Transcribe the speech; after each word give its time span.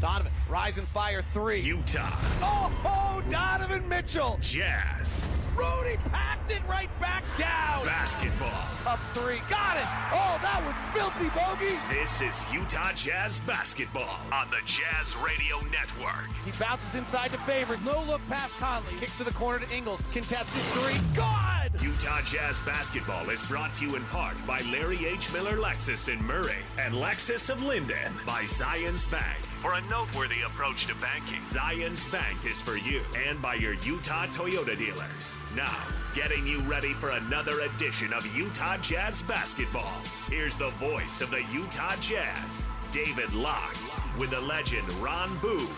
Donovan, 0.00 0.32
rise 0.48 0.78
and 0.78 0.88
fire 0.88 1.22
three. 1.22 1.60
Utah. 1.60 2.10
Oh, 2.40 2.72
oh 2.84 3.22
Donovan 3.30 3.86
Mitchell. 3.88 4.38
Jazz. 4.40 5.28
Rudy 5.54 5.96
packed 6.10 6.50
it 6.50 6.62
right 6.66 6.88
back 7.00 7.22
down. 7.36 7.84
Basketball. 7.84 8.48
Up 8.86 8.98
three. 9.12 9.40
Got 9.50 9.76
it. 9.76 9.84
Oh, 10.10 10.38
that 10.40 10.62
was 10.64 10.74
filthy 10.94 11.28
bogey. 11.36 11.78
This 11.90 12.22
is 12.22 12.46
Utah 12.52 12.92
Jazz 12.94 13.40
basketball 13.40 14.18
on 14.32 14.48
the 14.48 14.60
Jazz 14.64 15.14
Radio 15.16 15.60
Network. 15.70 16.30
He 16.46 16.52
bounces 16.52 16.94
inside 16.94 17.30
to 17.32 17.38
Favors. 17.38 17.80
No 17.82 18.02
look 18.04 18.26
past 18.28 18.56
Conley. 18.56 18.94
Kicks 19.00 19.16
to 19.18 19.24
the 19.24 19.32
corner 19.32 19.66
to 19.66 19.76
Ingles. 19.76 20.02
Contested 20.12 20.62
three. 20.62 20.98
God! 21.14 21.70
Utah 21.82 22.22
Jazz 22.22 22.60
basketball 22.60 23.28
is 23.28 23.42
brought 23.42 23.74
to 23.74 23.86
you 23.86 23.96
in 23.96 24.04
part 24.04 24.34
by 24.46 24.60
Larry 24.72 25.06
H. 25.06 25.30
Miller 25.32 25.58
Lexus 25.58 26.10
in 26.10 26.24
Murray 26.24 26.62
and 26.78 26.94
Lexus 26.94 27.50
of 27.50 27.62
Lindon 27.62 28.14
by 28.26 28.44
Zions 28.44 29.10
Bank. 29.10 29.38
For 29.60 29.74
a 29.74 29.80
noteworthy 29.82 30.40
approach 30.40 30.86
to 30.86 30.94
banking, 30.94 31.42
Zions 31.42 32.10
Bank 32.10 32.46
is 32.46 32.62
for 32.62 32.78
you 32.78 33.02
and 33.28 33.42
by 33.42 33.56
your 33.56 33.74
Utah 33.74 34.24
Toyota 34.24 34.76
dealers. 34.78 35.36
Now, 35.54 35.76
getting 36.14 36.46
you 36.46 36.60
ready 36.60 36.94
for 36.94 37.10
another 37.10 37.60
edition 37.60 38.14
of 38.14 38.26
Utah 38.34 38.78
Jazz 38.78 39.20
basketball. 39.20 40.00
Here's 40.30 40.56
the 40.56 40.70
voice 40.70 41.20
of 41.20 41.30
the 41.30 41.44
Utah 41.52 41.94
Jazz, 42.00 42.70
David 42.90 43.34
Locke, 43.34 43.76
with 44.18 44.30
the 44.30 44.40
legend 44.40 44.90
Ron 44.94 45.36
Boone 45.40 45.68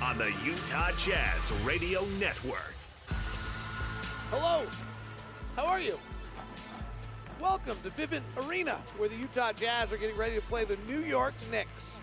on 0.00 0.18
the 0.18 0.32
Utah 0.44 0.92
Jazz 0.96 1.52
Radio 1.64 2.04
Network. 2.20 2.76
Hello. 4.30 4.64
How 5.56 5.64
are 5.64 5.80
you? 5.80 5.98
Welcome 7.40 7.76
to 7.82 7.90
Vivint 7.90 8.22
Arena, 8.36 8.78
where 8.98 9.08
the 9.08 9.16
Utah 9.16 9.52
Jazz 9.52 9.92
are 9.92 9.96
getting 9.96 10.16
ready 10.16 10.36
to 10.36 10.42
play 10.42 10.64
the 10.64 10.78
New 10.86 11.00
York 11.00 11.34
Knicks. 11.50 11.96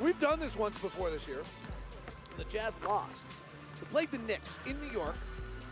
We've 0.00 0.18
done 0.18 0.40
this 0.40 0.56
once 0.56 0.78
before 0.78 1.10
this 1.10 1.28
year. 1.28 1.42
The 2.36 2.44
Jazz 2.44 2.74
lost. 2.86 3.26
We 3.80 3.86
played 3.88 4.10
the 4.10 4.18
Knicks 4.18 4.58
in 4.66 4.80
New 4.80 4.90
York. 4.90 5.16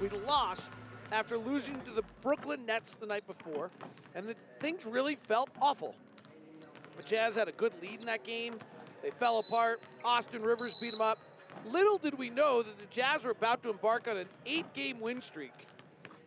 We 0.01 0.09
lost 0.27 0.65
after 1.13 1.39
losing 1.39 1.81
to 1.83 1.91
the 1.93 2.03
Brooklyn 2.23 2.65
Nets 2.67 2.95
the 3.01 3.07
night 3.07 3.27
before, 3.27 3.71
and 4.15 4.29
the 4.29 4.37
things 4.61 4.85
really 4.85 5.17
felt 5.17 5.51
awful. 5.61 5.95
The 6.97 7.03
Jazz 7.03 7.35
had 7.35 7.49
a 7.49 7.53
good 7.53 7.73
lead 7.83 8.01
in 8.01 8.07
that 8.07 8.25
game. 8.25 8.55
They 9.03 9.11
fell 9.11 9.39
apart. 9.39 9.81
Austin 10.05 10.43
Rivers 10.43 10.75
beat 10.81 10.93
them 10.93 11.01
up. 11.01 11.19
Little 11.71 11.99
did 11.99 12.17
we 12.17 12.31
know 12.31 12.63
that 12.63 12.79
the 12.79 12.87
Jazz 12.87 13.25
were 13.25 13.31
about 13.31 13.63
to 13.63 13.71
embark 13.71 14.07
on 14.09 14.17
an 14.17 14.27
eight 14.47 14.73
game 14.75 15.01
win 15.01 15.23
streak. 15.23 15.55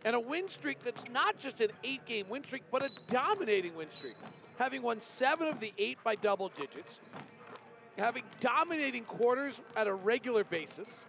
And 0.05 0.15
a 0.15 0.19
win 0.19 0.49
streak 0.49 0.83
that's 0.83 1.09
not 1.11 1.37
just 1.37 1.61
an 1.61 1.69
eight 1.83 2.05
game 2.05 2.25
win 2.27 2.43
streak, 2.43 2.63
but 2.71 2.83
a 2.83 2.89
dominating 3.07 3.75
win 3.75 3.87
streak. 3.95 4.15
Having 4.57 4.81
won 4.81 5.01
seven 5.01 5.47
of 5.47 5.59
the 5.59 5.71
eight 5.77 5.97
by 6.03 6.15
double 6.15 6.49
digits, 6.49 6.99
having 7.97 8.23
dominating 8.39 9.03
quarters 9.03 9.61
at 9.75 9.87
a 9.87 9.93
regular 9.93 10.43
basis, 10.43 11.03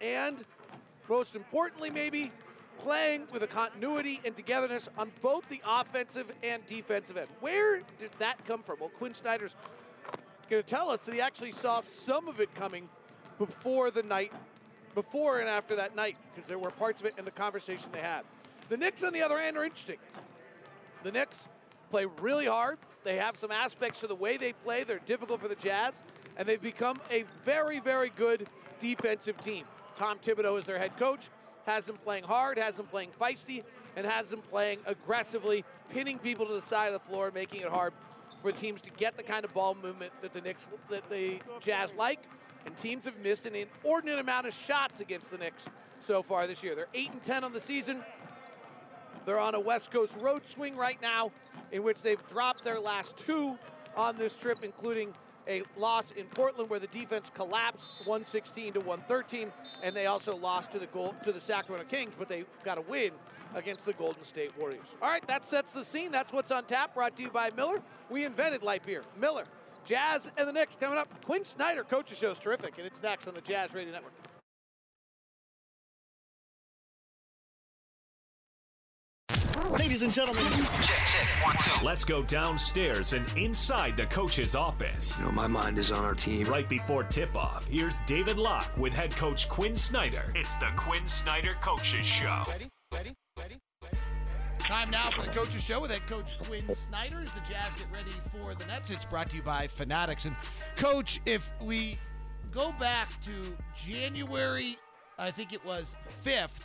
and 0.00 0.44
most 1.08 1.34
importantly, 1.34 1.90
maybe 1.90 2.30
playing 2.78 3.26
with 3.32 3.42
a 3.42 3.46
continuity 3.46 4.20
and 4.24 4.36
togetherness 4.36 4.88
on 4.96 5.10
both 5.20 5.48
the 5.48 5.60
offensive 5.66 6.30
and 6.42 6.64
defensive 6.66 7.16
end. 7.16 7.28
Where 7.40 7.78
did 7.98 8.10
that 8.18 8.44
come 8.46 8.62
from? 8.62 8.76
Well, 8.80 8.90
Quinn 8.90 9.14
Snyder's 9.14 9.56
going 10.48 10.62
to 10.62 10.68
tell 10.68 10.90
us 10.90 11.00
that 11.00 11.14
he 11.14 11.20
actually 11.20 11.52
saw 11.52 11.80
some 11.80 12.28
of 12.28 12.40
it 12.40 12.54
coming 12.54 12.88
before 13.38 13.90
the 13.90 14.02
night, 14.02 14.32
before 14.94 15.40
and 15.40 15.48
after 15.48 15.76
that 15.76 15.96
night, 15.96 16.16
because 16.34 16.48
there 16.48 16.58
were 16.58 16.70
parts 16.70 17.00
of 17.00 17.06
it 17.06 17.14
in 17.18 17.24
the 17.24 17.30
conversation 17.30 17.88
they 17.92 18.00
had. 18.00 18.22
The 18.68 18.76
Knicks, 18.76 19.02
on 19.02 19.12
the 19.12 19.22
other 19.22 19.38
hand, 19.38 19.56
are 19.56 19.64
interesting. 19.64 19.98
The 21.02 21.12
Knicks 21.12 21.48
play 21.90 22.06
really 22.20 22.46
hard. 22.46 22.78
They 23.02 23.16
have 23.16 23.36
some 23.36 23.50
aspects 23.50 24.00
to 24.00 24.06
the 24.06 24.14
way 24.14 24.36
they 24.36 24.52
play. 24.52 24.84
They're 24.84 25.00
difficult 25.06 25.40
for 25.40 25.48
the 25.48 25.54
Jazz, 25.54 26.02
and 26.36 26.46
they've 26.46 26.60
become 26.60 27.00
a 27.10 27.24
very, 27.44 27.80
very 27.80 28.10
good 28.10 28.48
defensive 28.78 29.40
team. 29.40 29.64
Tom 29.98 30.18
Thibodeau 30.18 30.58
is 30.58 30.64
their 30.64 30.78
head 30.78 30.96
coach, 30.96 31.28
has 31.66 31.84
them 31.84 31.96
playing 31.96 32.24
hard, 32.24 32.58
has 32.58 32.76
them 32.76 32.86
playing 32.86 33.10
feisty, 33.20 33.64
and 33.96 34.06
has 34.06 34.30
them 34.30 34.40
playing 34.50 34.78
aggressively, 34.86 35.64
pinning 35.90 36.18
people 36.18 36.46
to 36.46 36.54
the 36.54 36.62
side 36.62 36.86
of 36.86 36.92
the 36.92 37.08
floor, 37.08 37.30
making 37.34 37.62
it 37.62 37.68
hard 37.68 37.92
for 38.42 38.52
teams 38.52 38.80
to 38.82 38.90
get 38.90 39.16
the 39.16 39.22
kind 39.22 39.44
of 39.44 39.52
ball 39.52 39.76
movement 39.82 40.12
that 40.22 40.32
the 40.32 40.40
Knicks, 40.40 40.68
that 40.90 41.08
the 41.10 41.38
Jazz 41.60 41.94
like. 41.94 42.20
And 42.66 42.76
teams 42.76 43.04
have 43.06 43.18
missed 43.20 43.46
an 43.46 43.54
inordinate 43.54 44.18
amount 44.18 44.46
of 44.46 44.54
shots 44.54 45.00
against 45.00 45.30
the 45.30 45.38
Knicks 45.38 45.66
so 46.06 46.22
far 46.22 46.46
this 46.46 46.62
year. 46.62 46.74
They're 46.74 46.88
8 46.94 47.12
and 47.12 47.22
10 47.22 47.44
on 47.44 47.52
the 47.52 47.60
season. 47.60 48.02
They're 49.28 49.38
on 49.38 49.54
a 49.54 49.60
West 49.60 49.90
Coast 49.90 50.16
road 50.22 50.40
swing 50.48 50.74
right 50.74 50.98
now, 51.02 51.32
in 51.70 51.82
which 51.82 51.98
they've 52.00 52.26
dropped 52.28 52.64
their 52.64 52.80
last 52.80 53.14
two 53.18 53.58
on 53.94 54.16
this 54.16 54.34
trip, 54.34 54.60
including 54.62 55.12
a 55.46 55.64
loss 55.76 56.12
in 56.12 56.24
Portland 56.28 56.70
where 56.70 56.80
the 56.80 56.86
defense 56.86 57.30
collapsed 57.34 57.90
116 58.06 58.72
to 58.72 58.80
113, 58.80 59.52
and 59.82 59.94
they 59.94 60.06
also 60.06 60.34
lost 60.34 60.72
to 60.72 60.78
the 60.78 60.86
goal 60.86 61.14
to 61.26 61.32
the 61.32 61.40
Sacramento 61.40 61.86
Kings, 61.90 62.14
but 62.18 62.26
they 62.26 62.46
got 62.64 62.78
a 62.78 62.80
win 62.80 63.10
against 63.54 63.84
the 63.84 63.92
Golden 63.92 64.24
State 64.24 64.58
Warriors. 64.58 64.86
All 65.02 65.10
right, 65.10 65.26
that 65.26 65.44
sets 65.44 65.72
the 65.72 65.84
scene. 65.84 66.10
That's 66.10 66.32
what's 66.32 66.50
on 66.50 66.64
tap. 66.64 66.94
Brought 66.94 67.14
to 67.16 67.22
you 67.22 67.28
by 67.28 67.50
Miller. 67.54 67.82
We 68.08 68.24
invented 68.24 68.62
light 68.62 68.86
beer. 68.86 69.02
Miller. 69.20 69.44
Jazz 69.84 70.30
and 70.38 70.48
the 70.48 70.52
Knicks 70.54 70.74
coming 70.74 70.96
up. 70.96 71.08
Quinn 71.26 71.44
Snyder, 71.44 71.84
coaches 71.84 72.16
show 72.16 72.30
is 72.30 72.38
terrific, 72.38 72.78
and 72.78 72.86
it's 72.86 73.02
next 73.02 73.28
on 73.28 73.34
the 73.34 73.42
Jazz 73.42 73.74
Radio 73.74 73.92
Network. 73.92 74.14
Ladies 79.70 80.02
and 80.02 80.12
gentlemen, 80.12 80.44
let's 81.82 82.02
go 82.02 82.22
downstairs 82.22 83.12
and 83.12 83.26
inside 83.36 83.98
the 83.98 84.06
coach's 84.06 84.54
office. 84.54 85.18
You 85.18 85.26
know, 85.26 85.32
my 85.32 85.46
mind 85.46 85.78
is 85.78 85.90
on 85.90 86.04
our 86.04 86.14
team. 86.14 86.46
Right 86.46 86.66
before 86.66 87.04
tip 87.04 87.36
off, 87.36 87.68
here's 87.68 87.98
David 88.00 88.38
Locke 88.38 88.74
with 88.78 88.94
head 88.94 89.14
coach 89.14 89.46
Quinn 89.48 89.74
Snyder. 89.74 90.32
It's 90.34 90.54
the 90.54 90.70
Quinn 90.76 91.06
Snyder 91.06 91.52
Coaches 91.60 92.06
Show. 92.06 92.44
Ready? 92.48 92.70
Ready? 92.92 93.14
Ready? 93.38 93.58
Ready? 93.82 93.98
Time 94.58 94.90
now 94.90 95.10
for 95.10 95.22
the 95.22 95.32
Coaches 95.32 95.62
Show 95.62 95.80
with 95.80 95.90
head 95.90 96.06
coach 96.06 96.38
Quinn 96.38 96.64
Snyder 96.74 97.18
as 97.18 97.30
the 97.30 97.40
Jazz 97.46 97.74
get 97.74 97.86
ready 97.92 98.12
for 98.32 98.54
the 98.54 98.64
Nets. 98.64 98.90
It's 98.90 99.04
brought 99.04 99.28
to 99.30 99.36
you 99.36 99.42
by 99.42 99.66
Fanatics. 99.66 100.24
And, 100.24 100.34
coach, 100.76 101.20
if 101.26 101.50
we 101.62 101.98
go 102.50 102.72
back 102.80 103.10
to 103.24 103.54
January, 103.76 104.78
I 105.18 105.30
think 105.30 105.52
it 105.52 105.62
was 105.62 105.94
5th 106.24 106.60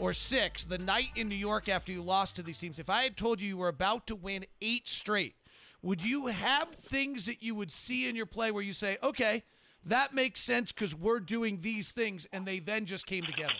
or 0.00 0.12
six, 0.12 0.64
the 0.64 0.78
night 0.78 1.10
in 1.16 1.28
New 1.28 1.34
York 1.34 1.68
after 1.68 1.92
you 1.92 2.02
lost 2.02 2.36
to 2.36 2.42
these 2.42 2.58
teams, 2.58 2.78
if 2.78 2.90
I 2.90 3.02
had 3.02 3.16
told 3.16 3.40
you 3.40 3.48
you 3.48 3.56
were 3.56 3.68
about 3.68 4.06
to 4.08 4.14
win 4.14 4.44
eight 4.60 4.88
straight, 4.88 5.34
would 5.82 6.02
you 6.02 6.26
have 6.28 6.70
things 6.70 7.26
that 7.26 7.42
you 7.42 7.54
would 7.54 7.70
see 7.70 8.08
in 8.08 8.16
your 8.16 8.26
play 8.26 8.50
where 8.50 8.62
you 8.62 8.72
say, 8.72 8.96
okay, 9.02 9.42
that 9.84 10.14
makes 10.14 10.40
sense 10.40 10.72
because 10.72 10.94
we're 10.94 11.20
doing 11.20 11.60
these 11.60 11.92
things, 11.92 12.26
and 12.32 12.46
they 12.46 12.58
then 12.58 12.86
just 12.86 13.06
came 13.06 13.22
together? 13.24 13.52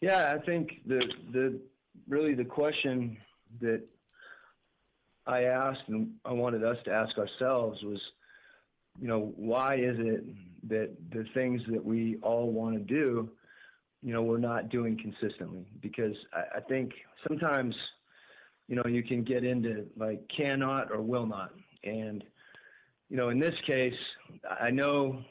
Yeah, 0.00 0.34
I 0.34 0.44
think 0.44 0.80
the 0.86 1.00
the 1.32 1.60
really 2.08 2.34
the 2.34 2.44
question 2.44 3.16
that 3.60 3.82
I 5.26 5.44
asked 5.44 5.82
and 5.88 6.14
I 6.24 6.32
wanted 6.32 6.64
us 6.64 6.76
to 6.86 6.90
ask 6.90 7.16
ourselves 7.18 7.80
was, 7.82 8.00
you 9.00 9.06
know, 9.06 9.32
why 9.36 9.76
is 9.76 9.96
it 9.98 10.24
that 10.68 10.90
the 11.12 11.24
things 11.34 11.60
that 11.70 11.84
we 11.84 12.16
all 12.22 12.50
want 12.50 12.74
to 12.74 12.80
do, 12.80 13.30
you 14.02 14.12
know, 14.12 14.22
we're 14.22 14.38
not 14.38 14.68
doing 14.68 14.98
consistently? 14.98 15.66
Because 15.80 16.14
I, 16.32 16.58
I 16.58 16.60
think 16.60 16.92
sometimes, 17.26 17.74
you 18.68 18.76
know, 18.76 18.84
you 18.86 19.02
can 19.02 19.22
get 19.24 19.44
into 19.44 19.86
like 19.96 20.20
cannot 20.36 20.90
or 20.90 21.00
will 21.02 21.26
not, 21.26 21.52
and 21.84 22.24
you 23.08 23.16
know, 23.16 23.28
in 23.28 23.38
this 23.38 23.54
case, 23.66 23.92
I 24.60 24.70
know 24.70 25.22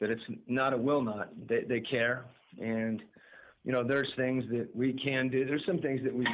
that 0.00 0.10
it's 0.10 0.22
not 0.46 0.74
a 0.74 0.76
will 0.76 1.02
not. 1.02 1.30
They, 1.48 1.62
they 1.62 1.80
care 1.80 2.26
and 2.60 3.02
you 3.64 3.72
know, 3.72 3.82
there's 3.82 4.12
things 4.16 4.44
that 4.50 4.68
we 4.76 4.92
can 4.92 5.28
do. 5.28 5.46
There's 5.46 5.64
some 5.66 5.78
things 5.78 6.02
that 6.04 6.14
we 6.14 6.26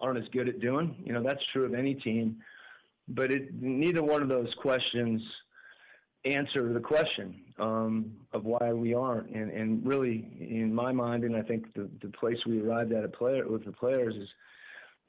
aren't 0.00 0.18
as 0.18 0.28
good 0.32 0.48
at 0.48 0.58
doing. 0.58 0.96
You 1.04 1.12
know, 1.12 1.22
that's 1.22 1.42
true 1.52 1.66
of 1.66 1.74
any 1.74 1.94
team. 1.94 2.38
But 3.08 3.30
it, 3.30 3.62
neither 3.62 4.02
one 4.02 4.22
of 4.22 4.28
those 4.28 4.52
questions 4.62 5.20
answer 6.34 6.72
the 6.72 6.80
question 6.80 7.40
um, 7.58 8.12
of 8.32 8.44
why 8.44 8.72
we 8.72 8.94
aren't. 8.94 9.30
And, 9.30 9.50
and 9.50 9.86
really, 9.86 10.28
in 10.40 10.72
my 10.74 10.92
mind, 10.92 11.24
and 11.24 11.36
I 11.36 11.42
think 11.42 11.74
the, 11.74 11.88
the 12.02 12.08
place 12.08 12.36
we 12.46 12.60
arrived 12.60 12.92
at 12.92 13.04
a 13.04 13.08
player 13.08 13.48
with 13.48 13.64
the 13.64 13.72
players 13.72 14.14
is 14.14 14.28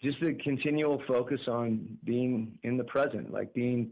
just 0.02 0.20
the 0.22 0.34
continual 0.44 1.02
focus 1.08 1.42
on 1.48 1.98
being 2.04 2.58
in 2.64 2.78
the 2.78 2.84
present, 2.84 3.32
like 3.32 3.54
being 3.54 3.92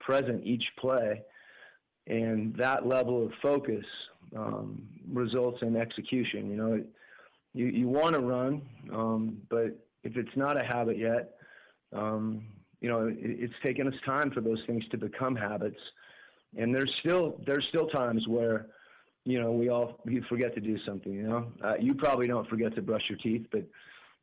present 0.00 0.44
each 0.44 0.64
play. 0.78 1.22
And 2.06 2.54
that 2.56 2.86
level 2.86 3.26
of 3.26 3.32
focus 3.42 3.84
um, 4.36 4.88
results 5.12 5.58
in 5.62 5.76
execution. 5.76 6.50
You 6.50 6.56
know, 6.56 6.84
you 7.54 7.66
you 7.66 7.88
want 7.88 8.14
to 8.14 8.20
run, 8.20 8.62
um, 8.92 9.38
but 9.50 9.76
if 10.04 10.16
it's 10.16 10.36
not 10.36 10.60
a 10.62 10.64
habit 10.64 10.98
yet, 10.98 11.34
um, 11.92 12.46
you 12.80 12.88
know, 12.88 13.08
it, 13.08 13.16
it's 13.18 13.54
taken 13.64 13.86
us 13.88 13.94
time 14.06 14.30
for 14.30 14.40
those 14.40 14.60
things 14.66 14.84
to 14.90 14.96
become 14.96 15.34
habits. 15.36 15.78
And 16.56 16.74
there's 16.74 16.92
still 17.00 17.40
there's 17.46 17.66
still 17.68 17.86
times 17.88 18.26
where, 18.26 18.66
you 19.24 19.40
know, 19.40 19.52
we 19.52 19.68
all 19.68 20.00
we 20.04 20.22
forget 20.28 20.54
to 20.54 20.60
do 20.60 20.78
something. 20.86 21.12
You 21.12 21.22
know, 21.22 21.52
uh, 21.62 21.74
you 21.78 21.94
probably 21.94 22.26
don't 22.26 22.48
forget 22.48 22.74
to 22.76 22.82
brush 22.82 23.02
your 23.08 23.18
teeth, 23.18 23.46
but 23.52 23.64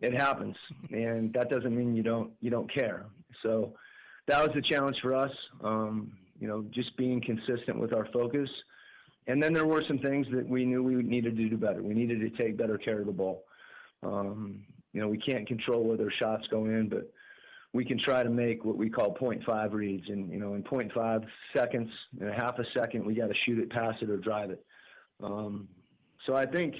it 0.01 0.13
happens, 0.13 0.55
and 0.91 1.31
that 1.33 1.49
doesn't 1.49 1.75
mean 1.75 1.95
you 1.95 2.03
don't 2.03 2.31
you 2.41 2.49
don't 2.49 2.71
care. 2.73 3.05
So 3.43 3.73
that 4.27 4.45
was 4.45 4.55
the 4.55 4.61
challenge 4.61 4.97
for 5.01 5.13
us. 5.13 5.31
Um, 5.63 6.11
you 6.39 6.47
know, 6.47 6.65
just 6.71 6.95
being 6.97 7.21
consistent 7.21 7.79
with 7.79 7.93
our 7.93 8.07
focus. 8.11 8.49
And 9.27 9.41
then 9.41 9.53
there 9.53 9.65
were 9.65 9.83
some 9.87 9.99
things 9.99 10.27
that 10.33 10.47
we 10.47 10.65
knew 10.65 10.83
we 10.83 10.95
needed 10.95 11.35
to 11.37 11.49
do 11.49 11.57
better. 11.57 11.81
We 11.81 11.93
needed 11.93 12.19
to 12.19 12.29
take 12.37 12.57
better 12.57 12.77
care 12.77 12.99
of 12.99 13.07
the 13.07 13.11
ball. 13.11 13.43
Um, 14.03 14.63
you 14.93 15.01
know, 15.01 15.07
we 15.07 15.17
can't 15.17 15.47
control 15.47 15.83
whether 15.83 16.11
shots 16.19 16.45
go 16.51 16.65
in, 16.65 16.89
but 16.89 17.11
we 17.75 17.83
can 17.83 17.99
try 17.99 18.23
to 18.23 18.29
make 18.29 18.63
what 18.63 18.77
we 18.77 18.89
call 18.89 19.13
0.5 19.15 19.73
reads. 19.73 20.07
And, 20.07 20.31
you 20.31 20.39
know, 20.39 20.53
in 20.53 20.63
0.5 20.63 21.25
seconds, 21.53 21.89
in 22.21 22.29
a 22.29 22.33
half 22.33 22.57
a 22.57 22.63
second, 22.73 23.05
we 23.05 23.15
got 23.15 23.27
to 23.27 23.33
shoot 23.45 23.59
it, 23.59 23.69
pass 23.69 23.95
it, 24.01 24.09
or 24.09 24.15
drive 24.15 24.49
it. 24.49 24.65
Um, 25.21 25.67
so 26.25 26.35
I 26.35 26.45
think, 26.45 26.73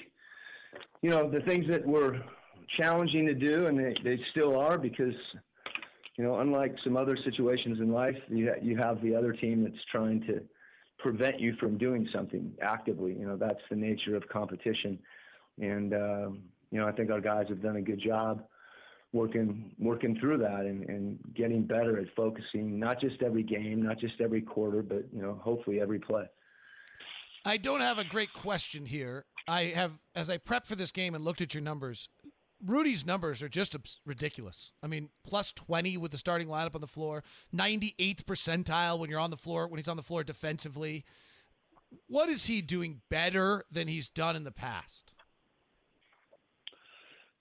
you 1.02 1.10
know, 1.10 1.30
the 1.30 1.40
things 1.40 1.66
that 1.68 1.86
were 1.86 2.22
challenging 2.80 3.26
to 3.26 3.34
do, 3.34 3.66
and 3.66 3.78
they, 3.78 3.94
they 4.02 4.18
still 4.30 4.58
are 4.58 4.78
because, 4.78 5.12
you 6.16 6.24
know, 6.24 6.40
unlike 6.40 6.74
some 6.82 6.96
other 6.96 7.18
situations 7.26 7.78
in 7.78 7.92
life, 7.92 8.16
you, 8.28 8.48
ha- 8.48 8.60
you 8.62 8.78
have 8.78 9.02
the 9.02 9.14
other 9.14 9.34
team 9.34 9.64
that's 9.64 9.84
trying 9.92 10.22
to 10.22 10.40
prevent 10.98 11.38
you 11.38 11.54
from 11.60 11.76
doing 11.76 12.08
something 12.10 12.54
actively. 12.62 13.12
You 13.12 13.26
know, 13.26 13.36
that's 13.36 13.60
the 13.68 13.76
nature 13.76 14.16
of 14.16 14.26
competition. 14.30 14.98
And, 15.60 15.92
um, 15.92 16.42
you 16.70 16.80
know, 16.80 16.88
I 16.88 16.92
think 16.92 17.10
our 17.10 17.20
guys 17.20 17.44
have 17.50 17.60
done 17.60 17.76
a 17.76 17.82
good 17.82 18.00
job 18.00 18.42
working 19.12 19.72
working 19.78 20.18
through 20.20 20.38
that 20.38 20.60
and, 20.60 20.88
and 20.88 21.18
getting 21.34 21.62
better 21.62 21.98
at 21.98 22.06
focusing 22.14 22.78
not 22.78 23.00
just 23.00 23.22
every 23.22 23.42
game, 23.42 23.82
not 23.82 23.98
just 23.98 24.20
every 24.20 24.42
quarter, 24.42 24.82
but 24.82 25.04
you 25.12 25.22
know, 25.22 25.40
hopefully 25.42 25.80
every 25.80 25.98
play. 25.98 26.24
I 27.44 27.56
don't 27.58 27.80
have 27.80 27.98
a 27.98 28.04
great 28.04 28.32
question 28.32 28.86
here. 28.86 29.24
I 29.46 29.66
have, 29.66 29.92
as 30.16 30.28
I 30.28 30.38
prepped 30.38 30.66
for 30.66 30.74
this 30.74 30.90
game 30.90 31.14
and 31.14 31.24
looked 31.24 31.40
at 31.40 31.54
your 31.54 31.62
numbers, 31.62 32.08
Rudy's 32.64 33.06
numbers 33.06 33.40
are 33.42 33.48
just 33.48 33.76
ridiculous. 34.04 34.72
I 34.82 34.88
mean, 34.88 35.10
plus 35.24 35.52
20 35.52 35.96
with 35.98 36.10
the 36.10 36.18
starting 36.18 36.48
lineup 36.48 36.74
on 36.74 36.80
the 36.80 36.88
floor, 36.88 37.22
98th 37.54 38.24
percentile 38.24 38.98
when 38.98 39.10
you're 39.10 39.20
on 39.20 39.30
the 39.30 39.36
floor, 39.36 39.68
when 39.68 39.78
he's 39.78 39.88
on 39.88 39.96
the 39.96 40.02
floor 40.02 40.24
defensively. 40.24 41.04
What 42.08 42.28
is 42.28 42.46
he 42.46 42.62
doing 42.62 43.02
better 43.10 43.64
than 43.70 43.86
he's 43.86 44.08
done 44.08 44.34
in 44.34 44.42
the 44.42 44.50
past? 44.50 45.14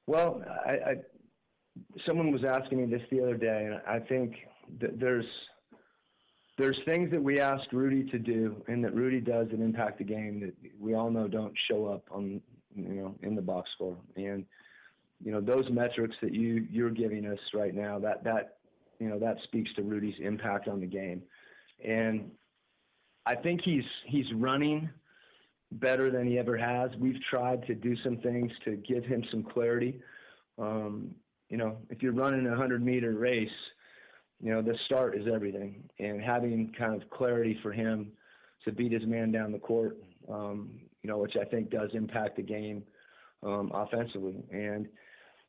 Well, 0.06 0.44
I, 0.68 0.72
I 0.72 0.96
someone 2.06 2.32
was 2.32 2.44
asking 2.44 2.80
me 2.80 2.86
this 2.86 3.06
the 3.12 3.22
other 3.22 3.38
day, 3.38 3.66
and 3.66 3.82
I 3.88 4.00
think 4.00 4.36
that 4.80 5.00
there's 5.00 5.26
there's 6.58 6.78
things 6.86 7.12
that 7.12 7.22
we 7.22 7.40
ask 7.40 7.64
Rudy 7.74 8.04
to 8.12 8.18
do 8.20 8.64
and 8.68 8.84
that 8.84 8.96
Rudy 8.96 9.20
does 9.20 9.48
that 9.52 9.60
impact 9.60 9.98
the 9.98 10.06
game 10.06 10.40
that 10.40 10.54
we 10.80 10.94
all 10.94 11.12
know 11.12 11.28
don't 11.28 11.54
show 11.70 11.88
up 11.88 12.06
on 12.12 12.42
you 12.76 12.94
know 12.94 13.16
in 13.22 13.36
the 13.36 13.42
box 13.42 13.70
score. 13.76 13.98
And 14.16 14.46
you 15.24 15.32
know 15.32 15.42
those 15.42 15.66
metrics 15.70 16.16
that 16.22 16.34
you 16.34 16.66
you're 16.70 16.90
giving 16.90 17.26
us 17.26 17.40
right 17.54 17.74
now 17.74 18.00
that 18.00 18.24
that 18.24 18.58
you 19.00 19.10
know 19.10 19.20
that 19.20 19.38
speaks 19.44 19.74
to 19.76 19.84
Rudy's 19.84 20.16
impact 20.20 20.68
on 20.68 20.80
the 20.80 20.88
game. 20.88 21.22
And 21.84 22.32
I 23.26 23.36
think 23.36 23.62
he's 23.64 23.84
he's 24.08 24.32
running 24.36 24.90
better 25.74 26.12
than 26.12 26.28
he 26.28 26.38
ever 26.38 26.58
has. 26.58 26.92
We've 27.00 27.22
tried 27.30 27.66
to 27.68 27.76
do 27.76 27.96
some 28.04 28.18
things 28.18 28.52
to 28.64 28.78
give 28.78 29.04
him 29.04 29.24
some 29.32 29.44
clarity. 29.44 30.00
Um, 30.58 31.16
you 31.56 31.64
know, 31.64 31.78
if 31.90 32.04
you're 32.04 32.12
running 32.12 32.46
a 32.48 32.50
100 32.50 32.84
meter 32.84 33.14
race, 33.14 33.48
you 34.42 34.52
know, 34.52 34.62
the 34.62 34.78
start 34.88 35.16
is 35.18 35.26
everything. 35.34 35.86
And 36.00 36.20
having 36.22 36.74
kind 36.78 37.02
of 37.02 37.10
clarity 37.10 37.58
for 37.64 37.72
him 37.72 38.12
to 38.66 38.74
beat 38.74 38.92
his 38.92 39.06
man 39.06 39.32
down 39.32 39.54
the 39.54 39.60
court, 39.60 39.96
um, 40.30 40.70
you 41.02 41.10
know, 41.10 41.18
which 41.18 41.38
I 41.40 41.46
think 41.46 41.70
does 41.70 41.92
impact 41.94 42.36
the 42.36 42.42
game 42.42 42.84
um, 43.42 43.72
offensively. 43.74 44.44
And 44.52 44.90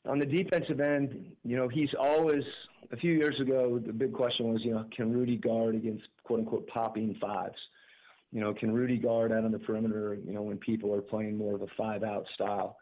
on 0.09 0.21
the 0.21 0.27
defensive 0.27 0.79
end, 0.79 1.33
you 1.43 1.57
know, 1.57 1.67
he's 1.67 1.91
always, 1.99 2.45
a 2.93 2.97
few 2.99 3.15
years 3.15 3.41
ago, 3.41 3.81
the 3.85 3.93
big 3.93 4.13
question 4.13 4.53
was, 4.53 4.61
you 4.65 4.75
know, 4.75 4.85
can 4.97 5.13
Rudy 5.13 5.37
guard 5.37 5.75
against 5.75 6.05
quote 6.23 6.39
unquote 6.39 6.69
popping 6.69 7.17
fives? 7.21 7.59
You 8.31 8.43
know, 8.43 8.55
can 8.55 8.73
Rudy 8.73 8.97
guard 8.97 9.33
out 9.33 9.45
on 9.45 9.51
the 9.51 9.59
perimeter, 9.59 10.17
you 10.25 10.35
know, 10.35 10.43
when 10.43 10.59
people 10.59 10.95
are 10.95 11.03
playing 11.03 11.37
more 11.37 11.57
of 11.57 11.63
a 11.63 11.69
five 11.77 12.05
out 12.05 12.27
style? 12.33 12.77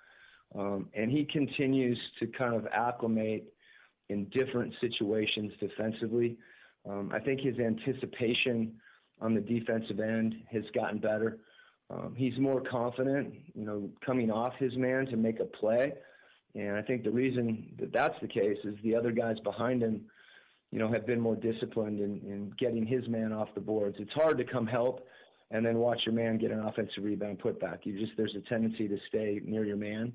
Um, 0.56 0.88
and 0.94 1.10
he 1.10 1.24
continues 1.24 1.98
to 2.20 2.26
kind 2.26 2.54
of 2.54 2.66
acclimate 2.72 3.52
in 4.08 4.26
different 4.26 4.72
situations 4.80 5.52
defensively. 5.58 6.36
Um, 6.88 7.10
I 7.12 7.18
think 7.18 7.40
his 7.40 7.58
anticipation 7.58 8.74
on 9.20 9.34
the 9.34 9.40
defensive 9.40 10.00
end 10.00 10.34
has 10.50 10.64
gotten 10.74 10.98
better. 10.98 11.38
Um, 11.90 12.14
he's 12.16 12.38
more 12.38 12.60
confident, 12.60 13.34
you 13.54 13.64
know, 13.64 13.90
coming 14.04 14.30
off 14.30 14.54
his 14.58 14.76
man 14.76 15.06
to 15.06 15.16
make 15.16 15.40
a 15.40 15.44
play. 15.44 15.92
And 16.54 16.76
I 16.76 16.82
think 16.82 17.02
the 17.02 17.10
reason 17.10 17.74
that 17.78 17.92
that's 17.92 18.18
the 18.20 18.28
case 18.28 18.58
is 18.64 18.74
the 18.82 18.94
other 18.94 19.10
guys 19.10 19.36
behind 19.40 19.82
him, 19.82 20.02
you 20.70 20.78
know, 20.78 20.90
have 20.92 21.06
been 21.06 21.20
more 21.20 21.36
disciplined 21.36 22.00
in, 22.00 22.20
in 22.20 22.52
getting 22.58 22.86
his 22.86 23.08
man 23.08 23.32
off 23.32 23.48
the 23.54 23.60
boards. 23.60 23.96
It's 23.98 24.12
hard 24.12 24.38
to 24.38 24.44
come 24.44 24.66
help 24.66 25.06
and 25.50 25.64
then 25.64 25.78
watch 25.78 26.00
your 26.06 26.14
man 26.14 26.38
get 26.38 26.50
an 26.50 26.60
offensive 26.60 27.02
rebound 27.02 27.38
put 27.38 27.60
back. 27.60 27.80
You 27.84 27.98
just 27.98 28.12
there's 28.16 28.34
a 28.36 28.48
tendency 28.48 28.88
to 28.88 28.98
stay 29.08 29.40
near 29.44 29.64
your 29.64 29.76
man. 29.76 30.12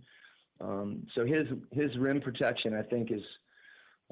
Um, 0.61 1.05
so 1.15 1.25
his 1.25 1.47
his 1.71 1.95
rim 1.97 2.21
protection, 2.21 2.73
I 2.73 2.83
think, 2.83 3.11
is 3.11 3.21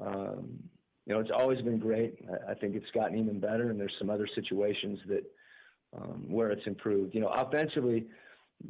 um, 0.00 0.58
you 1.06 1.14
know 1.14 1.20
it's 1.20 1.30
always 1.34 1.60
been 1.62 1.78
great. 1.78 2.18
I, 2.30 2.52
I, 2.52 2.54
think 2.54 2.74
it's 2.74 2.90
gotten 2.94 3.18
even 3.18 3.40
better, 3.40 3.70
and 3.70 3.78
there's 3.78 3.94
some 3.98 4.10
other 4.10 4.28
situations 4.34 4.98
that 5.08 5.24
um, 5.96 6.24
where 6.26 6.50
it's 6.50 6.66
improved. 6.66 7.14
You 7.14 7.20
know, 7.20 7.28
offensively, 7.28 8.06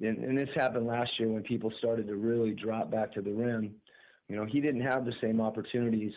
and, 0.03 0.19
and 0.19 0.37
this 0.37 0.49
happened 0.57 0.87
last 0.87 1.11
year 1.19 1.29
when 1.29 1.43
people 1.43 1.73
started 1.79 2.09
to 2.09 2.17
really 2.17 2.53
drop 2.53 2.91
back 2.91 3.13
to 3.13 3.23
the 3.23 3.33
rim. 3.33 3.75
You 4.29 4.37
know, 4.37 4.45
he 4.45 4.61
didn't 4.61 4.83
have 4.83 5.05
the 5.05 5.15
same 5.21 5.41
opportunities 5.41 6.13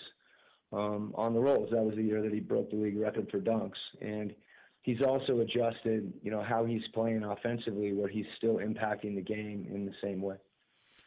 um, 0.74 1.14
on 1.16 1.34
the 1.34 1.40
rolls. 1.40 1.70
That 1.72 1.84
was 1.84 1.96
the 1.96 2.04
year 2.04 2.22
that 2.22 2.34
he 2.34 2.40
broke 2.40 2.72
the 2.72 2.78
league 2.78 2.98
record 2.98 3.30
for 3.30 3.40
dunks, 3.40 3.72
and 4.02 4.34
he's 4.82 5.02
also 5.02 5.42
adjusted. 5.42 6.12
You 6.24 6.32
know 6.32 6.42
how 6.42 6.66
he's 6.66 6.82
playing 6.94 7.24
offensively, 7.24 7.94
where 7.94 8.10
he's 8.10 8.26
still 8.38 8.56
impacting 8.56 9.16
the 9.16 9.22
game 9.22 9.68
in 9.70 9.86
the 9.86 9.94
same 10.02 10.24
way. 10.24 10.38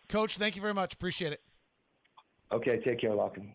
Coach, 0.09 0.37
thank 0.37 0.56
you 0.56 0.62
very 0.62 0.75
much. 0.75 0.95
Appreciate 0.95 1.33
it. 1.33 1.41
Okay, 2.53 2.81
take 2.85 3.01
care, 3.01 3.15
Lockin. 3.15 3.53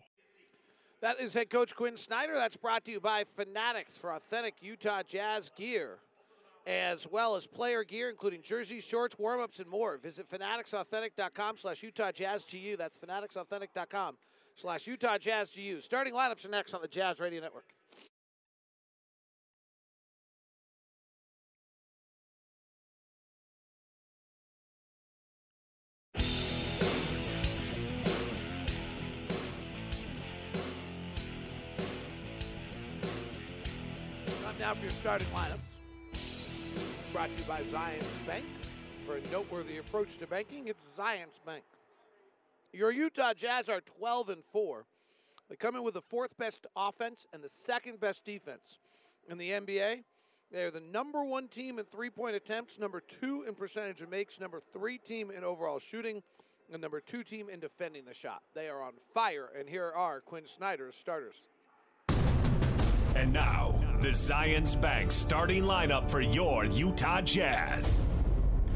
That 1.00 1.18
is 1.18 1.32
head 1.32 1.48
coach 1.48 1.74
Quinn 1.74 1.96
Snyder. 1.96 2.34
That's 2.34 2.56
brought 2.56 2.84
to 2.84 2.90
you 2.90 3.00
by 3.00 3.24
Fanatics 3.36 3.96
for 3.96 4.12
authentic 4.14 4.54
Utah 4.60 5.02
Jazz 5.02 5.50
gear, 5.56 5.96
as 6.66 7.06
well 7.10 7.36
as 7.36 7.46
player 7.46 7.84
gear, 7.84 8.10
including 8.10 8.42
jerseys, 8.42 8.84
shorts, 8.84 9.18
warm-ups, 9.18 9.60
and 9.60 9.68
more. 9.68 9.96
Visit 9.96 10.28
fanatics.authentic.com 10.28 11.56
slash 11.56 11.82
Utah 11.82 12.12
Jazz 12.12 12.44
GU. 12.44 12.76
That's 12.76 12.98
fanatics.authentic.com 12.98 14.16
slash 14.56 14.86
Utah 14.86 15.16
Jazz 15.16 15.50
GU. 15.56 15.80
Starting 15.80 16.12
lineups 16.12 16.44
are 16.44 16.50
next 16.50 16.74
on 16.74 16.82
the 16.82 16.88
Jazz 16.88 17.18
Radio 17.18 17.40
Network. 17.40 17.72
Starting 35.10 35.26
lineups. 35.34 37.12
Brought 37.12 37.36
to 37.36 37.42
you 37.42 37.48
by 37.48 37.62
Zions 37.62 38.26
Bank. 38.28 38.44
For 39.04 39.16
a 39.16 39.32
noteworthy 39.32 39.78
approach 39.78 40.18
to 40.18 40.26
banking, 40.28 40.68
it's 40.68 40.84
Zions 40.96 41.44
Bank. 41.44 41.64
Your 42.72 42.92
Utah 42.92 43.34
Jazz 43.34 43.68
are 43.68 43.80
12 43.80 44.28
and 44.28 44.44
4. 44.52 44.84
They 45.48 45.56
come 45.56 45.74
in 45.74 45.82
with 45.82 45.94
the 45.94 46.00
fourth 46.00 46.36
best 46.38 46.68
offense 46.76 47.26
and 47.32 47.42
the 47.42 47.48
second 47.48 47.98
best 47.98 48.24
defense 48.24 48.78
in 49.28 49.36
the 49.36 49.50
NBA. 49.50 50.04
They're 50.52 50.70
the 50.70 50.78
number 50.78 51.24
one 51.24 51.48
team 51.48 51.80
in 51.80 51.86
three 51.86 52.10
point 52.10 52.36
attempts, 52.36 52.78
number 52.78 53.00
two 53.00 53.42
in 53.48 53.56
percentage 53.56 54.02
of 54.02 54.10
makes, 54.10 54.38
number 54.38 54.60
three 54.72 54.98
team 54.98 55.32
in 55.32 55.42
overall 55.42 55.80
shooting, 55.80 56.22
and 56.72 56.80
number 56.80 57.00
two 57.00 57.24
team 57.24 57.48
in 57.48 57.58
defending 57.58 58.04
the 58.04 58.14
shot. 58.14 58.42
They 58.54 58.68
are 58.68 58.80
on 58.80 58.92
fire, 59.12 59.48
and 59.58 59.68
here 59.68 59.90
are 59.90 60.20
Quinn 60.20 60.46
Snyder's 60.46 60.94
starters. 60.94 61.48
And 63.16 63.32
now, 63.32 63.74
the 64.00 64.08
Zions 64.08 64.80
Bank 64.80 65.12
starting 65.12 65.64
lineup 65.64 66.10
for 66.10 66.22
your 66.22 66.64
Utah 66.64 67.20
Jazz. 67.20 68.02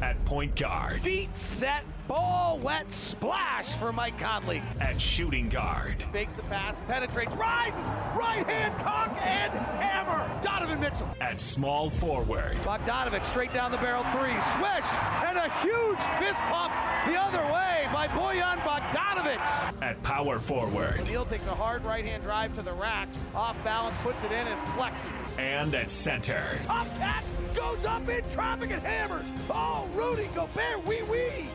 At 0.01 0.23
point 0.25 0.55
guard. 0.55 0.99
Feet 1.01 1.35
set, 1.35 1.83
ball 2.07 2.59
wet, 2.59 2.91
splash 2.91 3.73
for 3.73 3.91
Mike 3.91 4.17
Conley. 4.17 4.61
At 4.79 4.99
shooting 4.99 5.49
guard. 5.49 6.03
Fakes 6.11 6.33
the 6.33 6.43
pass, 6.43 6.75
penetrates, 6.87 7.35
rises, 7.35 7.89
right 8.15 8.45
hand 8.47 8.77
cock 8.79 9.09
and 9.21 9.51
hammer. 9.81 10.29
Donovan 10.43 10.79
Mitchell. 10.79 11.09
At 11.21 11.39
small 11.39 11.89
forward. 11.89 12.57
Bogdanovich 12.61 13.25
straight 13.25 13.53
down 13.53 13.71
the 13.71 13.77
barrel 13.77 14.03
three, 14.11 14.39
swish, 14.57 14.85
and 15.25 15.37
a 15.37 15.49
huge 15.61 15.99
fist 16.19 16.39
pump 16.51 16.73
the 17.07 17.19
other 17.19 17.43
way 17.51 17.87
by 17.93 18.07
Bojan 18.07 18.57
Bogdanovich. 18.59 19.81
At 19.81 20.01
power 20.03 20.39
forward. 20.39 21.05
Neal 21.07 21.25
takes 21.25 21.45
a 21.45 21.55
hard 21.55 21.83
right 21.83 22.05
hand 22.05 22.23
drive 22.23 22.55
to 22.55 22.61
the 22.61 22.73
rack, 22.73 23.09
off 23.33 23.61
balance, 23.63 23.95
puts 24.03 24.23
it 24.23 24.31
in, 24.31 24.47
and 24.47 24.59
flexes. 24.69 25.15
And 25.37 25.73
at 25.75 25.89
center. 25.89 26.43
Top 26.63 26.87
catch, 26.97 27.25
goes 27.55 27.85
up 27.85 28.07
in 28.09 28.27
traffic 28.29 28.71
and 28.71 28.81
hammers. 28.81 29.25
Oh, 29.49 29.87
Rudy 29.93 30.29
Gobert, 30.33 30.85
wee 30.85 31.03
wee. 31.03 31.49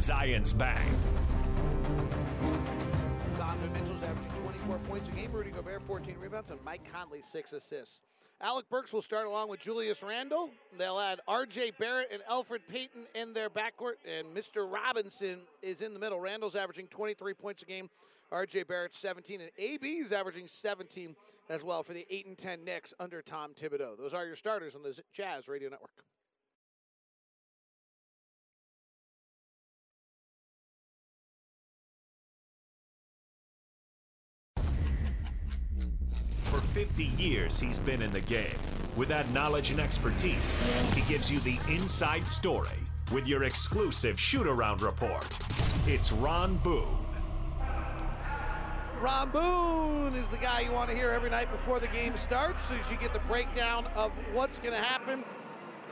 Zions 0.00 0.56
Bank. 0.56 0.80
Donovan 3.36 3.70
Mitchell's 3.74 4.02
averaging 4.02 4.32
24 4.42 4.78
points 4.78 5.08
a 5.10 5.12
game. 5.12 5.30
Rudy 5.30 5.50
Gobert, 5.50 5.82
14 5.86 6.16
rebounds, 6.18 6.50
and 6.50 6.58
Mike 6.64 6.90
Conley, 6.90 7.20
six 7.20 7.52
assists. 7.52 8.00
Alec 8.40 8.64
Burks 8.70 8.94
will 8.94 9.02
start 9.02 9.26
along 9.26 9.50
with 9.50 9.60
Julius 9.60 10.02
Randle. 10.02 10.48
They'll 10.78 10.98
add 10.98 11.20
R.J. 11.28 11.72
Barrett 11.78 12.08
and 12.10 12.22
Elfrid 12.30 12.60
Payton 12.70 13.02
in 13.14 13.34
their 13.34 13.50
backcourt, 13.50 13.96
and 14.08 14.26
Mr. 14.34 14.72
Robinson 14.72 15.40
is 15.60 15.82
in 15.82 15.92
the 15.92 16.00
middle. 16.00 16.18
Randle's 16.18 16.56
averaging 16.56 16.86
23 16.86 17.34
points 17.34 17.62
a 17.62 17.66
game. 17.66 17.90
R.J. 18.32 18.62
Barrett 18.62 18.94
17, 18.94 19.42
and 19.42 19.50
AB 19.58 19.86
is 19.86 20.12
averaging 20.12 20.48
17 20.48 21.14
as 21.50 21.62
well 21.62 21.82
for 21.82 21.92
the 21.92 22.06
8 22.08 22.26
and 22.26 22.38
10 22.38 22.64
Knicks 22.64 22.94
under 22.98 23.20
Tom 23.20 23.50
Thibodeau. 23.52 23.98
Those 23.98 24.14
are 24.14 24.24
your 24.24 24.36
starters 24.36 24.74
on 24.74 24.82
the 24.82 24.98
Jazz 25.12 25.46
Radio 25.46 25.68
Network. 25.68 25.90
50 36.72 37.04
years, 37.04 37.58
he's 37.58 37.78
been 37.78 38.00
in 38.00 38.12
the 38.12 38.20
game. 38.20 38.56
With 38.96 39.08
that 39.08 39.28
knowledge 39.32 39.70
and 39.70 39.80
expertise, 39.80 40.60
he 40.94 41.00
gives 41.12 41.30
you 41.30 41.40
the 41.40 41.58
inside 41.72 42.26
story 42.26 42.68
with 43.12 43.26
your 43.26 43.44
exclusive 43.44 44.20
shoot 44.20 44.46
around 44.46 44.80
report. 44.80 45.26
It's 45.86 46.12
Ron 46.12 46.58
Boone. 46.58 47.06
Ron 49.00 49.30
Boone 49.30 50.14
is 50.14 50.28
the 50.28 50.36
guy 50.36 50.60
you 50.60 50.70
want 50.70 50.90
to 50.90 50.96
hear 50.96 51.10
every 51.10 51.30
night 51.30 51.50
before 51.50 51.80
the 51.80 51.88
game 51.88 52.16
starts 52.16 52.68
so 52.68 52.74
you 52.74 52.96
get 53.00 53.12
the 53.12 53.20
breakdown 53.20 53.88
of 53.96 54.12
what's 54.32 54.58
going 54.58 54.74
to 54.74 54.80
happen. 54.80 55.24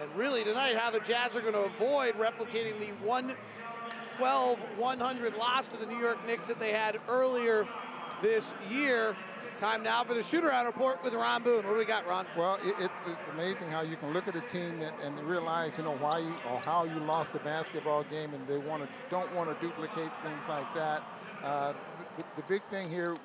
And 0.00 0.14
really 0.14 0.44
tonight, 0.44 0.76
how 0.76 0.90
the 0.90 1.00
Jazz 1.00 1.34
are 1.34 1.40
going 1.40 1.54
to 1.54 1.64
avoid 1.74 2.14
replicating 2.14 2.78
the 2.78 2.92
112 3.04 4.58
100 4.76 5.36
loss 5.36 5.66
to 5.68 5.76
the 5.76 5.86
New 5.86 5.98
York 5.98 6.24
Knicks 6.24 6.44
that 6.44 6.60
they 6.60 6.70
had 6.70 7.00
earlier 7.08 7.66
this 8.22 8.54
year. 8.70 9.16
Time 9.58 9.82
now 9.82 10.04
for 10.04 10.14
the 10.14 10.22
shoot-around 10.22 10.66
report 10.66 11.02
with 11.02 11.14
Ron 11.14 11.42
Boone. 11.42 11.66
What 11.66 11.72
do 11.72 11.78
we 11.78 11.84
got, 11.84 12.06
Ron? 12.06 12.26
Well, 12.36 12.60
it, 12.62 12.76
it's 12.78 12.96
it's 13.08 13.26
amazing 13.26 13.68
how 13.70 13.80
you 13.80 13.96
can 13.96 14.12
look 14.12 14.28
at 14.28 14.36
a 14.36 14.40
team 14.40 14.80
and, 14.82 15.18
and, 15.18 15.18
realize, 15.28 15.76
you 15.76 15.82
know, 15.82 15.96
why 15.96 16.20
you 16.20 16.32
or 16.48 16.60
how 16.60 16.84
you 16.84 17.00
lost 17.00 17.32
the 17.32 17.40
basketball 17.40 18.04
game, 18.04 18.34
and 18.34 18.46
they 18.46 18.56
want 18.56 18.84
to 18.84 18.88
don't 19.10 19.34
want 19.34 19.50
to 19.50 19.66
duplicate 19.66 20.12
things 20.22 20.44
like 20.48 20.72
that. 20.76 21.02
Uh, 21.42 21.72
the, 22.16 22.24
the, 22.36 22.42
big 22.48 22.62
thing 22.70 22.88
here 22.88 23.16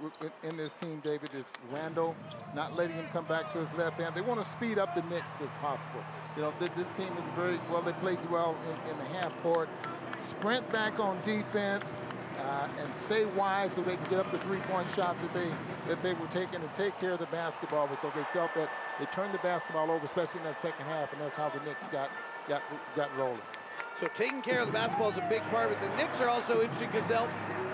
in 0.42 0.58
this 0.58 0.74
team, 0.74 1.02
David, 1.04 1.30
is 1.36 1.52
Randle 1.72 2.16
not 2.56 2.76
letting 2.76 2.96
him 2.96 3.06
come 3.12 3.26
back 3.26 3.54
to 3.54 3.60
his 3.60 3.72
left 3.74 4.00
hand. 4.00 4.16
They 4.16 4.22
want 4.22 4.44
to 4.44 4.52
speed 4.52 4.80
up 4.80 4.96
the 4.96 5.04
Knicks 5.04 5.40
as 5.40 5.50
possible. 5.62 6.04
You 6.36 6.44
know, 6.44 6.54
this 6.60 6.90
team 6.92 7.14
is 7.14 7.24
very 7.36 7.60
well. 7.72 7.84
They 7.84 7.94
played 7.94 8.20
well 8.32 8.56
in, 8.66 8.92
in 8.92 8.98
the 8.98 9.06
half 9.20 9.40
court. 9.44 9.70
Sprint 10.20 10.68
back 10.72 11.00
on 11.00 11.20
defense 11.26 11.96
uh, 12.40 12.68
and 12.80 12.92
stay 13.02 13.26
wide 13.26 13.72
so 13.72 13.82
they 13.82 13.96
can 13.96 14.10
get 14.10 14.20
up 14.20 14.32
the 14.32 14.40
three-point 14.40 14.88
shots 14.96 15.22
that 15.22 15.34
they 15.34 15.50
that 15.88 16.02
they 16.02 16.14
were 16.14 16.28
taking 16.28 16.56
and 16.56 16.74
take 16.76 16.98
care 17.00 17.12
of 17.12 17.20
the 17.20 17.26
basketball 17.28 17.88
because 17.88 18.12
they 18.16 18.26
felt 18.34 18.54
that 18.56 18.70
they 19.00 19.06
turned 19.08 19.34
the 19.34 19.40
basketball 19.40 19.92
over, 19.92 20.06
especially 20.06 20.40
in 20.40 20.46
that 20.46 20.62
second 20.62 20.86
half, 20.86 21.12
and 21.14 21.22
that's 21.22 21.36
how 21.36 21.50
the 21.50 21.60
Knicks 21.62 21.88
got 21.90 22.10
got 22.48 22.62
got 22.96 23.16
rolling. 23.18 23.42
So 24.00 24.08
taking 24.16 24.42
care 24.42 24.60
of 24.60 24.68
the 24.68 24.74
basketball 24.74 25.10
is 25.10 25.18
a 25.18 25.28
big 25.30 25.42
part 25.52 25.72
of 25.72 25.78
it. 25.78 25.92
The 25.92 25.98
Knicks 25.98 26.20
are 26.20 26.28
also 26.28 26.62
interesting 26.62 26.90
because 26.90 27.06
they'll 27.06 27.30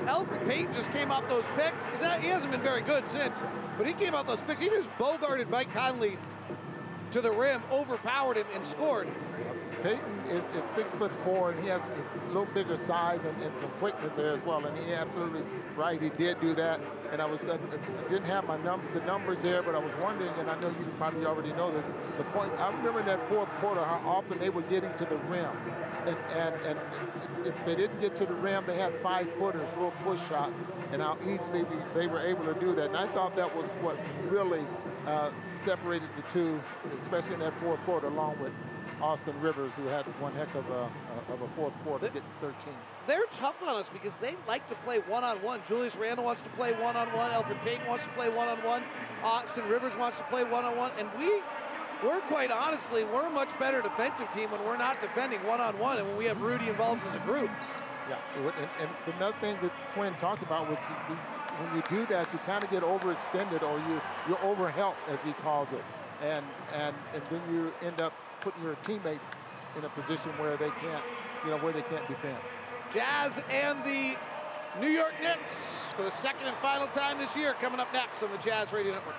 Elfrid 0.06 0.48
Payton 0.48 0.74
just 0.74 0.92
came 0.92 1.12
off 1.12 1.28
those 1.30 1.46
picks. 1.56 1.86
He 2.22 2.28
hasn't 2.28 2.52
been 2.52 2.62
very 2.62 2.82
good 2.82 3.08
since, 3.08 3.42
but 3.78 3.88
he 3.88 3.94
came 3.94 4.14
off 4.14 4.28
those 4.28 4.42
picks. 4.42 4.62
He 4.62 4.70
just 4.70 4.90
bogarted 4.98 5.50
Mike 5.50 5.72
Conley 5.74 6.18
to 7.12 7.22
the 7.22 7.32
rim, 7.32 7.64
overpowered 7.72 8.38
him, 8.38 8.46
and 8.54 8.66
scored. 8.66 9.10
Payton 9.84 10.20
is, 10.30 10.44
is 10.56 10.64
six 10.72 10.92
foot 10.92 11.12
four, 11.24 11.52
and 11.52 11.64
he 11.64 11.70
has 11.70 11.82
a 11.82 12.28
little 12.28 12.46
bigger 12.54 12.76
size 12.76 13.24
and, 13.24 13.40
and, 13.42 13.56
some 13.56 13.70
quickness 13.72 14.16
there 14.16 14.32
as 14.32 14.44
well. 14.44 14.64
And 14.66 14.78
he 14.78 14.94
absolutely 14.94 15.44
right, 15.76 16.02
he 16.02 16.10
did 16.10 16.40
do 16.40 16.54
that. 16.56 16.80
And 17.12 17.22
I 17.22 17.26
was 17.26 17.48
I 17.48 17.58
didn't 18.10 18.26
have 18.26 18.48
my 18.48 18.58
num 18.58 18.82
the 18.94 19.00
numbers 19.02 19.40
there, 19.42 19.64
but 19.64 19.76
I 19.76 19.80
was 19.80 19.92
wondering, 20.02 20.32
and 20.40 20.50
I 20.50 20.60
know 20.60 20.70
you 20.70 20.86
probably 20.98 21.26
already 21.26 21.52
know 21.54 21.72
this. 21.72 21.92
The 22.18 22.24
point 22.26 22.52
I 22.54 22.68
remember 22.76 23.00
in 23.00 23.06
that 23.08 23.28
fourth 23.30 23.50
quarter 23.62 23.84
how 23.84 24.02
often 24.06 24.38
they 24.40 24.50
were 24.50 24.62
getting 24.64 24.92
to 24.94 25.06
the 25.06 25.18
rim, 25.30 25.56
and 26.06 26.18
and, 26.34 26.56
and 26.66 26.80
if 27.46 27.66
they 27.66 27.76
didn't 27.76 28.00
get 28.00 28.16
to 28.18 28.26
the 28.26 28.34
rim, 28.36 28.64
they 28.68 28.78
had 28.78 29.00
five 29.00 29.32
footers, 29.36 29.64
little 29.76 29.92
push 30.04 30.20
shots, 30.28 30.64
and 30.92 31.02
how 31.02 31.18
easily 31.22 31.66
they 31.96 32.08
were 32.08 32.20
able 32.20 32.44
to 32.46 32.60
do 32.60 32.76
that. 32.76 32.88
And 32.88 32.98
I 32.98 33.08
thought 33.08 33.36
that 33.36 33.54
was 33.56 33.68
what 33.82 33.98
really 34.30 34.64
uh, 35.08 35.32
separated 35.42 36.10
the 36.18 36.24
two, 36.34 36.62
especially 37.02 37.36
in 37.36 37.40
that 37.40 37.54
fourth 37.60 37.80
quarter, 37.86 38.08
along 38.08 38.38
with 38.40 38.52
Austin 39.02 39.40
Rivers, 39.42 39.72
who 39.74 39.86
had 39.88 40.06
one 40.20 40.34
heck 40.34 40.54
of 40.56 40.70
a, 40.70 40.84
of 41.34 41.42
a 41.42 41.48
fourth 41.56 41.74
quarter, 41.84 42.08
getting 42.08 42.22
13. 42.42 42.74
They're 43.08 43.26
tough 43.36 43.56
on 43.66 43.76
us 43.76 43.90
because 43.90 44.18
they 44.18 44.36
like 44.48 44.68
to 44.70 44.76
play 44.76 45.00
one-on-one. 45.00 45.62
Julius 45.68 45.96
Randle 45.96 46.26
wants 46.26 46.42
to 46.42 46.50
play 46.50 46.74
one-on-one. 46.74 47.32
Elfrid 47.32 47.64
Payton 47.64 47.88
wants 47.88 48.04
to 48.04 48.10
play 48.12 48.30
one-on-one. 48.30 48.84
Austin 49.24 49.68
Rivers 49.68 49.96
wants 49.98 50.18
to 50.18 50.24
play 50.26 50.44
one-on-one. 50.44 50.92
And 50.98 51.10
we, 51.18 51.42
we're 52.04 52.20
quite 52.22 52.52
honestly, 52.52 53.06
we're 53.06 53.28
a 53.28 53.30
much 53.30 53.58
better 53.58 53.82
defensive 53.82 54.32
team 54.34 54.52
when 54.52 54.64
we're 54.66 54.78
not 54.78 55.00
defending 55.02 55.40
one-on-one 55.44 56.00
and 56.00 56.08
when 56.08 56.18
we 56.18 56.26
have 56.26 56.42
Rudy 56.42 56.68
involved 56.68 57.02
as 57.08 57.16
a 57.16 57.20
group. 57.20 57.50
Yeah, 58.10 58.18
and, 58.38 58.70
and 58.80 59.16
another 59.16 59.38
thing 59.40 59.56
that 59.62 59.72
Quinn 59.94 60.14
talked 60.16 60.42
about 60.44 60.68
was 60.68 60.78
when 60.78 61.76
you 61.76 61.84
do 61.90 62.06
that, 62.08 62.32
you 62.34 62.40
kind 62.40 62.64
of 62.64 62.72
get 62.72 62.84
overextended 62.84 63.62
or 63.62 63.78
you, 63.90 64.02
you're 64.28 64.38
overhelped, 64.38 64.98
as 65.10 65.22
he 65.22 65.32
calls 65.34 65.68
it 65.74 65.84
and 66.24 66.46
and 66.76 66.96
and 67.14 67.24
then 67.30 67.42
you 67.54 67.74
end 67.82 68.02
up 68.02 68.14
putting 68.42 68.64
your 68.64 68.76
teammates 68.76 69.26
in 69.78 69.84
a 69.84 69.90
position 69.90 70.32
where 70.38 70.58
they 70.58 70.70
can't, 70.82 71.04
you 71.46 71.52
know, 71.52 71.58
where 71.58 71.74
they 71.74 71.82
can't 71.84 72.08
defend. 72.08 72.38
Jazz 72.94 73.40
and 73.50 73.84
the 73.84 74.18
New 74.80 74.90
York 74.90 75.14
Knicks 75.22 75.86
for 75.96 76.04
the 76.04 76.12
second 76.12 76.48
and 76.48 76.58
final 76.58 76.88
time 76.88 77.18
this 77.18 77.36
year 77.36 77.54
coming 77.54 77.80
up 77.80 77.92
next 77.94 78.22
on 78.24 78.32
the 78.32 78.38
Jazz 78.38 78.72
Radio 78.74 78.94
Network. 78.94 79.16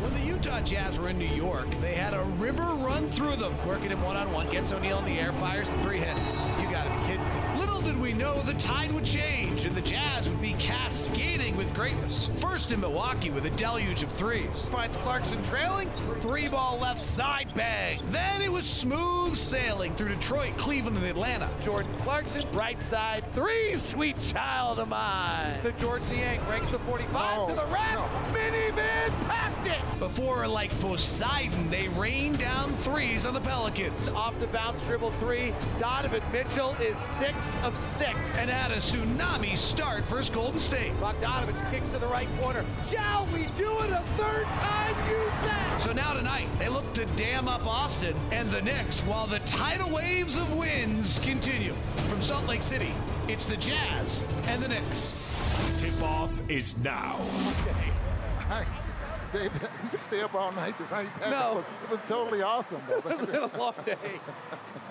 When 0.00 0.14
the 0.14 0.20
Utah 0.20 0.60
Jazz 0.60 0.98
were 0.98 1.08
in 1.08 1.18
New 1.18 1.26
York, 1.26 1.70
they 1.80 1.94
had 1.94 2.14
a 2.14 2.22
river 2.38 2.62
run 2.62 3.06
through 3.08 3.36
them. 3.36 3.54
Working 3.66 3.90
him 3.90 4.02
one-on-one, 4.02 4.48
gets 4.50 4.72
O'Neale 4.72 4.98
in 5.00 5.04
the 5.04 5.18
air, 5.18 5.32
fires 5.32 5.70
three 5.82 5.98
hits. 5.98 6.36
You 6.60 6.70
gotta 6.70 6.90
be 6.90 7.06
kidding 7.06 7.24
me 7.24 7.57
did 7.88 7.98
we 8.02 8.12
know 8.12 8.38
the 8.42 8.52
tide 8.54 8.92
would 8.92 9.04
change 9.04 9.64
and 9.64 9.74
the 9.74 9.80
Jazz 9.80 10.28
would 10.28 10.42
be 10.42 10.52
cascading 10.58 11.56
with 11.56 11.72
greatness. 11.72 12.28
First 12.34 12.70
in 12.70 12.80
Milwaukee 12.80 13.30
with 13.30 13.46
a 13.46 13.50
deluge 13.50 14.02
of 14.02 14.12
threes. 14.12 14.68
Finds 14.68 14.98
Clarkson 14.98 15.42
trailing, 15.42 15.88
three 16.18 16.50
ball 16.50 16.78
left 16.78 16.98
side 16.98 17.50
bang. 17.54 18.02
Then 18.10 18.42
it 18.42 18.52
was 18.52 18.66
smooth 18.66 19.36
sailing 19.36 19.94
through 19.94 20.10
Detroit, 20.10 20.58
Cleveland, 20.58 20.98
and 20.98 21.06
Atlanta. 21.06 21.50
Jordan 21.62 21.90
Clarkson, 21.94 22.42
right 22.52 22.78
side, 22.78 23.24
three, 23.32 23.74
sweet 23.76 24.18
child 24.18 24.80
of 24.80 24.88
mine. 24.88 25.58
To 25.62 25.72
Georges 25.72 26.10
Niang, 26.10 26.44
breaks 26.44 26.68
the 26.68 26.78
45 26.80 27.38
oh, 27.38 27.48
to 27.48 27.54
the 27.54 27.66
rack. 27.66 27.94
No. 27.94 28.38
Minivan 28.38 29.08
packed 29.28 29.66
it. 29.66 29.98
Before, 29.98 30.46
like 30.46 30.78
Poseidon, 30.80 31.70
they 31.70 31.88
rained 31.88 32.38
down 32.38 32.74
threes 32.76 33.24
on 33.24 33.32
the 33.32 33.40
Pelicans. 33.40 34.12
Off 34.12 34.38
the 34.40 34.46
bounce, 34.48 34.82
dribble 34.82 35.12
three. 35.12 35.54
Donovan 35.78 36.22
Mitchell 36.32 36.76
is 36.82 36.98
six 36.98 37.54
of 37.62 37.77
six. 37.96 38.36
And 38.36 38.50
had 38.50 38.70
a 38.70 38.76
tsunami 38.76 39.56
start 39.56 40.06
versus 40.06 40.30
Golden 40.30 40.60
State. 40.60 40.92
Bogdanovich 41.00 41.70
kicks 41.70 41.88
to 41.90 41.98
the 41.98 42.06
right 42.06 42.28
corner. 42.40 42.64
Shall 42.90 43.26
we 43.32 43.46
do 43.56 43.70
it 43.80 43.90
a 43.90 44.02
third 44.16 44.44
time, 44.44 44.94
you 45.08 45.24
bet? 45.42 45.80
So 45.80 45.92
now 45.92 46.12
tonight, 46.12 46.48
they 46.58 46.68
look 46.68 46.92
to 46.94 47.06
dam 47.16 47.48
up 47.48 47.66
Austin 47.66 48.16
and 48.32 48.50
the 48.50 48.62
Knicks 48.62 49.02
while 49.02 49.26
the 49.26 49.38
tidal 49.40 49.90
waves 49.90 50.38
of 50.38 50.54
wins 50.54 51.18
continue. 51.20 51.74
From 52.08 52.22
Salt 52.22 52.46
Lake 52.46 52.62
City, 52.62 52.92
it's 53.28 53.46
the 53.46 53.56
Jazz 53.56 54.24
and 54.46 54.62
the 54.62 54.68
Knicks. 54.68 55.14
Tip-off 55.76 56.40
is 56.48 56.78
now. 56.78 57.16
Okay. 57.62 57.92
Hi. 58.48 58.66
David, 59.32 59.52
you 59.92 59.98
stay 59.98 60.22
up 60.22 60.34
all 60.34 60.52
night 60.52 60.74
tonight. 60.78 61.08
No. 61.30 61.62
It 61.84 61.90
was 61.90 62.00
totally 62.08 62.42
awesome. 62.42 62.80
it's 63.06 63.26
been 63.26 63.36
a 63.36 63.58
long 63.58 63.74
day. 63.84 63.96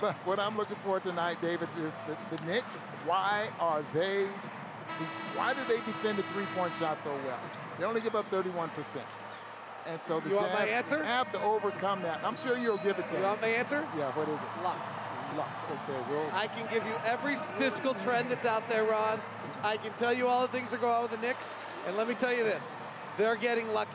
But 0.00 0.14
what 0.24 0.38
I'm 0.38 0.56
looking 0.56 0.76
for 0.84 0.98
tonight, 0.98 1.36
David, 1.42 1.68
is 1.78 1.92
the, 2.06 2.36
the 2.36 2.46
Knicks. 2.46 2.80
Why 3.04 3.48
are 3.58 3.84
they? 3.92 4.26
Why 5.34 5.52
do 5.52 5.60
they 5.68 5.76
defend 5.84 6.18
the 6.18 6.22
three-point 6.34 6.72
shot 6.78 6.98
so 7.04 7.10
well? 7.26 7.38
They 7.78 7.84
only 7.84 8.00
give 8.00 8.14
up 8.14 8.30
31%. 8.30 8.70
And 9.86 10.00
so 10.02 10.20
the 10.20 10.30
you 10.30 10.34
Jazz 10.36 10.90
have 10.90 11.32
to 11.32 11.42
overcome 11.42 12.02
that. 12.02 12.20
I'm 12.24 12.36
sure 12.38 12.58
you'll 12.58 12.76
give 12.78 12.98
it 12.98 13.08
to 13.08 13.14
you. 13.14 13.20
You 13.20 13.26
want 13.26 13.40
my 13.40 13.48
answer? 13.48 13.86
Yeah, 13.96 14.10
what 14.12 14.28
is 14.28 14.34
it? 14.34 14.62
Luck. 14.62 14.78
Luck. 15.36 15.48
Okay, 15.70 16.10
we'll... 16.10 16.30
I 16.34 16.48
can 16.48 16.70
give 16.72 16.84
you 16.84 16.94
every 17.04 17.36
statistical 17.36 17.94
trend 17.94 18.30
that's 18.30 18.44
out 18.44 18.68
there, 18.68 18.84
Ron. 18.84 19.20
I 19.62 19.78
can 19.78 19.92
tell 19.92 20.12
you 20.12 20.28
all 20.28 20.42
the 20.42 20.48
things 20.48 20.70
that 20.70 20.76
are 20.76 20.80
going 20.80 20.94
on 20.94 21.02
with 21.02 21.12
the 21.12 21.26
Knicks. 21.26 21.54
And 21.86 21.96
let 21.96 22.08
me 22.08 22.14
tell 22.14 22.32
you 22.32 22.44
this. 22.44 22.64
They're 23.16 23.36
getting 23.36 23.72
lucky. 23.72 23.90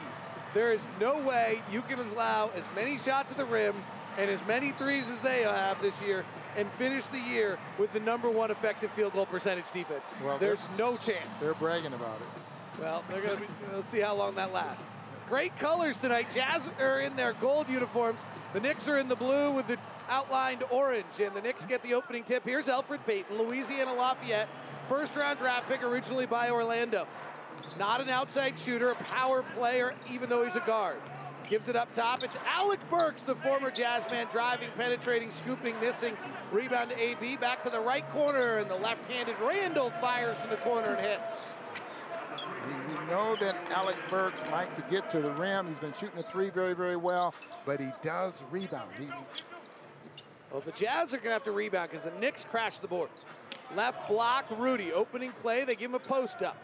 There 0.53 0.71
is 0.71 0.87
no 0.99 1.17
way 1.19 1.61
you 1.71 1.81
can 1.81 1.99
allow 1.99 2.49
as 2.55 2.63
many 2.75 2.97
shots 2.97 3.31
at 3.31 3.37
the 3.37 3.45
rim 3.45 3.75
and 4.17 4.29
as 4.29 4.39
many 4.47 4.71
threes 4.71 5.09
as 5.09 5.19
they 5.21 5.43
have 5.43 5.81
this 5.81 6.01
year 6.01 6.25
and 6.57 6.69
finish 6.73 7.05
the 7.07 7.19
year 7.19 7.57
with 7.77 7.91
the 7.93 7.99
number 7.99 8.29
one 8.29 8.51
effective 8.51 8.91
field 8.91 9.13
goal 9.13 9.25
percentage 9.25 9.69
defense. 9.71 10.13
Well, 10.23 10.37
there's 10.37 10.61
no 10.77 10.97
chance. 10.97 11.39
They're 11.39 11.53
bragging 11.53 11.93
about 11.93 12.17
it. 12.17 12.81
Well, 12.81 13.03
they're 13.09 13.21
going 13.21 13.35
to 13.37 13.41
be, 13.41 13.47
let's 13.73 13.89
see 13.89 13.99
how 13.99 14.15
long 14.15 14.35
that 14.35 14.53
lasts. 14.53 14.83
Great 15.29 15.57
colors 15.57 15.97
tonight. 15.97 16.29
Jazz 16.31 16.67
are 16.79 16.99
in 16.99 17.15
their 17.15 17.33
gold 17.33 17.67
uniforms. 17.67 18.19
The 18.53 18.59
Knicks 18.59 18.87
are 18.87 18.97
in 18.97 19.07
the 19.07 19.15
blue 19.15 19.51
with 19.51 19.67
the 19.67 19.77
outlined 20.07 20.63
orange, 20.69 21.19
and 21.19 21.35
the 21.35 21.41
Knicks 21.41 21.65
get 21.65 21.81
the 21.81 21.93
opening 21.93 22.23
tip. 22.23 22.43
Here's 22.43 22.67
Elfrid 22.67 23.05
Payton, 23.05 23.37
Louisiana 23.37 23.93
Lafayette, 23.93 24.47
first 24.87 25.15
round 25.15 25.39
draft 25.39 25.67
pick 25.67 25.83
originally 25.83 26.25
by 26.25 26.51
Orlando. 26.51 27.07
Not 27.77 28.01
an 28.01 28.09
outside 28.09 28.57
shooter, 28.57 28.91
a 28.91 28.95
power 28.95 29.43
player, 29.55 29.93
even 30.11 30.29
though 30.29 30.43
he's 30.43 30.55
a 30.55 30.61
guard. 30.61 30.97
Gives 31.49 31.69
it 31.69 31.75
up 31.75 31.93
top. 31.93 32.23
It's 32.23 32.37
Alec 32.47 32.79
Burks, 32.89 33.21
the 33.21 33.35
former 33.35 33.69
Jazz 33.69 34.09
man, 34.09 34.27
driving, 34.31 34.69
penetrating, 34.75 35.29
scooping, 35.29 35.79
missing. 35.79 36.17
Rebound 36.51 36.89
to 36.89 36.99
AB. 36.99 37.37
Back 37.37 37.63
to 37.63 37.69
the 37.69 37.79
right 37.79 38.07
corner, 38.09 38.57
and 38.57 38.69
the 38.69 38.75
left 38.75 39.05
handed 39.11 39.35
Randle 39.39 39.91
fires 40.01 40.39
from 40.39 40.49
the 40.49 40.57
corner 40.57 40.95
and 40.95 41.05
hits. 41.05 41.53
We 42.89 43.11
know 43.11 43.35
that 43.35 43.55
Alec 43.69 43.97
Burks 44.09 44.43
likes 44.47 44.75
to 44.75 44.83
get 44.89 45.09
to 45.11 45.21
the 45.21 45.31
rim. 45.31 45.67
He's 45.67 45.77
been 45.77 45.93
shooting 45.93 46.15
the 46.15 46.23
three 46.23 46.49
very, 46.49 46.73
very 46.73 46.95
well, 46.95 47.35
but 47.65 47.79
he 47.79 47.91
does 48.01 48.41
rebound. 48.49 48.89
He, 48.97 49.07
well, 50.51 50.61
the 50.65 50.71
Jazz 50.71 51.13
are 51.13 51.17
going 51.17 51.29
to 51.29 51.33
have 51.33 51.43
to 51.43 51.51
rebound 51.51 51.89
because 51.91 52.09
the 52.09 52.19
Knicks 52.19 52.43
crash 52.49 52.79
the 52.79 52.87
boards. 52.87 53.25
Left 53.75 54.07
block, 54.07 54.45
Rudy. 54.57 54.93
Opening 54.93 55.31
play, 55.31 55.63
they 55.63 55.75
give 55.75 55.91
him 55.91 55.95
a 55.95 55.99
post 55.99 56.41
up. 56.41 56.57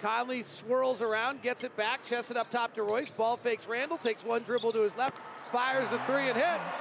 Conley 0.00 0.42
swirls 0.42 1.00
around, 1.00 1.42
gets 1.42 1.64
it 1.64 1.76
back, 1.76 2.04
chests 2.04 2.30
it 2.30 2.36
up 2.36 2.50
top 2.50 2.74
to 2.74 2.82
Royce. 2.82 3.10
Ball 3.10 3.36
fakes 3.36 3.66
Randle, 3.66 3.98
takes 3.98 4.24
one 4.24 4.42
dribble 4.42 4.72
to 4.72 4.82
his 4.82 4.96
left, 4.96 5.18
fires 5.50 5.90
the 5.90 5.98
three 6.00 6.28
and 6.28 6.36
hits. 6.36 6.80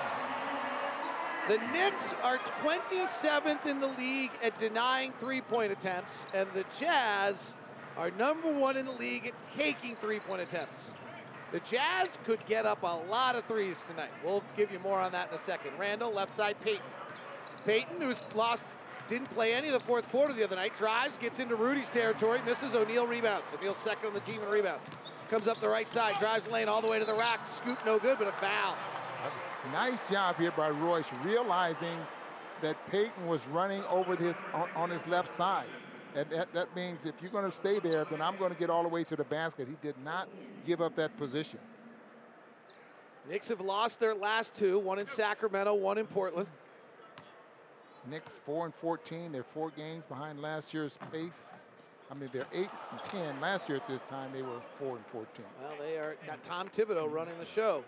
The 1.47 1.57
Knicks 1.73 2.15
are 2.23 2.37
27th 2.63 3.65
in 3.65 3.81
the 3.81 3.87
league 3.87 4.31
at 4.41 4.57
denying 4.57 5.13
three 5.19 5.41
point 5.41 5.71
attempts, 5.71 6.25
and 6.33 6.49
the 6.51 6.63
Jazz 6.79 7.55
are 7.97 8.11
number 8.11 8.51
one 8.51 8.77
in 8.77 8.85
the 8.85 8.93
league 8.93 9.27
at 9.27 9.33
taking 9.55 9.95
three 9.97 10.19
point 10.19 10.41
attempts. 10.41 10.93
The 11.51 11.59
Jazz 11.59 12.17
could 12.25 12.43
get 12.45 12.65
up 12.65 12.81
a 12.83 12.99
lot 13.11 13.35
of 13.35 13.45
threes 13.45 13.83
tonight. 13.87 14.09
We'll 14.23 14.43
give 14.57 14.71
you 14.71 14.79
more 14.79 14.99
on 14.99 15.11
that 15.11 15.29
in 15.29 15.35
a 15.35 15.37
second. 15.37 15.71
Randle, 15.77 16.11
left 16.11 16.35
side, 16.35 16.55
Payton. 16.61 16.81
Payton, 17.65 18.01
who's 18.01 18.21
lost 18.33 18.65
didn't 19.07 19.29
play 19.33 19.53
any 19.53 19.67
of 19.67 19.73
the 19.73 19.79
fourth 19.79 20.07
quarter 20.09 20.33
the 20.33 20.43
other 20.43 20.55
night. 20.55 20.77
Drives, 20.77 21.17
gets 21.17 21.39
into 21.39 21.55
Rudy's 21.55 21.89
territory, 21.89 22.41
misses. 22.45 22.75
O'Neale 22.75 23.07
rebounds. 23.07 23.53
O'Neale 23.53 23.73
second 23.73 24.07
on 24.07 24.13
the 24.13 24.19
team 24.21 24.41
in 24.41 24.49
rebounds. 24.49 24.87
Comes 25.29 25.47
up 25.47 25.59
the 25.59 25.69
right 25.69 25.89
side, 25.91 26.15
drives 26.19 26.45
the 26.45 26.51
lane 26.51 26.67
all 26.67 26.81
the 26.81 26.87
way 26.87 26.99
to 26.99 27.05
the 27.05 27.13
rack. 27.13 27.45
Scoop 27.45 27.77
no 27.85 27.99
good, 27.99 28.17
but 28.17 28.27
a 28.27 28.31
foul. 28.33 28.75
Nice 29.71 30.07
job 30.09 30.37
here 30.37 30.51
by 30.51 30.69
Royce, 30.69 31.05
realizing 31.23 31.97
that 32.61 32.77
Payton 32.91 33.27
was 33.27 33.45
running 33.47 33.83
over 33.85 34.15
his 34.15 34.37
on, 34.53 34.69
on 34.75 34.89
his 34.89 35.05
left 35.07 35.35
side. 35.35 35.67
And 36.15 36.29
that, 36.29 36.53
that 36.53 36.75
means 36.75 37.05
if 37.05 37.15
you're 37.21 37.31
going 37.31 37.45
to 37.45 37.51
stay 37.51 37.79
there, 37.79 38.05
then 38.05 38.21
I'm 38.21 38.37
going 38.37 38.51
to 38.51 38.59
get 38.59 38.69
all 38.69 38.83
the 38.83 38.89
way 38.89 39.03
to 39.05 39.15
the 39.15 39.23
basket. 39.23 39.67
He 39.67 39.75
did 39.81 39.95
not 40.03 40.27
give 40.65 40.81
up 40.81 40.95
that 40.95 41.17
position. 41.17 41.59
Knicks 43.29 43.47
have 43.47 43.61
lost 43.61 43.99
their 43.99 44.13
last 44.13 44.53
two, 44.53 44.77
one 44.79 44.99
in 44.99 45.07
Sacramento, 45.07 45.73
one 45.73 45.97
in 45.97 46.05
Portland. 46.05 46.47
Knicks 48.09 48.39
4 48.45 48.65
and 48.65 48.75
14. 48.75 49.31
They're 49.31 49.43
four 49.43 49.69
games 49.71 50.05
behind 50.05 50.41
last 50.41 50.73
year's 50.73 50.97
pace. 51.11 51.69
I 52.11 52.15
mean, 52.15 52.29
they're 52.31 52.45
8 52.53 52.67
and 52.91 53.03
10. 53.03 53.41
Last 53.41 53.69
year 53.69 53.77
at 53.77 53.87
this 53.87 54.01
time, 54.09 54.31
they 54.33 54.41
were 54.41 54.59
4 54.79 54.97
and 54.97 55.05
14. 55.07 55.45
Well, 55.61 55.71
they 55.79 55.97
are 55.97 56.15
got 56.27 56.43
Tom 56.43 56.69
Thibodeau 56.69 57.11
running 57.11 57.37
the 57.39 57.45
show. 57.45 57.83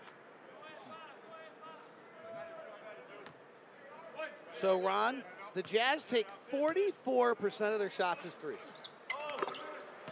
So, 4.54 4.80
Ron, 4.80 5.22
the 5.54 5.62
Jazz 5.62 6.02
take 6.02 6.26
44% 6.50 7.72
of 7.74 7.78
their 7.78 7.90
shots 7.90 8.24
as 8.24 8.34
threes. 8.34 8.58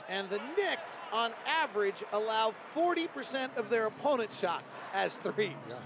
And 0.08 0.28
the 0.28 0.38
Knicks, 0.56 0.98
on 1.12 1.32
average, 1.46 2.04
allow 2.12 2.54
40% 2.74 3.56
of 3.56 3.70
their 3.70 3.86
opponent's 3.86 4.38
shots 4.38 4.80
as 4.92 5.16
threes. 5.16 5.50
Yeah. 5.68 5.76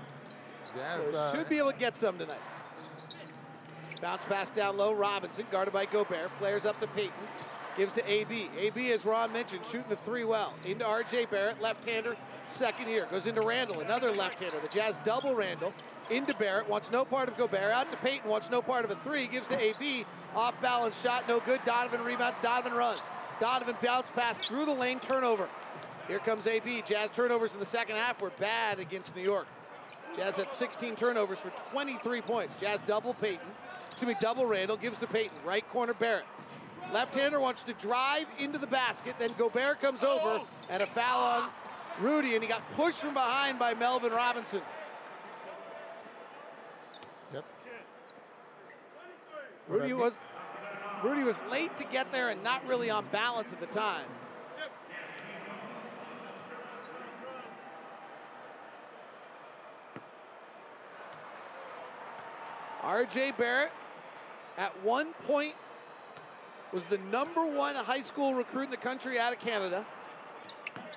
Jazz 0.76 1.10
so 1.10 1.16
uh, 1.16 1.34
should 1.34 1.48
be 1.48 1.58
able 1.58 1.72
to 1.72 1.78
get 1.78 1.96
some 1.96 2.18
tonight. 2.18 2.40
Bounce 4.00 4.25
pass 4.25 4.50
down 4.50 4.76
low. 4.76 4.93
Robinson, 4.93 5.47
guarded 5.50 5.75
by 5.75 5.85
Gobert, 5.85 6.31
flares 6.38 6.64
up 6.64 6.78
to 6.81 6.87
Payton. 6.88 7.12
Gives 7.76 7.93
to 7.95 8.11
AB. 8.11 8.49
AB, 8.59 8.93
as 8.93 9.05
Ron 9.05 9.33
mentioned, 9.33 9.64
shooting 9.64 9.88
the 9.88 9.97
three 9.97 10.25
well. 10.25 10.55
Into 10.64 10.85
RJ 10.85 11.31
Barrett, 11.31 11.61
left-hander, 11.61 12.17
second 12.47 12.88
year. 12.88 13.07
Goes 13.11 13.26
into 13.26 13.41
Randle, 13.41 13.80
another 13.80 14.11
left-hander. 14.11 14.58
The 14.61 14.69
Jazz 14.69 14.99
double 15.04 15.34
Randle, 15.34 15.73
Into 16.11 16.34
Barrett, 16.34 16.69
wants 16.69 16.91
no 16.91 17.04
part 17.04 17.28
of 17.28 17.37
Gobert. 17.37 17.73
Out 17.73 17.91
to 17.93 17.99
Payton, 17.99 18.28
wants 18.28 18.50
no 18.50 18.63
part 18.63 18.84
of 18.84 18.91
a 18.91 18.97
three. 18.97 19.26
Gives 19.26 19.47
to 19.49 19.61
AB. 19.61 20.04
Off 20.34 20.61
balance 20.61 21.00
shot, 21.00 21.28
no 21.28 21.41
good. 21.41 21.61
Donovan 21.65 22.02
rebounds. 22.02 22.39
Donovan 22.41 22.73
runs. 22.73 23.00
Donovan 23.41 23.76
bounce 23.82 24.11
pass 24.11 24.39
through 24.39 24.65
the 24.65 24.73
lane, 24.73 24.99
turnover. 24.99 25.49
Here 26.08 26.19
comes 26.19 26.47
AB. 26.47 26.82
Jazz 26.87 27.11
turnovers 27.15 27.52
in 27.52 27.61
the 27.61 27.67
second 27.67 27.97
half 27.97 28.21
were 28.21 28.32
bad 28.41 28.80
against 28.80 29.15
New 29.15 29.23
York. 29.23 29.47
Jazz 30.17 30.37
had 30.37 30.50
16 30.50 30.97
turnovers 30.97 31.39
for 31.39 31.50
23 31.71 32.23
points. 32.23 32.54
Jazz 32.58 32.80
double 32.87 33.15
Payton 33.15 33.47
excuse 33.99 34.15
me, 34.15 34.21
double 34.21 34.47
Randle, 34.47 34.76
gives 34.76 34.97
to 34.99 35.08
Payton. 35.08 35.37
Right 35.45 35.69
corner, 35.71 35.93
Barrett. 35.93 36.25
Left-hander 36.93 37.41
wants 37.41 37.65
to 37.65 37.73
drive 37.73 38.26
into 38.39 38.56
the 38.56 38.67
basket, 38.67 39.17
then 39.19 39.34
Gobert 39.37 39.80
comes 39.80 40.04
over, 40.04 40.39
oh! 40.41 40.49
and 40.71 40.84
a 40.84 40.87
foul 40.87 41.43
on 41.43 41.50
Rudy, 42.00 42.34
and 42.34 42.43
he 42.43 42.49
got 42.49 42.63
pushed 42.76 43.00
from 43.00 43.15
behind 43.15 43.58
by 43.58 43.75
Mitchell 43.75 44.08
Robinson. 44.11 44.63
Yep. 47.34 47.45
Rudy 49.67 49.93
was 49.95 50.15
Rudy 51.02 51.25
was 51.25 51.41
late 51.50 51.76
to 51.78 51.84
get 51.84 52.13
there 52.13 52.28
and 52.28 52.43
not 52.45 52.65
really 52.69 52.91
on 52.91 53.04
balance 53.11 53.52
at 53.52 53.58
the 53.58 53.67
time. 53.67 54.06
RJ 62.82 63.37
Barrett 63.37 63.73
at 64.58 64.82
one 64.82 65.14
point 65.26 65.54
was 66.73 66.82
the 66.90 66.99
number 67.10 67.47
one 67.47 67.75
high 67.76 68.02
school 68.02 68.34
recruit 68.34 68.64
in 68.64 68.71
the 68.71 68.76
country 68.76 69.18
out 69.18 69.32
of 69.32 69.38
Canada, 69.38 69.86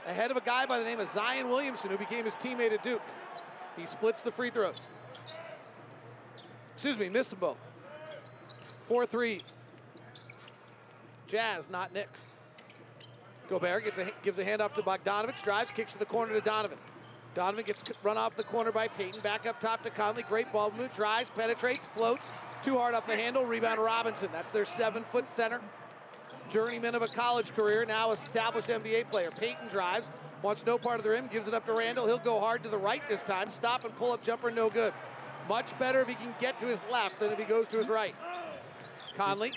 ahead 0.05 0.31
of 0.31 0.35
a 0.35 0.41
guy 0.41 0.65
by 0.65 0.79
the 0.79 0.83
name 0.83 0.99
of 0.99 1.07
Zion 1.07 1.47
Williamson, 1.47 1.91
who 1.91 1.97
became 1.97 2.25
his 2.25 2.33
teammate 2.35 2.73
at 2.73 2.83
Duke. 2.83 3.01
He 3.77 3.85
splits 3.85 4.21
the 4.23 4.31
free 4.31 4.49
throws. 4.49 4.87
Excuse 6.73 6.97
me, 6.97 7.07
missed 7.07 7.29
them 7.29 7.39
both. 7.39 7.59
4 8.87 9.05
3. 9.05 9.41
Jazz, 11.27 11.69
not 11.69 11.93
Knicks. 11.93 12.31
Gobert 13.47 13.85
gets 13.85 13.99
a, 13.99 14.11
gives 14.23 14.37
a 14.39 14.43
handoff 14.43 14.73
to 14.73 14.81
Bogdanovich, 14.81 15.41
drives, 15.43 15.71
kicks 15.71 15.93
to 15.93 15.99
the 15.99 16.05
corner 16.05 16.33
to 16.33 16.41
Donovan. 16.41 16.77
Donovan 17.35 17.63
gets 17.63 17.83
run 18.03 18.17
off 18.17 18.35
the 18.35 18.43
corner 18.43 18.71
by 18.71 18.89
Payton. 18.89 19.21
Back 19.21 19.45
up 19.45 19.61
top 19.61 19.83
to 19.83 19.89
Conley. 19.89 20.23
Great 20.23 20.51
ball 20.51 20.73
move. 20.77 20.93
Drives, 20.93 21.29
penetrates, 21.29 21.87
floats, 21.95 22.29
too 22.63 22.77
hard 22.77 22.95
off 22.95 23.07
the 23.07 23.15
handle. 23.15 23.45
Rebound 23.45 23.79
Robinson. 23.79 24.29
That's 24.31 24.51
their 24.51 24.65
seven 24.65 25.03
foot 25.11 25.29
center. 25.29 25.61
Journeyman 26.49 26.95
of 26.95 27.01
a 27.01 27.07
college 27.07 27.55
career, 27.55 27.85
now 27.85 28.11
established 28.11 28.67
NBA 28.67 29.09
player. 29.09 29.31
Payton 29.31 29.69
drives, 29.69 30.09
wants 30.41 30.65
no 30.65 30.77
part 30.77 30.97
of 30.97 31.03
the 31.03 31.09
rim, 31.09 31.27
gives 31.27 31.47
it 31.47 31.53
up 31.53 31.65
to 31.65 31.73
Randle. 31.73 32.05
He'll 32.07 32.17
go 32.17 32.41
hard 32.41 32.61
to 32.63 32.69
the 32.69 32.77
right 32.77 33.01
this 33.07 33.23
time. 33.23 33.49
Stop 33.51 33.85
and 33.85 33.95
pull 33.95 34.11
up 34.11 34.21
jumper, 34.21 34.51
no 34.51 34.69
good. 34.69 34.93
Much 35.47 35.77
better 35.79 36.01
if 36.01 36.09
he 36.09 36.15
can 36.15 36.35
get 36.41 36.59
to 36.59 36.65
his 36.65 36.83
left 36.91 37.19
than 37.19 37.31
if 37.31 37.39
he 37.39 37.45
goes 37.45 37.67
to 37.69 37.77
his 37.77 37.87
right. 37.87 38.15
Conley 39.15 39.53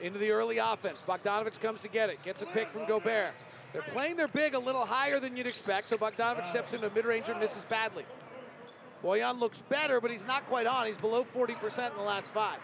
into 0.00 0.18
the 0.18 0.30
early 0.30 0.58
offense. 0.58 0.98
Bogdanovich 1.06 1.60
comes 1.60 1.80
to 1.82 1.88
get 1.88 2.10
it, 2.10 2.22
gets 2.24 2.42
a 2.42 2.46
pick 2.46 2.70
from 2.72 2.86
Gobert. 2.86 3.32
They're 3.72 3.82
playing 3.82 4.16
their 4.16 4.28
big 4.28 4.54
a 4.54 4.58
little 4.58 4.84
higher 4.84 5.20
than 5.20 5.36
you'd 5.36 5.46
expect, 5.46 5.88
so 5.88 5.96
Bogdanovich 5.96 6.46
steps 6.46 6.72
into 6.72 6.90
mid-range 6.90 7.28
and 7.28 7.38
misses 7.38 7.64
badly. 7.64 8.04
Bojan 9.02 9.38
looks 9.38 9.58
better, 9.68 10.00
but 10.00 10.10
he's 10.10 10.26
not 10.26 10.46
quite 10.46 10.66
on. 10.66 10.86
He's 10.86 10.96
below 10.96 11.24
40% 11.24 11.90
in 11.90 11.96
the 11.96 12.02
last 12.02 12.30
five. 12.30 12.58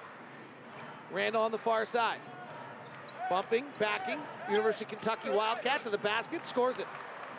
Randle 1.12 1.42
on 1.42 1.50
the 1.50 1.58
far 1.58 1.84
side. 1.84 2.18
Bumping, 3.30 3.64
backing. 3.78 4.18
University 4.50 4.84
of 4.84 4.90
Kentucky 4.90 5.30
Wildcat 5.30 5.82
to 5.84 5.90
the 5.90 5.98
basket, 5.98 6.44
scores 6.44 6.78
it. 6.78 6.86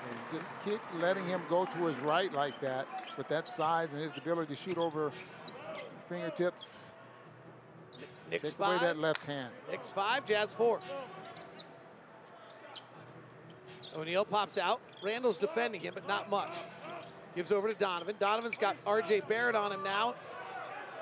And 0.10 0.40
just 0.40 0.52
keep 0.66 0.80
letting 1.00 1.26
him 1.26 1.42
go 1.50 1.66
to 1.66 1.86
his 1.86 1.96
right 1.98 2.32
like 2.34 2.60
that 2.62 2.88
with 3.18 3.28
that 3.28 3.48
size 3.48 3.90
and 3.92 4.02
his 4.02 4.12
ability 4.18 4.56
to 4.56 4.62
shoot 4.62 4.78
over 4.78 5.12
fingertips. 6.10 6.94
Knicks 8.30 8.44
Take 8.50 8.54
five. 8.54 8.82
away 8.82 8.86
that 8.88 8.98
left 8.98 9.26
hand. 9.26 9.54
Knicks 9.70 9.90
five, 9.90 10.26
Jazz 10.26 10.54
four. 10.54 10.80
O'Neale 13.96 14.26
pops 14.26 14.58
out. 14.58 14.82
Randle's 15.04 15.38
defending 15.38 15.82
him, 15.82 15.94
but 15.94 16.08
not 16.08 16.30
much. 16.30 16.54
Gives 17.38 17.52
over 17.52 17.68
to 17.68 17.76
Donovan. 17.76 18.16
Donovan's 18.20 18.58
got 18.58 18.76
R.J. 18.88 19.22
Barrett 19.30 19.56
on 19.56 19.72
him 19.72 19.84
now. 19.84 20.16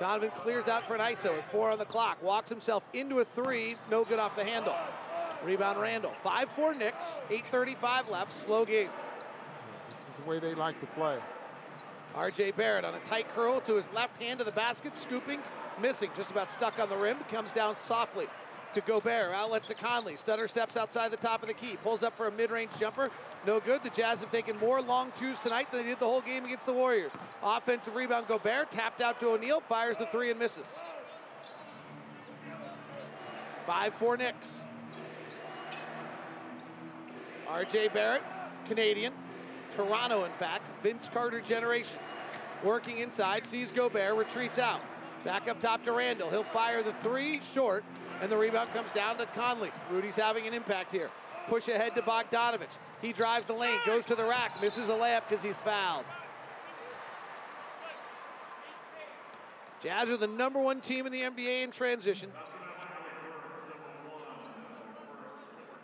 Donovan 0.02 0.32
clears 0.32 0.67
out 0.67 0.86
for 0.86 0.93
an 0.93 1.00
ISO 1.00 1.38
at 1.38 1.50
four 1.50 1.69
on 1.69 1.78
the 1.78 1.86
clock. 1.86 2.21
Walks 2.21 2.50
himself 2.50 2.84
into 2.91 3.21
a 3.21 3.26
three. 3.26 3.78
No 3.89 4.04
good 4.04 4.19
off 4.19 4.36
the 4.36 4.43
handle. 4.43 4.76
Rebound 5.45 5.80
Randle. 5.80 6.12
5-4 6.26 6.78
Knicks. 6.78 7.06
8.35 7.30 8.12
left. 8.12 8.34
Slow 8.34 8.65
game. 8.65 8.89
This 9.89 10.00
is 10.00 10.17
the 10.17 10.30
way 10.30 10.39
they 10.39 10.54
like 10.56 10.78
to 10.82 10.88
play. 10.88 11.19
R.J. 12.15 12.52
Barrett 12.52 12.84
on 12.84 12.95
a 12.95 13.00
tight 13.06 13.34
curl 13.34 13.62
to 13.62 13.76
his 13.76 13.89
left 13.93 14.21
hand 14.21 14.39
to 14.39 14.43
the 14.43 14.52
basket. 14.52 14.98
Scooping. 14.98 15.39
Missing. 15.82 16.10
Just 16.17 16.32
about 16.32 16.52
stuck 16.52 16.80
on 16.80 16.89
the 16.89 16.98
rim. 16.98 17.15
Comes 17.32 17.54
down 17.54 17.78
softly. 17.78 18.28
To 18.75 18.81
Gobert. 18.81 19.33
Outlets 19.33 19.67
to 19.67 19.73
Conley. 19.73 20.17
Stutter 20.17 20.49
steps 20.49 20.75
outside 20.75 21.09
the 21.09 21.17
top 21.17 21.41
of 21.41 21.47
the 21.47 21.53
key. 21.53 21.77
Pulls 21.81 22.03
up 22.03 22.15
for 22.17 22.27
a 22.27 22.31
mid-range 22.31 22.71
jumper. 22.77 23.09
No 23.47 23.61
good. 23.61 23.81
The 23.83 23.89
Jazz 23.89 24.19
have 24.19 24.31
taken 24.31 24.59
more 24.59 24.81
long 24.81 25.13
twos 25.17 25.39
tonight 25.39 25.71
than 25.71 25.81
they 25.81 25.88
did 25.88 25.99
the 25.99 26.05
whole 26.05 26.19
game 26.19 26.43
against 26.43 26.65
the 26.65 26.73
Warriors. 26.73 27.13
Offensive 27.41 27.95
rebound. 27.95 28.27
Gobert 28.27 28.71
tapped 28.71 29.01
out 29.01 29.21
to 29.21 29.29
O'Neale. 29.29 29.61
Fires 29.61 29.95
the 29.95 30.07
three 30.07 30.29
and 30.29 30.38
misses. 30.38 30.65
5-4 33.65 34.19
Knicks. 34.19 34.63
R.J. 37.47 37.88
Barrett, 37.89 38.23
Canadian. 38.67 39.13
Toronto, 39.75 40.25
in 40.25 40.31
fact. 40.33 40.65
Vince 40.83 41.09
Carter 41.13 41.39
generation. 41.39 41.99
Working 42.61 42.97
inside, 42.97 43.47
sees 43.47 43.71
Gobert, 43.71 44.17
retreats 44.17 44.59
out. 44.59 44.81
Back 45.23 45.47
up 45.47 45.61
top 45.61 45.83
to 45.85 45.93
Randle. 45.93 46.29
He'll 46.29 46.43
fire 46.43 46.83
the 46.83 46.93
three 47.01 47.39
short, 47.39 47.83
and 48.21 48.32
the 48.32 48.38
rebound 48.38 48.71
comes 48.73 48.91
down 48.91 49.17
to 49.17 49.25
Conley. 49.28 49.71
Rudy's 49.91 50.15
having 50.15 50.47
an 50.47 50.54
impact 50.54 50.91
here. 50.91 51.10
Push 51.47 51.67
ahead 51.67 51.95
to 51.95 52.01
Bogdanovich. 52.01 52.78
He 53.01 53.13
drives 53.13 53.45
the 53.45 53.54
lane, 53.54 53.78
goes 53.86 54.06
to 54.06 54.15
the 54.15 54.25
rack, 54.25 54.60
misses 54.62 54.89
a 54.89 54.93
layup 54.93 55.23
because 55.30 55.43
he's 55.43 55.62
fouled. 55.62 56.06
Jazz 59.82 60.10
are 60.10 60.17
the 60.17 60.28
number 60.28 60.60
one 60.60 60.82
team 60.82 61.06
in 61.06 61.12
the 61.12 61.21
NBA 61.21 61.63
in 61.63 61.71
transition. 61.71 62.32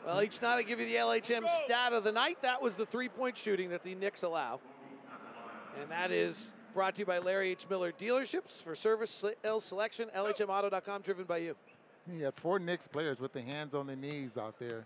Well, 0.06 0.24
each 0.24 0.42
night 0.42 0.56
I 0.56 0.64
give 0.64 0.80
you 0.80 0.88
the 0.88 0.96
LHM 0.96 1.48
stat 1.64 1.94
of 1.94 2.04
the 2.04 2.12
night. 2.12 2.42
That 2.42 2.60
was 2.60 2.74
the 2.74 2.88
three-point 2.88 3.38
shooting 3.38 3.70
that 3.70 3.84
the 3.84 3.94
Knicks 3.94 4.24
allow. 4.24 4.60
And 5.80 5.92
that 5.92 6.10
is 6.10 6.54
brought 6.74 6.96
to 6.96 7.02
you 7.02 7.06
by 7.06 7.20
Larry 7.20 7.50
H. 7.50 7.68
Miller 7.70 7.92
Dealerships 7.92 8.64
for 8.64 8.74
service 8.74 9.24
L 9.44 9.62
selection, 9.62 10.10
LHMauto.com, 10.16 11.02
driven 11.04 11.26
by 11.26 11.38
you. 11.38 11.56
He 12.10 12.22
had 12.22 12.34
four 12.36 12.60
Knicks 12.60 12.88
players 12.88 13.20
with 13.20 13.34
their 13.34 13.44
hands 13.44 13.74
on 13.74 13.88
their 13.88 13.96
knees 13.96 14.38
out 14.38 14.58
there. 14.60 14.86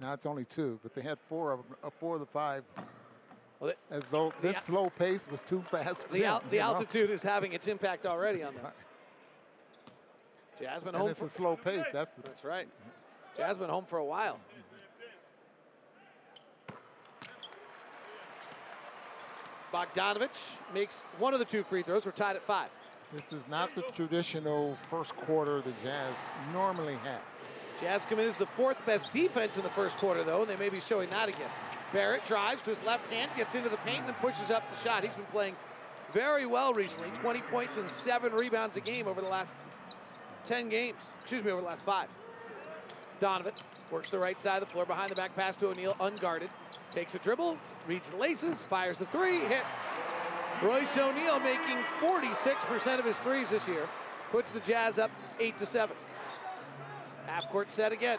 Now 0.00 0.12
it's 0.12 0.26
only 0.26 0.44
two, 0.44 0.78
but 0.82 0.94
they 0.94 1.02
had 1.02 1.18
four 1.28 1.52
of 1.52 1.60
them, 1.60 1.76
uh, 1.84 1.90
four 2.00 2.14
of 2.14 2.20
the 2.20 2.26
five. 2.26 2.64
Well, 3.60 3.72
they, 3.90 3.96
as 3.96 4.02
though 4.10 4.32
this 4.42 4.56
slow 4.58 4.90
pace 4.90 5.24
was 5.30 5.40
too 5.42 5.64
fast. 5.70 6.10
the, 6.10 6.20
them, 6.20 6.42
the 6.50 6.58
altitude 6.58 7.08
know? 7.08 7.14
is 7.14 7.22
having 7.22 7.52
its 7.52 7.68
impact 7.68 8.04
already 8.04 8.42
on 8.42 8.54
them. 8.54 8.66
Jasmine 10.60 10.94
and 10.94 10.96
home. 10.96 11.10
it's 11.10 11.18
for, 11.18 11.26
a 11.26 11.30
slow 11.30 11.56
pace. 11.56 11.86
That's 11.92 12.14
that's 12.16 12.44
right. 12.44 12.68
Jasmine 13.36 13.70
home 13.70 13.84
for 13.86 13.98
a 13.98 14.04
while. 14.04 14.38
Bogdanovich 19.72 20.58
makes 20.74 21.00
one 21.18 21.32
of 21.32 21.38
the 21.38 21.46
two 21.46 21.64
free 21.64 21.82
throws. 21.82 22.04
We're 22.04 22.12
tied 22.12 22.36
at 22.36 22.42
five. 22.42 22.68
This 23.12 23.30
is 23.30 23.46
not 23.46 23.74
the 23.74 23.82
traditional 23.94 24.78
first 24.88 25.14
quarter 25.14 25.60
the 25.60 25.72
Jazz 25.82 26.14
normally 26.50 26.96
have. 27.04 27.20
Jazz 27.78 28.06
come 28.06 28.18
in 28.18 28.28
as 28.28 28.36
the 28.38 28.46
fourth 28.46 28.78
best 28.86 29.12
defense 29.12 29.58
in 29.58 29.64
the 29.64 29.70
first 29.70 29.98
quarter, 29.98 30.24
though, 30.24 30.40
and 30.40 30.48
they 30.48 30.56
may 30.56 30.70
be 30.70 30.80
showing 30.80 31.10
that 31.10 31.28
again. 31.28 31.50
Barrett 31.92 32.24
drives 32.26 32.62
to 32.62 32.70
his 32.70 32.82
left 32.84 33.06
hand, 33.12 33.30
gets 33.36 33.54
into 33.54 33.68
the 33.68 33.76
paint, 33.78 34.06
then 34.06 34.14
pushes 34.14 34.50
up 34.50 34.62
the 34.74 34.82
shot. 34.82 35.04
He's 35.04 35.14
been 35.14 35.26
playing 35.26 35.56
very 36.14 36.46
well 36.46 36.72
recently 36.72 37.10
20 37.10 37.40
points 37.42 37.76
and 37.76 37.88
seven 37.90 38.32
rebounds 38.32 38.78
a 38.78 38.80
game 38.80 39.06
over 39.06 39.20
the 39.20 39.28
last 39.28 39.54
10 40.46 40.70
games. 40.70 40.96
Excuse 41.20 41.44
me, 41.44 41.50
over 41.50 41.60
the 41.60 41.66
last 41.66 41.84
five. 41.84 42.08
Donovan 43.20 43.52
works 43.90 44.08
the 44.08 44.18
right 44.18 44.40
side 44.40 44.62
of 44.62 44.68
the 44.68 44.72
floor 44.72 44.86
behind 44.86 45.10
the 45.10 45.14
back 45.14 45.36
pass 45.36 45.54
to 45.56 45.68
O'Neale, 45.68 45.96
unguarded. 46.00 46.48
Takes 46.90 47.14
a 47.14 47.18
dribble, 47.18 47.58
reads 47.86 48.08
the 48.08 48.16
laces, 48.16 48.64
fires 48.64 48.96
the 48.96 49.06
three, 49.06 49.40
hits. 49.40 49.66
Royce 50.62 50.96
O'Neale 50.96 51.40
making 51.40 51.78
46% 52.00 52.98
of 53.00 53.04
his 53.04 53.18
threes 53.18 53.50
this 53.50 53.66
year, 53.66 53.88
puts 54.30 54.52
the 54.52 54.60
Jazz 54.60 54.98
up 54.98 55.10
8 55.40 55.58
to 55.58 55.66
7. 55.66 55.96
Half 57.26 57.50
court 57.50 57.70
set 57.70 57.90
again. 57.90 58.18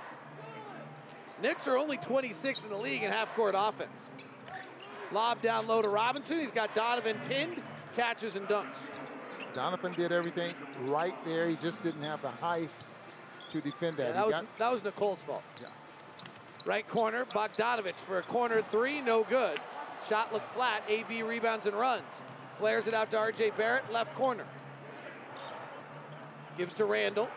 Knicks 1.41 1.67
are 1.67 1.77
only 1.77 1.97
26th 1.97 2.63
in 2.63 2.69
the 2.69 2.77
league 2.77 3.03
in 3.03 3.11
half 3.11 3.33
court 3.35 3.55
offense. 3.57 4.09
Lob 5.11 5.41
down 5.41 5.67
low 5.67 5.81
to 5.81 5.89
Robinson. 5.89 6.39
He's 6.39 6.51
got 6.51 6.73
Donovan 6.75 7.17
pinned, 7.29 7.61
catches 7.95 8.35
and 8.35 8.47
dunks. 8.47 8.89
Donovan 9.55 9.93
did 9.93 10.11
everything 10.11 10.53
right 10.85 11.15
there. 11.25 11.47
He 11.47 11.55
just 11.61 11.81
didn't 11.81 12.01
have 12.01 12.21
the 12.21 12.29
height 12.29 12.69
to 13.51 13.61
defend 13.61 13.97
that. 13.97 14.07
Yeah, 14.07 14.13
that, 14.13 14.25
was, 14.25 14.35
got... 14.35 14.57
that 14.57 14.71
was 14.71 14.83
Nicole's 14.83 15.21
fault. 15.21 15.43
Yeah. 15.61 15.67
Right 16.65 16.87
corner, 16.87 17.25
Bogdanovich 17.25 17.95
for 17.95 18.19
a 18.19 18.23
corner 18.23 18.61
three, 18.63 19.01
no 19.01 19.23
good. 19.23 19.59
Shot 20.09 20.33
looked 20.33 20.51
flat, 20.53 20.83
AB 20.89 21.23
rebounds 21.23 21.65
and 21.65 21.75
runs. 21.75 22.03
Flares 22.59 22.87
it 22.87 22.93
out 22.93 23.11
to 23.11 23.17
RJ 23.17 23.57
Barrett, 23.57 23.91
left 23.91 24.13
corner. 24.15 24.45
Gives 26.57 26.73
to 26.75 26.85
Randle. 26.85 27.29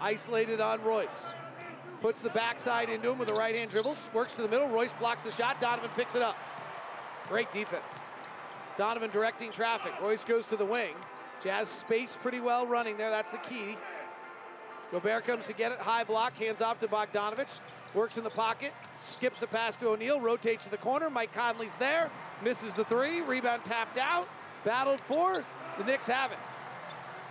Isolated 0.00 0.60
on 0.60 0.82
Royce. 0.82 1.08
Puts 2.00 2.20
the 2.20 2.30
backside 2.30 2.88
into 2.88 3.10
him 3.10 3.18
with 3.18 3.28
a 3.28 3.34
right 3.34 3.54
hand 3.54 3.70
dribble. 3.70 3.96
Works 4.12 4.34
to 4.34 4.42
the 4.42 4.48
middle. 4.48 4.68
Royce 4.68 4.92
blocks 4.94 5.22
the 5.22 5.30
shot. 5.30 5.60
Donovan 5.60 5.90
picks 5.96 6.14
it 6.14 6.22
up. 6.22 6.36
Great 7.28 7.50
defense. 7.52 7.82
Donovan 8.76 9.10
directing 9.10 9.50
traffic. 9.50 9.92
Royce 10.00 10.22
goes 10.22 10.46
to 10.46 10.56
the 10.56 10.64
wing. 10.64 10.94
Jazz 11.42 11.68
space 11.68 12.16
pretty 12.20 12.40
well 12.40 12.66
running 12.66 12.96
there. 12.96 13.10
That's 13.10 13.32
the 13.32 13.38
key. 13.38 13.76
Gobert 14.92 15.26
comes 15.26 15.46
to 15.46 15.52
get 15.52 15.72
it. 15.72 15.78
High 15.78 16.04
block. 16.04 16.34
Hands 16.34 16.60
off 16.60 16.80
to 16.80 16.88
Bogdanovich. 16.88 17.60
Works 17.94 18.16
in 18.18 18.24
the 18.24 18.30
pocket. 18.30 18.72
Skips 19.04 19.42
a 19.42 19.46
pass 19.46 19.76
to 19.76 19.88
O'Neale. 19.88 20.20
Rotates 20.20 20.64
to 20.64 20.70
the 20.70 20.76
corner. 20.76 21.10
Mike 21.10 21.32
Conley's 21.34 21.74
there. 21.74 22.10
Misses 22.42 22.74
the 22.74 22.84
three. 22.84 23.20
Rebound 23.20 23.64
tapped 23.64 23.98
out. 23.98 24.28
Battled 24.64 25.00
for. 25.02 25.44
The 25.78 25.84
Knicks 25.84 26.06
have 26.06 26.32
it. 26.32 26.38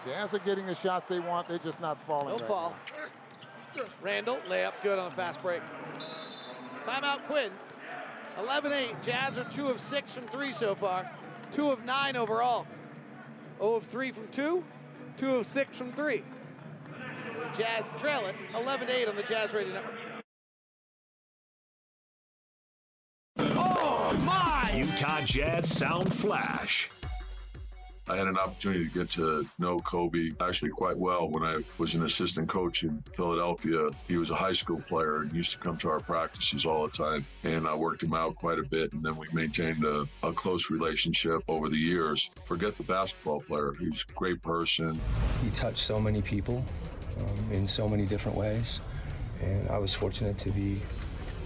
Jazz 0.06 0.34
are 0.34 0.39
getting 0.39 0.68
the 0.68 0.76
shots 0.76 1.08
they 1.08 1.20
want. 1.20 1.48
They're 1.48 1.58
just 1.58 1.82
not 1.82 2.02
falling. 2.06 2.30
No 2.30 2.38
right 2.38 2.48
fall. 2.48 2.76
Now. 3.76 3.84
Randle, 4.02 4.38
layup 4.48 4.74
good 4.84 5.00
on 5.00 5.08
a 5.08 5.12
fast 5.12 5.41
break. 5.41 5.62
Timeout 6.86 7.26
Quinn. 7.26 7.52
11-8. 8.39 9.04
Jazz 9.04 9.38
are 9.38 9.44
two 9.46 9.68
of 9.68 9.80
six 9.80 10.13
from 10.13 10.28
three 10.28 10.52
so 10.52 10.76
far. 10.76 11.10
Two 11.52 11.72
of 11.72 11.84
nine 11.84 12.15
overall. 12.15 12.68
0 13.60 13.76
of 13.76 13.86
three 13.86 14.12
from 14.12 14.28
two. 14.28 14.63
Two 15.18 15.38
of 15.38 15.48
six 15.48 15.78
from 15.78 15.91
three. 15.94 16.24
Jazz 17.58 17.89
trail 17.98 18.26
it 18.26 18.36
11-8 18.54 19.08
on 19.08 19.15
the 19.15 19.24
Jazz 19.24 19.54
Radio 19.54 19.74
Network. 19.74 19.96
Oh 23.38 24.22
my! 24.26 24.74
Utah 24.76 25.22
Jazz 25.22 25.70
Sound 25.70 26.13
Flash. 26.13 26.89
I 28.08 28.15
had 28.18 28.28
an 28.28 28.38
opportunity 28.38 28.88
to 28.88 28.91
get 28.91 29.10
to 29.12 29.48
know 29.58 29.80
Kobe 29.80 30.30
actually 30.39 30.70
quite 30.70 30.96
well 30.96 31.28
when 31.30 31.44
I 31.44 31.62
was 31.80 31.96
an 31.96 32.04
assistant 32.04 32.48
coach 32.48 32.84
in 32.84 33.04
Philadelphia. 33.13 33.89
He 34.08 34.18
was 34.18 34.30
a 34.30 34.36
high 34.36 34.52
school 34.52 34.80
player 34.88 35.22
and 35.22 35.32
used 35.34 35.54
to 35.54 35.58
come 35.58 35.76
to 35.78 35.89
our 35.89 36.00
practices 36.00 36.68
all 36.68 36.86
the 36.86 36.91
time. 36.91 37.26
And 37.44 37.68
I 37.68 37.74
worked 37.74 38.04
him 38.04 38.13
out 38.13 38.36
quite 38.36 38.60
a 38.60 38.63
bit. 38.63 38.94
And 38.94 39.04
then 39.04 39.15
we 39.15 39.28
maintained 39.34 39.84
a, 39.86 40.06
a 40.22 40.32
close 40.34 40.70
relationship 40.70 41.41
over 41.48 41.68
the 41.68 41.78
years. 41.78 42.30
Forget 42.46 42.78
the 42.78 42.84
basketball 42.84 43.41
player. 43.41 43.74
He's 43.80 44.06
a 44.08 44.13
great 44.13 44.41
person. 44.44 45.00
He 45.44 45.50
touched 45.50 45.80
so 45.80 46.00
many 46.00 46.22
people 46.22 46.63
um, 47.19 47.51
in 47.51 47.67
so 47.67 47.88
many 47.88 48.06
different 48.06 48.38
ways. 48.38 48.80
And 49.41 49.69
I 49.69 49.78
was 49.78 49.93
fortunate 49.93 50.38
to 50.39 50.49
be 50.51 50.82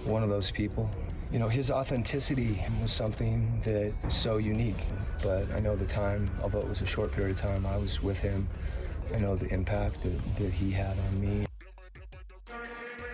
one 0.04 0.22
of 0.22 0.28
those 0.28 0.50
people. 0.50 0.90
You 1.32 1.38
know, 1.38 1.48
his 1.48 1.70
authenticity 1.70 2.64
was 2.82 2.92
something 2.92 3.60
that 3.64 3.92
is 4.06 4.14
so 4.14 4.38
unique. 4.38 4.82
But 5.22 5.50
I 5.52 5.60
know 5.60 5.76
the 5.76 5.86
time, 5.86 6.30
although 6.42 6.60
it 6.60 6.68
was 6.68 6.80
a 6.80 6.86
short 6.86 7.12
period 7.12 7.32
of 7.32 7.40
time 7.40 7.66
I 7.66 7.76
was 7.76 8.02
with 8.02 8.18
him, 8.18 8.48
I 9.14 9.18
know 9.18 9.36
the 9.36 9.52
impact 9.52 10.02
that, 10.02 10.36
that 10.36 10.52
he 10.52 10.70
had 10.70 10.96
on 10.98 11.20
me. 11.20 11.46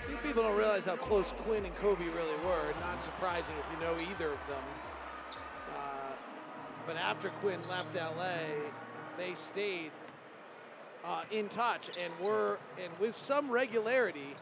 You 0.09 0.16
people 0.23 0.42
don't 0.42 0.57
realize 0.57 0.85
how 0.85 0.97
close 0.97 1.33
Quinn 1.38 1.64
and 1.64 1.75
Kobe 1.77 2.05
really 2.05 2.37
were. 2.45 2.75
Not 2.81 3.03
surprising 3.03 3.55
if 3.59 3.66
you 3.73 3.85
know 3.85 3.92
either 3.95 4.33
of 4.33 4.38
them. 4.49 4.64
Uh, 5.75 6.12
but 6.87 6.97
after 6.97 7.31
Quinn 7.40 7.61
left 7.69 7.95
LA, 7.95 8.38
they 9.16 9.35
stayed 9.35 9.90
uh, 11.07 11.23
in 11.31 11.49
touch 11.49 11.90
and 12.03 12.12
were, 12.21 12.59
and 12.83 12.92
with 12.99 13.16
some 13.16 13.51
regularity, 13.51 14.37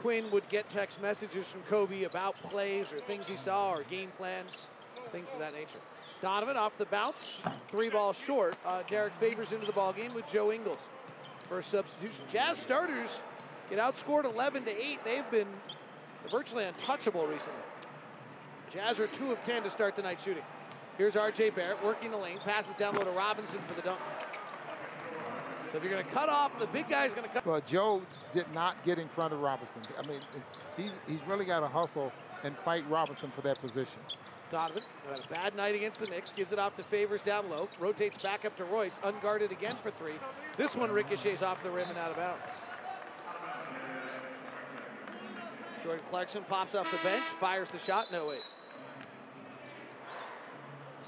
Quinn 0.00 0.30
would 0.30 0.48
get 0.48 0.68
text 0.70 1.00
messages 1.00 1.48
from 1.48 1.62
Kobe 1.62 2.04
about 2.04 2.36
plays 2.36 2.92
or 2.92 3.00
things 3.00 3.28
he 3.28 3.36
saw 3.36 3.72
or 3.72 3.82
game 3.84 4.12
plans, 4.16 4.68
things 5.10 5.30
of 5.32 5.38
that 5.38 5.52
nature. 5.54 5.78
Donovan 6.22 6.56
off 6.56 6.76
the 6.78 6.86
bounce, 6.86 7.40
three 7.68 7.90
ball 7.90 8.12
short. 8.12 8.56
Uh, 8.64 8.82
Derrick 8.88 9.12
Favors 9.20 9.52
into 9.52 9.66
the 9.66 9.72
ball 9.72 9.92
game 9.92 10.14
with 10.14 10.26
Joe 10.28 10.52
Ingles. 10.52 10.78
First 11.48 11.70
substitution. 11.70 12.24
Jazz 12.30 12.58
starters 12.58 13.22
get 13.68 13.78
outscored 13.78 14.24
11 14.24 14.64
to 14.64 14.84
8. 14.84 15.04
They've 15.04 15.30
been 15.30 15.48
virtually 16.30 16.64
untouchable 16.64 17.26
recently. 17.26 17.60
Jazz 18.70 18.98
are 19.00 19.06
2 19.08 19.32
of 19.32 19.42
10 19.44 19.64
to 19.64 19.70
start 19.70 19.96
the 19.96 20.02
night 20.02 20.20
shooting. 20.20 20.42
Here's 20.96 21.16
R.J. 21.16 21.50
Barrett 21.50 21.84
working 21.84 22.10
the 22.10 22.16
lane, 22.16 22.38
passes 22.38 22.74
down 22.76 22.94
low 22.94 23.04
to 23.04 23.10
Robinson 23.10 23.58
for 23.66 23.74
the 23.74 23.82
dunk. 23.82 24.00
So 25.74 25.78
if 25.78 25.82
you're 25.82 25.92
going 25.92 26.06
to 26.06 26.12
cut 26.12 26.28
off, 26.28 26.56
the 26.60 26.68
big 26.68 26.88
guy's 26.88 27.14
going 27.14 27.26
to 27.26 27.34
cut. 27.34 27.44
Well, 27.44 27.60
Joe 27.66 28.00
did 28.32 28.46
not 28.54 28.76
get 28.84 29.00
in 29.00 29.08
front 29.08 29.32
of 29.32 29.40
Robinson. 29.40 29.82
I 29.98 30.08
mean, 30.08 30.20
he's, 30.76 30.92
he's 31.08 31.18
really 31.26 31.44
got 31.44 31.60
to 31.60 31.66
hustle 31.66 32.12
and 32.44 32.56
fight 32.58 32.88
Robinson 32.88 33.32
for 33.34 33.40
that 33.40 33.60
position. 33.60 33.98
Donovan, 34.52 34.84
who 35.02 35.10
had 35.10 35.24
a 35.24 35.28
bad 35.28 35.56
night 35.56 35.74
against 35.74 35.98
the 35.98 36.06
Knicks, 36.06 36.32
gives 36.32 36.52
it 36.52 36.60
off 36.60 36.76
to 36.76 36.84
Favors 36.84 37.22
down 37.22 37.50
low, 37.50 37.68
rotates 37.80 38.22
back 38.22 38.44
up 38.44 38.56
to 38.58 38.64
Royce, 38.64 39.00
unguarded 39.02 39.50
again 39.50 39.74
for 39.82 39.90
three. 39.90 40.14
This 40.56 40.76
one 40.76 40.92
ricochets 40.92 41.42
off 41.42 41.60
the 41.64 41.72
rim 41.72 41.88
and 41.88 41.98
out 41.98 42.12
of 42.12 42.18
bounds. 42.18 42.46
Jordan 45.82 46.04
Clarkson 46.08 46.44
pops 46.48 46.76
off 46.76 46.88
the 46.92 46.98
bench, 46.98 47.24
fires 47.40 47.68
the 47.70 47.80
shot, 47.80 48.12
no 48.12 48.28
way. 48.28 48.38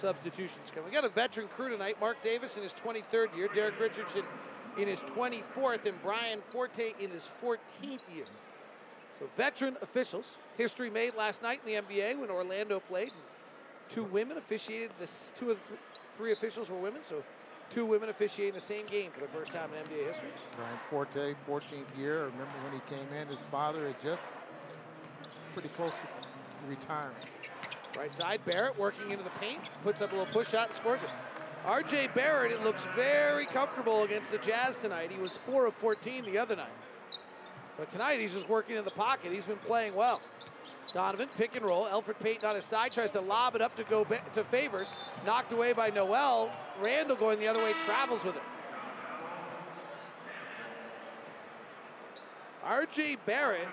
Substitutions 0.00 0.72
coming. 0.74 0.90
We 0.90 0.94
got 0.94 1.04
a 1.04 1.08
veteran 1.08 1.46
crew 1.46 1.68
tonight. 1.68 1.98
Mark 2.00 2.20
Davis 2.24 2.56
in 2.56 2.64
his 2.64 2.74
23rd 2.74 3.34
year, 3.36 3.48
Derek 3.54 3.78
Richardson 3.78 4.24
in 4.78 4.88
his 4.88 5.00
24th, 5.00 5.86
and 5.86 5.94
Brian 6.02 6.40
Forte 6.50 6.92
in 7.00 7.10
his 7.10 7.28
14th 7.42 8.00
year. 8.14 8.26
So 9.18 9.26
veteran 9.36 9.76
officials. 9.80 10.26
History 10.58 10.90
made 10.90 11.14
last 11.14 11.42
night 11.42 11.60
in 11.66 11.74
the 11.74 11.80
NBA 11.80 12.18
when 12.18 12.30
Orlando 12.30 12.80
played. 12.80 13.12
Two 13.88 14.04
women 14.04 14.36
officiated. 14.36 14.90
This 14.98 15.32
two 15.38 15.50
of 15.50 15.58
the 15.62 15.68
th- 15.68 15.80
three 16.16 16.32
officials 16.32 16.68
were 16.68 16.76
women. 16.76 17.00
So 17.02 17.22
two 17.70 17.86
women 17.86 18.08
officiating 18.08 18.54
the 18.54 18.60
same 18.60 18.86
game 18.86 19.10
for 19.12 19.20
the 19.20 19.28
first 19.28 19.52
time 19.52 19.70
in 19.72 19.84
NBA 19.84 20.08
history. 20.08 20.28
Brian 20.56 20.78
Forte, 20.90 21.34
14th 21.48 21.98
year. 21.98 22.24
Remember 22.24 22.46
when 22.64 22.72
he 22.72 22.80
came 22.94 23.06
in, 23.18 23.28
his 23.28 23.44
father 23.46 23.86
had 23.86 24.00
just 24.02 24.26
pretty 25.54 25.68
close 25.70 25.92
to 25.92 26.68
retiring. 26.68 27.14
Right 27.96 28.14
side, 28.14 28.40
Barrett 28.44 28.78
working 28.78 29.10
into 29.10 29.24
the 29.24 29.30
paint, 29.40 29.60
puts 29.82 30.02
up 30.02 30.12
a 30.12 30.16
little 30.16 30.32
push 30.32 30.50
shot 30.50 30.68
and 30.68 30.76
scores 30.76 31.02
it. 31.02 31.10
RJ 31.66 32.14
Barrett, 32.14 32.52
it 32.52 32.62
looks 32.62 32.82
very 32.94 33.44
comfortable 33.44 34.04
against 34.04 34.30
the 34.30 34.38
Jazz 34.38 34.78
tonight. 34.78 35.10
He 35.10 35.20
was 35.20 35.36
4 35.38 35.66
of 35.66 35.74
14 35.74 36.24
the 36.24 36.38
other 36.38 36.54
night. 36.54 36.68
But 37.76 37.90
tonight 37.90 38.20
he's 38.20 38.34
just 38.34 38.48
working 38.48 38.76
in 38.76 38.84
the 38.84 38.92
pocket. 38.92 39.32
He's 39.32 39.46
been 39.46 39.56
playing 39.58 39.96
well. 39.96 40.20
Donovan, 40.94 41.28
pick 41.36 41.56
and 41.56 41.64
roll. 41.64 41.86
Elfrid 41.86 42.20
Payton 42.20 42.48
on 42.48 42.54
his 42.54 42.64
side, 42.64 42.92
tries 42.92 43.10
to 43.10 43.20
lob 43.20 43.56
it 43.56 43.62
up 43.62 43.74
to 43.76 43.82
go 43.82 44.04
to 44.04 44.44
Favors. 44.44 44.86
Knocked 45.26 45.50
away 45.50 45.72
by 45.72 45.90
Noel. 45.90 46.52
Randle 46.80 47.16
going 47.16 47.40
the 47.40 47.48
other 47.48 47.60
way, 47.60 47.72
travels 47.84 48.22
with 48.22 48.36
it. 48.36 48.42
RJ 52.64 53.18
Barrett, 53.26 53.66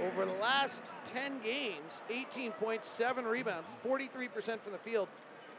over 0.00 0.24
the 0.24 0.32
last 0.32 0.84
10 1.06 1.40
games, 1.42 2.02
18.7 2.08 3.24
rebounds, 3.24 3.74
43% 3.84 4.60
from 4.60 4.72
the 4.72 4.78
field, 4.78 5.08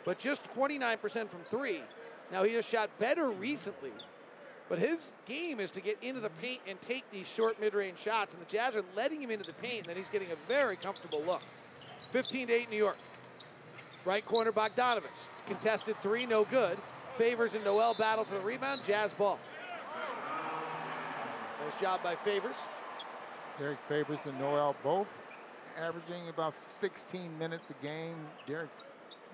but 0.06 0.20
just 0.20 0.44
29% 0.56 1.30
from 1.30 1.42
three. 1.50 1.82
Now 2.32 2.44
he 2.44 2.54
has 2.54 2.66
shot 2.66 2.90
better 3.00 3.30
recently, 3.30 3.92
but 4.70 4.80
his 4.80 5.12
game 5.28 5.60
is 5.60 5.72
to 5.72 5.82
get 5.82 5.98
into 6.02 6.22
the 6.22 6.30
paint 6.42 6.62
and 6.68 6.80
take 6.82 7.10
these 7.12 7.28
short 7.28 7.60
mid-range 7.60 8.00
shots, 8.00 8.34
and 8.34 8.42
the 8.42 8.50
Jazz 8.50 8.76
are 8.76 8.84
letting 8.96 9.22
him 9.22 9.32
into 9.32 9.46
the 9.46 9.54
paint, 9.54 9.80
and 9.80 9.86
then 9.88 9.98
he's 9.98 10.10
getting 10.10 10.32
a 10.32 10.36
very 10.48 10.76
comfortable 10.76 11.24
look. 11.26 11.42
15 12.12 12.48
to 12.48 12.54
8 12.54 12.70
New 12.70 12.78
York. 12.78 12.98
Right 14.06 14.26
corner 14.26 14.52
Bogdanovich. 14.52 15.30
Contested 15.48 16.00
three, 16.02 16.26
no 16.26 16.46
good. 16.46 16.78
Favors 17.18 17.54
and 17.54 17.64
Noel 17.64 17.96
battle 17.96 18.24
for 18.24 18.36
the 18.36 18.42
rebound. 18.42 18.82
Jazz 18.86 19.14
ball. 19.14 19.40
Nice 21.64 21.82
job 21.82 22.04
by 22.04 22.16
Favors. 22.16 22.56
Derrick 23.58 23.80
Favors 23.88 24.20
and 24.26 24.38
Noel 24.40 24.76
both 24.84 25.08
averaging 25.80 26.30
about 26.30 26.54
16 26.62 27.38
minutes 27.38 27.72
a 27.72 27.86
game. 27.86 28.16
Derrick's 28.46 28.82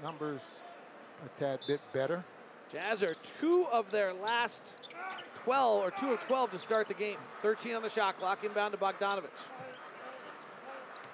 numbers 0.02 0.42
a 1.26 1.40
tad 1.40 1.60
bit 1.68 1.80
better. 1.94 2.24
Jazz 2.72 3.04
are 3.04 3.14
two 3.40 3.68
of 3.72 3.92
their 3.92 4.14
last 4.14 4.62
12, 5.44 5.84
or 5.84 5.92
two 5.92 6.12
of 6.12 6.20
12 6.22 6.52
to 6.52 6.60
start 6.60 6.88
the 6.88 6.94
game. 6.94 7.18
13 7.42 7.76
on 7.76 7.82
the 7.82 7.90
shot 7.90 8.18
clock, 8.18 8.44
inbound 8.44 8.72
to 8.74 8.78
Bogdanovich. 8.78 9.26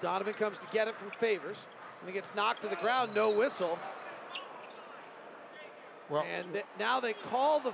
Donovan 0.01 0.33
comes 0.35 0.59
to 0.59 0.65
get 0.71 0.87
it 0.87 0.95
from 0.95 1.09
Favors, 1.11 1.65
and 1.99 2.07
he 2.09 2.13
gets 2.13 2.35
knocked 2.35 2.61
to 2.61 2.67
the 2.67 2.75
ground, 2.75 3.15
no 3.15 3.29
whistle. 3.31 3.79
Well, 6.09 6.23
And 6.31 6.53
th- 6.53 6.65
now 6.79 6.99
they 6.99 7.13
call 7.13 7.59
the. 7.59 7.73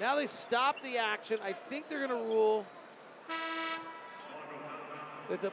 Now 0.00 0.16
they 0.16 0.26
stop 0.26 0.80
the 0.82 0.96
action. 0.96 1.38
I 1.44 1.52
think 1.52 1.88
they're 1.88 2.06
going 2.06 2.10
to 2.20 2.26
rule 2.26 2.64
that 5.28 5.42
the 5.42 5.52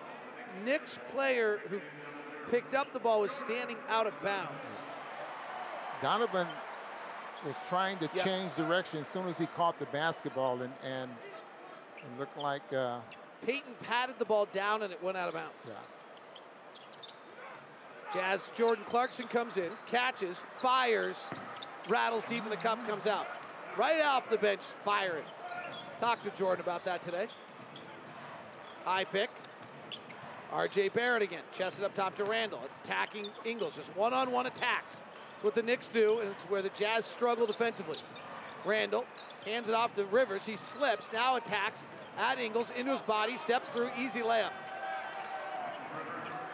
Knicks 0.64 0.98
player 1.12 1.60
who 1.70 1.82
picked 2.50 2.74
up 2.74 2.92
the 2.94 3.00
ball 3.00 3.22
was 3.22 3.32
standing 3.32 3.78
out 3.90 4.08
of 4.08 4.14
bounds. 4.22 4.52
Donovan 6.02 6.48
was 7.46 7.56
trying 7.68 7.98
to 8.00 8.10
Yeah. 8.14 8.24
change 8.24 8.56
direction 8.56 9.00
as 9.00 9.08
soon 9.08 9.28
as 9.28 9.38
he 9.38 9.48
caught 9.48 9.78
the 9.80 9.86
basketball, 9.88 10.62
and 10.62 10.74
and 10.84 11.12
it 11.98 12.18
looked 12.20 12.38
like 12.38 12.62
uh, 12.74 13.00
Payton 13.46 13.76
patted 13.84 14.18
the 14.20 14.26
ball 14.26 14.46
down 14.48 14.82
and 14.84 14.92
it 14.94 15.02
went 15.04 15.18
out 15.18 15.28
of 15.30 15.34
bounds. 15.34 15.52
yeah. 15.66 15.74
Jazz 18.14 18.50
Jordan 18.56 18.84
Clarkson 18.86 19.28
comes 19.28 19.58
in, 19.58 19.70
catches, 19.88 20.44
fires, 20.58 21.30
rattles 21.88 22.24
deep 22.26 22.44
in 22.44 22.50
the 22.50 22.58
cup, 22.58 22.86
comes 22.88 23.06
out. 23.06 23.28
Right 23.78 24.02
off 24.04 24.30
the 24.30 24.38
bench, 24.38 24.62
firing. 24.84 25.24
Talked 26.00 26.24
to 26.24 26.32
Jordan 26.32 26.62
about 26.64 26.84
that 26.86 27.04
today. 27.04 27.28
High 28.84 29.04
pick. 29.06 29.30
RJ 30.54 30.94
Barrett 30.94 31.22
again, 31.22 31.44
chested 31.52 31.84
up 31.84 31.94
top 31.94 32.16
to 32.18 32.24
Randle, 32.24 32.60
attacking 32.84 33.28
Ingles, 33.46 33.76
just 33.76 33.96
one-on-one 33.96 34.48
attacks. 34.48 35.02
It's 35.36 35.44
what 35.44 35.54
the 35.56 35.62
Knicks 35.62 35.88
do, 35.88 36.20
and 36.20 36.30
it's 36.32 36.44
where 36.44 36.62
the 36.62 36.70
Jazz 36.70 37.06
struggle 37.06 37.46
defensively. 37.46 37.98
Randle 38.66 39.06
hands 39.46 39.70
it 39.70 39.76
off 39.76 39.94
to 39.96 40.06
Rivers. 40.06 40.46
He 40.46 40.56
slips, 40.58 41.08
now 41.14 41.36
attacks 41.38 41.86
at 42.18 42.40
Ingles, 42.40 42.68
into 42.76 42.92
his 42.92 43.02
body, 43.02 43.38
steps 43.38 43.70
through, 43.70 43.92
easy 43.98 44.22
layup. 44.22 44.52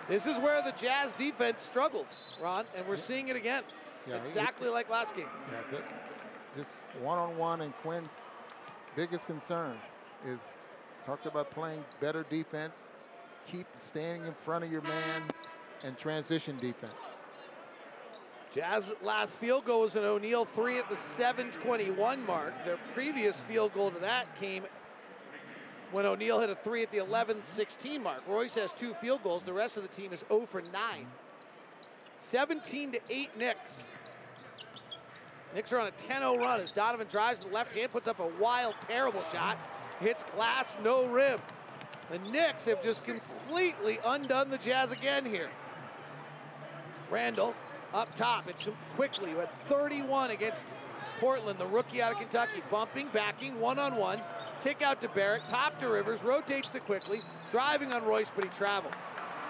This 0.08 0.28
is 0.28 0.38
where 0.38 0.62
the 0.62 0.72
Jazz 0.74 1.14
defense 1.14 1.62
struggles, 1.64 2.36
Ron, 2.42 2.66
and 2.76 2.86
we're 2.88 2.98
seeing 2.98 3.30
it 3.30 3.36
again. 3.36 3.64
Yeah, 4.08 4.18
it- 4.18 4.26
exactly 4.26 4.70
like 4.70 4.90
last 4.90 5.16
game. 5.16 5.26
Yeah, 5.52 5.62
that, 5.72 5.84
just 6.56 6.84
one-on-one 7.02 7.62
and 7.62 7.74
Quinn's 7.78 8.10
biggest 8.96 9.26
concern 9.26 9.78
is 10.28 10.60
talked 11.06 11.26
about 11.26 11.50
playing 11.52 11.84
better 12.00 12.24
defense, 12.30 12.90
keep 13.52 13.68
standing 13.80 14.28
in 14.28 14.34
front 14.34 14.64
of 14.64 14.72
your 14.72 14.82
man, 14.82 15.24
and 15.84 15.98
transition 15.98 16.58
defense. 16.60 16.94
Jazz 18.54 18.94
last 19.04 19.36
field 19.36 19.66
goal 19.66 19.82
was 19.82 19.96
an 19.96 20.04
O'Neale 20.04 20.46
three 20.46 20.80
at 20.80 20.88
the 20.90 20.96
7:21 20.96 22.26
mark. 22.26 22.54
Their 22.66 22.78
previous 22.94 23.42
field 23.42 23.74
goal 23.74 23.92
to 23.92 24.00
that 24.00 24.34
came 24.40 24.66
when 25.92 26.06
O'Neale 26.06 26.40
hit 26.40 26.50
a 26.50 26.56
three 26.56 26.82
at 26.82 26.92
the 26.92 27.00
11:16 27.00 28.02
mark. 28.02 28.22
Royce 28.28 28.56
has 28.56 28.72
two 28.72 28.94
field 28.96 29.24
goals. 29.24 29.44
The 29.44 29.54
rest 29.54 29.76
of 29.78 29.84
the 29.84 29.90
team 29.90 30.14
is 30.14 30.24
0 30.30 30.46
for 30.46 30.62
9. 30.62 31.08
17 32.20 32.94
to 32.94 33.00
8 33.10 33.38
Knicks. 33.38 33.88
Knicks 35.54 35.72
are 35.72 35.80
on 35.80 35.88
a 35.88 35.92
10-0 35.92 36.38
run 36.38 36.60
as 36.60 36.72
Donovan 36.72 37.08
drives 37.08 37.42
to 37.42 37.48
the 37.48 37.54
left 37.54 37.76
hand, 37.76 37.92
puts 37.92 38.08
up 38.08 38.20
a 38.20 38.28
wild, 38.40 38.76
terrible 38.82 39.24
shot, 39.32 39.58
hits 40.00 40.24
glass, 40.24 40.76
no 40.84 41.06
rim. 41.06 41.40
The 42.12 42.20
Knicks 42.20 42.66
have 42.66 42.84
just 42.84 43.04
completely 43.04 44.00
undone 44.06 44.50
the 44.50 44.58
Jazz 44.58 44.92
again 44.92 45.26
here. 45.26 45.50
Randle 47.10 47.56
up 47.94 48.14
top. 48.16 48.48
It's 48.50 48.68
Quickley 48.96 49.32
had 49.32 49.52
31 49.68 50.32
against 50.32 50.68
Portland, 51.20 51.58
the 51.60 51.66
rookie 51.66 52.02
out 52.02 52.12
of 52.12 52.20
Kentucky. 52.20 52.62
Bumping, 52.70 53.08
backing, 53.14 53.60
one 53.60 53.80
on 53.80 53.96
one. 53.96 54.20
Kick 54.64 54.82
out 54.82 55.02
to 55.02 55.10
Barrett, 55.10 55.46
top 55.46 55.80
to 55.80 55.88
Rivers, 55.88 56.24
rotates 56.24 56.70
to 56.70 56.80
Quickley, 56.80 57.22
driving 57.52 57.94
on 57.94 58.04
Royce, 58.04 58.32
but 58.36 58.44
he 58.44 58.50
traveled. 58.52 58.96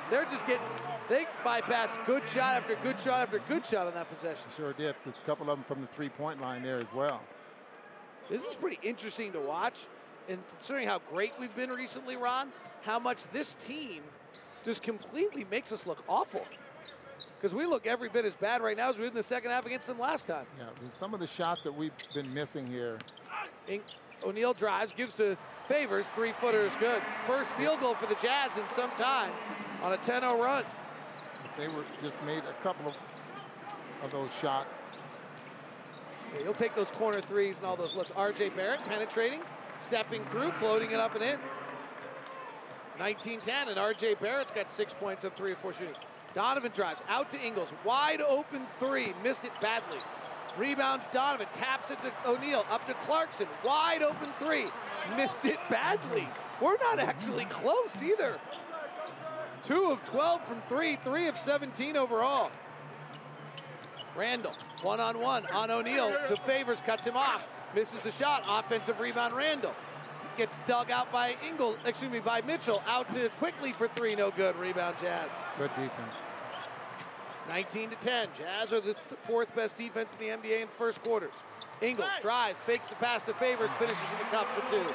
They're 0.10 0.26
just 0.26 0.46
getting, 0.46 0.62
they 1.10 1.26
bypass 1.44 1.98
good 2.06 2.28
shot 2.30 2.56
after 2.56 2.76
good 2.84 3.00
shot 3.00 3.22
after 3.22 3.40
good 3.48 3.66
shot 3.66 3.88
on 3.88 3.94
that 3.96 4.10
possession. 4.14 4.46
Sure 4.56 4.74
did. 4.74 4.96
A 5.08 5.26
couple 5.26 5.50
of 5.50 5.58
them 5.58 5.66
from 5.68 5.82
the 5.82 5.88
three-point 5.88 6.42
line 6.42 6.62
there 6.62 6.78
as 6.78 6.92
well. 6.94 7.22
This 8.30 8.44
is 8.44 8.56
pretty 8.56 8.80
interesting 8.84 9.32
to 9.32 9.40
watch. 9.40 9.88
And 10.28 10.40
considering 10.58 10.88
how 10.88 11.00
great 11.12 11.34
we've 11.40 11.56
been 11.56 11.70
recently, 11.70 12.16
Ron, 12.16 12.50
how 12.84 13.00
much 13.00 13.20
this 13.32 13.54
team 13.56 14.02
just 14.64 14.82
completely 14.82 15.46
makes 15.50 15.72
us 15.72 15.86
look 15.86 16.04
awful. 16.08 16.46
Because 17.38 17.54
we 17.54 17.66
look 17.66 17.86
every 17.86 18.10
bit 18.10 18.26
as 18.26 18.36
bad 18.36 18.62
right 18.62 18.76
now 18.76 18.90
as 18.90 18.96
we 18.96 19.04
did 19.04 19.10
in 19.10 19.16
the 19.16 19.24
second 19.24 19.52
half 19.52 19.66
against 19.66 19.88
them 19.88 20.00
last 20.00 20.26
time. 20.26 20.46
Yeah, 20.58 20.66
and 20.82 20.92
some 20.92 21.14
of 21.14 21.20
the 21.20 21.28
shots 21.28 21.62
that 21.64 21.72
we've 21.72 21.92
been 22.14 22.34
missing 22.34 22.66
here. 22.66 22.98
O'Neale 24.24 24.54
drives, 24.54 24.94
gives 24.94 25.14
to 25.14 25.38
Favors, 25.68 26.06
three 26.16 26.32
footer 26.40 26.66
is 26.66 26.76
good. 26.78 27.02
First 27.26 27.52
field 27.56 27.80
goal 27.82 27.96
for 27.96 28.06
the 28.06 28.16
Jazz 28.22 28.56
in 28.56 28.64
some 28.76 28.92
time 28.92 29.32
on 29.82 29.94
a 29.94 29.98
10 29.98 30.22
0 30.22 30.42
run. 30.42 30.64
They 31.58 31.68
were 31.68 31.84
just 32.04 32.22
made 32.24 32.44
a 32.48 32.54
couple 32.64 32.88
of 32.88 32.96
of 34.04 34.12
those 34.12 34.30
shots. 34.42 34.82
Yeah, 36.34 36.44
He'll 36.44 36.54
take 36.54 36.76
those 36.76 36.92
corner 36.92 37.22
threes 37.22 37.58
and 37.58 37.66
all 37.66 37.76
those 37.76 37.96
looks. 37.96 38.12
RJ 38.12 38.56
Barrett 38.56 38.80
penetrating, 38.86 39.42
stepping 39.82 40.24
through, 40.26 40.52
floating 40.54 40.92
it 40.92 41.00
up 41.00 41.16
and 41.16 41.24
in. 41.24 41.40
19 43.00 43.40
10, 43.40 43.68
and 43.70 43.78
RJ 43.78 44.20
Barrett's 44.20 44.52
got 44.52 44.72
six 44.72 44.94
points 44.94 45.26
on 45.26 45.32
three 45.32 45.52
or 45.52 45.56
four 45.56 45.74
shooting. 45.74 45.96
Donovan 46.34 46.72
drives 46.74 47.02
out 47.08 47.32
to 47.32 47.40
Ingles, 47.40 47.70
wide 47.84 48.22
open 48.22 48.66
three, 48.80 49.14
missed 49.24 49.46
it 49.46 49.52
badly. 49.62 50.00
Rebound, 50.58 51.02
Donovan 51.12 51.48
taps 51.54 51.92
it 51.92 51.98
to 52.02 52.12
O'Neale, 52.30 52.66
up 52.72 52.86
to 52.88 52.94
Clarkson, 52.94 53.48
wide 53.64 54.02
open 54.02 54.30
three, 54.40 54.66
missed 55.18 55.46
it 55.46 55.60
badly. 55.70 56.28
We're 56.62 56.78
not 56.78 57.00
actually 57.00 57.46
close 57.46 58.02
either. 58.02 58.40
Two 59.64 59.92
of 59.92 60.04
12 60.06 60.46
from 60.46 60.62
three, 60.70 60.98
three 61.04 61.28
of 61.28 61.38
17 61.38 61.98
overall. 61.98 62.52
Randle, 64.16 64.54
one 64.82 65.00
on 65.00 65.20
one 65.20 65.46
on 65.48 65.72
O'Neale 65.72 66.16
to 66.28 66.36
Favors, 66.38 66.80
cuts 66.82 67.06
him 67.06 67.18
off, 67.18 67.44
misses 67.76 68.00
the 68.00 68.12
shot. 68.12 68.44
Offensive 68.48 69.00
rebound, 69.00 69.36
Randle. 69.36 69.76
gets 70.38 70.58
dug 70.66 70.90
out 70.90 71.12
by 71.12 71.36
Ingle, 71.48 71.78
excuse 71.86 72.12
me, 72.12 72.20
by 72.20 72.42
Mitchell. 72.42 72.82
Out 72.88 73.14
to 73.14 73.30
Quickley 73.38 73.74
for 73.74 73.88
three, 73.90 74.16
no 74.16 74.32
good. 74.32 74.56
Rebound 74.56 74.96
Jazz. 75.00 75.30
Good 75.58 75.70
defense. 75.76 76.16
19 77.48 77.92
to 77.92 77.96
10. 77.98 78.30
Jazz 78.36 78.74
are 78.74 78.80
the 78.82 78.94
th- 78.94 78.98
fourth 79.24 79.54
best 79.56 79.78
defense 79.78 80.16
in 80.20 80.28
the 80.28 80.34
NBA 80.34 80.62
in 80.62 80.68
the 80.68 80.74
first 80.78 81.04
quarters. 81.04 81.34
Ingles 81.82 82.10
drives, 82.22 82.62
fakes 82.64 82.88
the 82.88 82.96
pass 82.96 83.22
to 83.24 83.34
Favors, 83.34 83.70
finishes 83.76 84.02
in 84.14 84.18
the 84.20 84.24
cup 84.36 84.48
for 84.56 84.70
two. 84.72 84.86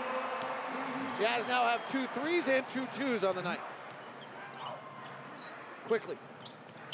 Jazz 1.22 1.46
now 1.46 1.68
have 1.68 1.88
two 1.90 2.06
threes 2.20 2.48
and 2.48 2.68
two 2.68 2.88
twos 2.96 3.22
on 3.22 3.36
the 3.36 3.42
night. 3.42 3.60
Quickley. 5.86 6.16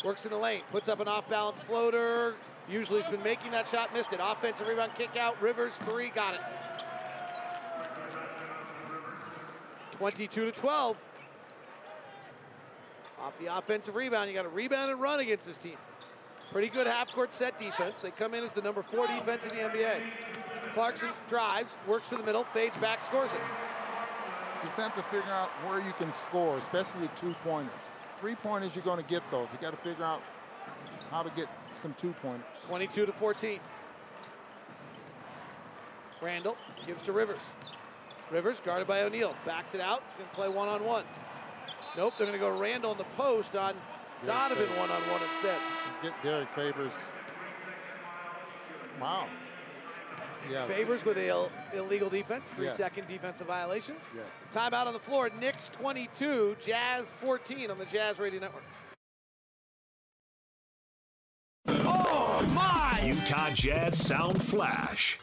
Works 0.04 0.24
in 0.24 0.30
the 0.30 0.36
lane, 0.36 0.62
puts 0.72 0.88
up 0.88 1.00
an 1.00 1.08
off 1.08 1.28
balance 1.28 1.60
floater. 1.60 2.34
Usually 2.68 3.00
has 3.00 3.10
been 3.10 3.22
making 3.22 3.52
that 3.52 3.68
shot, 3.68 3.92
missed 3.94 4.12
it. 4.12 4.20
Offensive 4.22 4.66
rebound 4.66 4.92
kick 4.96 5.16
out. 5.16 5.40
Rivers, 5.40 5.76
three, 5.78 6.08
got 6.08 6.34
it. 6.34 6.40
22 9.92 10.46
to 10.46 10.52
12. 10.52 10.96
Off 13.20 13.32
the 13.40 13.56
offensive 13.56 13.94
rebound, 13.94 14.28
you 14.28 14.34
got 14.34 14.42
to 14.42 14.48
rebound 14.48 14.90
and 14.90 15.00
run 15.00 15.20
against 15.20 15.46
this 15.46 15.58
team. 15.58 15.76
Pretty 16.52 16.68
good 16.68 16.86
half 16.86 17.12
court 17.12 17.32
set 17.32 17.58
defense. 17.58 18.00
They 18.00 18.10
come 18.10 18.34
in 18.34 18.44
as 18.44 18.52
the 18.52 18.62
number 18.62 18.82
four 18.82 19.06
defense 19.06 19.46
in 19.46 19.50
the 19.50 19.62
NBA. 19.62 20.00
Clarkson 20.74 21.10
drives, 21.28 21.76
works 21.86 22.08
to 22.10 22.16
the 22.16 22.22
middle, 22.22 22.44
fades 22.52 22.76
back, 22.76 23.00
scores 23.00 23.32
it. 23.32 23.40
You 24.62 24.68
have 24.70 24.94
to 24.96 25.02
figure 25.04 25.30
out 25.30 25.48
where 25.66 25.80
you 25.80 25.92
can 25.98 26.12
score, 26.12 26.58
especially 26.58 27.08
two 27.16 27.34
pointers. 27.44 27.72
Three 28.20 28.34
pointers, 28.34 28.74
you're 28.74 28.84
going 28.84 29.02
to 29.02 29.08
get 29.08 29.22
those. 29.30 29.48
You 29.52 29.58
got 29.60 29.70
to 29.70 29.76
figure 29.76 30.04
out 30.04 30.22
how 31.10 31.22
to 31.22 31.30
get 31.30 31.48
some 31.82 31.94
two 31.98 32.12
pointers. 32.22 32.44
22 32.68 33.06
to 33.06 33.12
14. 33.12 33.60
Randle 36.22 36.56
gives 36.86 37.02
to 37.02 37.12
Rivers. 37.12 37.40
Rivers 38.30 38.60
guarded 38.64 38.88
by 38.88 39.02
O'Neale. 39.02 39.34
Backs 39.44 39.74
it 39.74 39.80
out. 39.80 40.02
He's 40.08 40.14
going 40.14 40.28
to 40.30 40.34
play 40.34 40.48
one 40.48 40.68
on 40.68 40.84
one. 40.84 41.04
Nope, 41.96 42.14
they're 42.18 42.26
going 42.26 42.38
to 42.38 42.44
go 42.44 42.58
Randle 42.58 42.92
in 42.92 42.98
the 42.98 43.04
post 43.16 43.54
on 43.54 43.74
Donovan 44.24 44.68
one 44.76 44.90
on 44.90 45.00
one 45.10 45.20
instead. 45.30 45.58
Get 46.02 46.12
Derrick 46.22 46.48
Favors. 46.54 46.92
Wow. 49.00 49.26
Yeah. 50.50 50.66
Favors 50.68 51.04
with 51.04 51.18
a 51.18 51.26
Ill- 51.28 51.50
illegal 51.74 52.08
defense, 52.08 52.44
three 52.54 52.66
Yes. 52.66 52.76
second 52.76 53.08
defensive 53.08 53.46
violation. 53.46 53.96
Yes. 54.14 54.24
Timeout 54.54 54.86
on 54.86 54.92
the 54.94 54.98
floor. 55.00 55.28
Knicks 55.40 55.68
22, 55.72 56.56
Jazz 56.64 57.12
14 57.24 57.70
on 57.70 57.78
the 57.78 57.84
Jazz 57.84 58.18
Radio 58.18 58.40
Network. 58.40 58.62
My! 62.56 63.02
Utah 63.04 63.50
Jazz 63.50 63.98
Sound 63.98 64.42
Flash. 64.42 65.20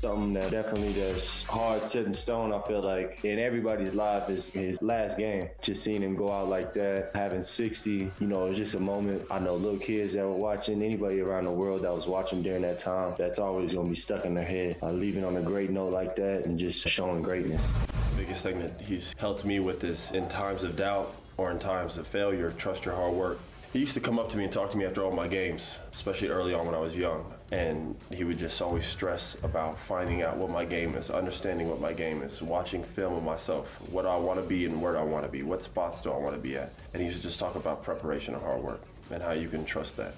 Something 0.00 0.32
that 0.32 0.50
definitely 0.50 0.92
that's 0.92 1.42
hard 1.44 1.86
set 1.86 2.06
in 2.06 2.14
stone, 2.14 2.52
I 2.52 2.60
feel 2.62 2.82
like, 2.82 3.24
in 3.24 3.38
everybody's 3.38 3.94
life 3.94 4.30
is 4.30 4.48
his 4.50 4.80
last 4.82 5.16
game. 5.18 5.48
Just 5.60 5.84
seeing 5.84 6.02
him 6.02 6.16
go 6.16 6.30
out 6.30 6.48
like 6.48 6.72
that, 6.74 7.10
having 7.14 7.42
60, 7.42 7.92
you 7.92 8.26
know, 8.26 8.46
it 8.46 8.48
was 8.48 8.58
just 8.58 8.74
a 8.74 8.80
moment. 8.80 9.22
I 9.30 9.38
know 9.38 9.54
little 9.54 9.78
kids 9.78 10.14
that 10.14 10.24
were 10.24 10.34
watching, 10.34 10.82
anybody 10.82 11.20
around 11.20 11.44
the 11.44 11.52
world 11.52 11.82
that 11.82 11.94
was 11.94 12.08
watching 12.08 12.42
during 12.42 12.62
that 12.62 12.78
time, 12.78 13.14
that's 13.16 13.38
always 13.38 13.74
going 13.74 13.86
to 13.86 13.90
be 13.90 13.96
stuck 13.96 14.24
in 14.24 14.34
their 14.34 14.44
head. 14.44 14.76
Uh, 14.82 14.90
leaving 14.90 15.24
on 15.24 15.36
a 15.36 15.42
great 15.42 15.70
note 15.70 15.92
like 15.92 16.16
that 16.16 16.46
and 16.46 16.58
just 16.58 16.88
showing 16.88 17.22
greatness. 17.22 17.68
biggest 18.16 18.42
thing 18.42 18.58
that 18.58 18.80
he's 18.80 19.14
helped 19.18 19.44
me 19.44 19.60
with 19.60 19.84
is 19.84 20.10
in 20.12 20.28
times 20.28 20.64
of 20.64 20.76
doubt 20.76 21.14
or 21.36 21.50
in 21.50 21.58
times 21.58 21.96
of 21.98 22.06
failure, 22.06 22.52
trust 22.58 22.84
your 22.84 22.94
hard 22.94 23.14
work. 23.14 23.38
He 23.72 23.78
used 23.78 23.94
to 23.94 24.00
come 24.00 24.18
up 24.18 24.28
to 24.28 24.36
me 24.36 24.44
and 24.44 24.52
talk 24.52 24.70
to 24.72 24.76
me 24.76 24.84
after 24.84 25.02
all 25.02 25.12
my 25.12 25.26
games, 25.26 25.78
especially 25.94 26.28
early 26.28 26.52
on 26.52 26.66
when 26.66 26.74
I 26.74 26.78
was 26.78 26.94
young. 26.94 27.32
And 27.52 27.96
he 28.10 28.22
would 28.22 28.36
just 28.36 28.60
always 28.60 28.84
stress 28.84 29.38
about 29.42 29.78
finding 29.78 30.20
out 30.20 30.36
what 30.36 30.50
my 30.50 30.66
game 30.66 30.94
is, 30.94 31.08
understanding 31.08 31.70
what 31.70 31.80
my 31.80 31.94
game 31.94 32.20
is, 32.20 32.42
watching 32.42 32.84
film 32.84 33.14
of 33.14 33.22
myself, 33.22 33.80
what 33.90 34.04
I 34.04 34.14
want 34.14 34.38
to 34.38 34.46
be 34.46 34.66
and 34.66 34.82
where 34.82 34.98
I 34.98 35.02
want 35.02 35.24
to 35.24 35.30
be, 35.30 35.42
what 35.42 35.62
spots 35.62 36.02
do 36.02 36.12
I 36.12 36.18
want 36.18 36.34
to 36.34 36.40
be 36.40 36.54
at. 36.58 36.70
And 36.92 37.00
he 37.00 37.08
used 37.08 37.16
to 37.16 37.22
just 37.22 37.38
talk 37.38 37.54
about 37.54 37.82
preparation 37.82 38.34
and 38.34 38.42
hard 38.42 38.62
work 38.62 38.82
and 39.10 39.22
how 39.22 39.32
you 39.32 39.48
can 39.48 39.64
trust 39.64 39.96
that. 39.96 40.16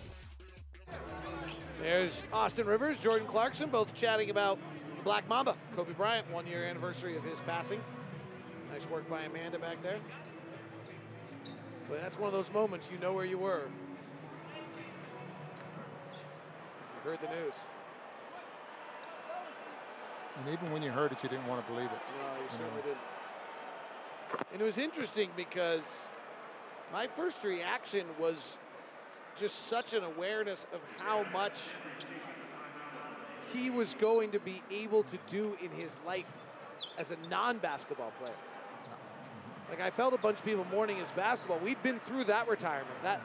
There's 1.81 2.23
Austin 2.33 2.67
Rivers, 2.67 2.99
Jordan 2.99 3.29
Clarkson, 3.29 3.71
both 3.71 3.95
chatting 3.95 4.31
about 4.31 4.59
Black 5.05 5.29
Mamba. 5.29 5.55
Kobe 5.77 5.93
Bryant, 5.93 6.29
one 6.33 6.45
year 6.45 6.65
anniversary 6.65 7.17
of 7.17 7.23
his 7.23 7.39
passing. 7.41 7.81
Nice 8.73 8.91
work 8.91 9.09
by 9.09 9.23
Amanda 9.23 9.61
back 9.61 9.81
there. 9.81 10.01
But 11.89 12.01
that's 12.01 12.19
one 12.19 12.27
of 12.27 12.33
those 12.33 12.53
moments 12.53 12.89
you 12.91 12.99
know 12.99 13.13
where 13.13 13.25
you 13.25 13.39
were. 13.39 13.63
You 17.05 17.11
heard 17.11 17.21
the 17.21 17.29
news. 17.29 17.55
And 20.39 20.49
even 20.53 20.73
when 20.73 20.83
you 20.83 20.91
heard 20.91 21.13
it, 21.13 21.19
you 21.23 21.29
didn't 21.29 21.47
want 21.47 21.65
to 21.65 21.73
believe 21.73 21.91
it. 21.91 21.99
No, 22.19 22.37
you 22.37 22.43
You 22.43 22.49
certainly 22.51 22.71
know. 22.77 22.83
didn't. 22.83 22.99
And 24.53 24.61
it 24.61 24.65
was 24.65 24.79
interesting 24.79 25.31
because 25.37 25.83
my 26.93 27.07
first 27.07 27.45
reaction 27.45 28.07
was 28.19 28.57
just 29.37 29.67
such 29.67 29.95
an 29.95 30.03
awareness 30.03 30.67
of 30.73 30.81
how 30.99 31.25
much 31.33 31.61
he 33.53 33.71
was 33.71 33.95
going 33.95 34.33
to 34.33 34.41
be 34.41 34.63
able 34.71 35.03
to 35.05 35.19
do 35.29 35.57
in 35.63 35.71
his 35.71 35.97
life 36.07 36.25
as 36.99 37.11
a 37.11 37.17
non-basketball 37.29 38.13
player. 38.21 38.35
Like 39.69 39.81
I 39.81 39.91
felt 39.91 40.15
a 40.15 40.19
bunch 40.19 40.39
of 40.39 40.45
people 40.45 40.67
mourning 40.71 40.97
his 40.97 41.11
basketball. 41.13 41.59
We'd 41.59 41.83
been 41.83 42.01
through 42.01 42.25
that 42.25 42.49
retirement. 42.49 42.97
That 43.03 43.21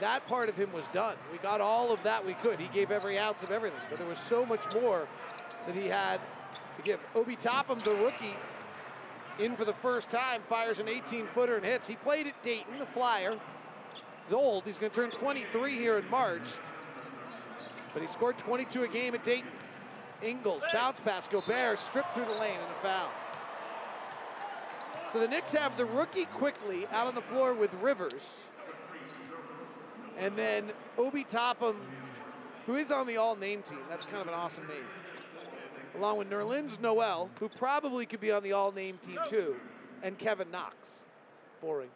that 0.00 0.26
part 0.26 0.48
of 0.48 0.56
him 0.56 0.72
was 0.72 0.88
done. 0.88 1.16
We 1.30 1.38
got 1.38 1.60
all 1.60 1.92
of 1.92 2.02
that 2.02 2.24
we 2.24 2.34
could. 2.34 2.58
He 2.58 2.68
gave 2.68 2.90
every 2.90 3.18
ounce 3.18 3.42
of 3.42 3.50
everything, 3.50 3.78
but 3.88 3.98
there 3.98 4.08
was 4.08 4.18
so 4.18 4.44
much 4.44 4.62
more 4.74 5.06
that 5.66 5.74
he 5.74 5.86
had 5.86 6.20
to 6.76 6.82
give. 6.82 7.00
Obi 7.14 7.36
Toppin, 7.36 7.78
the 7.78 7.94
rookie, 7.94 8.36
in 9.38 9.56
for 9.56 9.64
the 9.64 9.72
first 9.74 10.10
time, 10.10 10.42
fires 10.48 10.78
an 10.78 10.86
18-footer 10.86 11.56
and 11.56 11.64
hits. 11.64 11.86
He 11.86 11.94
played 11.94 12.26
at 12.26 12.42
Dayton, 12.42 12.80
a 12.82 12.86
flyer. 12.86 13.38
He's 14.24 14.32
old. 14.32 14.64
He's 14.64 14.78
going 14.78 14.90
to 14.90 15.00
turn 15.00 15.10
23 15.10 15.76
here 15.76 15.98
in 15.98 16.08
March. 16.10 16.54
But 17.92 18.02
he 18.02 18.08
scored 18.08 18.36
22 18.38 18.84
a 18.84 18.88
game 18.88 19.14
at 19.14 19.24
Dayton. 19.24 19.50
Ingles, 20.22 20.62
bounce 20.72 20.98
pass, 21.00 21.28
Gobert, 21.28 21.78
stripped 21.78 22.14
through 22.14 22.24
the 22.24 22.32
lane 22.32 22.58
and 22.58 22.70
a 22.70 22.82
foul. 22.82 23.08
So 25.14 25.20
the 25.20 25.28
Knicks 25.28 25.52
have 25.52 25.76
the 25.76 25.84
rookie 25.84 26.24
Quickley 26.24 26.88
out 26.88 27.06
on 27.06 27.14
the 27.14 27.22
floor 27.22 27.54
with 27.54 27.72
Rivers. 27.74 28.40
And 30.18 30.36
then 30.36 30.72
Obi 30.98 31.22
Toppin, 31.22 31.76
who 32.66 32.74
is 32.74 32.90
on 32.90 33.06
the 33.06 33.16
all 33.16 33.36
name 33.36 33.62
team. 33.62 33.78
That's 33.88 34.02
kind 34.02 34.16
of 34.16 34.26
an 34.26 34.34
awesome 34.34 34.66
name. 34.66 34.82
Along 35.96 36.18
with 36.18 36.28
Nerlens 36.28 36.80
Noel, 36.80 37.30
who 37.38 37.48
probably 37.48 38.06
could 38.06 38.18
be 38.18 38.32
on 38.32 38.42
the 38.42 38.54
all 38.54 38.72
name 38.72 38.98
team 39.06 39.18
too, 39.28 39.54
and 40.02 40.18
Kevin 40.18 40.50
Knox. 40.50 40.74
Boring. 41.60 41.90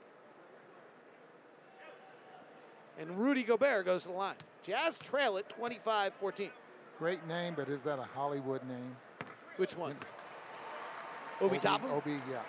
And 3.00 3.18
Rudy 3.18 3.42
Gobert 3.42 3.84
goes 3.84 4.02
to 4.02 4.10
the 4.10 4.14
line. 4.14 4.36
Jazz 4.62 4.96
trail 4.96 5.38
it 5.38 5.48
25 5.48 6.12
14. 6.20 6.50
Great 7.00 7.26
name, 7.26 7.54
but 7.56 7.68
is 7.68 7.82
that 7.82 7.98
a 7.98 8.06
Hollywood 8.14 8.62
name? 8.68 8.96
Which 9.56 9.76
one? 9.76 9.96
Obi 11.40 11.58
Toppin? 11.58 11.90
Obi, 11.90 12.12
yeah. 12.30 12.42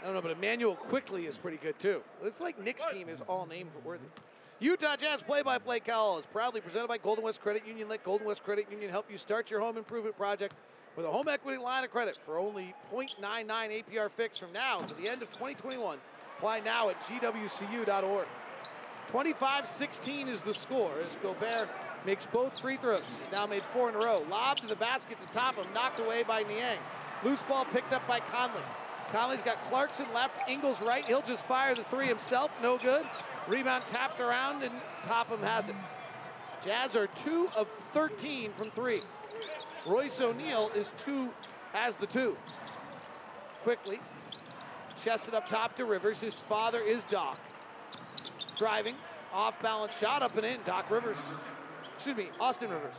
I 0.00 0.06
don't 0.06 0.14
know, 0.14 0.22
but 0.22 0.30
Immanuel 0.30 0.76
Quickley 0.76 1.26
is 1.26 1.36
pretty 1.36 1.56
good 1.56 1.78
too. 1.78 2.02
It's 2.22 2.40
like 2.40 2.62
Knicks 2.62 2.84
team 2.92 3.08
is 3.08 3.20
all 3.28 3.46
name 3.46 3.68
worthy. 3.84 4.06
Utah 4.60 4.96
Jazz 4.96 5.22
play-by-play 5.22 5.80
call 5.80 6.18
is 6.18 6.26
proudly 6.26 6.60
presented 6.60 6.88
by 6.88 6.98
Golden 6.98 7.24
West 7.24 7.40
Credit 7.40 7.66
Union. 7.66 7.88
Let 7.88 8.02
Golden 8.04 8.26
West 8.26 8.42
Credit 8.42 8.66
Union 8.70 8.90
help 8.90 9.10
you 9.10 9.16
start 9.16 9.50
your 9.50 9.60
home 9.60 9.76
improvement 9.76 10.16
project 10.16 10.54
with 10.96 11.06
a 11.06 11.10
home 11.10 11.28
equity 11.28 11.58
line 11.58 11.84
of 11.84 11.92
credit 11.92 12.18
for 12.24 12.38
only 12.38 12.74
0.99 12.92 13.46
APR 13.46 14.10
fix 14.10 14.36
from 14.36 14.52
now 14.52 14.80
to 14.80 14.94
the 14.94 15.08
end 15.08 15.22
of 15.22 15.28
2021. 15.28 15.98
Apply 16.38 16.60
now 16.60 16.88
at 16.88 17.00
gwcu.org. 17.02 18.28
25-16 19.12 20.28
is 20.28 20.42
the 20.42 20.54
score 20.54 20.92
as 21.06 21.16
Gobert 21.16 21.68
makes 22.04 22.26
both 22.26 22.60
free 22.60 22.76
throws. 22.76 23.02
He's 23.20 23.32
now 23.32 23.46
made 23.46 23.62
four 23.72 23.88
in 23.88 23.94
a 23.94 23.98
row. 23.98 24.18
Lob 24.28 24.58
to 24.58 24.66
the 24.66 24.76
basket 24.76 25.18
to 25.18 25.26
Toppin, 25.32 25.66
knocked 25.72 26.00
away 26.00 26.24
by 26.24 26.42
Niang. 26.42 26.78
Loose 27.24 27.42
ball 27.44 27.64
picked 27.66 27.92
up 27.92 28.06
by 28.08 28.20
Conley. 28.20 28.62
Conley's 29.12 29.42
got 29.42 29.62
Clarkson 29.62 30.06
left, 30.14 30.48
Ingles 30.48 30.82
right. 30.82 31.04
He'll 31.04 31.22
just 31.22 31.46
fire 31.46 31.74
the 31.74 31.84
three 31.84 32.06
himself, 32.06 32.50
no 32.62 32.76
good. 32.76 33.06
Rebound 33.48 33.84
tapped 33.86 34.20
around 34.20 34.62
and 34.62 34.74
Toppin 35.04 35.40
has 35.40 35.68
it. 35.68 35.74
Jazz 36.64 36.94
are 36.96 37.06
two 37.06 37.48
of 37.56 37.68
13 37.92 38.52
from 38.56 38.70
three. 38.70 39.00
Royce 39.86 40.20
O'Neale 40.20 40.70
is 40.74 40.92
two, 40.98 41.30
has 41.72 41.96
the 41.96 42.06
two. 42.06 42.36
Quickley, 43.62 44.00
chested 45.02 45.34
up 45.34 45.48
top 45.48 45.76
to 45.76 45.84
Rivers. 45.84 46.20
His 46.20 46.34
father 46.34 46.80
is 46.80 47.04
Doc. 47.04 47.38
Driving, 48.56 48.96
off 49.32 49.60
balance 49.62 49.96
shot 49.98 50.22
up 50.22 50.36
and 50.36 50.44
in. 50.44 50.60
Doc 50.64 50.90
Rivers, 50.90 51.18
excuse 51.94 52.16
me, 52.16 52.28
Austin 52.40 52.70
Rivers. 52.70 52.94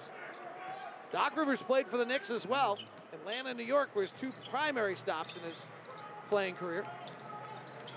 Doc 1.12 1.36
Rivers 1.38 1.62
played 1.62 1.88
for 1.88 1.98
the 1.98 2.06
Knicks 2.06 2.30
as 2.30 2.48
well. 2.48 2.78
Atlanta, 3.14 3.54
New 3.54 3.64
York 3.64 3.90
were 3.96 4.04
his 4.04 4.12
two 4.12 4.32
primary 4.50 4.96
stops 4.96 5.36
in 5.36 5.42
his 5.44 5.66
playing 6.30 6.56
career. 6.56 6.86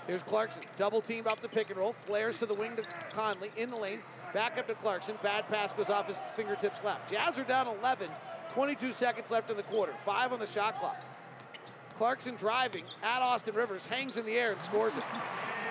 Here's 0.07 0.23
Clarkson, 0.23 0.61
double 0.77 0.99
teamed 1.01 1.27
off 1.27 1.41
the 1.41 1.47
pick 1.47 1.69
and 1.69 1.77
roll, 1.77 1.93
flares 1.93 2.37
to 2.39 2.45
the 2.45 2.53
wing 2.53 2.75
to 2.75 2.83
Conley, 3.13 3.51
in 3.55 3.69
the 3.69 3.77
lane, 3.77 3.99
back 4.33 4.57
up 4.57 4.67
to 4.67 4.73
Clarkson, 4.75 5.15
bad 5.23 5.47
pass 5.47 5.71
goes 5.71 5.89
off 5.89 6.07
his 6.07 6.19
fingertips 6.35 6.83
left. 6.83 7.09
Jazz 7.09 7.37
are 7.37 7.45
down 7.45 7.67
11, 7.67 8.09
22 8.53 8.91
seconds 8.91 9.31
left 9.31 9.49
in 9.49 9.55
the 9.55 9.63
quarter, 9.63 9.93
five 10.05 10.33
on 10.33 10.39
the 10.39 10.45
shot 10.45 10.77
clock. 10.77 10.97
Clarkson 11.97 12.35
driving 12.35 12.83
at 13.01 13.21
Austin 13.21 13.55
Rivers, 13.55 13.85
hangs 13.85 14.17
in 14.17 14.25
the 14.25 14.33
air 14.33 14.51
and 14.51 14.61
scores 14.61 14.97
it. 14.97 15.03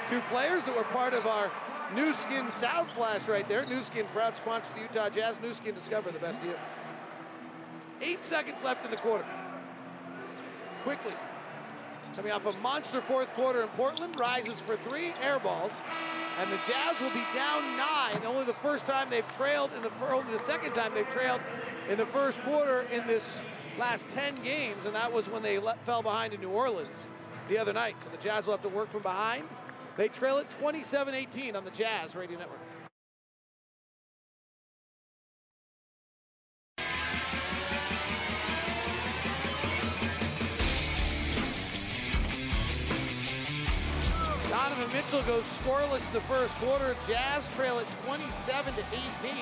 Two 0.09 0.21
players 0.31 0.65
that 0.65 0.75
were 0.75 0.85
part 0.85 1.15
of 1.15 1.27
our 1.27 1.51
Nu 1.95 2.13
Skin 2.15 2.51
Sound 2.53 2.91
Flash 2.93 3.29
right 3.29 3.49
there. 3.49 3.67
Nu 3.67 3.83
Skin, 3.83 4.07
proud 4.15 4.37
sponsor 4.37 4.69
of 4.71 4.75
the 4.77 4.83
Utah 4.83 5.09
Jazz. 5.09 5.41
Nu 5.41 5.53
Skin, 5.53 5.75
discover 5.75 6.11
the 6.11 6.19
best 6.19 6.41
deal. 6.43 6.57
Eight 8.01 8.25
seconds 8.25 8.63
left 8.63 8.85
in 8.85 8.91
the 8.91 8.97
quarter. 8.97 9.25
Quickley, 10.85 11.15
coming 12.15 12.33
off 12.33 12.47
a 12.47 12.59
monster 12.59 13.01
fourth 13.03 13.33
quarter 13.35 13.63
in 13.63 13.69
Portland, 13.71 14.19
rises 14.19 14.61
for 14.61 14.77
three 14.79 15.13
air 15.23 15.39
balls, 15.39 15.73
and 16.41 16.51
the 16.51 16.57
Jazz 16.69 17.01
will 17.01 17.11
be 17.11 17.25
down 17.35 17.77
nine. 17.77 18.21
Only 18.27 18.45
the 18.45 18.55
first 18.55 18.87
time 18.87 19.09
they've 19.11 19.37
trailed 19.37 19.71
in 19.77 19.83
the 19.83 19.91
only 20.11 20.33
the 20.33 20.39
second 20.39 20.75
time 20.75 20.93
they've 20.95 21.09
trailed 21.09 21.41
in 21.89 21.99
the 21.99 22.07
first 22.07 22.41
quarter 22.43 22.83
in 22.93 23.07
this 23.07 23.43
last 23.79 24.09
10 24.11 24.37
games, 24.37 24.85
and 24.85 24.95
that 24.95 25.13
was 25.13 25.29
when 25.29 25.43
they 25.43 25.59
let, 25.59 25.85
fell 25.87 26.03
behind 26.03 26.35
in 26.35 26.41
New 26.41 26.51
Orleans 26.51 27.07
the 27.49 27.59
other 27.59 27.73
night. 27.73 27.97
So 28.03 28.11
the 28.11 28.19
Jazz 28.19 28.47
will 28.47 28.55
have 28.55 28.63
to 28.63 28.69
work 28.69 28.91
from 28.91 29.03
behind. 29.03 29.45
They 29.97 30.09
trail 30.09 30.39
it 30.39 30.47
27-18 30.63 31.55
on 31.55 31.65
the 31.65 31.71
Jazz 31.71 32.15
Radio 32.15 32.39
Network. 32.39 32.61
Donovan 44.83 45.01
Mitchell 45.01 45.23
goes 45.23 45.45
scoreless 45.45 46.05
in 46.09 46.13
the 46.13 46.21
first 46.23 46.57
quarter. 46.57 46.97
Jazz 47.07 47.45
trail 47.55 47.79
at 47.79 47.87
27 48.05 48.75
to 48.75 48.85
18. 49.23 49.33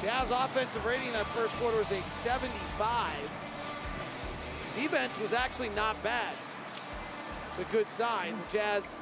Jazz 0.00 0.30
offensive 0.30 0.84
rating 0.84 1.08
in 1.08 1.12
that 1.14 1.26
first 1.28 1.52
quarter 1.54 1.78
was 1.78 1.90
a 1.90 2.00
75. 2.04 3.10
Defense 4.76 5.18
was 5.18 5.32
actually 5.32 5.70
not 5.70 6.00
bad. 6.04 6.36
It's 7.50 7.68
a 7.68 7.72
good 7.72 7.90
sign. 7.90 8.38
The 8.46 8.58
Jazz 8.58 9.00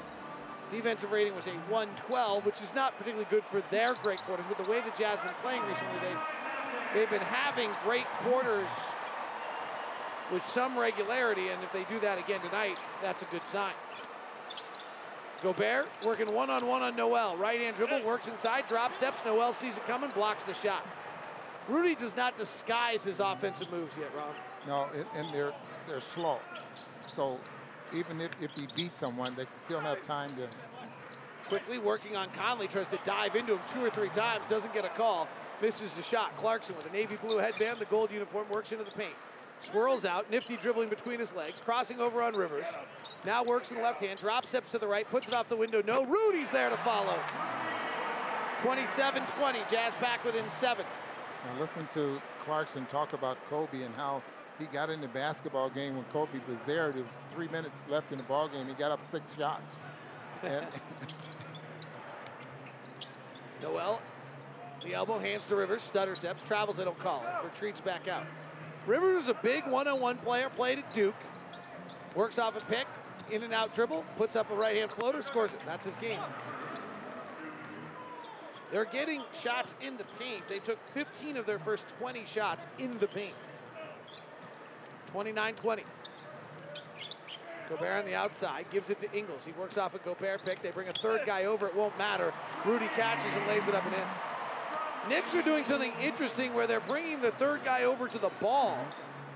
defensive 0.71 1.13
rating 1.13 1.35
was 1.35 1.47
a 1.47 1.55
112, 1.69 2.47
which 2.47 2.63
is 2.63 2.75
not 2.75 2.97
particularly 2.97 3.29
good 3.29 3.45
for 3.51 3.63
their 3.71 3.93
great 3.97 4.21
quarters. 4.21 4.47
But 4.49 4.57
the 4.57 4.71
way 4.71 4.81
the 4.81 4.91
Jazz 4.97 5.19
have 5.19 5.25
been 5.25 5.43
playing 5.43 5.63
recently, 5.69 5.99
they, 6.01 6.99
they've 6.99 7.11
been 7.11 7.21
having 7.21 7.71
great 7.85 8.07
quarters 8.23 8.71
with 10.33 10.47
some 10.47 10.79
regularity, 10.79 11.49
and 11.49 11.63
if 11.63 11.71
they 11.75 11.85
do 11.85 12.01
that 12.01 12.19
again 12.19 12.41
tonight, 12.41 12.79
that's 13.03 13.21
a 13.21 13.27
good 13.27 13.47
sign. 13.47 13.75
Gobert 15.43 15.89
working 16.05 16.33
one-on-one 16.33 16.83
on 16.83 16.97
Noel. 16.97 17.37
Right-hand 17.37 17.77
dribble, 17.77 18.03
works 18.05 18.27
inside, 18.27 18.69
drop 18.69 18.95
steps. 18.97 19.21
Noel 19.25 19.53
sees 19.53 19.77
it 19.77 19.87
coming, 19.87 20.11
blocks 20.11 20.45
the 20.45 20.55
shot. 20.55 20.87
Rudy 21.69 21.95
does 21.95 22.17
not 22.17 22.37
disguise 22.37 23.05
his 23.05 23.21
offensive 23.21 23.71
moves 23.71 23.97
yet, 23.97 24.15
Rob. 24.15 24.35
No, 24.67 24.89
and 25.15 25.33
they're 25.33 25.53
they're 25.87 26.01
slow. 26.01 26.39
So 27.07 27.39
even 27.95 28.21
if, 28.21 28.31
if 28.41 28.53
he 28.53 28.67
beats 28.75 28.99
someone, 28.99 29.35
they 29.35 29.47
still 29.57 29.81
have 29.81 30.03
time 30.03 30.35
to. 30.37 30.49
Quickley 31.49 31.79
working 31.79 32.17
on 32.17 32.29
Conley, 32.31 32.69
tries 32.69 32.87
to 32.89 32.99
dive 33.05 33.35
into 33.35 33.55
him 33.55 33.61
two 33.73 33.85
or 33.85 33.91
three 33.91 34.09
times, 34.11 34.43
doesn't 34.49 34.73
get 34.73 34.85
a 34.85 34.89
call, 34.91 35.27
misses 35.61 35.93
the 35.95 36.03
shot. 36.03 36.37
Clarkson 36.37 36.77
with 36.77 36.89
a 36.89 36.93
navy 36.93 37.17
blue 37.17 37.39
headband, 37.39 37.79
the 37.79 37.87
gold 37.87 38.13
uniform, 38.13 38.49
works 38.51 38.71
into 38.71 38.85
the 38.85 38.93
paint. 38.93 39.15
Swirls 39.61 40.05
out, 40.05 40.31
nifty 40.31 40.57
dribbling 40.57 40.89
between 40.89 41.19
his 41.19 41.35
legs, 41.35 41.61
crossing 41.61 42.01
over 42.01 42.23
on 42.23 42.35
Rivers. 42.35 42.65
Now 43.27 43.45
works 43.45 43.71
in 43.71 43.77
the 43.77 43.83
left 43.83 44.01
hand, 44.01 44.19
drop 44.19 44.47
steps 44.47 44.71
to 44.71 44.79
the 44.79 44.87
right, 44.87 45.09
puts 45.09 45.29
it 45.29 45.35
off 45.35 45.49
the 45.49 45.57
window. 45.57 45.83
No, 45.87 46.07
Rudy's 46.07 46.49
there 46.51 46.71
to 46.71 46.77
follow. 46.79 47.19
27-20, 48.63 49.71
Jazz 49.71 49.95
back 49.97 50.25
within 50.25 50.49
seven. 50.49 50.87
Now 51.45 51.61
listen 51.61 51.87
to 51.95 52.21
Clarkson 52.45 52.87
talk 52.87 53.13
about 53.13 53.39
Kobe 53.49 53.83
and 53.83 53.95
how 53.95 54.23
he 54.59 54.67
got 54.67 54.91
in 54.91 55.01
the 55.01 55.09
basketball 55.09 55.71
game 55.71 55.97
when 55.97 56.05
Kobe 56.07 56.39
was 56.49 56.59
there. 56.67 56.93
There 56.93 57.03
was 57.03 57.13
three 57.33 57.49
minutes 57.49 57.85
left 57.89 58.13
in 58.13 58.19
the 58.19 58.25
ball 58.25 58.49
game. 58.49 58.67
He 58.67 58.75
got 58.75 58.91
up 58.91 59.03
six 59.03 59.35
shots. 59.35 59.81
And 60.43 60.67
Noel, 63.63 64.01
the 64.83 64.95
elbow, 64.95 65.19
hands 65.19 65.47
to 65.47 65.57
Rivers, 65.57 65.83
stutter 65.83 66.15
steps, 66.15 66.43
travels, 66.47 66.77
they 66.77 66.85
don't 66.85 66.99
call 66.99 67.23
it, 67.23 67.45
retreats 67.45 67.81
back 67.81 68.09
out. 68.09 68.25
Rivers 68.87 69.25
is 69.25 69.29
a 69.29 69.35
big 69.35 69.67
one-on-one 69.67 70.19
player, 70.19 70.49
played 70.49 70.79
at 70.79 70.95
Duke, 70.95 71.15
works 72.15 72.39
off 72.39 72.57
a 72.57 72.61
pick, 72.61 72.87
in 73.31 73.43
and 73.43 73.53
out 73.53 73.75
dribble, 73.75 74.05
puts 74.17 74.37
up 74.37 74.51
a 74.51 74.55
right 74.55 74.77
hand 74.77 74.91
floater, 74.91 75.23
scores 75.23 75.53
it. 75.53 75.61
That's 75.67 75.85
his 75.85 75.97
game. 75.97 76.21
They're 78.71 78.85
getting 78.85 79.23
shots 79.33 79.75
in 79.81 79.97
the 79.97 80.05
paint. 80.19 80.47
They 80.49 80.61
took 80.61 80.79
15 80.95 81.37
of 81.37 81.47
their 81.47 81.59
first 81.59 81.89
20 81.99 82.25
shots 82.25 82.67
in 82.79 82.97
the 82.99 83.09
paint. 83.09 83.35
29 85.09 85.55
20. 85.55 85.83
Gobert 87.69 88.01
on 88.01 88.05
the 88.05 88.15
outside, 88.15 88.67
gives 88.73 88.91
it 88.91 89.01
to 89.01 89.17
Ingles. 89.17 89.45
He 89.45 89.53
works 89.53 89.79
off 89.79 89.95
a 89.95 89.99
Gobert 89.99 90.45
pick. 90.45 90.61
They 90.61 90.71
bring 90.71 90.89
a 90.89 90.93
third 90.93 91.23
guy 91.25 91.45
over. 91.45 91.69
It 91.69 91.75
won't 91.75 91.97
matter. 91.99 92.33
Rudy 92.65 92.89
catches 92.97 93.33
and 93.37 93.47
lays 93.47 93.67
it 93.69 93.75
up 93.75 93.85
and 93.87 93.95
in. 93.95 95.09
Knicks 95.09 95.35
are 95.35 95.43
doing 95.43 95.65
something 95.65 95.93
interesting 96.01 96.53
where 96.53 96.67
they're 96.67 96.81
bringing 96.81 97.21
the 97.21 97.31
third 97.33 97.65
guy 97.65 97.85
over 97.85 98.09
to 98.09 98.19
the 98.19 98.31
ball 98.41 98.85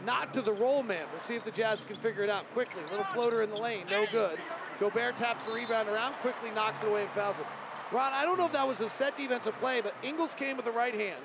not 0.04 0.34
to 0.34 0.42
the 0.42 0.52
roll 0.52 0.82
man. 0.82 1.06
We'll 1.12 1.20
see 1.20 1.34
if 1.34 1.44
the 1.44 1.50
Jazz 1.50 1.84
can 1.84 1.96
figure 1.96 2.22
it 2.22 2.30
out 2.30 2.50
quickly. 2.52 2.82
Little 2.90 3.04
floater 3.06 3.42
in 3.42 3.50
the 3.50 3.56
lane, 3.56 3.84
no 3.90 4.04
good. 4.12 4.38
Gobert 4.80 5.16
taps 5.16 5.46
the 5.46 5.52
rebound 5.52 5.88
around, 5.88 6.14
Quickley 6.14 6.50
knocks 6.50 6.82
it 6.82 6.88
away 6.88 7.02
and 7.02 7.10
fouls 7.12 7.38
it. 7.38 7.46
Ron, 7.92 8.12
I 8.12 8.22
don't 8.22 8.38
know 8.38 8.46
if 8.46 8.52
that 8.52 8.66
was 8.66 8.80
a 8.80 8.88
set 8.88 9.16
defensive 9.16 9.54
play, 9.60 9.80
but 9.80 9.94
Ingles 10.02 10.34
came 10.34 10.56
with 10.56 10.64
the 10.64 10.72
right 10.72 10.94
hand. 10.94 11.22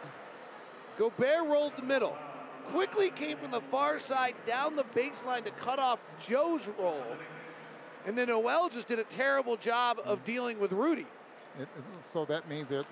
Gobert 0.98 1.48
rolled 1.48 1.76
the 1.76 1.82
middle. 1.82 2.16
Quickley 2.72 3.10
came 3.10 3.38
from 3.38 3.52
the 3.52 3.62
far 3.62 3.98
side 3.98 4.36
down 4.46 4.76
the 4.76 4.84
baseline 4.84 5.44
to 5.46 5.52
cut 5.52 5.80
off 5.80 6.00
Joe's 6.20 6.70
roll. 6.78 7.04
And 8.06 8.18
then 8.18 8.28
Noel 8.28 8.70
just 8.70 8.88
did 8.88 9.00
a 9.00 9.04
terrible 9.06 9.58
job 9.58 10.00
of 10.06 10.24
dealing 10.26 10.60
with 10.60 10.72
Rudy. 10.72 11.08
So 12.14 12.26
that 12.26 12.48
means 12.48 12.70
that 12.70 12.86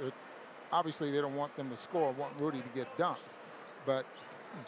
obviously 0.72 1.12
they 1.12 1.22
don't 1.22 1.36
want 1.36 1.56
them 1.56 1.70
to 1.70 1.78
score, 1.78 2.12
want 2.14 2.34
Rudy 2.40 2.62
to 2.62 2.70
get 2.74 2.98
dunks. 2.98 3.18
But 3.86 4.06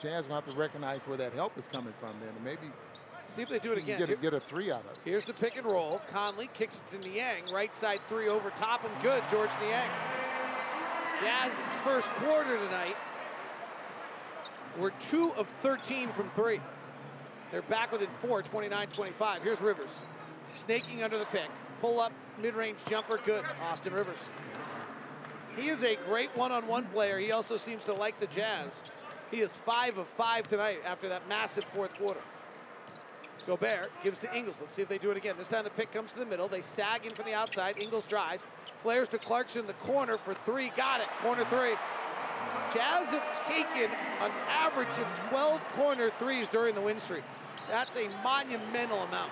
Jazz 0.01 0.25
to 0.25 0.33
have 0.33 0.45
to 0.45 0.53
recognize 0.53 1.01
where 1.01 1.17
that 1.17 1.33
help 1.33 1.57
is 1.57 1.67
coming 1.67 1.93
from 1.99 2.13
then. 2.19 2.35
And 2.35 2.43
maybe 2.43 2.67
See 3.29 3.43
if 3.43 3.49
they 3.49 3.59
do 3.59 3.71
it 3.71 3.77
again. 3.77 3.99
Get 3.99 4.09
a, 4.09 4.15
get 4.15 4.33
a, 4.33 4.39
three 4.39 4.71
out 4.71 4.81
of 4.81 4.87
it. 4.87 4.99
Here's 5.05 5.23
the 5.23 5.33
pick 5.33 5.55
and 5.55 5.65
roll. 5.69 6.01
Conley 6.11 6.49
kicks 6.55 6.81
it 6.81 6.89
to 6.89 7.07
Niang. 7.07 7.45
Right 7.53 7.75
side 7.75 7.99
three 8.09 8.27
over 8.27 8.49
top 8.51 8.81
him. 8.81 8.91
Good, 9.03 9.21
George 9.29 9.51
Niang. 9.61 9.89
Jazz 11.21 11.53
first 11.83 12.09
quarter 12.11 12.57
tonight. 12.57 12.95
We're 14.79 14.91
two 14.91 15.31
of 15.33 15.47
13 15.61 16.11
from 16.13 16.29
three. 16.31 16.59
They're 17.51 17.61
back 17.63 17.91
within 17.91 18.09
four, 18.21 18.41
29-25. 18.41 19.43
Here's 19.43 19.61
Rivers. 19.61 19.89
Snaking 20.53 21.03
under 21.03 21.17
the 21.17 21.25
pick. 21.25 21.49
Pull 21.81 21.99
up, 21.99 22.13
mid-range 22.41 22.77
jumper, 22.87 23.19
good. 23.25 23.43
Austin 23.61 23.93
Rivers. 23.93 24.17
He 25.55 25.69
is 25.69 25.83
a 25.83 25.97
great 26.07 26.35
one-on-one 26.35 26.85
player. 26.85 27.19
He 27.19 27.31
also 27.31 27.57
seems 27.57 27.83
to 27.85 27.93
like 27.93 28.19
the 28.19 28.27
Jazz. 28.27 28.81
He 29.31 29.41
is 29.41 29.55
five 29.55 29.97
of 29.97 30.07
five 30.17 30.47
tonight 30.47 30.79
after 30.85 31.07
that 31.09 31.27
massive 31.29 31.65
fourth 31.65 31.93
quarter. 31.95 32.21
Gobert 33.45 33.91
gives 34.03 34.19
to 34.19 34.35
Ingles. 34.35 34.57
Let's 34.59 34.75
see 34.75 34.81
if 34.81 34.89
they 34.89 34.97
do 34.97 35.11
it 35.11 35.17
again. 35.17 35.35
This 35.37 35.47
time 35.47 35.63
the 35.63 35.69
pick 35.71 35.91
comes 35.93 36.11
to 36.11 36.19
the 36.19 36.25
middle. 36.25 36.47
They 36.47 36.61
sag 36.61 37.05
in 37.05 37.13
from 37.13 37.25
the 37.25 37.33
outside. 37.33 37.77
Ingles 37.77 38.05
drives. 38.05 38.43
Flares 38.83 39.07
to 39.09 39.17
Clarkson 39.17 39.65
the 39.67 39.73
corner 39.73 40.17
for 40.17 40.33
three. 40.33 40.69
Got 40.69 41.01
it. 41.01 41.07
Corner 41.21 41.45
three. 41.45 41.75
Jazz 42.73 43.09
have 43.09 43.47
taken 43.47 43.89
an 44.21 44.31
average 44.47 44.87
of 44.89 45.29
12 45.29 45.63
corner 45.73 46.11
threes 46.19 46.47
during 46.47 46.75
the 46.75 46.81
win 46.81 46.99
streak. 46.99 47.23
That's 47.69 47.95
a 47.95 48.07
monumental 48.23 48.99
amount. 49.03 49.31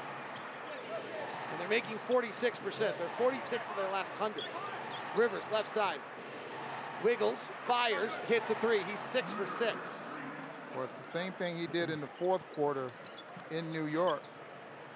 And 1.51 1.61
they're 1.61 1.69
making 1.69 1.97
46%. 2.09 2.79
They're 2.79 2.93
46 3.17 3.67
of 3.67 3.75
their 3.75 3.91
last 3.91 4.11
100. 4.19 4.43
Rivers, 5.15 5.43
left 5.51 5.71
side. 5.71 5.99
Wiggles, 7.03 7.49
fires, 7.67 8.17
hits 8.27 8.49
a 8.49 8.55
three. 8.55 8.81
He's 8.89 8.99
six 8.99 9.31
for 9.33 9.45
six. 9.45 9.75
Well, 10.75 10.83
it's 10.85 10.97
the 10.97 11.11
same 11.11 11.31
thing 11.33 11.57
he 11.57 11.67
did 11.67 11.89
in 11.89 12.01
the 12.01 12.07
fourth 12.07 12.41
quarter 12.55 12.89
in 13.51 13.69
New 13.71 13.85
York, 13.85 14.21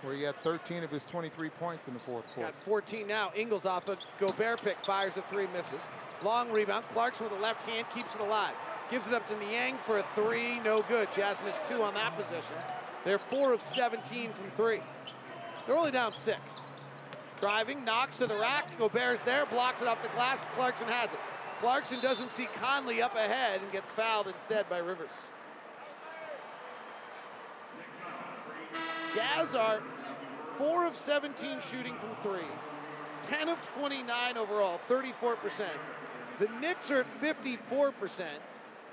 where 0.01 0.13
he 0.15 0.23
had 0.23 0.35
13 0.41 0.83
of 0.83 0.91
his 0.91 1.03
23 1.05 1.49
points 1.51 1.87
in 1.87 1.93
the 1.93 1.99
fourth 1.99 2.25
He's 2.25 2.35
quarter. 2.35 2.51
got 2.51 2.61
14 2.63 3.07
now. 3.07 3.31
Ingles 3.35 3.65
off 3.65 3.87
a 3.87 3.97
Gobert 4.19 4.61
pick, 4.61 4.77
fires 4.85 5.17
a 5.17 5.21
three, 5.23 5.47
misses. 5.53 5.79
Long 6.23 6.51
rebound. 6.51 6.85
Clarkson 6.85 7.25
with 7.25 7.33
the 7.33 7.41
left 7.41 7.67
hand 7.67 7.85
keeps 7.95 8.15
it 8.15 8.21
alive. 8.21 8.53
Gives 8.89 9.07
it 9.07 9.13
up 9.13 9.27
to 9.29 9.37
Niang 9.37 9.77
for 9.83 9.99
a 9.99 10.05
three, 10.13 10.59
no 10.59 10.81
good. 10.87 11.11
Jazz 11.11 11.41
missed 11.43 11.63
two 11.65 11.81
on 11.81 11.93
that 11.93 12.15
position. 12.17 12.55
They're 13.05 13.19
four 13.19 13.53
of 13.53 13.63
17 13.63 14.33
from 14.33 14.51
three. 14.55 14.81
They're 15.65 15.77
only 15.77 15.91
down 15.91 16.13
six. 16.13 16.39
Driving, 17.39 17.83
knocks 17.85 18.17
to 18.17 18.27
the 18.27 18.35
rack. 18.35 18.77
Gobert's 18.77 19.21
there, 19.21 19.45
blocks 19.47 19.81
it 19.81 19.87
off 19.87 20.03
the 20.03 20.09
glass. 20.09 20.45
Clarkson 20.53 20.87
has 20.87 21.13
it. 21.13 21.19
Clarkson 21.61 22.01
doesn't 22.01 22.33
see 22.33 22.47
Conley 22.59 23.03
up 23.03 23.15
ahead 23.15 23.61
and 23.61 23.71
gets 23.71 23.93
fouled 23.93 24.25
instead 24.25 24.67
by 24.67 24.79
Rivers. 24.79 25.11
Jazz 29.13 29.53
are 29.53 29.79
4 30.57 30.87
of 30.87 30.95
17 30.95 31.61
shooting 31.61 31.95
from 31.99 32.15
three, 32.23 32.47
10 33.27 33.47
of 33.47 33.59
29 33.77 34.37
overall, 34.37 34.79
34%. 34.89 35.67
The 36.39 36.47
Knicks 36.59 36.89
are 36.89 37.01
at 37.01 37.21
54%. 37.21 38.25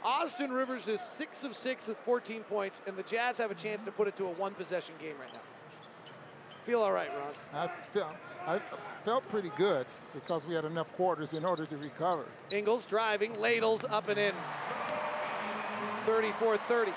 Austin 0.04 0.52
Rivers 0.52 0.88
is 0.88 1.00
six 1.00 1.44
of 1.44 1.56
six 1.56 1.86
with 1.86 1.96
14 2.04 2.42
points, 2.42 2.82
and 2.86 2.98
the 2.98 3.02
Jazz 3.04 3.38
have 3.38 3.50
a 3.50 3.54
chance 3.54 3.82
to 3.84 3.92
put 3.92 4.08
it 4.08 4.16
to 4.18 4.26
a 4.26 4.30
one 4.32 4.52
possession 4.52 4.94
game 5.00 5.14
right 5.18 5.32
now. 5.32 5.40
Feel 6.68 6.82
all 6.82 6.92
right, 6.92 7.08
Ron? 7.16 7.32
I 7.54 7.70
felt, 7.94 8.14
I 8.46 8.60
felt 9.02 9.26
pretty 9.30 9.50
good 9.56 9.86
because 10.12 10.42
we 10.44 10.54
had 10.54 10.66
enough 10.66 10.92
quarters 10.92 11.32
in 11.32 11.42
order 11.42 11.64
to 11.64 11.76
recover. 11.78 12.26
Ingles 12.50 12.84
driving, 12.84 13.40
ladles 13.40 13.86
up 13.88 14.10
and 14.10 14.18
in. 14.18 14.34
34 16.04 16.58
30. 16.58 16.92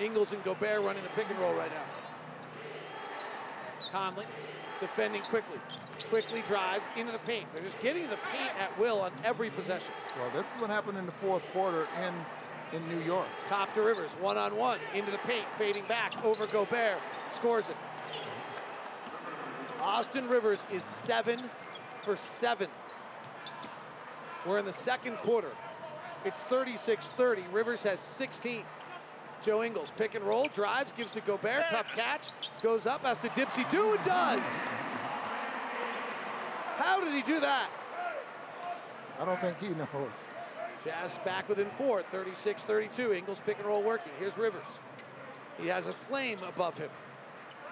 Ingles 0.00 0.32
and 0.32 0.42
Gobert 0.44 0.80
running 0.80 1.02
the 1.02 1.10
pick 1.10 1.28
and 1.28 1.38
roll 1.40 1.52
right 1.52 1.70
now. 1.70 1.84
Conley 3.90 4.24
defending 4.80 5.20
Quickley. 5.24 5.58
Quickley 6.08 6.40
drives 6.48 6.86
into 6.96 7.12
the 7.12 7.18
paint. 7.18 7.52
They're 7.52 7.62
just 7.62 7.82
getting 7.82 8.04
the 8.08 8.18
paint 8.32 8.58
at 8.58 8.78
will 8.80 9.02
on 9.02 9.12
every 9.24 9.50
possession. 9.50 9.92
Well, 10.18 10.30
this 10.34 10.46
is 10.46 10.58
what 10.58 10.70
happened 10.70 10.96
in 10.96 11.04
the 11.04 11.12
fourth 11.20 11.42
quarter 11.52 11.86
in 12.02 12.14
in 12.74 12.88
New 12.88 13.04
York. 13.04 13.28
Top 13.46 13.74
to 13.74 13.82
Rivers, 13.82 14.08
one 14.12 14.38
on 14.38 14.56
one, 14.56 14.78
into 14.94 15.10
the 15.10 15.18
paint, 15.18 15.44
fading 15.58 15.84
back 15.88 16.24
over 16.24 16.46
Gobert, 16.46 16.98
scores 17.30 17.68
it. 17.68 17.76
Austin 19.82 20.28
Rivers 20.28 20.64
is 20.72 20.84
seven 20.84 21.50
for 22.04 22.14
seven. 22.14 22.68
We're 24.46 24.60
in 24.60 24.64
the 24.64 24.72
second 24.72 25.16
quarter. 25.18 25.50
It's 26.24 26.40
36 26.42 27.08
30. 27.08 27.42
Rivers 27.52 27.82
has 27.82 27.98
16. 27.98 28.62
Joe 29.42 29.64
Ingles, 29.64 29.90
pick 29.98 30.14
and 30.14 30.24
roll, 30.24 30.46
drives, 30.54 30.92
gives 30.92 31.10
to 31.12 31.20
Gobert, 31.20 31.64
tough 31.68 31.92
catch, 31.96 32.28
goes 32.62 32.86
up, 32.86 33.02
has 33.02 33.18
to 33.18 33.28
dipsy 33.30 33.68
do, 33.72 33.94
and 33.94 34.04
does. 34.04 34.40
How 36.76 37.02
did 37.02 37.12
he 37.12 37.22
do 37.22 37.40
that? 37.40 37.68
I 39.18 39.24
don't 39.24 39.40
think 39.40 39.58
he 39.58 39.70
knows. 39.70 40.30
Jazz 40.84 41.18
back 41.24 41.48
within 41.48 41.66
four, 41.76 42.04
36 42.04 42.62
32. 42.62 43.14
Ingles 43.14 43.40
pick 43.44 43.58
and 43.58 43.66
roll 43.66 43.82
working. 43.82 44.12
Here's 44.20 44.38
Rivers. 44.38 44.62
He 45.60 45.66
has 45.66 45.88
a 45.88 45.92
flame 45.92 46.38
above 46.46 46.78
him. 46.78 46.90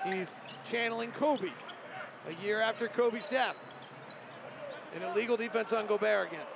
He's 0.05 0.41
channeling 0.65 1.13
Kobe 1.13 1.51
a 2.29 2.45
year 2.45 2.61
after 2.61 2.89
Kobe's 2.89 3.27
death. 3.27 3.57
An 4.95 5.03
illegal 5.03 5.37
defense 5.37 5.73
on 5.73 5.87
Gobert 5.87 6.29
again. 6.29 6.47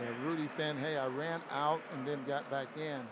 Yeah, 0.00 0.26
Rudy 0.26 0.46
saying, 0.46 0.78
hey, 0.78 0.96
I 0.96 1.06
ran 1.06 1.40
out 1.50 1.80
and 1.94 2.06
then 2.06 2.24
got 2.26 2.50
back 2.50 2.68
in. 2.76 3.02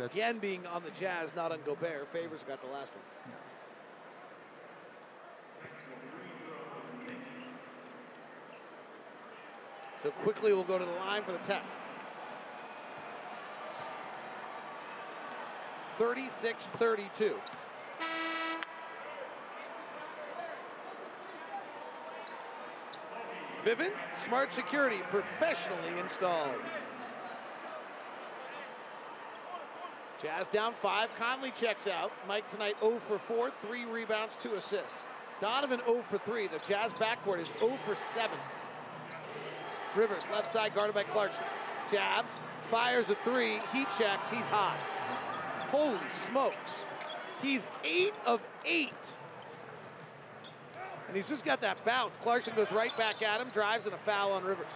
Again 0.00 0.38
being 0.38 0.66
on 0.66 0.82
the 0.82 0.90
Jazz, 0.98 1.34
not 1.36 1.52
on 1.52 1.58
Gobert. 1.64 2.10
Favors 2.12 2.42
got 2.48 2.60
the 2.62 2.68
last 2.68 2.92
one. 2.94 3.04
Yeah. 3.28 3.34
So 10.02 10.10
Quickley 10.22 10.52
we'll 10.52 10.64
go 10.64 10.78
to 10.78 10.84
the 10.84 10.92
line 10.92 11.22
for 11.22 11.32
the 11.32 11.38
tech. 11.38 11.62
36-32. 15.98 17.34
Vivint 23.64 23.92
Smart 24.16 24.52
Security, 24.52 24.98
professionally 25.08 25.98
installed. 25.98 26.60
Jazz 30.20 30.46
down 30.48 30.74
five. 30.80 31.08
Conley 31.18 31.50
checks 31.50 31.86
out. 31.86 32.12
Mike 32.28 32.48
tonight 32.48 32.76
0 32.80 33.00
for 33.08 33.18
4, 33.18 33.50
three 33.66 33.84
rebounds, 33.84 34.36
two 34.40 34.54
assists. 34.54 34.98
Donovan 35.40 35.80
0 35.86 36.04
for 36.08 36.18
3. 36.18 36.46
The 36.48 36.60
Jazz 36.68 36.92
backcourt 36.92 37.40
is 37.40 37.52
0 37.58 37.78
for 37.86 37.96
7. 37.96 38.30
Rivers, 39.96 40.24
left 40.32 40.50
side, 40.50 40.74
guarded 40.74 40.94
by 40.94 41.04
Clarkson. 41.04 41.44
Jabs, 41.90 42.36
fires 42.70 43.10
a 43.10 43.16
three. 43.24 43.60
He 43.72 43.84
checks. 43.96 44.28
He's 44.30 44.48
hot. 44.48 44.76
Holy 45.70 45.98
smokes. 46.10 46.80
He's 47.42 47.66
eight 47.84 48.14
of 48.26 48.40
eight. 48.64 49.14
And 51.14 51.22
he's 51.22 51.28
just 51.28 51.44
got 51.44 51.60
that 51.60 51.84
bounce. 51.84 52.16
Clarkson 52.22 52.56
goes 52.56 52.72
right 52.72 52.90
back 52.96 53.22
at 53.22 53.40
him, 53.40 53.48
drives, 53.50 53.84
and 53.84 53.94
a 53.94 53.98
foul 53.98 54.32
on 54.32 54.42
Rivers. 54.42 54.66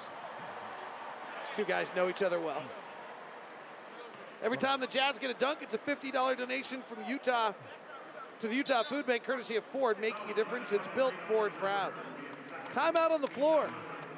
These 1.44 1.56
two 1.56 1.64
guys 1.64 1.90
know 1.96 2.08
each 2.08 2.22
other 2.22 2.38
well. 2.38 2.62
Every 4.40 4.56
time 4.56 4.78
the 4.78 4.86
Jazz 4.86 5.18
get 5.18 5.32
a 5.32 5.34
dunk, 5.34 5.58
it's 5.62 5.74
a 5.74 5.78
$50 5.78 6.38
donation 6.38 6.80
from 6.88 7.04
Utah 7.08 7.54
to 8.40 8.46
the 8.46 8.54
Utah 8.54 8.84
Food 8.84 9.04
Bank, 9.04 9.24
courtesy 9.24 9.56
of 9.56 9.64
Ford, 9.72 9.98
making 10.00 10.30
a 10.30 10.34
difference. 10.34 10.70
It's 10.70 10.86
built 10.94 11.12
Ford 11.26 11.52
proud. 11.58 11.92
Timeout 12.72 13.10
on 13.10 13.20
the 13.20 13.26
floor. 13.26 13.68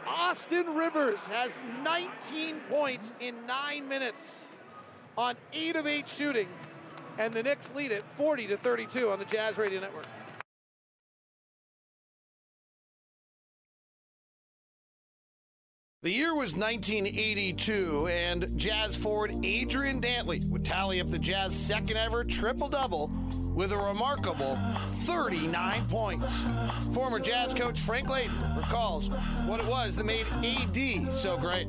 Austin 0.06 0.74
Rivers 0.74 1.26
has 1.28 1.58
19 1.82 2.60
points 2.68 3.14
in 3.20 3.34
nine 3.46 3.88
minutes 3.88 4.48
on 5.16 5.36
eight 5.54 5.74
of 5.74 5.86
eight 5.86 6.06
shooting, 6.06 6.48
and 7.16 7.32
the 7.32 7.42
Knicks 7.42 7.72
lead 7.74 7.92
it 7.92 8.04
40 8.18 8.48
to 8.48 8.58
32 8.58 9.08
on 9.08 9.18
the 9.18 9.24
Jazz 9.24 9.56
Radio 9.56 9.80
Network. 9.80 10.04
The 16.02 16.10
year 16.10 16.34
was 16.34 16.56
1982, 16.56 18.08
and 18.08 18.58
Jazz 18.58 18.96
forward 18.96 19.34
Adrian 19.42 20.00
Dantley 20.00 20.42
would 20.48 20.64
tally 20.64 20.98
up 20.98 21.10
the 21.10 21.18
Jazz 21.18 21.54
second 21.54 21.98
ever 21.98 22.24
triple 22.24 22.70
double 22.70 23.10
with 23.54 23.72
a 23.72 23.76
remarkable 23.76 24.56
39 25.04 25.84
points. 25.88 26.26
Former 26.94 27.18
Jazz 27.18 27.52
coach 27.52 27.82
Frank 27.82 28.08
Layden 28.08 28.56
recalls 28.56 29.14
what 29.44 29.60
it 29.60 29.66
was 29.66 29.94
that 29.96 30.06
made 30.06 30.24
AD 30.42 31.06
so 31.12 31.36
great. 31.36 31.68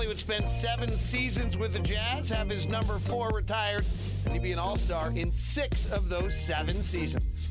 Dantley 0.00 0.08
would 0.08 0.18
spend 0.18 0.44
seven 0.46 0.90
seasons 0.90 1.58
with 1.58 1.74
the 1.74 1.78
Jazz, 1.80 2.30
have 2.30 2.48
his 2.48 2.66
number 2.68 2.98
four 2.98 3.30
retired, 3.30 3.84
and 4.24 4.32
he'd 4.32 4.42
be 4.42 4.52
an 4.52 4.58
all 4.58 4.76
star 4.76 5.12
in 5.14 5.30
six 5.30 5.90
of 5.92 6.08
those 6.08 6.34
seven 6.34 6.82
seasons. 6.82 7.50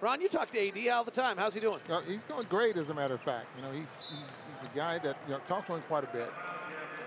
Ron, 0.00 0.20
you 0.20 0.28
talk 0.28 0.50
to 0.52 0.68
AD 0.68 0.88
all 0.92 1.02
the 1.02 1.10
time. 1.10 1.36
How's 1.36 1.54
he 1.54 1.60
doing? 1.60 1.78
Uh, 1.88 2.02
he's 2.02 2.24
doing 2.24 2.46
great, 2.48 2.76
as 2.76 2.90
a 2.90 2.94
matter 2.94 3.14
of 3.14 3.22
fact. 3.22 3.46
You 3.56 3.62
know, 3.62 3.72
he's, 3.72 4.02
he's, 4.08 4.44
he's 4.50 4.70
a 4.72 4.76
guy 4.76 4.98
that, 4.98 5.16
you 5.26 5.32
know, 5.32 5.40
talk 5.48 5.66
to 5.66 5.74
him 5.74 5.82
quite 5.82 6.04
a 6.04 6.12
bit. 6.12 6.30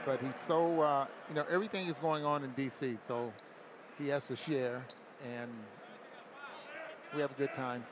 But 0.06 0.20
he's 0.20 0.36
so, 0.36 0.82
uh, 0.82 1.06
you 1.30 1.36
know, 1.36 1.46
everything 1.50 1.88
is 1.88 1.98
going 2.00 2.26
on 2.26 2.44
in 2.44 2.52
D.C., 2.52 2.98
so 3.06 3.32
he 3.98 4.08
has 4.10 4.28
to 4.28 4.36
share, 4.36 4.84
and 5.34 5.50
we 7.16 7.22
have 7.22 7.32
a 7.32 7.36
good 7.36 7.54
time. 7.54 7.86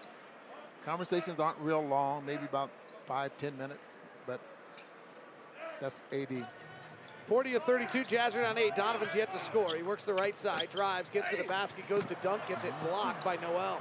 Conversations 0.85 1.39
aren't 1.39 1.59
real 1.59 1.85
long, 1.85 2.25
maybe 2.25 2.45
about 2.45 2.69
five, 3.05 3.31
ten 3.37 3.57
minutes, 3.57 3.99
but 4.25 4.39
that's 5.79 6.01
AD. 6.11 6.47
40 7.27 7.55
of 7.55 7.63
32, 7.63 8.03
Jazz 8.03 8.35
are 8.35 8.41
down 8.41 8.57
eight. 8.57 8.75
Donovan's 8.75 9.15
yet 9.15 9.31
to 9.33 9.39
score. 9.39 9.75
He 9.75 9.81
works 9.81 10.03
the 10.03 10.13
right 10.13 10.37
side, 10.37 10.67
drives, 10.71 11.09
gets 11.09 11.29
to 11.29 11.37
the 11.37 11.43
basket, 11.43 11.87
goes 11.89 12.05
to 12.05 12.15
dunk, 12.21 12.41
gets 12.47 12.63
it 12.63 12.73
blocked 12.83 13.23
by 13.25 13.35
Noel. 13.37 13.79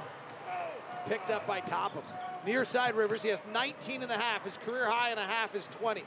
Picked 1.07 1.29
up 1.29 1.45
by 1.45 1.59
Toppin. 1.59 2.01
Near 2.45 2.63
side 2.63 2.95
Rivers, 2.95 3.21
he 3.21 3.29
has 3.29 3.43
19 3.53 4.01
and 4.01 4.11
a 4.11 4.17
half. 4.17 4.43
His 4.43 4.57
career 4.57 4.89
high 4.89 5.09
and 5.09 5.19
a 5.19 5.25
half 5.25 5.53
is 5.55 5.67
20. 5.67 6.03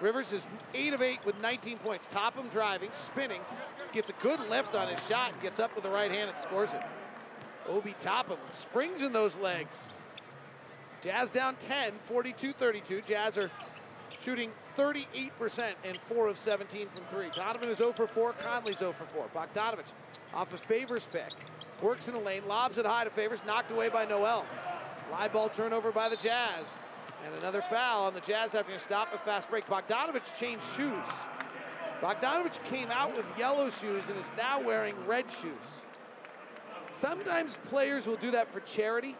Rivers 0.00 0.32
is 0.32 0.48
8 0.74 0.94
of 0.94 1.02
8 1.02 1.24
with 1.24 1.38
19 1.40 1.78
points. 1.78 2.08
Toppin 2.08 2.48
driving, 2.48 2.88
spinning, 2.92 3.40
gets 3.92 4.10
a 4.10 4.14
good 4.14 4.40
lift 4.48 4.74
on 4.74 4.88
his 4.88 5.04
shot, 5.06 5.32
and 5.32 5.42
gets 5.42 5.60
up 5.60 5.74
with 5.74 5.84
the 5.84 5.90
right 5.90 6.10
hand 6.10 6.30
and 6.34 6.44
scores 6.44 6.72
it. 6.72 6.82
Obi 7.68 7.94
Toppin 8.00 8.38
springs 8.50 9.02
in 9.02 9.12
those 9.12 9.36
legs. 9.38 9.90
Jazz 11.02 11.30
down 11.30 11.56
10, 11.56 11.92
42-32. 12.10 13.06
Jazz 13.06 13.38
are 13.38 13.50
shooting 14.20 14.50
38% 14.76 15.72
and 15.84 15.96
4 15.96 16.28
of 16.28 16.38
17 16.38 16.88
from 16.88 17.18
3. 17.18 17.28
Donovan 17.34 17.70
is 17.70 17.78
0 17.78 17.92
for 17.92 18.06
4. 18.06 18.32
Conley's 18.34 18.78
0 18.78 18.92
for 18.92 19.06
4. 19.06 19.28
Bogdanovich 19.34 19.92
off 20.34 20.52
a 20.52 20.56
Favors 20.56 21.06
pick. 21.10 21.32
Works 21.80 22.08
in 22.08 22.14
the 22.14 22.20
lane, 22.20 22.42
lobs 22.46 22.76
it 22.76 22.86
high 22.86 23.04
to 23.04 23.10
Favors, 23.10 23.40
knocked 23.46 23.70
away 23.70 23.88
by 23.88 24.04
Noel. 24.04 24.44
Live 25.10 25.32
ball 25.32 25.48
turnover 25.48 25.90
by 25.90 26.08
the 26.10 26.16
Jazz. 26.16 26.78
And 27.24 27.34
another 27.36 27.62
foul 27.62 28.04
on 28.04 28.14
the 28.14 28.20
Jazz 28.20 28.52
having 28.52 28.74
to 28.74 28.78
stop 28.78 29.14
a 29.14 29.18
fast 29.18 29.48
break. 29.48 29.66
Bogdanovich 29.66 30.38
changed 30.38 30.64
shoes. 30.76 31.04
Bogdanovich 32.02 32.62
came 32.64 32.90
out 32.90 33.16
with 33.16 33.24
yellow 33.38 33.70
shoes 33.70 34.04
and 34.08 34.18
is 34.18 34.30
now 34.36 34.60
wearing 34.60 34.94
red 35.06 35.24
shoes. 35.30 35.52
Sometimes 36.92 37.56
players 37.68 38.06
will 38.06 38.16
do 38.16 38.30
that 38.30 38.52
for 38.52 38.60
charity 38.60 39.16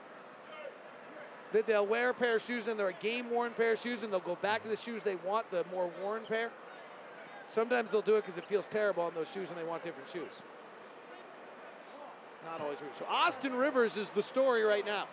that 1.53 1.67
they'll 1.67 1.87
wear 1.87 2.11
a 2.11 2.15
pair 2.15 2.37
of 2.37 2.43
shoes 2.43 2.67
and 2.67 2.79
they're 2.79 2.89
a 2.89 2.93
game 2.95 3.31
worn 3.31 3.53
pair 3.53 3.73
of 3.73 3.79
shoes 3.79 4.03
and 4.03 4.13
they'll 4.13 4.21
go 4.21 4.37
back 4.37 4.63
to 4.63 4.69
the 4.69 4.77
shoes 4.77 5.03
they 5.03 5.17
want, 5.17 5.51
the 5.51 5.65
more 5.73 5.91
worn 6.03 6.23
pair. 6.27 6.51
Sometimes 7.49 7.91
they'll 7.91 8.03
do 8.03 8.17
it 8.17 8.23
because 8.23 8.39
it 8.39 8.45
feels 8.45 8.67
terrible 8.67 9.03
on 9.03 9.13
those 9.15 9.29
shoes 9.29 9.51
and 9.51 9.59
they 9.59 9.65
want 9.65 9.83
different 9.83 10.09
shoes. 10.09 10.31
Not 12.45 12.61
always. 12.61 12.79
So 12.99 13.05
Austin 13.09 13.55
Rivers 13.55 13.97
is 13.97 14.11
the 14.11 14.23
story 14.23 14.63
right 14.63 14.87
now. 14.87 15.07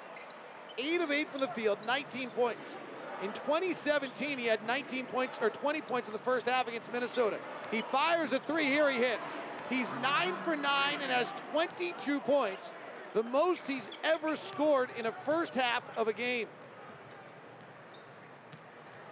Eight 0.77 1.01
of 1.01 1.11
eight 1.11 1.29
from 1.31 1.41
the 1.41 1.47
field, 1.47 1.79
19 1.87 2.29
points. 2.29 2.77
In 3.23 3.33
2017, 3.33 4.37
he 4.37 4.45
had 4.45 4.65
19 4.67 5.07
points 5.07 5.37
or 5.41 5.49
20 5.49 5.81
points 5.81 6.07
in 6.07 6.13
the 6.13 6.19
first 6.19 6.45
half 6.45 6.67
against 6.67 6.93
Minnesota. 6.93 7.39
He 7.71 7.81
fires 7.81 8.31
a 8.31 8.39
three. 8.39 8.65
Here 8.65 8.91
he 8.91 8.99
hits. 8.99 9.39
He's 9.69 9.93
nine 9.95 10.35
for 10.43 10.55
nine 10.55 10.99
and 11.01 11.11
has 11.11 11.33
22 11.51 12.19
points, 12.21 12.71
the 13.17 13.23
most 13.23 13.67
he's 13.67 13.89
ever 14.03 14.35
scored 14.35 14.91
in 14.95 15.07
a 15.07 15.11
first 15.11 15.55
half 15.55 15.81
of 15.97 16.07
a 16.07 16.13
game. 16.13 16.47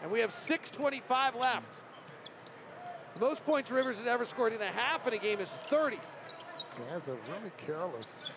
And 0.03 0.12
we 0.12 0.22
have 0.22 0.32
6:25 0.32 1.34
left. 1.34 1.82
The 3.16 3.20
most 3.20 3.43
points 3.47 3.72
Rivers 3.72 3.97
has 3.97 4.06
ever 4.06 4.24
scored 4.24 4.53
in 4.53 4.62
a 4.62 4.72
half 4.72 5.08
in 5.08 5.14
a 5.14 5.18
game 5.18 5.39
is 5.39 5.49
30. 5.72 5.99
Jazz 6.78 7.08
are 7.08 7.18
really 7.32 7.51
careless. 7.58 8.32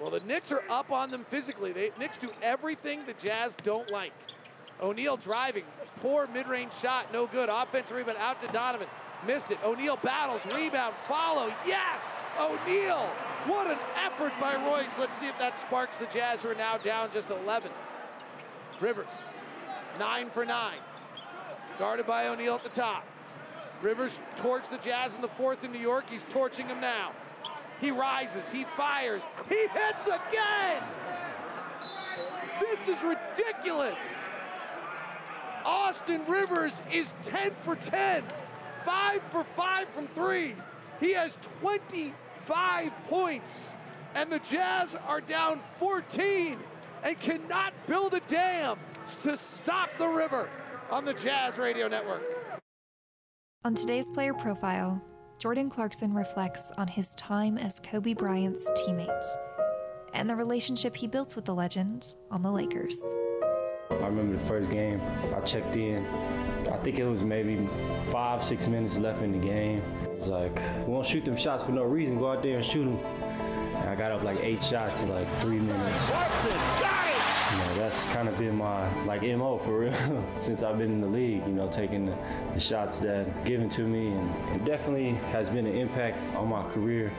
Well, 0.00 0.10
the 0.10 0.20
Knicks 0.20 0.50
are 0.50 0.64
up 0.70 0.90
on 0.90 1.10
them 1.10 1.24
physically. 1.24 1.72
The 1.72 1.92
Knicks 1.98 2.16
do 2.16 2.30
everything 2.40 3.04
the 3.04 3.12
Jazz 3.12 3.54
don't 3.62 3.90
like. 3.90 4.14
O'Neale 4.80 5.18
driving, 5.18 5.64
poor 5.96 6.26
mid-range 6.28 6.72
shot, 6.80 7.12
no 7.12 7.26
good. 7.26 7.50
Offensive 7.50 7.98
rebound 7.98 8.16
out 8.16 8.40
to 8.40 8.48
Donovan, 8.48 8.88
missed 9.26 9.50
it. 9.50 9.58
O'Neale 9.62 9.98
battles, 9.98 10.40
rebound, 10.46 10.94
follow, 11.06 11.54
yes! 11.66 12.08
O'Neale, 12.40 13.10
what 13.46 13.70
an 13.70 13.78
effort 14.04 14.32
by 14.40 14.56
Royce. 14.56 14.98
Let's 14.98 15.18
see 15.18 15.26
if 15.26 15.38
that 15.38 15.58
sparks 15.58 15.96
the 15.96 16.06
Jazz 16.06 16.42
who 16.42 16.50
are 16.50 16.54
now 16.54 16.78
down 16.78 17.10
just 17.12 17.30
11. 17.30 17.70
Rivers, 18.80 19.06
nine 19.98 20.30
for 20.30 20.44
nine. 20.44 20.78
Guarded 21.78 22.06
by 22.06 22.28
O'Neale 22.28 22.54
at 22.54 22.64
the 22.64 22.70
top. 22.70 23.06
Rivers 23.80 24.16
torched 24.38 24.70
the 24.70 24.78
Jazz 24.78 25.14
in 25.14 25.20
the 25.20 25.28
fourth 25.28 25.64
in 25.64 25.72
New 25.72 25.78
York. 25.78 26.04
He's 26.08 26.24
torching 26.30 26.68
them 26.68 26.80
now. 26.80 27.12
He 27.80 27.90
rises, 27.90 28.50
he 28.52 28.62
fires, 28.62 29.24
he 29.48 29.56
hits 29.56 30.06
again! 30.06 30.82
This 32.60 32.86
is 32.86 33.02
ridiculous! 33.02 33.98
Austin 35.64 36.24
Rivers 36.26 36.80
is 36.92 37.12
10 37.24 37.50
for 37.62 37.74
10, 37.74 38.22
5 38.84 39.22
for 39.30 39.42
5 39.42 39.88
from 39.88 40.06
3. 40.08 40.54
He 41.00 41.12
has 41.12 41.36
25 42.46 42.92
points, 43.08 43.70
and 44.14 44.30
the 44.30 44.38
Jazz 44.40 44.96
are 45.06 45.20
down 45.20 45.60
14 45.78 46.58
and 47.04 47.20
cannot 47.20 47.72
build 47.86 48.14
a 48.14 48.20
dam 48.20 48.78
to 49.22 49.36
stop 49.36 49.90
the 49.98 50.06
river 50.06 50.48
on 50.90 51.04
the 51.04 51.14
Jazz 51.14 51.58
Radio 51.58 51.88
Network. 51.88 52.22
On 53.64 53.74
today's 53.74 54.10
player 54.10 54.34
profile, 54.34 55.00
Jordan 55.38 55.70
Clarkson 55.70 56.12
reflects 56.12 56.70
on 56.78 56.88
his 56.88 57.14
time 57.14 57.58
as 57.58 57.80
Kobe 57.80 58.14
Bryant's 58.14 58.68
teammate 58.70 59.24
and 60.14 60.28
the 60.28 60.36
relationship 60.36 60.96
he 60.96 61.06
built 61.06 61.36
with 61.36 61.44
the 61.44 61.54
legend 61.54 62.14
on 62.30 62.42
the 62.42 62.50
Lakers. 62.50 63.00
I 63.90 63.94
remember 63.94 64.36
the 64.36 64.44
first 64.46 64.70
game, 64.70 65.00
I 65.34 65.40
checked 65.40 65.76
in. 65.76 66.04
I 66.72 66.78
think 66.78 66.98
it 66.98 67.04
was 67.04 67.22
maybe 67.22 67.68
five, 68.10 68.42
six 68.42 68.66
minutes 68.66 68.96
left 68.96 69.20
in 69.20 69.32
the 69.32 69.46
game. 69.46 69.82
It 70.04 70.18
was 70.18 70.28
like, 70.28 70.54
we 70.86 70.92
won't 70.92 71.06
shoot 71.06 71.22
them 71.22 71.36
shots 71.36 71.64
for 71.64 71.72
no 71.72 71.82
reason. 71.82 72.18
Go 72.18 72.32
out 72.32 72.42
there 72.42 72.56
and 72.56 72.64
shoot 72.64 72.84
them. 72.84 72.96
And 72.96 73.90
I 73.90 73.94
got 73.94 74.10
up 74.10 74.22
like 74.22 74.38
eight 74.40 74.62
shots 74.62 75.02
in 75.02 75.10
like 75.10 75.28
three 75.40 75.60
minutes. 75.60 76.06
Clarkson 76.06 76.50
got 76.50 77.08
it! 77.08 77.52
You 77.52 77.58
know, 77.58 77.74
that's 77.74 78.06
kind 78.06 78.26
of 78.26 78.38
been 78.38 78.56
my 78.56 79.04
like 79.04 79.22
MO 79.22 79.58
for 79.58 79.80
real 79.80 80.24
since 80.36 80.62
I've 80.62 80.78
been 80.78 80.92
in 80.92 81.00
the 81.02 81.06
league, 81.06 81.46
you 81.46 81.52
know, 81.52 81.68
taking 81.68 82.06
the, 82.06 82.16
the 82.54 82.60
shots 82.60 82.98
that 83.00 83.44
given 83.44 83.68
to 83.70 83.82
me 83.82 84.12
and 84.12 84.54
it 84.54 84.64
definitely 84.64 85.10
has 85.30 85.50
been 85.50 85.66
an 85.66 85.76
impact 85.76 86.16
on 86.34 86.48
my 86.48 86.62
career 86.70 87.12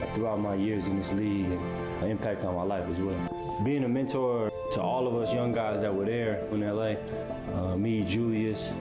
uh, 0.00 0.14
throughout 0.14 0.40
my 0.40 0.54
years 0.54 0.86
in 0.86 0.96
this 0.96 1.12
league 1.12 1.50
and 1.50 2.02
an 2.02 2.10
impact 2.10 2.44
on 2.44 2.54
my 2.54 2.62
life 2.62 2.88
as 2.88 2.98
well. 2.98 3.33
Being 3.62 3.84
a 3.84 3.88
mentor 3.88 4.50
to 4.72 4.82
all 4.82 5.06
of 5.06 5.14
us 5.14 5.32
young 5.32 5.52
guys 5.52 5.80
that 5.82 5.94
were 5.94 6.04
there 6.04 6.44
in 6.50 6.60
LA, 6.60 6.96
uh, 7.54 7.76
me, 7.76 8.02
Julius, 8.02 8.72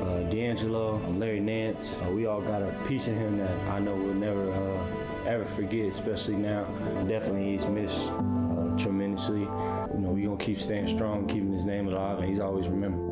uh, 0.00 0.20
D'Angelo, 0.30 0.98
Larry 1.16 1.40
Nance, 1.40 1.96
uh, 2.04 2.10
we 2.10 2.26
all 2.26 2.42
got 2.42 2.62
a 2.62 2.70
piece 2.86 3.08
of 3.08 3.14
him 3.14 3.38
that 3.38 3.50
I 3.68 3.78
know 3.78 3.94
we'll 3.94 4.12
never 4.12 4.52
uh, 4.52 5.26
ever 5.26 5.46
forget, 5.46 5.86
especially 5.86 6.36
now. 6.36 6.64
Definitely 7.08 7.52
he's 7.52 7.66
missed 7.66 8.08
uh, 8.10 8.76
tremendously. 8.76 9.40
You 9.40 9.98
know, 9.98 10.10
we're 10.10 10.28
gonna 10.28 10.44
keep 10.44 10.60
staying 10.60 10.88
strong, 10.88 11.26
keeping 11.26 11.52
his 11.52 11.64
name 11.64 11.88
alive, 11.88 12.18
and 12.18 12.28
he's 12.28 12.40
always 12.40 12.68
remembered. 12.68 13.08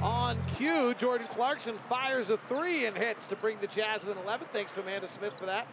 On 0.00 0.38
cue, 0.56 0.94
Jordan 0.98 1.26
Clarkson 1.28 1.76
fires 1.90 2.30
a 2.30 2.38
three 2.48 2.86
and 2.86 2.96
hits 2.96 3.26
to 3.26 3.36
bring 3.36 3.58
the 3.60 3.66
Jazz 3.66 4.02
within 4.02 4.22
11. 4.22 4.46
Thanks 4.52 4.72
to 4.72 4.80
Amanda 4.80 5.06
Smith 5.06 5.34
for 5.38 5.44
that. 5.44 5.68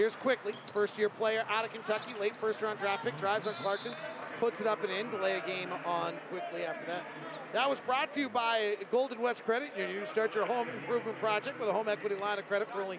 Here's 0.00 0.16
Quickley, 0.16 0.54
first 0.72 0.96
year 0.96 1.10
player 1.10 1.44
out 1.50 1.66
of 1.66 1.74
Kentucky, 1.74 2.14
late 2.18 2.34
first 2.34 2.62
round 2.62 2.78
draft 2.78 3.04
pick, 3.04 3.18
drives 3.18 3.46
on 3.46 3.52
Clarkson, 3.60 3.92
puts 4.38 4.58
it 4.58 4.66
up 4.66 4.82
and 4.82 4.90
in, 4.90 5.10
delay 5.10 5.36
a 5.36 5.46
game 5.46 5.70
on 5.84 6.14
Quickley 6.30 6.64
after 6.64 6.86
that. 6.86 7.04
That 7.52 7.68
was 7.68 7.80
brought 7.80 8.14
to 8.14 8.20
you 8.20 8.30
by 8.30 8.78
Golden 8.90 9.20
West 9.20 9.44
Credit. 9.44 9.72
You 9.76 10.06
start 10.06 10.34
your 10.34 10.46
home 10.46 10.70
improvement 10.70 11.18
project 11.18 11.60
with 11.60 11.68
a 11.68 11.72
home 11.74 11.86
equity 11.86 12.14
line 12.14 12.38
of 12.38 12.48
credit 12.48 12.70
for 12.70 12.80
only 12.80 12.98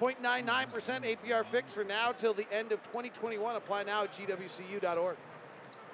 0.99% 0.00 0.70
APR 1.16 1.44
fixed 1.46 1.74
for 1.74 1.82
now 1.82 2.12
till 2.12 2.32
the 2.32 2.46
end 2.52 2.70
of 2.70 2.80
2021. 2.84 3.56
Apply 3.56 3.82
now 3.82 4.04
at 4.04 4.12
gwcu.org. 4.12 5.16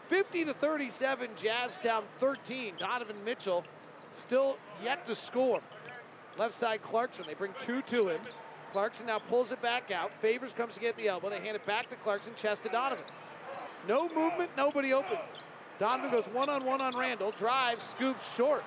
50 0.08 0.44
to 0.44 0.52
37, 0.52 1.30
Jazz 1.34 1.78
down 1.82 2.04
13. 2.18 2.74
Donovan 2.76 3.16
Mitchell 3.24 3.64
still 4.12 4.58
yet 4.84 5.06
to 5.06 5.14
score. 5.14 5.62
Left 6.36 6.52
side 6.52 6.82
Clarkson. 6.82 7.24
They 7.26 7.32
bring 7.32 7.54
two 7.58 7.80
to 7.80 8.08
him. 8.10 8.20
Clarkson 8.72 9.04
now 9.06 9.18
pulls 9.18 9.52
it 9.52 9.60
back 9.60 9.90
out. 9.90 10.12
Favors 10.22 10.54
comes 10.54 10.74
to 10.74 10.80
get 10.80 10.96
the 10.96 11.06
elbow. 11.06 11.28
They 11.28 11.40
hand 11.40 11.56
it 11.56 11.66
back 11.66 11.90
to 11.90 11.96
Clarkson. 11.96 12.32
Chest 12.34 12.62
to 12.62 12.70
Donovan. 12.70 13.04
No 13.86 14.08
movement, 14.08 14.50
nobody 14.56 14.94
open. 14.94 15.18
Donovan 15.78 16.10
goes 16.10 16.24
one 16.32 16.48
on 16.48 16.64
one 16.64 16.80
on 16.80 16.96
Randle. 16.96 17.32
Drives, 17.32 17.82
scoops 17.82 18.34
short. 18.34 18.64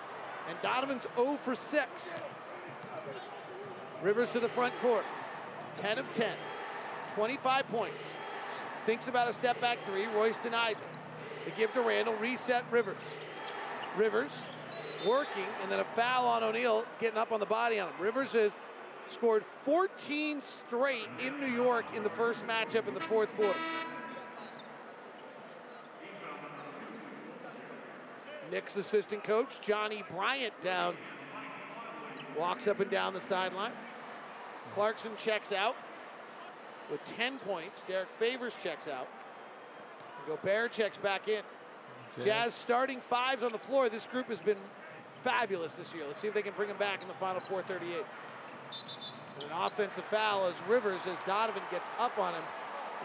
And 0.47 0.58
Donovan's 0.62 1.08
0 1.16 1.39
for 1.41 1.56
6. 1.56 2.20
Rivers 4.03 4.30
to 4.32 4.39
the 4.39 4.49
front 4.49 4.74
court. 4.80 5.06
10 5.78 5.97
of 5.97 6.12
10. 6.14 6.32
25 7.16 7.68
points. 7.70 8.06
Thinks 8.86 9.08
about 9.08 9.28
a 9.28 9.34
step 9.34 9.60
back 9.60 9.80
three. 9.88 10.06
Royce 10.06 10.38
denies 10.38 10.82
it. 10.82 10.88
They 11.45 11.51
give 11.58 11.74
to 11.74 11.82
Randle. 11.82 12.14
Reset 12.16 12.64
Rivers. 12.70 13.01
Rivers 13.97 14.32
working, 15.08 15.45
and 15.64 15.72
then 15.72 15.80
a 15.80 15.86
foul 15.95 16.28
on 16.28 16.43
O'Neale, 16.43 16.86
getting 16.99 17.18
up 17.18 17.32
on 17.32 17.39
the 17.39 17.45
body 17.45 17.80
on 17.80 17.89
him. 17.89 17.95
Rivers 17.99 18.34
has 18.34 18.51
scored 19.08 19.43
14 19.64 20.41
straight 20.41 21.08
in 21.24 21.39
New 21.39 21.47
York 21.47 21.86
in 21.95 22.03
the 22.03 22.10
first 22.10 22.45
matchup 22.45 22.88
in 22.88 22.93
the 22.93 23.01
fourth 23.01 23.34
quarter. 23.36 23.60
Knicks 28.51 28.76
assistant 28.78 29.24
coach 29.24 29.60
Johnny 29.62 30.03
Bryant 30.12 30.53
down, 30.62 30.95
walks 32.38 32.68
up 32.68 32.80
and 32.80 32.89
down 32.91 33.14
the 33.14 33.20
sideline. 33.20 33.72
Clarkson 34.74 35.12
checks 35.18 35.51
out 35.51 35.76
with 36.91 37.03
10 37.06 37.39
points. 37.39 37.84
Derrick 37.88 38.10
Favors 38.20 38.56
checks 38.62 38.88
out. 38.88 39.08
Gobert 40.28 40.72
checks 40.72 40.97
back 40.97 41.28
in. 41.28 41.41
Jazz. 42.16 42.26
Jazz 42.26 42.53
starting 42.53 42.99
fives 42.99 43.43
on 43.43 43.51
the 43.51 43.58
floor. 43.58 43.89
This 43.89 44.06
group 44.06 44.30
has 44.30 44.39
been 44.39 44.58
fabulous 45.22 45.74
this 45.76 45.93
year. 45.93 46.06
Let's 46.08 46.22
see 46.22 46.28
if 46.28 46.34
they 46.34 46.41
can 46.41 46.53
bring 46.53 46.70
them 46.70 46.78
back 46.78 47.01
in 47.01 47.08
the 47.08 47.14
final 47.16 47.41
438. 47.41 48.06
An 49.41 49.51
offensive 49.53 50.05
foul 50.05 50.47
as 50.47 50.55
Rivers, 50.68 51.01
as 51.07 51.18
Donovan 51.26 51.63
gets 51.70 51.89
up 51.99 52.18
on 52.18 52.34
him, 52.34 52.43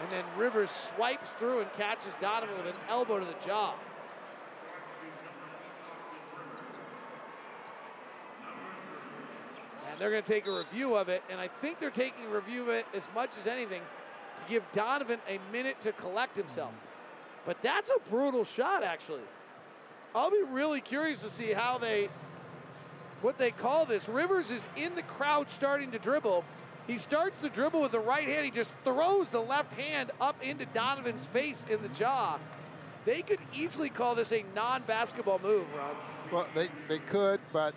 and 0.01 0.11
then 0.11 0.23
Rivers 0.37 0.71
swipes 0.71 1.31
through 1.31 1.59
and 1.61 1.73
catches 1.73 2.13
Donovan 2.21 2.55
with 2.57 2.67
an 2.67 2.79
elbow 2.89 3.19
to 3.19 3.25
the 3.25 3.35
jaw. 3.45 3.73
And 9.89 9.99
they're 9.99 10.09
going 10.09 10.23
to 10.23 10.33
take 10.33 10.47
a 10.47 10.57
review 10.57 10.95
of 10.95 11.09
it, 11.09 11.21
and 11.29 11.39
I 11.39 11.49
think 11.49 11.79
they're 11.79 11.89
taking 11.89 12.25
a 12.25 12.29
review 12.29 12.63
of 12.63 12.69
it 12.69 12.85
as 12.93 13.05
much 13.13 13.37
as 13.37 13.45
anything 13.45 13.81
to 14.37 14.51
give 14.51 14.63
Donovan 14.71 15.19
a 15.27 15.39
minute 15.51 15.81
to 15.81 15.91
collect 15.91 16.37
himself. 16.37 16.71
But 17.45 17.61
that's 17.61 17.91
a 17.91 18.09
brutal 18.09 18.45
shot, 18.45 18.83
actually. 18.83 19.23
I'll 20.15 20.31
be 20.31 20.43
really 20.49 20.81
curious 20.81 21.19
to 21.19 21.29
see 21.29 21.51
how 21.51 21.77
they, 21.77 22.09
what 23.21 23.37
they 23.37 23.51
call 23.51 23.85
this. 23.85 24.09
Rivers 24.09 24.51
is 24.51 24.65
in 24.75 24.95
the 24.95 25.03
crowd 25.03 25.49
starting 25.49 25.91
to 25.91 25.99
dribble. 25.99 26.43
He 26.87 26.97
starts 26.97 27.37
the 27.41 27.49
dribble 27.49 27.81
with 27.81 27.91
the 27.91 27.99
right 27.99 28.27
hand. 28.27 28.43
He 28.45 28.51
just 28.51 28.71
throws 28.83 29.29
the 29.29 29.41
left 29.41 29.73
hand 29.73 30.11
up 30.19 30.41
into 30.43 30.65
Donovan's 30.67 31.25
face 31.27 31.65
in 31.69 31.81
the 31.81 31.89
jaw. 31.89 32.39
They 33.05 33.21
could 33.21 33.39
easily 33.53 33.89
call 33.89 34.15
this 34.15 34.31
a 34.31 34.43
non-basketball 34.55 35.39
move, 35.39 35.65
Ron. 35.75 35.95
Well, 36.31 36.47
they, 36.55 36.69
they 36.87 36.99
could, 36.99 37.39
but 37.53 37.73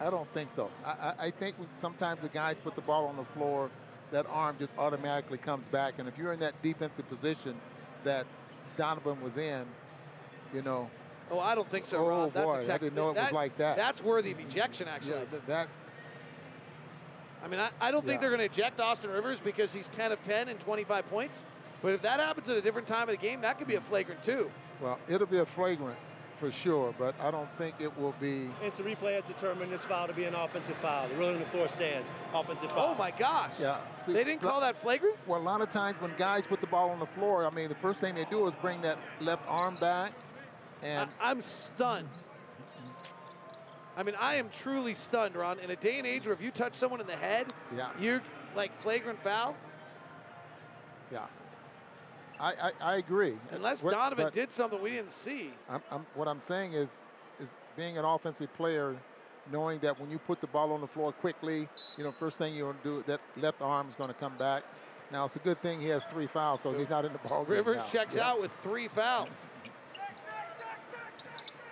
I 0.00 0.10
don't 0.10 0.32
think 0.32 0.50
so. 0.50 0.70
I, 0.84 0.90
I, 0.90 1.14
I 1.26 1.30
think 1.30 1.56
sometimes 1.74 2.20
the 2.20 2.28
guys 2.28 2.56
put 2.62 2.74
the 2.74 2.82
ball 2.82 3.06
on 3.06 3.16
the 3.16 3.24
floor, 3.24 3.70
that 4.10 4.26
arm 4.30 4.56
just 4.58 4.72
automatically 4.78 5.38
comes 5.38 5.66
back. 5.66 5.94
And 5.98 6.08
if 6.08 6.16
you're 6.16 6.32
in 6.32 6.40
that 6.40 6.60
defensive 6.62 7.08
position 7.08 7.54
that 8.04 8.26
Donovan 8.76 9.20
was 9.22 9.36
in, 9.36 9.64
you 10.54 10.62
know. 10.62 10.88
Oh, 11.30 11.40
I 11.40 11.54
don't 11.54 11.68
think 11.70 11.84
so, 11.84 11.98
oh 11.98 12.08
Ron. 12.08 12.30
boy, 12.30 12.56
that's 12.56 12.70
I 12.70 12.78
didn't 12.78 12.94
know 12.94 13.10
it 13.10 13.14
that, 13.14 13.24
was 13.24 13.32
like 13.32 13.56
that. 13.56 13.76
That's 13.76 14.02
worthy 14.02 14.32
of 14.32 14.40
ejection, 14.40 14.88
actually. 14.88 15.12
Yeah, 15.12 15.24
that, 15.30 15.46
that 15.46 15.68
I 17.44 17.48
mean, 17.48 17.60
I, 17.60 17.70
I 17.80 17.90
don't 17.90 18.04
think 18.04 18.20
they're 18.20 18.30
going 18.30 18.40
to 18.40 18.46
eject 18.46 18.80
Austin 18.80 19.10
Rivers 19.10 19.40
because 19.40 19.72
he's 19.72 19.88
10 19.88 20.12
of 20.12 20.22
10 20.22 20.48
and 20.48 20.58
25 20.60 21.08
points. 21.08 21.44
But 21.82 21.92
if 21.92 22.02
that 22.02 22.18
happens 22.18 22.48
at 22.48 22.56
a 22.56 22.60
different 22.60 22.88
time 22.88 23.08
of 23.08 23.14
the 23.14 23.22
game, 23.22 23.40
that 23.42 23.58
could 23.58 23.68
be 23.68 23.76
a 23.76 23.80
flagrant 23.80 24.22
too. 24.24 24.50
Well, 24.80 24.98
it'll 25.08 25.26
be 25.26 25.38
a 25.38 25.46
flagrant 25.46 25.96
for 26.38 26.50
sure, 26.52 26.94
but 26.98 27.14
I 27.20 27.30
don't 27.30 27.48
think 27.58 27.74
it 27.78 27.96
will 27.98 28.14
be. 28.20 28.48
It's 28.62 28.80
a 28.80 28.82
replay 28.82 29.14
has 29.14 29.24
determined 29.24 29.72
this 29.72 29.82
foul 29.82 30.06
to 30.06 30.14
be 30.14 30.24
an 30.24 30.34
offensive 30.34 30.76
foul. 30.76 31.08
The 31.08 31.14
ruling 31.16 31.34
on 31.34 31.40
the 31.40 31.46
floor 31.46 31.68
stands. 31.68 32.08
Offensive 32.32 32.70
foul. 32.70 32.94
Oh 32.94 32.98
my 32.98 33.10
gosh. 33.10 33.54
Yeah. 33.60 33.78
See, 34.06 34.12
They 34.12 34.24
didn't 34.24 34.40
call 34.40 34.60
that 34.60 34.80
flagrant? 34.80 35.16
Well, 35.26 35.40
a 35.40 35.42
lot 35.42 35.60
of 35.60 35.70
times 35.70 36.00
when 36.00 36.12
guys 36.16 36.46
put 36.46 36.60
the 36.60 36.66
ball 36.66 36.90
on 36.90 37.00
the 37.00 37.06
floor, 37.06 37.44
I 37.44 37.50
mean, 37.50 37.68
the 37.68 37.74
first 37.76 37.98
thing 37.98 38.14
they 38.14 38.24
do 38.26 38.46
is 38.46 38.54
bring 38.60 38.80
that 38.82 38.98
left 39.20 39.42
arm 39.48 39.76
back, 39.76 40.12
and 40.82 41.10
I, 41.20 41.30
am 41.30 41.40
stunned. 41.40 42.08
I 43.96 44.02
mean, 44.02 44.14
I 44.18 44.34
am 44.36 44.48
truly 44.50 44.94
stunned, 44.94 45.34
Ron. 45.36 45.58
In 45.58 45.70
a 45.70 45.76
day 45.76 45.98
and 45.98 46.06
age 46.06 46.26
where 46.26 46.34
if 46.34 46.40
you 46.40 46.50
touch 46.50 46.74
someone 46.74 47.00
in 47.00 47.06
the 47.06 47.16
head, 47.16 47.46
Yeah. 47.76 47.88
you're 47.98 48.22
like 48.54 48.78
flagrant 48.80 49.22
foul. 49.22 49.56
yeah, 51.12 51.26
I 52.38 52.52
I, 52.52 52.72
I 52.80 52.96
agree. 52.96 53.36
Unless 53.50 53.82
What- 53.82 53.94
Donovan 53.94 54.30
did 54.32 54.52
something 54.52 54.80
we 54.80 54.90
didn't 54.90 55.10
see. 55.10 55.52
I'm, 55.68 55.82
I'm, 55.90 56.06
what 56.14 56.28
I'm 56.28 56.40
saying 56.40 56.74
is, 56.74 57.00
is 57.40 57.56
being 57.76 57.98
an 57.98 58.04
offensive 58.04 58.52
player, 58.54 58.96
knowing 59.50 59.80
that 59.80 59.98
when 60.00 60.10
you 60.10 60.18
put 60.18 60.40
the 60.40 60.46
ball 60.46 60.72
on 60.72 60.80
the 60.80 60.86
floor 60.86 61.12
quickly, 61.12 61.68
you 61.96 62.04
know, 62.04 62.12
first 62.12 62.36
thing 62.38 62.54
you're 62.54 62.72
going 62.72 62.82
to 62.82 63.02
do, 63.02 63.04
that 63.06 63.20
left 63.36 63.60
arm 63.62 63.88
is 63.88 63.94
going 63.96 64.08
to 64.08 64.14
come 64.14 64.36
back. 64.36 64.62
Now 65.10 65.24
it's 65.24 65.36
a 65.36 65.40
good 65.40 65.60
thing 65.62 65.80
he 65.80 65.88
has 65.88 66.04
three 66.04 66.26
fouls 66.26 66.60
because 66.60 66.76
he's 66.78 66.90
not 66.90 67.04
in 67.06 67.12
the 67.12 67.18
ball 67.18 67.44
game 67.44 67.54
Rivers 67.54 67.82
checks 67.90 68.16
Yeah. 68.16 68.28
out 68.30 68.40
with 68.42 68.52
three 68.62 68.88
fouls. 68.88 69.30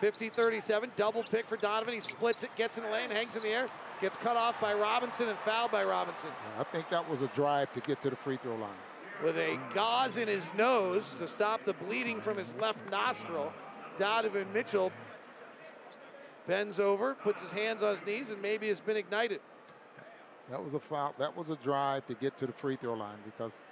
50-37, 0.00 0.90
double 0.96 1.22
pick 1.24 1.48
for 1.48 1.56
Donovan. 1.56 1.94
He 1.94 2.00
splits 2.00 2.42
it, 2.42 2.50
gets 2.56 2.78
in 2.78 2.84
the 2.84 2.90
lane, 2.90 3.10
hangs 3.10 3.36
in 3.36 3.42
the 3.42 3.48
air, 3.48 3.68
gets 4.00 4.16
cut 4.16 4.36
off 4.36 4.60
by 4.60 4.74
Robinson 4.74 5.28
and 5.28 5.38
fouled 5.40 5.70
by 5.70 5.84
Robinson. 5.84 6.30
I 6.58 6.64
think 6.64 6.88
that 6.90 7.08
was 7.08 7.22
a 7.22 7.28
drive 7.28 7.72
to 7.74 7.80
get 7.80 8.00
to 8.02 8.10
the 8.10 8.16
free 8.16 8.36
throw 8.36 8.56
line. 8.56 8.70
With 9.24 9.38
a 9.38 9.58
gauze 9.72 10.18
in 10.18 10.28
his 10.28 10.52
nose 10.54 11.14
to 11.14 11.26
stop 11.26 11.64
the 11.64 11.72
bleeding 11.72 12.20
from 12.20 12.36
his 12.36 12.54
left 12.56 12.90
nostril, 12.90 13.52
Donovan 13.98 14.46
Mitchell 14.52 14.92
bends 16.46 16.78
over, 16.78 17.14
puts 17.14 17.42
his 17.42 17.52
hands 17.52 17.82
on 17.82 17.92
his 17.92 18.04
knees, 18.04 18.30
and 18.30 18.40
maybe 18.42 18.68
has 18.68 18.80
been 18.80 18.96
ignited. 18.96 19.40
That 20.50 20.62
was 20.62 20.74
a 20.74 20.78
foul. 20.80 21.14
That 21.18 21.36
was 21.36 21.50
a 21.50 21.56
drive 21.56 22.06
to 22.06 22.14
get 22.14 22.36
to 22.36 22.46
the 22.46 22.52
free 22.52 22.76
throw 22.76 22.94
line 22.94 23.18
because 23.24 23.62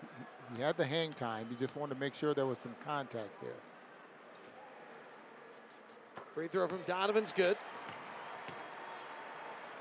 he- 0.00 0.56
he 0.56 0.62
had 0.62 0.76
the 0.76 0.84
hang 0.84 1.12
time. 1.12 1.46
He 1.48 1.54
just 1.54 1.76
wanted 1.76 1.94
to 1.94 2.00
make 2.00 2.14
sure 2.14 2.34
there 2.34 2.46
was 2.46 2.58
some 2.58 2.74
contact 2.84 3.40
there. 3.40 3.52
Free 6.40 6.48
throw 6.48 6.66
from 6.68 6.80
Donovan's 6.86 7.34
good. 7.34 7.58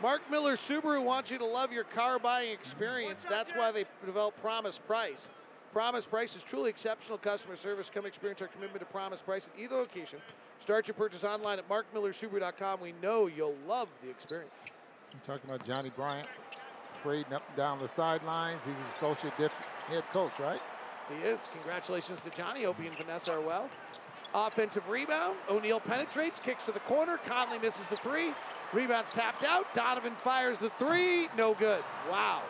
Mark 0.01 0.21
Miller 0.29 0.57
Subaru 0.57 1.01
wants 1.01 1.31
you 1.31 1.37
to 1.37 1.45
love 1.45 1.71
your 1.71 1.85
car 1.85 2.19
buying 2.19 2.51
experience. 2.51 3.25
That's 3.29 3.53
why 3.53 3.71
they 3.71 3.85
developed 4.05 4.41
Promise 4.41 4.77
Price. 4.79 5.29
Promise 5.71 6.05
Price 6.05 6.35
is 6.35 6.43
truly 6.43 6.69
exceptional 6.69 7.17
customer 7.17 7.55
service. 7.55 7.89
Come 7.89 8.05
experience 8.05 8.41
our 8.41 8.49
commitment 8.49 8.81
to 8.81 8.85
Promise 8.87 9.21
Price 9.21 9.47
at 9.47 9.57
either 9.57 9.77
location. 9.77 10.19
Start 10.59 10.85
your 10.85 10.95
purchase 10.95 11.23
online 11.23 11.59
at 11.59 11.69
markmillersubaru.com. 11.69 12.81
We 12.81 12.93
know 13.01 13.27
you'll 13.27 13.55
love 13.65 13.87
the 14.03 14.09
experience. 14.09 14.51
I'm 15.13 15.21
talking 15.25 15.49
about 15.49 15.65
Johnny 15.65 15.91
Bryant 15.95 16.27
parading 17.03 17.31
up 17.31 17.47
and 17.47 17.55
down 17.55 17.79
the 17.79 17.87
sidelines. 17.87 18.59
He's 18.65 18.75
the 18.75 19.07
associate 19.07 19.33
head 19.87 20.03
coach, 20.11 20.37
right? 20.41 20.59
He 21.07 21.25
is. 21.25 21.47
Congratulations 21.53 22.19
to 22.19 22.29
Johnny. 22.31 22.63
Hope 22.63 22.81
he 22.81 22.87
and 22.87 22.97
Vanessa 22.97 23.31
are 23.31 23.39
well. 23.39 23.69
Offensive 24.33 24.87
rebound. 24.87 25.37
O'Neale 25.49 25.79
penetrates, 25.79 26.39
kicks 26.39 26.63
to 26.63 26.71
the 26.71 26.79
corner. 26.81 27.17
Conley 27.25 27.59
misses 27.59 27.87
the 27.87 27.97
three. 27.97 28.33
Rebounds 28.73 29.11
tapped 29.11 29.43
out. 29.43 29.73
Donovan 29.73 30.15
fires 30.23 30.59
the 30.59 30.69
three. 30.71 31.27
No 31.35 31.55
good. 31.55 31.83
Wow. 32.09 32.43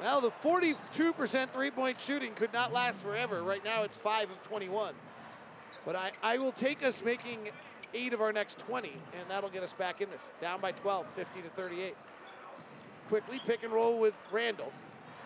Well, 0.00 0.20
the 0.20 0.30
42% 0.42 1.50
three 1.50 1.70
point 1.70 2.00
shooting 2.00 2.32
could 2.34 2.52
not 2.52 2.72
last 2.72 3.00
forever. 3.00 3.42
Right 3.42 3.64
now 3.64 3.82
it's 3.82 3.96
5 3.96 4.30
of 4.30 4.42
21. 4.42 4.94
But 5.84 5.96
I, 5.96 6.12
I 6.22 6.38
will 6.38 6.52
take 6.52 6.82
us 6.82 7.04
making 7.04 7.50
eight 7.94 8.12
of 8.12 8.20
our 8.20 8.32
next 8.32 8.58
20, 8.58 8.88
and 8.88 9.22
that'll 9.28 9.50
get 9.50 9.62
us 9.62 9.72
back 9.72 10.00
in 10.00 10.10
this. 10.10 10.30
Down 10.40 10.60
by 10.60 10.72
12, 10.72 11.06
50 11.14 11.42
to 11.42 11.48
38. 11.50 11.94
Quickley 13.08 13.40
pick 13.46 13.62
and 13.62 13.72
roll 13.72 13.98
with 13.98 14.14
Randle. 14.32 14.72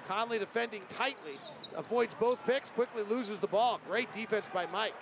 Conley 0.09 0.39
defending 0.39 0.83
tightly, 0.89 1.39
avoids 1.77 2.15
both 2.15 2.45
picks, 2.45 2.71
Quickley 2.71 3.03
loses 3.03 3.39
the 3.39 3.47
ball. 3.47 3.81
Great 3.87 4.13
defense 4.13 4.47
by 4.53 4.67
Mike. 4.67 4.95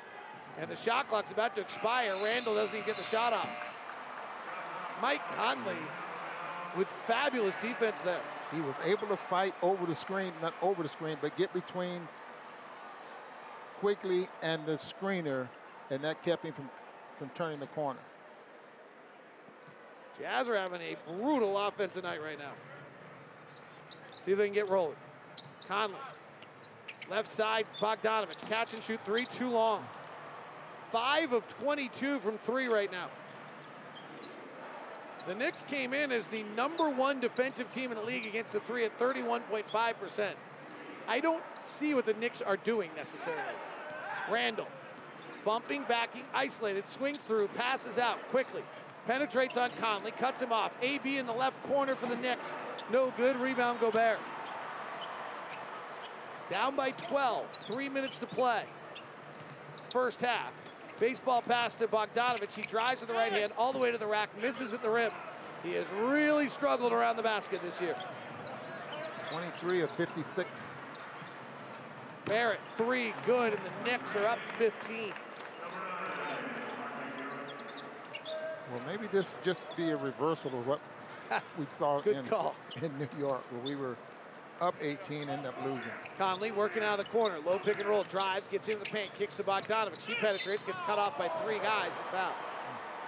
And 0.59 0.71
the 0.71 0.77
shot 0.77 1.09
clock's 1.09 1.31
about 1.31 1.55
to 1.57 1.61
expire. 1.61 2.15
Randle 2.23 2.55
doesn't 2.55 2.75
even 2.75 2.87
get 2.87 2.97
the 2.97 3.05
shot 3.05 3.33
off. 3.33 3.49
Mike 5.01 5.23
Conley 5.37 5.77
with 6.77 6.89
fabulous 7.07 7.57
defense 7.57 8.01
there. 8.03 8.21
He 8.53 8.61
was 8.61 8.75
able 8.85 9.07
to 9.09 9.17
fight 9.17 9.55
over 9.63 9.87
the 9.87 9.95
screen, 9.95 10.33
not 10.41 10.55
over 10.63 10.83
the 10.83 10.89
screen, 10.89 11.19
but 11.21 11.37
get 11.37 11.53
between 11.53 12.09
Quickley 13.81 14.29
and 14.43 14.65
the 14.67 14.73
screener, 14.73 15.49
and 15.91 16.03
that 16.03 16.23
kept 16.23 16.45
him 16.45 16.53
from, 16.53 16.69
from 17.19 17.29
turning 17.31 17.61
the 17.61 17.67
corner. 17.69 18.01
Jazz 20.19 20.49
are 20.49 20.57
having 20.57 20.81
a 20.81 20.97
brutal 21.07 21.57
offensive 21.57 22.03
night 22.03 22.23
right 22.23 22.39
now. 22.39 22.53
See 24.29 24.33
if 24.33 24.39
they 24.39 24.45
can 24.45 24.53
get 24.53 24.69
rolling. 24.69 24.95
Conley. 25.69 25.97
Left 27.11 27.33
side, 27.33 27.65
Bogdanovich. 27.81 28.47
Catch 28.47 28.75
and 28.75 28.83
shoot 28.83 29.01
three, 29.07 29.25
too 29.25 29.49
long. 29.49 29.83
Five 30.93 31.33
of 31.33 31.49
22 31.61 32.21
from 32.21 32.37
three 32.37 32.69
right 32.69 32.93
now. 32.93 33.07
The 35.27 35.35
Knicks 35.35 35.63
came 35.63 35.95
in 35.95 36.13
as 36.13 36.27
the 36.27 36.43
number 36.55 36.91
one 36.91 37.21
defensive 37.21 37.73
team 37.73 37.91
in 37.91 37.97
the 37.97 38.05
league 38.05 38.27
against 38.27 38.53
the 38.53 38.61
three 38.61 38.85
at 38.85 38.99
31.5%. 38.99 40.33
I 41.09 41.21
don't 41.21 41.43
see 41.59 41.95
what 41.95 42.05
the 42.05 42.13
Knicks 42.13 42.43
are 42.43 42.59
doing 42.59 42.91
necessarily. 42.95 43.41
Randle, 44.31 44.69
bumping, 45.43 45.85
backing, 45.89 46.25
isolated, 46.35 46.87
swings 46.87 47.17
through, 47.17 47.49
passes 47.57 47.97
out 47.97 48.19
Quickley, 48.29 48.65
penetrates 49.09 49.57
on 49.57 49.71
Conley, 49.81 50.11
cuts 50.13 50.43
him 50.43 50.53
off. 50.53 50.71
AB 50.83 51.17
in 51.17 51.27
the 51.27 51.33
left 51.33 51.61
corner 51.67 51.97
for 51.97 52.07
the 52.07 52.15
Knicks. 52.15 52.53
No 52.93 53.13
good. 53.17 53.41
Rebound 53.41 53.81
Gobert. 53.81 54.19
Down 56.51 56.77
by 56.77 56.91
12. 56.91 57.47
Three 57.65 57.89
minutes 57.89 58.19
to 58.19 58.27
play. 58.27 58.65
First 59.91 60.21
half. 60.21 60.53
Baseball 61.01 61.41
pass 61.41 61.75
to 61.77 61.89
Bogdanovich. 61.89 62.55
He 62.55 62.63
drives 62.63 63.01
with 63.01 63.09
the 63.09 63.15
right 63.15 63.33
hand 63.33 63.53
all 63.57 63.73
the 63.73 63.79
way 63.79 63.91
to 63.91 63.99
the 63.99 64.07
rack, 64.07 64.29
misses 64.43 64.75
at 64.75 64.83
the 64.83 64.91
rim. 64.91 65.11
He 65.63 65.73
has 65.73 65.87
really 66.03 66.47
struggled 66.47 66.93
around 66.93 67.17
the 67.17 67.23
basket 67.23 67.63
this 67.63 67.81
year. 67.81 67.97
23 69.31 69.83
of 69.83 69.91
56. 69.93 70.87
Barrett, 72.27 72.61
three, 72.77 73.15
good, 73.25 73.55
and 73.55 73.63
the 73.65 73.91
Knicks 73.91 74.15
are 74.17 74.27
up 74.27 74.39
15. 74.59 75.13
Well, 78.73 78.83
maybe 78.87 79.07
this 79.09 79.35
just 79.43 79.65
be 79.77 79.91
a 79.91 79.97
reversal 79.97 80.59
of 80.59 80.67
what 80.67 80.81
we 81.59 81.67
saw 81.67 82.01
in, 82.01 82.25
call. 82.27 82.55
in 82.83 82.97
New 82.99 83.09
York, 83.19 83.43
where 83.51 83.63
we 83.63 83.81
were 83.81 83.97
up 84.61 84.75
18, 84.81 85.29
ended 85.29 85.47
up 85.47 85.55
losing. 85.65 85.91
Conley 86.19 86.51
working 86.51 86.83
out 86.83 86.99
of 86.99 87.07
the 87.07 87.13
corner. 87.13 87.39
Low 87.39 87.59
pick 87.59 87.79
and 87.79 87.89
roll. 87.89 88.03
Drives, 88.05 88.49
gets 88.49 88.69
into 88.69 88.85
the 88.85 88.91
paint, 88.91 89.15
kicks 89.15 89.37
to 89.37 89.43
Bogdanovich. 89.45 90.05
He 90.07 90.15
penetrates, 90.15 90.65
gets 90.65 90.81
cut 90.81 90.99
off 90.99 91.17
by 91.17 91.29
three 91.45 91.59
guys 91.59 91.97
and 91.97 92.07
foul. 92.07 92.33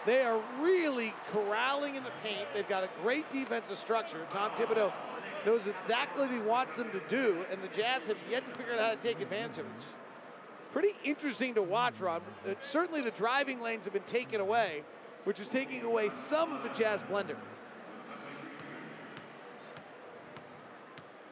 They 0.06 0.22
are 0.22 0.40
really 0.60 1.12
corralling 1.32 1.96
in 1.96 2.04
the 2.04 2.12
paint. 2.22 2.46
They've 2.54 2.68
got 2.68 2.84
a 2.84 2.88
great 3.02 3.30
defensive 3.30 3.78
structure. 3.78 4.26
Tom 4.30 4.52
Thibodeau 4.52 4.92
knows 5.44 5.66
exactly 5.66 6.22
what 6.22 6.30
he 6.30 6.40
wants 6.40 6.74
them 6.76 6.90
to 6.92 7.00
do, 7.08 7.44
and 7.50 7.62
the 7.62 7.68
Jazz 7.68 8.06
have 8.06 8.16
yet 8.28 8.46
to 8.46 8.58
figure 8.58 8.74
out 8.74 8.80
how 8.80 8.90
to 8.90 8.96
take 8.96 9.20
advantage 9.20 9.58
of 9.58 9.66
it. 9.66 9.84
Pretty 10.72 10.94
interesting 11.04 11.54
to 11.54 11.62
watch, 11.62 11.98
Ron. 12.00 12.20
Uh, 12.48 12.54
certainly 12.60 13.00
the 13.00 13.10
driving 13.10 13.60
lanes 13.60 13.84
have 13.84 13.92
been 13.92 14.02
taken 14.04 14.40
away, 14.40 14.84
which 15.24 15.40
is 15.40 15.48
taking 15.48 15.82
away 15.82 16.08
some 16.08 16.52
of 16.52 16.62
the 16.62 16.68
Jazz 16.70 17.02
blender. 17.02 17.36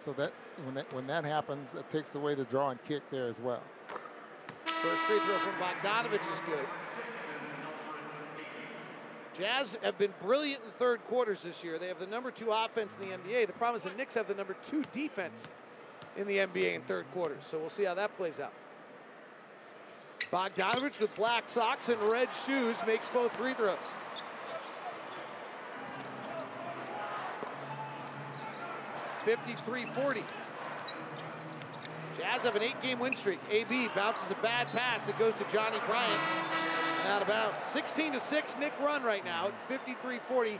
So 0.05 0.12
that 0.14 0.32
when 0.64 0.74
that 0.74 0.93
when 0.93 1.07
that 1.07 1.24
happens, 1.24 1.74
it 1.74 1.89
takes 1.91 2.14
away 2.14 2.34
the 2.34 2.45
draw 2.45 2.70
and 2.70 2.82
kick 2.84 3.03
there 3.11 3.26
as 3.26 3.39
well. 3.41 3.62
First 4.82 5.03
free 5.03 5.18
throw 5.20 5.39
from 5.39 5.55
Bogdanovich 5.55 6.32
is 6.32 6.41
good. 6.47 6.64
Jazz 9.36 9.76
have 9.82 9.97
been 9.99 10.12
brilliant 10.20 10.62
in 10.64 10.70
third 10.72 11.05
quarters 11.07 11.43
this 11.43 11.62
year. 11.62 11.78
They 11.78 11.86
have 11.86 12.01
the 12.01 12.07
number 12.07 12.30
two 12.30 12.51
offense 12.51 12.97
in 13.01 13.09
the 13.09 13.16
NBA. 13.16 13.47
The 13.47 13.53
problem 13.53 13.76
is 13.76 13.84
the 13.84 13.91
Knicks 13.91 14.14
have 14.14 14.26
the 14.26 14.34
number 14.34 14.57
two 14.68 14.82
defense 14.93 15.47
in 16.16 16.26
the 16.26 16.39
NBA 16.39 16.74
in 16.74 16.82
third 16.82 17.07
quarters. 17.12 17.43
So 17.49 17.59
we'll 17.59 17.70
see 17.70 17.84
how 17.84 17.95
that 17.95 18.16
plays 18.16 18.41
out. 18.41 18.53
Bogdanovich 20.27 21.01
with 21.01 21.14
black 21.14 21.49
socks 21.49 21.89
and 21.89 22.01
red 22.03 22.29
shoes 22.47 22.77
makes 22.87 23.07
both 23.09 23.33
free 23.37 23.55
throws. 23.55 23.79
Fifty-three 29.25 29.87
forty. 29.95 30.25
Jazz 32.16 32.43
have 32.43 32.57
an 32.57 32.62
eight-game 32.62 32.99
win 32.99 33.14
streak. 33.14 33.39
AB 33.51 33.89
bounces 33.95 34.31
a 34.31 34.35
bad 34.37 34.66
pass 34.69 35.03
that 35.05 35.19
goes 35.19 35.35
to 35.35 35.45
Johnny 35.45 35.79
Bryant 35.87 36.21
and 37.03 37.12
out 37.12 37.23
of 37.23 37.29
bounds. 37.29 37.57
16 37.69 38.12
to 38.12 38.21
6 38.21 38.57
Knick 38.59 38.73
run 38.81 39.05
right 39.05 39.25
now. 39.25 39.47
It's 39.49 39.62
53-40. 39.62 40.59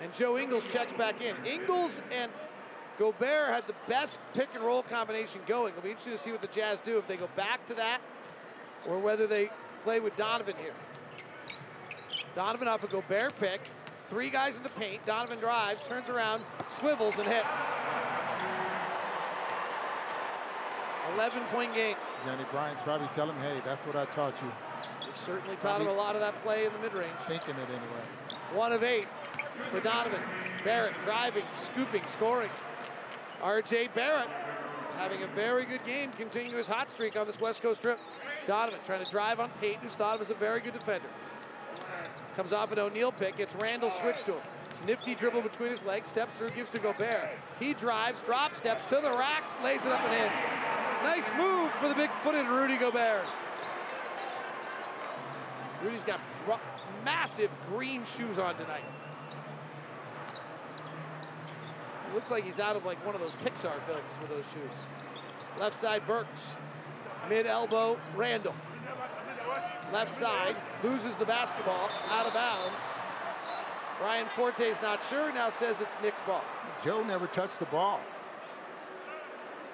And 0.00 0.14
Joe 0.14 0.38
Ingles 0.38 0.64
checks 0.72 0.92
back 0.92 1.20
in. 1.20 1.34
Ingles 1.44 2.00
and 2.12 2.30
Gobert 2.98 3.48
had 3.48 3.66
the 3.66 3.74
best 3.88 4.20
pick 4.34 4.48
and 4.54 4.62
roll 4.62 4.84
combination 4.84 5.40
going. 5.46 5.72
It'll 5.72 5.82
be 5.82 5.90
interesting 5.90 6.12
to 6.12 6.18
see 6.18 6.30
what 6.30 6.40
the 6.42 6.48
Jazz 6.48 6.78
do 6.84 6.98
if 6.98 7.08
they 7.08 7.16
go 7.16 7.28
back 7.34 7.66
to 7.66 7.74
that 7.74 8.00
or 8.86 8.98
whether 8.98 9.26
they 9.26 9.50
play 9.82 10.00
with 10.00 10.16
Donovan 10.16 10.54
here. 10.58 10.74
Donovan 12.34 12.68
off 12.68 12.82
a 12.82 12.86
Gobert 12.86 13.36
pick. 13.36 13.60
Three 14.08 14.30
guys 14.30 14.56
in 14.56 14.62
the 14.62 14.68
paint. 14.70 15.04
Donovan 15.06 15.38
drives, 15.38 15.82
turns 15.88 16.08
around, 16.08 16.44
swivels, 16.78 17.16
and 17.16 17.26
hits. 17.26 17.46
11 21.14 21.42
point 21.44 21.74
game. 21.74 21.96
Johnny 22.24 22.44
Bryant's 22.50 22.82
probably 22.82 23.08
telling 23.08 23.36
him, 23.36 23.42
hey, 23.42 23.60
that's 23.64 23.86
what 23.86 23.96
I 23.96 24.04
taught 24.06 24.34
you. 24.42 24.50
He 25.00 25.08
certainly 25.14 25.56
taught 25.56 25.80
him 25.80 25.88
a 25.88 25.92
lot 25.92 26.14
of 26.14 26.20
that 26.20 26.42
play 26.42 26.64
in 26.66 26.72
the 26.72 26.78
mid 26.78 26.94
range. 26.94 27.14
Thinking 27.28 27.54
it 27.54 27.68
anyway. 27.68 28.38
One 28.52 28.72
of 28.72 28.82
eight 28.82 29.06
for 29.70 29.80
Donovan. 29.80 30.20
Barrett 30.64 30.94
driving, 31.02 31.44
scooping, 31.62 32.06
scoring. 32.06 32.50
RJ 33.42 33.94
Barrett 33.94 34.28
having 34.96 35.22
a 35.22 35.26
very 35.28 35.64
good 35.64 35.84
game, 35.84 36.10
continuing 36.16 36.56
his 36.56 36.68
hot 36.68 36.90
streak 36.90 37.16
on 37.16 37.26
this 37.26 37.40
West 37.40 37.62
Coast 37.62 37.80
trip. 37.80 38.00
Donovan 38.46 38.80
trying 38.84 39.04
to 39.04 39.10
drive 39.10 39.40
on 39.40 39.50
Payton, 39.60 39.82
who's 39.82 39.92
thought 39.92 40.16
of 40.16 40.20
as 40.22 40.30
a 40.30 40.34
very 40.34 40.60
good 40.60 40.72
defender. 40.72 41.08
Comes 42.36 42.52
off 42.52 42.72
an 42.72 42.78
O'Neale 42.78 43.12
pick, 43.12 43.36
gets 43.36 43.54
Randle 43.56 43.90
switched 44.00 44.26
to 44.26 44.32
him. 44.34 44.42
Nifty 44.86 45.14
dribble 45.14 45.42
between 45.42 45.70
his 45.70 45.84
legs, 45.84 46.10
steps 46.10 46.32
through, 46.38 46.50
gives 46.50 46.70
to 46.70 46.78
Gobert. 46.78 47.30
He 47.58 47.74
drives, 47.74 48.20
drop 48.22 48.54
steps 48.54 48.82
to 48.88 48.96
the 48.96 49.10
racks, 49.10 49.56
lays 49.62 49.86
it 49.86 49.92
up 49.92 50.00
and 50.00 50.14
in. 50.14 50.32
Nice 51.02 51.30
move 51.38 51.70
for 51.80 51.88
the 51.88 51.94
big-footed 51.94 52.46
Rudy 52.46 52.76
Gobert. 52.76 53.24
Rudy's 55.82 56.02
got 56.02 56.20
massive 57.04 57.50
green 57.68 58.04
shoes 58.04 58.38
on 58.38 58.54
tonight. 58.56 58.84
Looks 62.14 62.30
like 62.30 62.44
he's 62.44 62.60
out 62.60 62.76
of 62.76 62.84
like 62.84 63.04
one 63.04 63.16
of 63.16 63.20
those 63.20 63.34
Pixar 63.44 63.74
films 63.86 64.04
with 64.20 64.30
those 64.30 64.44
shoes. 64.52 64.70
Left 65.58 65.78
side 65.80 66.06
Burks. 66.06 66.42
Mid 67.28 67.46
elbow 67.46 67.98
Randle. 68.16 68.54
Left 69.92 70.16
side 70.16 70.56
loses 70.82 71.16
the 71.16 71.24
basketball 71.24 71.90
out 72.10 72.26
of 72.26 72.34
bounds. 72.34 72.80
Brian 73.98 74.26
Forte's 74.36 74.80
not 74.82 75.02
sure, 75.04 75.32
now 75.32 75.50
says 75.50 75.80
it's 75.80 75.96
Knicks 76.02 76.20
ball. 76.26 76.44
Joe 76.84 77.02
never 77.02 77.26
touched 77.26 77.58
the 77.58 77.64
ball. 77.66 78.00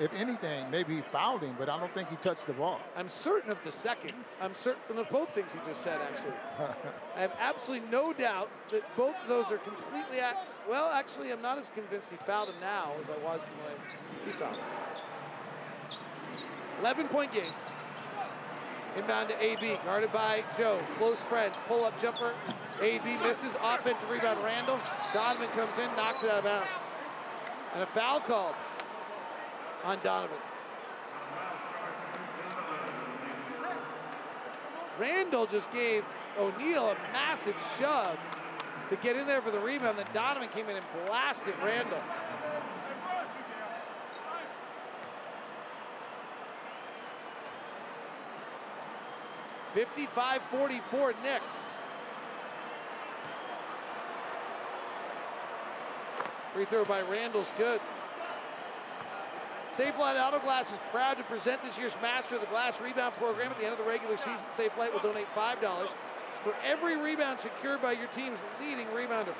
If 0.00 0.14
anything, 0.14 0.70
maybe 0.70 0.96
he 0.96 1.02
fouled 1.02 1.42
him, 1.42 1.54
but 1.58 1.68
I 1.68 1.78
don't 1.78 1.92
think 1.92 2.08
he 2.08 2.16
touched 2.16 2.46
the 2.46 2.54
ball. 2.54 2.80
I'm 2.96 3.10
certain 3.10 3.50
of 3.50 3.58
the 3.66 3.70
second. 3.70 4.14
I'm 4.40 4.54
certain 4.54 4.98
of 4.98 5.10
both 5.10 5.34
things 5.34 5.52
he 5.52 5.58
just 5.66 5.82
said, 5.82 6.00
actually. 6.00 6.32
I 7.16 7.20
have 7.20 7.32
absolutely 7.38 7.86
no 7.90 8.14
doubt 8.14 8.48
that 8.72 8.82
both 8.96 9.14
of 9.22 9.28
those 9.28 9.52
are 9.52 9.58
completely. 9.58 10.20
At, 10.20 10.42
well, 10.66 10.88
actually, 10.88 11.30
I'm 11.32 11.42
not 11.42 11.58
as 11.58 11.68
convinced 11.68 12.08
he 12.08 12.16
fouled 12.26 12.48
him 12.48 12.54
now 12.62 12.92
as 13.02 13.10
I 13.10 13.18
was 13.22 13.42
when 13.42 13.76
he 14.24 14.32
fouled 14.32 14.56
him. 14.56 14.64
11 16.80 17.08
point 17.08 17.34
game. 17.34 17.52
Inbound 18.96 19.28
to 19.28 19.44
AB, 19.44 19.78
guarded 19.84 20.12
by 20.14 20.42
Joe. 20.56 20.80
Close 20.96 21.20
friends, 21.20 21.56
pull 21.68 21.84
up 21.84 22.00
jumper. 22.00 22.32
AB 22.80 23.18
misses, 23.18 23.54
offensive 23.62 24.08
rebound. 24.08 24.42
Randle. 24.42 24.80
Donovan 25.12 25.48
comes 25.50 25.78
in, 25.78 25.94
knocks 25.94 26.22
it 26.22 26.30
out 26.30 26.38
of 26.38 26.44
bounds. 26.44 26.70
And 27.74 27.82
a 27.82 27.86
foul 27.86 28.18
called 28.20 28.54
on 29.84 29.98
Donovan. 30.02 30.36
Randle 34.98 35.46
just 35.46 35.72
gave 35.72 36.04
O'Neale 36.38 36.90
a 36.90 36.94
massive 37.12 37.56
shove 37.78 38.18
to 38.90 38.96
get 38.96 39.16
in 39.16 39.26
there 39.26 39.40
for 39.40 39.50
the 39.50 39.58
rebound. 39.58 39.98
Then 39.98 40.06
Donovan 40.12 40.48
came 40.48 40.68
in 40.68 40.76
and 40.76 40.84
blasted 41.06 41.54
Randle. 41.64 41.98
Fifty-five 49.72 50.42
forty-four 50.50 51.14
Knicks. 51.22 51.54
Free 56.52 56.64
throw 56.64 56.84
by 56.84 57.02
Randle's 57.02 57.52
good. 57.56 57.80
Safelite 59.72 60.20
Auto 60.20 60.40
Glass 60.40 60.72
is 60.72 60.78
proud 60.90 61.16
to 61.16 61.22
present 61.24 61.62
this 61.62 61.78
year's 61.78 61.94
Master 62.02 62.34
of 62.34 62.40
the 62.40 62.46
Glass 62.48 62.80
Rebound 62.80 63.14
Program. 63.14 63.52
At 63.52 63.58
the 63.58 63.64
end 63.64 63.72
of 63.72 63.78
the 63.78 63.84
regular 63.84 64.16
season, 64.16 64.46
Safelite 64.50 64.92
will 64.92 65.00
donate 65.00 65.28
$5 65.34 65.88
for 66.42 66.54
every 66.64 66.96
rebound 66.96 67.38
secured 67.38 67.80
by 67.80 67.92
your 67.92 68.08
team's 68.08 68.42
leading 68.60 68.86
rebounder. 68.88 69.34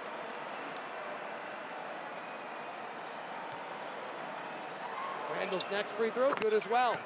Randle's 5.35 5.67
next 5.73 5.93
free 5.93 6.11
throw, 6.11 6.35
good 6.35 6.53
as 6.53 6.69
well. 6.69 6.97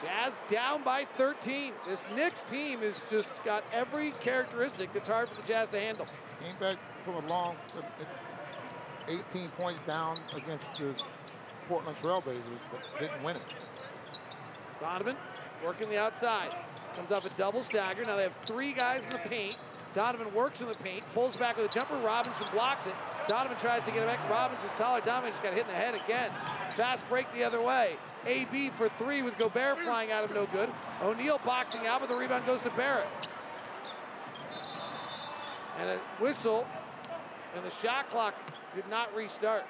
Jazz 0.00 0.38
down 0.50 0.82
by 0.82 1.04
13. 1.16 1.72
This 1.88 2.06
Knicks 2.14 2.42
team 2.42 2.80
has 2.80 3.02
just 3.10 3.28
got 3.44 3.64
every 3.72 4.12
characteristic 4.20 4.92
that's 4.92 5.08
hard 5.08 5.28
for 5.28 5.40
the 5.40 5.46
Jazz 5.46 5.70
to 5.70 5.80
handle. 5.80 6.06
Came 6.44 6.56
back 6.60 6.76
from 7.04 7.24
a 7.24 7.26
long 7.26 7.56
uh, 7.76 8.04
18 9.08 9.48
points 9.50 9.80
down 9.86 10.18
against 10.36 10.74
the 10.74 10.94
Portland 11.68 11.96
Trailblazers, 12.02 12.60
but 12.70 13.00
didn't 13.00 13.22
win 13.22 13.36
it. 13.36 13.42
Donovan 14.80 15.16
working 15.64 15.88
the 15.88 15.98
outside. 15.98 16.54
Comes 16.96 17.10
off 17.10 17.24
a 17.24 17.30
double 17.30 17.62
stagger. 17.62 18.04
Now 18.04 18.16
they 18.16 18.22
have 18.22 18.34
three 18.46 18.72
guys 18.72 19.04
in 19.04 19.10
the 19.10 19.18
paint. 19.18 19.58
Donovan 19.94 20.34
works 20.34 20.60
in 20.60 20.66
the 20.66 20.74
paint, 20.74 21.04
pulls 21.14 21.36
back 21.36 21.56
with 21.56 21.70
a 21.70 21.72
jumper. 21.72 21.96
Robinson 21.98 22.46
blocks 22.52 22.86
it. 22.86 22.94
Donovan 23.28 23.56
tries 23.58 23.84
to 23.84 23.92
get 23.92 24.02
it 24.02 24.06
back. 24.06 24.28
Robinson's 24.28 24.72
taller. 24.72 25.00
Donovan 25.00 25.30
just 25.30 25.42
got 25.42 25.52
hit 25.52 25.62
in 25.62 25.68
the 25.68 25.74
head 25.74 25.94
again. 25.94 26.30
Fast 26.76 27.08
break 27.08 27.30
the 27.32 27.44
other 27.44 27.60
way. 27.60 27.96
AB 28.26 28.70
for 28.70 28.88
three 28.98 29.22
with 29.22 29.38
Gobert 29.38 29.78
flying 29.78 30.10
out 30.10 30.24
of 30.24 30.34
no 30.34 30.46
good. 30.46 30.68
O'Neale 31.00 31.40
boxing 31.44 31.86
out, 31.86 32.00
but 32.00 32.08
the 32.08 32.16
rebound 32.16 32.44
goes 32.44 32.60
to 32.62 32.70
Barrett. 32.70 33.06
And 35.78 35.90
a 35.90 35.98
whistle, 36.20 36.66
and 37.54 37.64
the 37.64 37.70
shot 37.70 38.10
clock 38.10 38.34
did 38.74 38.88
not 38.88 39.14
restart. 39.14 39.64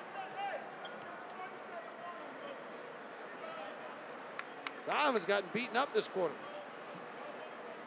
Donovan's 4.87 5.25
gotten 5.25 5.49
beaten 5.53 5.77
up 5.77 5.93
this 5.95 6.09
quarter. 6.09 6.35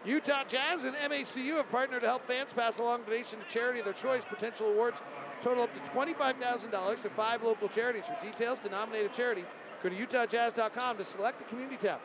Utah 0.06 0.44
Jazz 0.48 0.86
and 0.86 0.96
MACU 0.96 1.58
have 1.58 1.70
partnered 1.70 2.02
to 2.02 2.08
help 2.08 2.26
fans 2.28 2.54
pass 2.54 2.78
along 2.78 3.04
donation 3.04 3.40
to 3.40 3.46
charity 3.48 3.80
of 3.80 3.86
their 3.86 3.94
choice. 3.94 4.24
Potential 4.24 4.68
awards 4.68 5.02
total 5.42 5.64
up 5.64 5.74
to 5.74 5.92
$25,000 5.92 7.02
to 7.02 7.10
five 7.10 7.44
local 7.44 7.68
charities. 7.68 8.06
For 8.06 8.26
details 8.26 8.60
to 8.60 8.70
nominate 8.70 9.06
a 9.06 9.10
charity, 9.10 9.44
go 9.84 9.90
to 9.90 9.96
utahjazz.com 9.96 10.98
to 10.98 11.04
select 11.04 11.40
the 11.40 11.46
community 11.46 11.78
tab. 11.78 12.00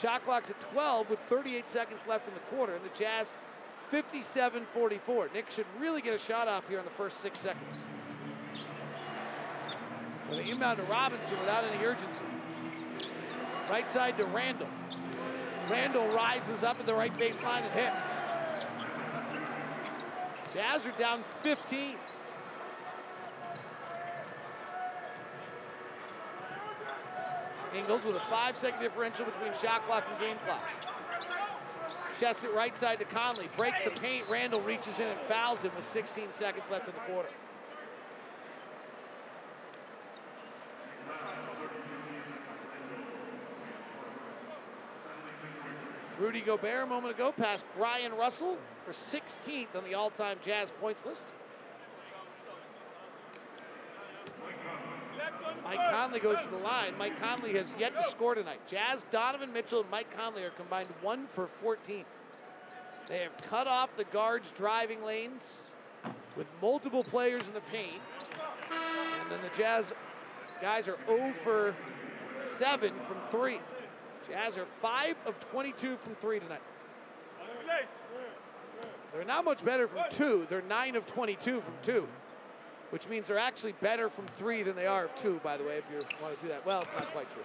Shot 0.00 0.24
clock's 0.24 0.50
at 0.50 0.60
12 0.60 1.10
with 1.10 1.20
38 1.28 1.70
seconds 1.70 2.06
left 2.08 2.26
in 2.26 2.34
the 2.34 2.40
quarter, 2.40 2.74
and 2.74 2.84
the 2.84 2.98
Jazz 2.98 3.32
57-44. 3.92 5.32
Nick 5.32 5.50
should 5.50 5.66
really 5.78 6.02
get 6.02 6.14
a 6.14 6.18
shot 6.18 6.48
off 6.48 6.68
here 6.68 6.78
in 6.78 6.84
the 6.84 6.90
first 6.92 7.18
six 7.20 7.38
seconds. 7.38 7.84
With 10.28 10.38
an 10.38 10.48
inbound 10.48 10.78
to 10.78 10.84
Robinson 10.84 11.38
without 11.38 11.64
any 11.64 11.84
urgency. 11.84 12.24
Right 13.70 13.90
side 13.90 14.18
to 14.18 14.26
Randle. 14.26 14.68
Randle 15.70 16.06
rises 16.08 16.62
up 16.62 16.78
at 16.78 16.86
the 16.86 16.94
right 16.94 17.12
baseline 17.18 17.62
and 17.62 17.72
hits. 17.72 18.04
Jazz 20.52 20.86
are 20.86 20.92
down 20.92 21.24
15. 21.42 21.96
Ingles 27.74 28.04
with 28.04 28.16
a 28.16 28.20
five 28.20 28.56
second 28.56 28.80
differential 28.80 29.24
between 29.24 29.52
shot 29.60 29.84
clock 29.86 30.04
and 30.08 30.20
game 30.20 30.36
clock. 30.46 30.70
Chests 32.20 32.44
it 32.44 32.54
right 32.54 32.76
side 32.78 32.98
to 33.00 33.04
Conley. 33.04 33.48
Breaks 33.56 33.82
the 33.82 33.90
paint. 33.90 34.28
Randle 34.30 34.60
reaches 34.60 35.00
in 35.00 35.08
and 35.08 35.18
fouls 35.22 35.62
him 35.62 35.72
with 35.74 35.84
16 35.84 36.30
seconds 36.30 36.70
left 36.70 36.86
in 36.86 36.94
the 36.94 37.00
quarter. 37.00 37.30
Rudy 46.18 46.40
Gobert 46.40 46.84
a 46.84 46.86
moment 46.86 47.14
ago 47.14 47.32
passed 47.32 47.64
Brian 47.76 48.12
Russell 48.12 48.56
for 48.84 48.92
16th 48.92 49.74
on 49.74 49.84
the 49.84 49.94
all-time 49.94 50.38
Jazz 50.42 50.72
points 50.80 51.04
list. 51.04 51.34
Mike 55.64 55.90
Conley 55.90 56.20
goes 56.20 56.38
to 56.40 56.48
the 56.50 56.58
line. 56.58 56.96
Mike 56.98 57.18
Conley 57.18 57.54
has 57.54 57.72
yet 57.78 57.96
to 57.96 58.02
score 58.10 58.34
tonight. 58.34 58.60
Jazz, 58.68 59.04
Donovan 59.10 59.52
Mitchell, 59.52 59.80
and 59.80 59.90
Mike 59.90 60.14
Conley 60.16 60.44
are 60.44 60.50
combined 60.50 60.88
one 61.00 61.26
for 61.34 61.48
14. 61.62 62.04
They 63.08 63.18
have 63.18 63.32
cut 63.48 63.66
off 63.66 63.96
the 63.96 64.04
guards' 64.04 64.52
driving 64.52 65.02
lanes 65.02 65.72
with 66.36 66.46
multiple 66.60 67.02
players 67.02 67.48
in 67.48 67.54
the 67.54 67.60
paint. 67.72 68.00
And 69.20 69.32
then 69.32 69.40
the 69.42 69.56
Jazz 69.56 69.92
guys 70.60 70.86
are 70.86 70.98
0 71.06 71.32
for 71.42 71.74
7 72.36 72.92
from 73.08 73.16
3. 73.30 73.58
Jazz 74.28 74.58
are 74.58 74.66
5 74.80 75.16
of 75.26 75.38
22 75.50 75.96
from 76.02 76.14
3 76.14 76.40
tonight. 76.40 76.60
They're 79.12 79.24
not 79.24 79.44
much 79.44 79.64
better 79.64 79.86
from 79.86 80.02
two. 80.10 80.46
They're 80.50 80.62
9 80.62 80.96
of 80.96 81.06
22 81.06 81.60
from 81.60 81.74
two, 81.82 82.08
which 82.90 83.06
means 83.08 83.28
they're 83.28 83.38
actually 83.38 83.72
better 83.80 84.08
from 84.08 84.26
three 84.36 84.64
than 84.64 84.74
they 84.74 84.86
are 84.86 85.04
of 85.04 85.14
two, 85.14 85.40
by 85.44 85.56
the 85.56 85.62
way, 85.62 85.76
if 85.78 85.84
you 85.92 86.04
want 86.20 86.34
to 86.36 86.42
do 86.42 86.48
that. 86.48 86.66
Well, 86.66 86.82
it's 86.82 86.90
not 86.98 87.12
quite 87.12 87.32
true. 87.32 87.44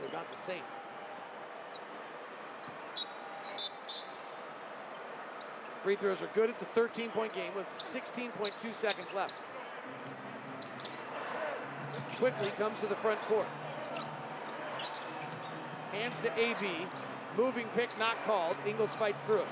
They're 0.00 0.08
about 0.08 0.30
the 0.30 0.38
same. 0.38 0.62
Free 5.82 5.96
throws 5.96 6.22
are 6.22 6.30
good. 6.34 6.48
It's 6.48 6.62
a 6.62 6.66
13 6.66 7.10
point 7.10 7.34
game 7.34 7.52
with 7.54 7.66
16.2 7.78 8.74
seconds 8.74 9.08
left. 9.14 9.34
Quickley 12.20 12.50
comes 12.50 12.78
to 12.80 12.86
the 12.86 12.96
front 12.96 13.18
court. 13.22 13.46
Hands 15.90 16.20
to 16.20 16.38
AB. 16.38 16.86
Moving 17.34 17.66
pick 17.74 17.88
not 17.98 18.22
called. 18.26 18.56
Ingles 18.66 18.94
fights 18.94 19.22
through 19.22 19.40
it. 19.40 19.48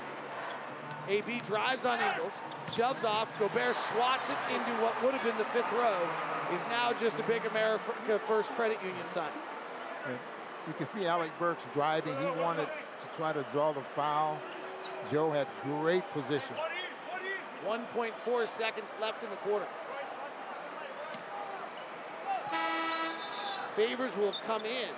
AB 1.07 1.41
drives 1.47 1.83
on 1.83 1.99
Ingles, 1.99 2.35
shoves 2.75 3.03
off. 3.03 3.27
Gobert 3.39 3.75
swats 3.75 4.29
it 4.29 4.37
into 4.53 4.71
what 4.83 4.93
would 5.01 5.15
have 5.15 5.23
been 5.23 5.37
the 5.37 5.45
fifth 5.45 5.71
row. 5.73 6.07
Is 6.53 6.61
now 6.69 6.93
just 6.93 7.17
a 7.17 7.23
big 7.23 7.43
America 7.47 8.21
First 8.27 8.51
Credit 8.51 8.77
Union 8.83 9.09
sign. 9.09 9.31
You 10.67 10.73
can 10.73 10.85
see 10.85 11.07
Alec 11.07 11.31
Burks 11.39 11.65
driving. 11.73 12.15
He 12.17 12.39
wanted 12.39 12.67
to 12.67 13.17
try 13.17 13.33
to 13.33 13.43
draw 13.51 13.73
the 13.73 13.81
foul. 13.95 14.39
Joe 15.11 15.31
had 15.31 15.47
great 15.63 16.03
position. 16.11 16.55
1.4 17.65 18.47
seconds 18.47 18.93
left 19.01 19.23
in 19.23 19.31
the 19.31 19.35
quarter. 19.37 19.65
Favors 23.75 24.17
will 24.17 24.33
come 24.45 24.65
in. 24.65 24.89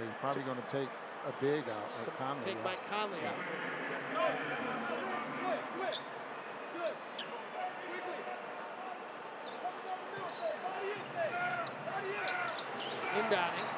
He's 0.00 0.08
probably 0.20 0.42
going 0.42 0.56
to 0.56 0.68
take 0.70 0.88
a 1.26 1.32
big 1.40 1.64
out. 1.68 2.02
To 2.04 2.10
Conley 2.12 2.44
take 2.44 2.56
out. 2.56 2.64
Mike 2.64 2.90
Conley 2.90 3.18
out. 3.26 3.34
Inbounding. 13.16 13.68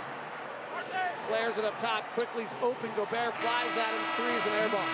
Flares 1.29 1.57
it 1.57 1.65
up 1.65 1.79
top. 1.81 2.05
Quickley's 2.15 2.55
open. 2.63 2.91
Gobert 2.97 3.35
flies 3.35 3.77
at 3.77 3.91
him. 3.91 4.03
Three 4.17 4.35
is 4.35 4.45
an 4.45 4.53
air 4.53 4.69
ball. 4.69 4.85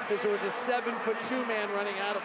Because 0.00 0.22
there 0.22 0.32
was 0.32 0.42
a 0.42 0.50
seven 0.50 0.94
foot 1.00 1.16
two 1.28 1.44
man 1.46 1.70
running 1.72 1.96
at 1.98 2.16
him. 2.16 2.22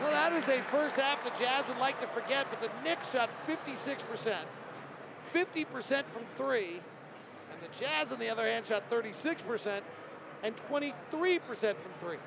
Well, 0.00 0.12
that 0.12 0.32
is 0.32 0.48
a 0.48 0.62
first 0.70 0.96
half 0.96 1.24
the 1.24 1.30
Jazz 1.30 1.66
would 1.66 1.78
like 1.78 2.00
to 2.00 2.06
forget, 2.06 2.46
but 2.50 2.60
the 2.60 2.70
Knicks 2.84 3.12
shot 3.12 3.30
56%, 3.48 4.36
50% 5.34 6.04
from 6.06 6.22
three, 6.36 6.80
and 7.50 7.60
the 7.60 7.78
Jazz, 7.78 8.12
on 8.12 8.18
the 8.18 8.30
other 8.30 8.46
hand, 8.46 8.66
shot 8.66 8.88
36% 8.90 9.80
and 10.44 10.54
23% 10.70 10.94
from 11.10 11.92
three. 12.00 12.18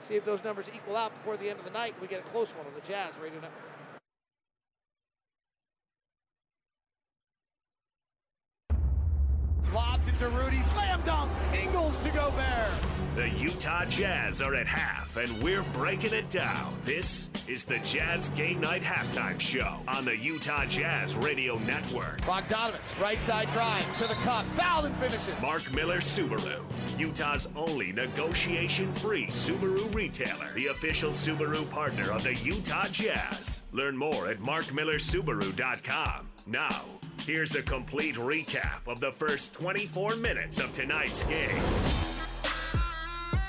See 0.00 0.16
if 0.16 0.24
those 0.24 0.42
numbers 0.42 0.66
equal 0.74 0.96
out 0.96 1.14
before 1.14 1.36
the 1.36 1.48
end 1.48 1.58
of 1.58 1.64
the 1.64 1.70
night. 1.70 1.94
We 2.00 2.08
get 2.08 2.18
a 2.20 2.28
close 2.30 2.50
one 2.50 2.66
on 2.66 2.74
the 2.74 2.86
Jazz 2.86 3.14
Radio 3.22 3.40
Network. 3.40 3.73
Lobs 9.74 10.06
it 10.06 10.16
to 10.20 10.28
Rudy. 10.28 10.62
Slam 10.62 11.02
dunk. 11.04 11.32
Ingles 11.52 11.96
to 12.04 12.10
Gobert. 12.10 12.70
The 13.16 13.28
Utah 13.30 13.84
Jazz 13.84 14.40
are 14.40 14.54
at 14.54 14.66
half, 14.66 15.16
and 15.16 15.42
we're 15.42 15.62
breaking 15.72 16.12
it 16.12 16.30
down. 16.30 16.76
This 16.84 17.30
is 17.48 17.64
the 17.64 17.78
Jazz 17.78 18.28
Game 18.30 18.60
Night 18.60 18.82
Halftime 18.82 19.38
Show 19.38 19.80
on 19.88 20.04
the 20.04 20.16
Utah 20.16 20.64
Jazz 20.66 21.16
Radio 21.16 21.58
Network. 21.58 22.20
Bogdanovich, 22.22 23.02
right 23.02 23.20
side 23.22 23.50
drive 23.50 23.84
to 23.98 24.06
the 24.06 24.14
cup. 24.14 24.44
Fouled 24.46 24.86
and 24.86 24.96
finishes. 24.96 25.40
Mark 25.42 25.72
Miller 25.72 25.98
Subaru, 25.98 26.62
Utah's 26.98 27.48
only 27.56 27.92
negotiation 27.92 28.92
free 28.94 29.26
Subaru 29.26 29.92
retailer, 29.94 30.52
the 30.54 30.68
official 30.68 31.10
Subaru 31.10 31.68
partner 31.70 32.12
of 32.12 32.22
the 32.22 32.34
Utah 32.36 32.86
Jazz. 32.88 33.64
Learn 33.72 33.96
more 33.96 34.28
at 34.28 34.38
markmillersubaru.com. 34.38 36.28
Now, 36.46 36.84
here's 37.20 37.54
a 37.54 37.62
complete 37.62 38.16
recap 38.16 38.86
of 38.86 39.00
the 39.00 39.12
first 39.12 39.54
24 39.54 40.16
minutes 40.16 40.58
of 40.58 40.72
tonight's 40.72 41.22
game. 41.24 41.62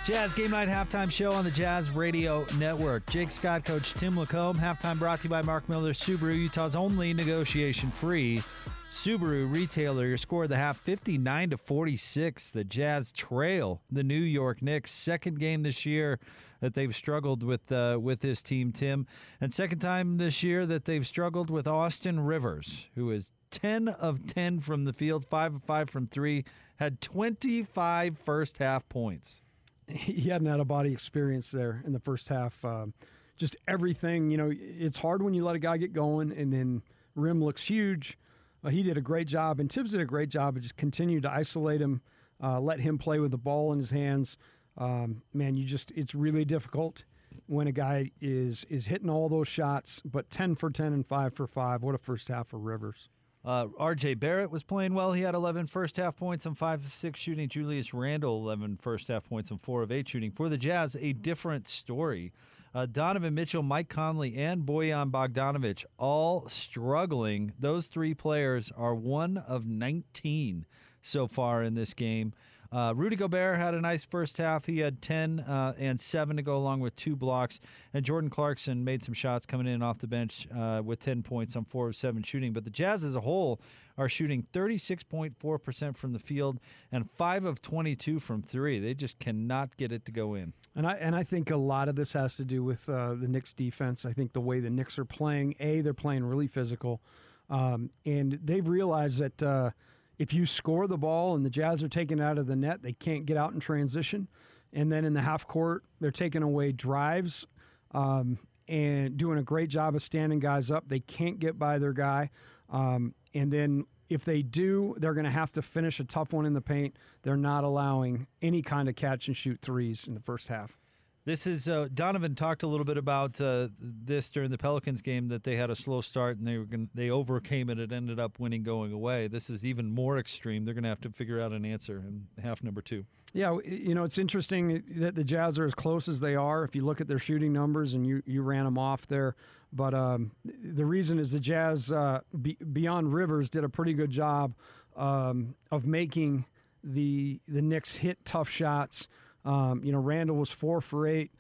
Jazz 0.06 0.34
Game 0.34 0.52
Night 0.52 0.70
Halftime 0.70 1.12
Show 1.12 1.32
on 1.32 1.44
the 1.44 1.52
Jazz 1.52 1.90
Radio 1.90 2.46
Network. 2.60 3.10
Jake 3.10 3.32
Scott, 3.32 3.66
Coach 3.66 3.94
Tim 3.96 4.16
Lacombe. 4.16 4.60
Halftime 4.60 5.00
brought 5.00 5.22
to 5.22 5.24
you 5.24 5.32
by 5.32 5.42
Mark 5.42 5.68
Miller 5.68 5.94
Subaru, 5.94 6.38
Utah's 6.38 6.76
only 6.76 7.12
negotiation-free 7.12 8.44
Subaru 8.92 9.52
retailer. 9.52 10.06
Your 10.06 10.18
score 10.18 10.44
of 10.44 10.50
the 10.50 10.58
half, 10.58 10.78
59 10.78 11.50
to 11.50 11.58
46. 11.58 12.52
The 12.52 12.64
Jazz 12.64 13.12
trail 13.12 13.82
the 13.92 14.04
New 14.04 14.14
York 14.14 14.62
Knicks. 14.62 14.92
Second 14.92 15.40
game 15.40 15.64
this 15.64 15.86
year 15.86 16.20
that 16.62 16.76
they've 16.76 16.96
struggled 16.96 17.44
with 17.44 17.72
uh, 17.72 17.98
with 18.02 18.22
this 18.22 18.42
team, 18.42 18.72
Tim, 18.72 19.08
and 19.42 19.54
second 19.54 19.80
time 19.80 20.18
this 20.18 20.44
year 20.44 20.66
that 20.66 20.86
they've 20.86 21.06
struggled 21.06 21.50
with 21.50 21.68
Austin 21.68 22.20
Rivers, 22.20 22.88
who 22.96 23.12
is 23.12 23.32
10 23.56 23.88
of 23.88 24.28
10 24.28 24.60
from 24.60 24.84
the 24.84 24.94
field, 24.94 25.26
5 25.26 25.56
of 25.56 25.64
5 25.64 25.90
from 25.90 26.08
3, 26.08 26.44
had 26.78 27.00
25 27.00 28.18
first 28.18 28.58
half 28.58 28.88
points. 28.90 29.42
he 29.88 30.30
had 30.30 30.42
an 30.42 30.48
out 30.48 30.60
of 30.60 30.68
body 30.68 30.92
experience 30.92 31.52
there 31.52 31.82
in 31.86 31.94
the 31.94 32.00
first 32.00 32.28
half. 32.28 32.64
Um, 32.66 32.94
just 33.38 33.56
everything, 33.68 34.30
you 34.30 34.38
know, 34.38 34.52
it's 34.54 34.98
hard 34.98 35.22
when 35.22 35.34
you 35.34 35.46
let 35.46 35.56
a 35.56 35.60
guy 35.60 35.78
get 35.78 35.94
going 35.94 36.32
and 36.32 36.52
then 36.52 36.82
rim 37.16 37.44
looks 37.44 37.64
huge. 37.64 38.18
Uh, 38.64 38.70
he 38.70 38.84
did 38.84 38.98
a 38.98 39.02
great 39.02 39.28
job, 39.28 39.60
and 39.60 39.72
Thibs 39.72 39.92
did 39.92 40.02
a 40.02 40.06
great 40.06 40.30
job 40.30 40.58
of 40.58 40.64
just 40.64 40.76
continuing 40.76 41.22
to 41.22 41.32
isolate 41.32 41.82
him, 41.82 42.02
uh, 42.44 42.60
let 42.60 42.80
him 42.80 42.98
play 42.98 43.20
with 43.20 43.32
the 43.32 43.38
ball 43.38 43.72
in 43.72 43.78
his 43.78 43.92
hands. 43.92 44.38
Um, 44.78 45.22
man, 45.34 45.56
you 45.56 45.66
just 45.66 45.92
it's 45.92 46.16
really 46.16 46.46
difficult 46.46 47.04
when 47.48 47.68
a 47.68 47.72
guy 47.72 48.12
is 48.22 48.66
is 48.70 48.88
hitting 48.88 49.10
all 49.10 49.30
those 49.30 49.48
shots, 49.48 50.02
but 50.04 50.30
ten 50.30 50.56
for 50.56 50.72
ten 50.72 50.94
and 50.94 51.06
five 51.06 51.36
for 51.36 51.48
five. 51.48 51.84
What 51.84 51.94
a 51.94 52.00
first 52.00 52.28
half 52.28 52.48
for 52.48 52.58
Rivers. 52.58 53.10
Uh, 53.46 53.68
RJ 53.80 54.20
Barrett 54.20 54.50
was 54.50 54.64
playing 54.64 54.96
well. 54.96 55.14
He 55.14 55.22
had 55.22 55.36
11 55.36 55.68
first 55.68 55.98
half 55.98 56.16
points 56.16 56.48
and 56.48 56.58
5 56.58 56.86
of 56.86 56.92
6 56.92 57.20
shooting. 57.20 57.48
Julius 57.48 57.94
Randle, 57.94 58.38
11 58.38 58.78
first 58.82 59.08
half 59.08 59.24
points 59.30 59.52
and 59.52 59.62
4 59.62 59.84
of 59.84 59.92
8 59.92 60.10
shooting. 60.10 60.32
For 60.32 60.50
the 60.50 60.58
Jazz, 60.58 60.96
a 61.00 61.14
different 61.14 61.68
story. 61.68 62.34
Uh, 62.74 62.88
Donovan 62.88 63.36
Mitchell, 63.36 63.64
Mike 63.64 63.88
Conley, 63.88 64.36
and 64.36 64.66
Bojan 64.66 65.12
Bogdanovich 65.12 65.86
all 65.98 66.50
struggling. 66.50 67.54
Those 67.60 67.86
three 67.86 68.14
players 68.14 68.72
are 68.76 68.96
one 68.96 69.38
of 69.38 69.66
19 69.66 70.66
so 71.02 71.28
far 71.28 71.62
in 71.62 71.76
this 71.76 71.94
game. 71.94 72.34
Uh, 72.72 72.94
Rudy 72.96 73.16
Gobert 73.16 73.58
had 73.58 73.74
a 73.74 73.82
nice 73.82 74.06
first 74.06 74.38
half. 74.38 74.66
He 74.66 74.80
had 74.80 75.02
10 75.02 75.42
uh, 75.42 75.74
and 75.78 76.00
7 76.00 76.36
to 76.38 76.42
go 76.42 76.58
along 76.58 76.80
with 76.80 76.96
two 76.96 77.16
blocks. 77.16 77.60
And 77.94 78.06
Jordan 78.06 78.30
Clarkson 78.30 78.84
made 78.84 79.04
some 79.04 79.14
shots 79.14 79.46
coming 79.46 79.68
in 79.68 79.82
off 79.82 80.00
the 80.00 80.08
bench 80.08 80.48
uh, 80.56 80.82
with 80.84 81.00
10 81.00 81.24
points 81.24 81.56
on 81.56 81.66
4 81.66 81.90
of 81.90 81.96
7 81.96 82.24
shooting. 82.24 82.54
But 82.54 82.64
the 82.64 82.70
Jazz 82.70 83.04
as 83.04 83.16
a 83.16 83.22
whole 83.22 83.60
are 83.98 84.10
shooting 84.10 84.44
36.4% 84.44 85.98
from 85.98 86.14
the 86.14 86.20
field 86.20 86.60
and 86.92 87.10
5 87.12 87.46
of 87.46 87.62
22 87.62 88.20
from 88.20 88.42
3. 88.42 88.80
They 88.80 88.94
just 88.94 89.20
cannot 89.20 89.78
get 89.78 89.92
it 89.92 90.06
to 90.06 90.12
go 90.12 90.34
in. 90.34 90.54
And 90.76 90.86
I 90.86 90.94
and 90.96 91.16
I 91.16 91.24
think 91.24 91.50
a 91.50 91.56
lot 91.56 91.88
of 91.88 91.96
this 91.96 92.14
has 92.14 92.36
to 92.36 92.44
do 92.44 92.64
with 92.64 92.90
uh, 92.90 93.14
the 93.14 93.28
Knicks 93.28 93.54
defense. 93.54 94.06
I 94.06 94.12
think 94.12 94.34
the 94.34 94.42
way 94.42 94.60
the 94.60 94.70
Knicks 94.70 95.00
are 95.00 95.06
playing, 95.06 95.56
a 95.60 95.80
they're 95.82 95.94
playing 95.94 96.26
really 96.26 96.48
physical, 96.48 97.02
um, 97.50 97.92
and 98.06 98.40
they've 98.44 98.68
realized 98.68 99.20
that 99.20 99.42
uh, 99.42 99.70
if 100.18 100.34
you 100.34 100.46
score 100.46 100.88
the 100.88 100.98
ball 100.98 101.36
and 101.36 101.46
the 101.46 101.50
Jazz 101.50 101.84
are 101.84 101.90
taken 101.90 102.20
out 102.20 102.38
of 102.38 102.48
the 102.48 102.56
net, 102.56 102.82
they 102.82 102.94
can't 102.94 103.26
get 103.26 103.38
out 103.38 103.54
in 103.54 103.60
transition, 103.60 104.28
and 104.74 104.92
then 104.92 105.06
in 105.06 105.14
the 105.14 105.22
half 105.22 105.48
court 105.48 105.84
they're 106.00 106.12
taking 106.12 106.44
away 106.44 106.72
drives 106.72 107.46
um, 107.92 108.40
and 108.68 109.18
doing 109.18 109.38
a 109.38 109.44
great 109.44 109.70
job 109.70 109.96
of 109.96 110.02
standing 110.02 110.40
guys 110.40 110.72
up. 110.72 110.88
They 110.88 111.00
can't 111.00 111.40
get 111.40 111.60
by 111.60 111.80
their 111.80 111.94
guy, 111.94 112.30
um, 112.70 113.14
and 113.34 113.52
then 113.52 113.86
if 114.10 114.24
they 114.24 114.42
do, 114.42 114.96
they're 115.00 115.14
going 115.14 115.26
to 115.26 115.32
have 115.32 115.52
to 115.54 115.62
finish 115.62 116.00
a 116.00 116.04
tough 116.04 116.32
one 116.32 116.46
in 116.46 116.54
the 116.54 116.62
paint. 116.62 116.96
They're 117.24 117.38
not 117.38 117.64
allowing 117.64 118.28
any 118.42 118.62
kind 118.62 118.88
of 118.88 118.96
catch 118.96 119.28
and 119.28 119.36
shoot 119.36 119.60
threes 119.62 120.08
in 120.08 120.14
the 120.14 120.20
first 120.20 120.48
half. 120.48 120.78
This 121.26 121.48
is 121.48 121.68
uh, 121.68 121.88
Donovan 121.92 122.36
talked 122.36 122.62
a 122.62 122.68
little 122.68 122.86
bit 122.86 122.98
about 122.98 123.42
uh, 123.42 123.70
this 123.80 124.30
during 124.30 124.52
the 124.52 124.60
Pelicans 124.60 125.02
game 125.02 125.28
that 125.30 125.44
they 125.44 125.56
had 125.56 125.72
a 125.72 125.76
slow 125.76 126.02
start 126.02 126.38
and 126.38 126.48
they 126.48 126.60
were 126.60 126.66
gonna, 126.66 126.86
they 126.94 127.10
overcame 127.10 127.68
it. 127.72 127.80
It 127.80 127.92
ended 127.92 128.20
up 128.20 128.40
winning 128.40 128.62
going 128.62 128.94
away. 128.94 129.28
This 129.28 129.50
is 129.50 129.66
even 129.66 129.92
more 129.92 130.20
extreme. 130.20 130.66
They're 130.66 130.76
going 130.76 130.84
to 130.84 130.90
have 130.90 131.02
to 131.02 131.10
figure 131.10 131.42
out 131.42 131.52
an 131.52 131.66
answer 131.66 131.98
in 131.98 132.28
half 132.44 132.64
number 132.64 132.80
two. 132.80 133.06
Yeah, 133.34 133.58
you 133.66 133.96
know 133.96 134.04
it's 134.04 134.20
interesting 134.20 134.84
that 134.98 135.16
the 135.16 135.24
Jazz 135.24 135.58
are 135.58 135.66
as 135.66 135.74
close 135.74 136.08
as 136.08 136.20
they 136.20 136.36
are. 136.36 136.64
If 136.64 136.76
you 136.76 136.86
look 136.86 137.02
at 137.02 137.08
their 137.08 137.20
shooting 137.20 137.52
numbers, 137.52 137.94
and 137.94 138.06
you 138.06 138.24
you 138.26 138.44
ran 138.44 138.64
them 138.64 138.78
off 138.78 139.08
there, 139.08 139.36
but 139.74 139.94
um, 139.94 140.32
the 140.46 140.86
reason 140.86 141.20
is 141.20 141.32
the 141.32 141.42
Jazz 141.42 141.92
uh, 141.92 142.22
be, 142.40 142.54
beyond 142.54 143.14
Rivers 143.14 143.50
did 143.50 143.66
a 143.66 143.70
pretty 143.70 143.94
good 143.94 144.12
job 144.12 144.54
um, 144.96 145.56
of 145.70 145.86
making 145.86 146.46
the 146.82 147.42
the 147.48 147.62
Knicks 147.62 147.98
hit 147.98 148.24
tough 148.24 148.48
shots. 148.48 149.10
Um, 149.46 149.82
you 149.84 149.92
know, 149.92 150.00
Randle 150.00 150.36
was 150.36 150.52
four 150.52 150.82
for 150.82 151.08
eight. 151.08 151.32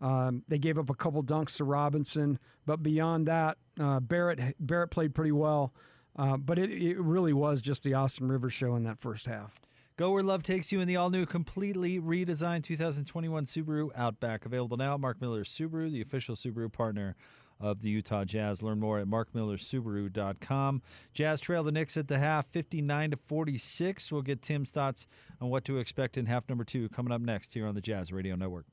Um, 0.00 0.42
they 0.48 0.58
gave 0.58 0.78
up 0.78 0.90
a 0.90 0.94
couple 0.94 1.22
dunks 1.24 1.56
to 1.56 1.64
Robinson, 1.64 2.38
but 2.66 2.82
beyond 2.82 3.26
that, 3.26 3.56
uh, 3.80 4.00
Barrett 4.00 4.54
Barrett 4.60 4.90
played 4.90 5.14
pretty 5.14 5.32
well. 5.32 5.72
Uh, 6.16 6.36
but 6.36 6.58
it, 6.58 6.70
it 6.70 7.00
really 7.00 7.32
was 7.32 7.60
just 7.60 7.82
the 7.82 7.94
Austin 7.94 8.28
Rivers 8.28 8.52
show 8.52 8.76
in 8.76 8.84
that 8.84 9.00
first 9.00 9.26
half. 9.26 9.60
Go 9.96 10.10
where 10.10 10.22
love 10.22 10.42
takes 10.42 10.72
you 10.72 10.80
in 10.80 10.88
the 10.88 10.96
all 10.96 11.10
new, 11.10 11.24
completely 11.24 12.00
redesigned 12.00 12.64
2021 12.64 13.46
Subaru 13.46 13.90
Outback. 13.94 14.44
Available 14.44 14.76
now 14.76 14.94
at 14.94 15.00
Mark 15.00 15.20
Miller 15.20 15.44
Subaru, 15.44 15.90
the 15.90 16.00
official 16.00 16.34
Subaru 16.34 16.72
partner 16.72 17.16
of 17.64 17.80
the 17.80 17.88
Utah 17.88 18.24
Jazz. 18.24 18.62
Learn 18.62 18.78
more 18.78 18.98
at 18.98 19.06
markmillersubaru.com. 19.06 20.82
Jazz 21.14 21.40
trail 21.40 21.64
the 21.64 21.72
Knicks 21.72 21.96
at 21.96 22.08
the 22.08 22.18
half, 22.18 22.46
59 22.48 23.12
to 23.12 23.16
46. 23.16 24.12
We'll 24.12 24.22
get 24.22 24.42
Tim's 24.42 24.70
thoughts 24.70 25.06
on 25.40 25.48
what 25.48 25.64
to 25.64 25.78
expect 25.78 26.18
in 26.18 26.26
half 26.26 26.46
number 26.48 26.64
two 26.64 26.90
coming 26.90 27.12
up 27.12 27.22
next 27.22 27.54
here 27.54 27.66
on 27.66 27.74
the 27.74 27.80
Jazz 27.80 28.12
Radio 28.12 28.36
Network. 28.36 28.66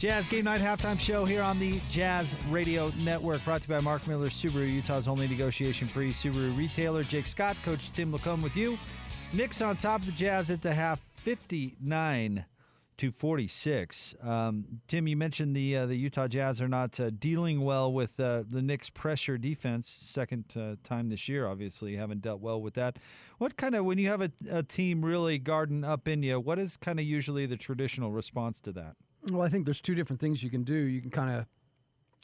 Jazz 0.00 0.26
Game 0.26 0.46
Night 0.46 0.62
Halftime 0.62 0.98
Show 0.98 1.26
here 1.26 1.42
on 1.42 1.58
the 1.58 1.78
Jazz 1.90 2.34
Radio 2.48 2.90
Network, 2.96 3.44
brought 3.44 3.60
to 3.60 3.68
you 3.68 3.74
by 3.74 3.82
Mark 3.82 4.06
Miller 4.06 4.30
Subaru, 4.30 4.72
Utah's 4.72 5.06
only 5.06 5.28
negotiation 5.28 5.86
free 5.86 6.10
Subaru 6.10 6.56
retailer. 6.56 7.04
Jake 7.04 7.26
Scott, 7.26 7.54
Coach 7.62 7.92
Tim 7.92 8.10
LaComb 8.10 8.42
with 8.42 8.56
you. 8.56 8.78
Knicks 9.34 9.60
on 9.60 9.76
top 9.76 10.00
of 10.00 10.06
the 10.06 10.12
Jazz 10.12 10.50
at 10.50 10.62
the 10.62 10.72
half, 10.72 11.04
59 11.16 12.46
to 12.96 13.10
46. 13.10 14.14
Um, 14.22 14.80
Tim, 14.88 15.06
you 15.06 15.18
mentioned 15.18 15.54
the 15.54 15.76
uh, 15.76 15.84
the 15.84 15.96
Utah 15.96 16.28
Jazz 16.28 16.62
are 16.62 16.68
not 16.68 16.98
uh, 16.98 17.10
dealing 17.10 17.60
well 17.60 17.92
with 17.92 18.18
uh, 18.18 18.44
the 18.48 18.62
Knicks' 18.62 18.88
pressure 18.88 19.36
defense. 19.36 19.86
Second 19.86 20.46
uh, 20.56 20.76
time 20.82 21.10
this 21.10 21.28
year, 21.28 21.46
obviously, 21.46 21.96
haven't 21.96 22.22
dealt 22.22 22.40
well 22.40 22.62
with 22.62 22.72
that. 22.72 22.98
What 23.36 23.58
kind 23.58 23.74
of 23.74 23.84
when 23.84 23.98
you 23.98 24.08
have 24.08 24.22
a, 24.22 24.30
a 24.50 24.62
team 24.62 25.04
really 25.04 25.36
guarding 25.36 25.84
up 25.84 26.08
in 26.08 26.22
you, 26.22 26.40
what 26.40 26.58
is 26.58 26.78
kind 26.78 26.98
of 26.98 27.04
usually 27.04 27.44
the 27.44 27.58
traditional 27.58 28.10
response 28.12 28.60
to 28.60 28.72
that? 28.72 28.96
Well, 29.28 29.42
I 29.42 29.48
think 29.48 29.64
there's 29.64 29.80
two 29.80 29.94
different 29.94 30.20
things 30.20 30.42
you 30.42 30.50
can 30.50 30.64
do. 30.64 30.74
You 30.74 31.00
can 31.00 31.10
kind 31.10 31.30
of 31.30 31.46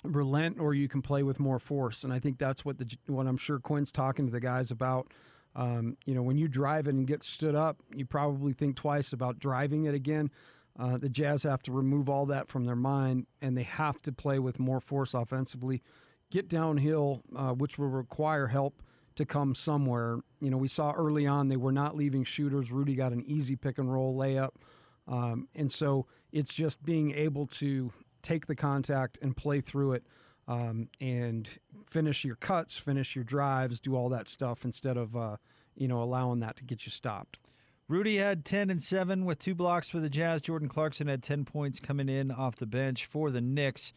relent, 0.04 0.58
or 0.58 0.74
you 0.74 0.88
can 0.88 1.02
play 1.02 1.22
with 1.22 1.38
more 1.38 1.58
force, 1.58 2.04
and 2.04 2.12
I 2.12 2.18
think 2.18 2.38
that's 2.38 2.64
what 2.64 2.78
the 2.78 2.96
what 3.06 3.26
I'm 3.26 3.36
sure 3.36 3.58
Quinn's 3.58 3.92
talking 3.92 4.26
to 4.26 4.32
the 4.32 4.40
guys 4.40 4.70
about. 4.70 5.12
Um, 5.54 5.96
you 6.04 6.14
know, 6.14 6.22
when 6.22 6.36
you 6.36 6.48
drive 6.48 6.86
it 6.86 6.94
and 6.94 7.06
get 7.06 7.22
stood 7.22 7.54
up, 7.54 7.78
you 7.94 8.04
probably 8.04 8.52
think 8.52 8.76
twice 8.76 9.12
about 9.12 9.38
driving 9.38 9.84
it 9.84 9.94
again. 9.94 10.30
Uh, 10.78 10.98
the 10.98 11.08
Jazz 11.08 11.44
have 11.44 11.62
to 11.62 11.72
remove 11.72 12.10
all 12.10 12.26
that 12.26 12.48
from 12.48 12.66
their 12.66 12.76
mind, 12.76 13.26
and 13.40 13.56
they 13.56 13.62
have 13.62 14.02
to 14.02 14.12
play 14.12 14.38
with 14.38 14.58
more 14.58 14.80
force 14.80 15.14
offensively, 15.14 15.82
get 16.30 16.48
downhill, 16.48 17.22
uh, 17.34 17.52
which 17.52 17.78
will 17.78 17.88
require 17.88 18.48
help 18.48 18.82
to 19.14 19.24
come 19.24 19.54
somewhere. 19.54 20.18
You 20.40 20.50
know, 20.50 20.58
we 20.58 20.68
saw 20.68 20.92
early 20.92 21.26
on 21.26 21.48
they 21.48 21.56
were 21.56 21.72
not 21.72 21.96
leaving 21.96 22.24
shooters. 22.24 22.70
Rudy 22.70 22.94
got 22.94 23.12
an 23.12 23.24
easy 23.26 23.56
pick 23.56 23.78
and 23.78 23.90
roll 23.90 24.14
layup. 24.14 24.50
Um, 25.08 25.48
and 25.54 25.72
so 25.72 26.06
it's 26.32 26.52
just 26.52 26.82
being 26.84 27.12
able 27.12 27.46
to 27.46 27.92
take 28.22 28.46
the 28.46 28.56
contact 28.56 29.18
and 29.22 29.36
play 29.36 29.60
through 29.60 29.92
it 29.92 30.04
um, 30.48 30.88
and 31.00 31.58
finish 31.86 32.24
your 32.24 32.36
cuts, 32.36 32.76
finish 32.76 33.14
your 33.14 33.24
drives, 33.24 33.80
do 33.80 33.94
all 33.94 34.08
that 34.08 34.28
stuff 34.28 34.64
instead 34.64 34.96
of, 34.96 35.16
uh, 35.16 35.36
you 35.76 35.88
know, 35.88 36.02
allowing 36.02 36.40
that 36.40 36.56
to 36.56 36.64
get 36.64 36.86
you 36.86 36.90
stopped. 36.90 37.38
Rudy 37.88 38.16
had 38.16 38.44
10 38.44 38.68
and 38.68 38.82
7 38.82 39.24
with 39.24 39.38
two 39.38 39.54
blocks 39.54 39.88
for 39.88 40.00
the 40.00 40.10
Jazz. 40.10 40.42
Jordan 40.42 40.68
Clarkson 40.68 41.06
had 41.06 41.22
10 41.22 41.44
points 41.44 41.78
coming 41.78 42.08
in 42.08 42.32
off 42.32 42.56
the 42.56 42.66
bench 42.66 43.06
for 43.06 43.30
the 43.30 43.40
Knicks. 43.40 43.92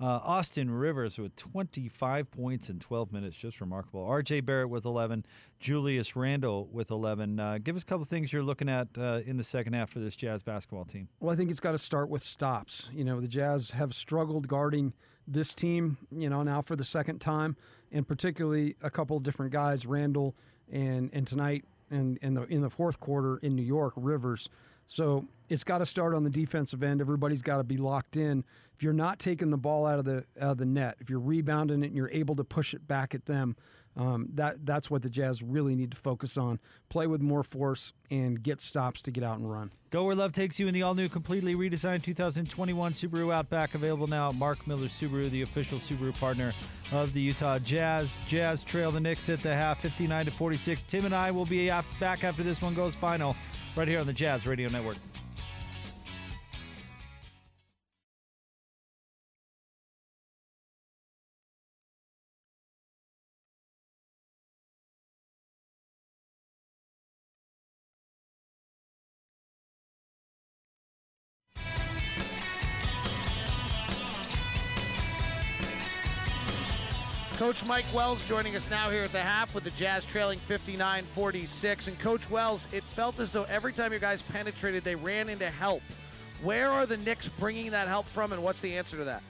Uh, 0.00 0.18
Austin 0.24 0.70
Rivers 0.70 1.18
with 1.18 1.36
25 1.36 2.30
points 2.30 2.68
in 2.68 2.80
12 2.80 3.12
minutes, 3.12 3.36
just 3.36 3.60
remarkable. 3.60 4.04
R.J. 4.04 4.40
Barrett 4.40 4.68
with 4.68 4.84
11, 4.84 5.24
Julius 5.60 6.16
Randle 6.16 6.68
with 6.72 6.90
11. 6.90 7.38
Uh, 7.38 7.58
give 7.62 7.76
us 7.76 7.82
a 7.82 7.84
couple 7.84 8.04
things 8.04 8.32
you're 8.32 8.42
looking 8.42 8.68
at 8.68 8.88
uh, 8.98 9.20
in 9.24 9.36
the 9.36 9.44
second 9.44 9.74
half 9.74 9.90
for 9.90 10.00
this 10.00 10.16
Jazz 10.16 10.42
basketball 10.42 10.84
team. 10.84 11.08
Well, 11.20 11.32
I 11.32 11.36
think 11.36 11.50
it's 11.50 11.60
got 11.60 11.72
to 11.72 11.78
start 11.78 12.08
with 12.08 12.22
stops. 12.22 12.88
You 12.92 13.04
know, 13.04 13.20
the 13.20 13.28
Jazz 13.28 13.70
have 13.70 13.94
struggled 13.94 14.48
guarding 14.48 14.92
this 15.28 15.54
team, 15.54 15.98
you 16.10 16.28
know, 16.28 16.42
now 16.42 16.62
for 16.62 16.74
the 16.74 16.84
second 16.84 17.20
time, 17.20 17.56
and 17.92 18.06
particularly 18.06 18.74
a 18.82 18.90
couple 18.90 19.16
of 19.16 19.22
different 19.22 19.52
guys, 19.52 19.86
Randle 19.86 20.34
and 20.70 21.10
and 21.12 21.26
tonight 21.26 21.64
and 21.90 22.18
in 22.18 22.34
the 22.34 22.42
in 22.44 22.62
the 22.62 22.70
fourth 22.70 22.98
quarter 22.98 23.36
in 23.36 23.54
New 23.54 23.62
York, 23.62 23.92
Rivers. 23.96 24.48
So 24.86 25.26
it's 25.48 25.64
got 25.64 25.78
to 25.78 25.86
start 25.86 26.14
on 26.14 26.24
the 26.24 26.30
defensive 26.30 26.82
end. 26.82 27.00
Everybody's 27.00 27.42
got 27.42 27.58
to 27.58 27.64
be 27.64 27.76
locked 27.76 28.16
in. 28.16 28.44
If 28.74 28.82
you're 28.82 28.92
not 28.92 29.18
taking 29.18 29.50
the 29.50 29.56
ball 29.56 29.86
out 29.86 29.98
of 29.98 30.04
the 30.04 30.24
out 30.40 30.52
of 30.52 30.58
the 30.58 30.64
net, 30.64 30.96
if 31.00 31.08
you're 31.08 31.20
rebounding 31.20 31.82
it 31.82 31.88
and 31.88 31.96
you're 31.96 32.10
able 32.10 32.36
to 32.36 32.44
push 32.44 32.74
it 32.74 32.88
back 32.88 33.14
at 33.14 33.26
them, 33.26 33.56
um, 33.96 34.28
that 34.34 34.64
that's 34.64 34.90
what 34.90 35.02
the 35.02 35.10
Jazz 35.10 35.42
really 35.42 35.74
need 35.74 35.90
to 35.90 35.96
focus 35.96 36.38
on. 36.38 36.58
Play 36.88 37.06
with 37.06 37.20
more 37.20 37.42
force 37.42 37.92
and 38.10 38.42
get 38.42 38.62
stops 38.62 39.02
to 39.02 39.10
get 39.10 39.22
out 39.22 39.38
and 39.38 39.50
run. 39.50 39.70
Go 39.90 40.04
where 40.04 40.14
love 40.14 40.32
takes 40.32 40.58
you 40.58 40.66
in 40.66 40.74
the 40.74 40.82
all 40.82 40.94
new, 40.94 41.08
completely 41.08 41.54
redesigned 41.54 42.02
2021 42.02 42.94
Subaru 42.94 43.32
Outback. 43.32 43.74
Available 43.74 44.06
now 44.06 44.30
at 44.30 44.34
Mark 44.34 44.66
Miller 44.66 44.86
Subaru, 44.86 45.30
the 45.30 45.42
official 45.42 45.78
Subaru 45.78 46.14
partner 46.18 46.54
of 46.90 47.12
the 47.12 47.20
Utah 47.20 47.58
Jazz. 47.58 48.18
Jazz 48.26 48.62
trail 48.62 48.90
the 48.90 49.00
Knicks 49.00 49.28
at 49.28 49.42
the 49.42 49.54
half, 49.54 49.82
59 49.82 50.24
to 50.24 50.30
46. 50.30 50.82
Tim 50.84 51.04
and 51.04 51.14
I 51.14 51.30
will 51.30 51.46
be 51.46 51.68
back 52.00 52.24
after 52.24 52.42
this 52.42 52.62
one 52.62 52.74
goes 52.74 52.94
final 52.94 53.36
right 53.76 53.88
here 53.88 54.00
on 54.00 54.06
the 54.06 54.12
Jazz 54.12 54.46
Radio 54.46 54.68
Network. 54.68 54.96
Coach 77.62 77.68
Mike 77.68 77.94
Wells 77.94 78.26
joining 78.26 78.56
us 78.56 78.68
now 78.68 78.90
here 78.90 79.04
at 79.04 79.12
the 79.12 79.20
half 79.20 79.54
with 79.54 79.62
the 79.62 79.70
Jazz 79.70 80.04
trailing 80.04 80.40
59 80.40 81.04
46. 81.14 81.86
And 81.86 81.98
Coach 82.00 82.28
Wells, 82.28 82.66
it 82.72 82.82
felt 82.82 83.20
as 83.20 83.30
though 83.30 83.44
every 83.44 83.72
time 83.72 83.92
your 83.92 84.00
guys 84.00 84.20
penetrated, 84.20 84.82
they 84.82 84.96
ran 84.96 85.28
into 85.28 85.48
help. 85.48 85.82
Where 86.42 86.70
are 86.70 86.86
the 86.86 86.96
Knicks 86.96 87.28
bringing 87.28 87.70
that 87.70 87.86
help 87.86 88.08
from, 88.08 88.32
and 88.32 88.42
what's 88.42 88.60
the 88.60 88.74
answer 88.74 88.96
to 88.96 89.04
that? 89.04 89.22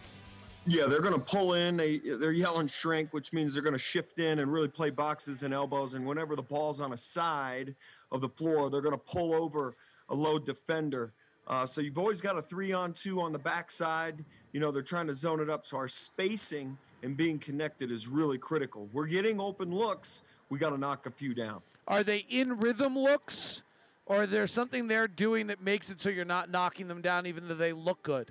Yeah, 0.67 0.87
they're 0.87 1.03
going 1.03 1.13
to 1.13 1.21
pull 1.21 1.53
in. 1.53 1.77
They, 1.77 1.99
they're 1.99 2.33
yelling 2.33 2.69
shrink, 2.69 3.13
which 3.13 3.35
means 3.35 3.53
they're 3.53 3.63
going 3.63 3.75
to 3.75 3.79
shift 3.79 4.19
in 4.19 4.39
and 4.39 4.51
really 4.51 4.69
play 4.69 4.89
boxes 4.89 5.43
and 5.43 5.53
elbows. 5.53 5.93
And 5.93 6.07
whenever 6.07 6.35
the 6.35 6.43
ball's 6.43 6.81
on 6.81 6.95
a 6.95 6.97
side 6.97 7.75
of 8.11 8.23
the 8.23 8.31
floor, 8.31 8.71
they're 8.71 8.81
going 8.81 8.99
to 8.99 9.13
pull 9.13 9.35
over 9.35 9.77
a 10.09 10.15
low 10.15 10.39
defender. 10.39 11.13
Uh, 11.47 11.67
so 11.67 11.83
you've 11.83 11.99
always 11.99 12.23
got 12.23 12.39
a 12.39 12.43
three 12.43 12.73
on 12.73 12.95
two 12.95 13.21
on 13.21 13.33
the 13.33 13.39
backside. 13.39 14.25
You 14.53 14.61
know, 14.61 14.71
they're 14.71 14.81
trying 14.81 15.09
to 15.09 15.15
zone 15.15 15.41
it 15.41 15.51
up. 15.51 15.67
So 15.67 15.77
our 15.77 15.89
spacing– 15.89 16.79
and 17.03 17.17
being 17.17 17.39
connected 17.39 17.91
is 17.91 18.09
really 18.09 18.39
critical. 18.39 18.89
We're 18.93 19.07
getting 19.07 19.41
open 19.41 19.75
looks. 19.75 20.23
We 20.49 20.59
got 20.59 20.71
to 20.71 20.79
knock 20.79 21.07
a 21.07 21.11
few 21.11 21.35
down. 21.35 21.63
Are 21.89 22.03
they 22.03 22.25
in 22.29 22.59
rhythm 22.59 22.97
looks, 22.99 23.63
or 24.07 24.25
is 24.25 24.31
there 24.31 24.47
something 24.47 24.87
they're 24.87 25.09
doing 25.09 25.49
that 25.49 25.63
makes 25.63 25.91
it 25.91 26.01
so 26.01 26.11
you're 26.11 26.25
not 26.25 26.51
knocking 26.51 26.89
them 26.89 27.03
down, 27.03 27.27
even 27.27 27.49
though 27.49 27.55
they 27.55 27.73
look 27.73 28.03
good? 28.03 28.31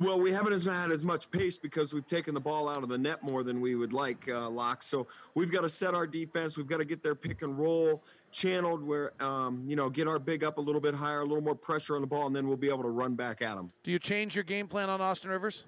Well, 0.00 0.20
we 0.20 0.30
haven't 0.30 0.52
had 0.64 0.92
as 0.92 1.02
much 1.02 1.28
pace 1.28 1.58
because 1.58 1.92
we've 1.92 2.06
taken 2.06 2.32
the 2.32 2.40
ball 2.40 2.68
out 2.68 2.84
of 2.84 2.88
the 2.88 2.98
net 2.98 3.20
more 3.24 3.42
than 3.42 3.60
we 3.60 3.74
would 3.74 3.92
like, 3.92 4.28
uh, 4.28 4.48
Locke. 4.48 4.84
So 4.84 5.08
we've 5.34 5.50
got 5.50 5.62
to 5.62 5.68
set 5.68 5.92
our 5.92 6.06
defense. 6.06 6.56
We've 6.56 6.68
got 6.68 6.76
to 6.76 6.84
get 6.84 7.02
their 7.02 7.16
pick 7.16 7.42
and 7.42 7.58
roll 7.58 8.04
channeled 8.30 8.84
where, 8.84 9.12
um, 9.20 9.64
you 9.66 9.74
know, 9.74 9.90
get 9.90 10.06
our 10.06 10.20
big 10.20 10.44
up 10.44 10.58
a 10.58 10.60
little 10.60 10.80
bit 10.80 10.94
higher, 10.94 11.22
a 11.22 11.24
little 11.24 11.42
more 11.42 11.56
pressure 11.56 11.96
on 11.96 12.00
the 12.00 12.06
ball, 12.06 12.28
and 12.28 12.36
then 12.36 12.46
we'll 12.46 12.56
be 12.56 12.68
able 12.68 12.84
to 12.84 12.90
run 12.90 13.14
back 13.14 13.42
at 13.42 13.56
them. 13.56 13.72
Do 13.82 13.90
you 13.90 13.98
change 13.98 14.36
your 14.36 14.44
game 14.44 14.68
plan 14.68 14.88
on 14.88 15.00
Austin 15.00 15.30
Rivers? 15.30 15.64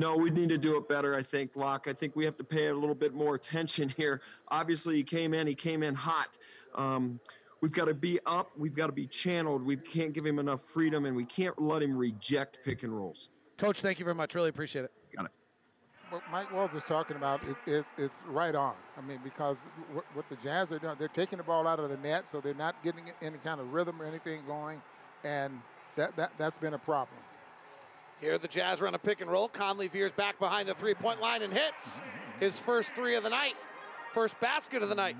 No, 0.00 0.16
we 0.16 0.30
need 0.30 0.48
to 0.48 0.56
do 0.56 0.78
it 0.78 0.88
better, 0.88 1.14
I 1.14 1.22
think, 1.22 1.54
Locke. 1.56 1.86
I 1.86 1.92
think 1.92 2.16
we 2.16 2.24
have 2.24 2.38
to 2.38 2.44
pay 2.44 2.68
a 2.68 2.74
little 2.74 2.94
bit 2.94 3.12
more 3.12 3.34
attention 3.34 3.90
here. 3.98 4.22
Obviously, 4.48 4.96
he 4.96 5.02
came 5.02 5.34
in, 5.34 5.46
he 5.46 5.54
came 5.54 5.82
in 5.82 5.94
hot. 5.94 6.38
Um, 6.74 7.20
we've 7.60 7.72
got 7.72 7.84
to 7.84 7.92
be 7.92 8.18
up, 8.24 8.50
we've 8.56 8.74
got 8.74 8.86
to 8.86 8.94
be 8.94 9.06
channeled. 9.06 9.62
We 9.62 9.76
can't 9.76 10.14
give 10.14 10.24
him 10.24 10.38
enough 10.38 10.62
freedom, 10.62 11.04
and 11.04 11.14
we 11.14 11.26
can't 11.26 11.60
let 11.60 11.82
him 11.82 11.94
reject 11.94 12.60
pick 12.64 12.82
and 12.82 12.96
rolls. 12.96 13.28
Coach, 13.58 13.82
thank 13.82 13.98
you 13.98 14.06
very 14.06 14.14
much. 14.14 14.34
Really 14.34 14.48
appreciate 14.48 14.86
it. 14.86 14.92
Got 15.14 15.26
it. 15.26 15.32
What 16.08 16.22
Mike 16.32 16.50
Wells 16.50 16.70
is 16.74 16.82
talking 16.84 17.18
about 17.18 17.42
is, 17.44 17.56
is, 17.66 17.84
is 17.98 18.18
right 18.26 18.54
on. 18.54 18.76
I 18.96 19.02
mean, 19.02 19.20
because 19.22 19.58
what, 19.92 20.06
what 20.14 20.26
the 20.30 20.36
Jazz 20.36 20.72
are 20.72 20.78
doing, 20.78 20.96
they're 20.98 21.08
taking 21.08 21.36
the 21.36 21.44
ball 21.44 21.66
out 21.66 21.78
of 21.78 21.90
the 21.90 21.98
net, 21.98 22.26
so 22.26 22.40
they're 22.40 22.54
not 22.54 22.82
getting 22.82 23.04
any 23.20 23.36
kind 23.44 23.60
of 23.60 23.74
rhythm 23.74 24.00
or 24.00 24.06
anything 24.06 24.40
going, 24.46 24.80
and 25.24 25.60
that, 25.96 26.16
that, 26.16 26.32
that's 26.38 26.58
been 26.58 26.72
a 26.72 26.78
problem. 26.78 27.18
Here 28.20 28.36
the 28.36 28.48
Jazz 28.48 28.82
run 28.82 28.94
a 28.94 28.98
pick 28.98 29.22
and 29.22 29.30
roll. 29.30 29.48
Conley 29.48 29.88
veers 29.88 30.12
back 30.12 30.38
behind 30.38 30.68
the 30.68 30.74
three 30.74 30.94
point 30.94 31.20
line 31.20 31.42
and 31.42 31.52
hits 31.52 32.00
his 32.38 32.60
first 32.60 32.94
three 32.94 33.16
of 33.16 33.22
the 33.22 33.30
night. 33.30 33.54
First 34.12 34.38
basket 34.40 34.82
of 34.82 34.88
the 34.88 34.94
night. 34.94 35.16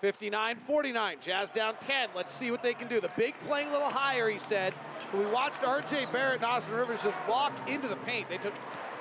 59 0.00 0.56
49. 0.56 1.16
Jazz 1.20 1.50
down 1.50 1.74
10. 1.80 2.10
Let's 2.14 2.32
see 2.32 2.50
what 2.50 2.62
they 2.62 2.72
can 2.72 2.88
do. 2.88 3.00
The 3.00 3.10
big 3.16 3.34
playing 3.44 3.68
a 3.68 3.72
little 3.72 3.90
higher, 3.90 4.28
he 4.30 4.38
said. 4.38 4.72
We 5.12 5.26
watched 5.26 5.60
RJ 5.60 6.10
Barrett 6.12 6.36
and 6.36 6.44
Austin 6.44 6.74
Rivers 6.74 7.02
just 7.02 7.18
walk 7.28 7.52
into 7.68 7.88
the 7.88 7.96
paint. 7.96 8.28
They 8.28 8.38
took 8.38 8.54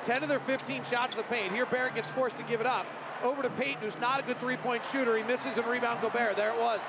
10 0.06 0.24
of 0.24 0.30
their 0.30 0.40
15 0.40 0.84
shots 0.84 1.16
to 1.16 1.22
the 1.22 1.28
paint. 1.28 1.54
Here 1.54 1.66
Barrett 1.66 1.96
gets 1.96 2.10
forced 2.10 2.36
to 2.38 2.44
give 2.44 2.60
it 2.60 2.68
up. 2.68 2.86
Over 3.24 3.42
to 3.42 3.50
Payton, 3.50 3.82
who's 3.82 3.98
not 4.00 4.20
a 4.20 4.24
good 4.24 4.40
three 4.40 4.58
point 4.58 4.84
shooter. 4.92 5.18
He 5.18 5.24
misses 5.24 5.58
and 5.58 5.66
rebound 5.68 6.02
Gobert. 6.02 6.36
There 6.36 6.52
it 6.52 6.60
was. 6.60 6.82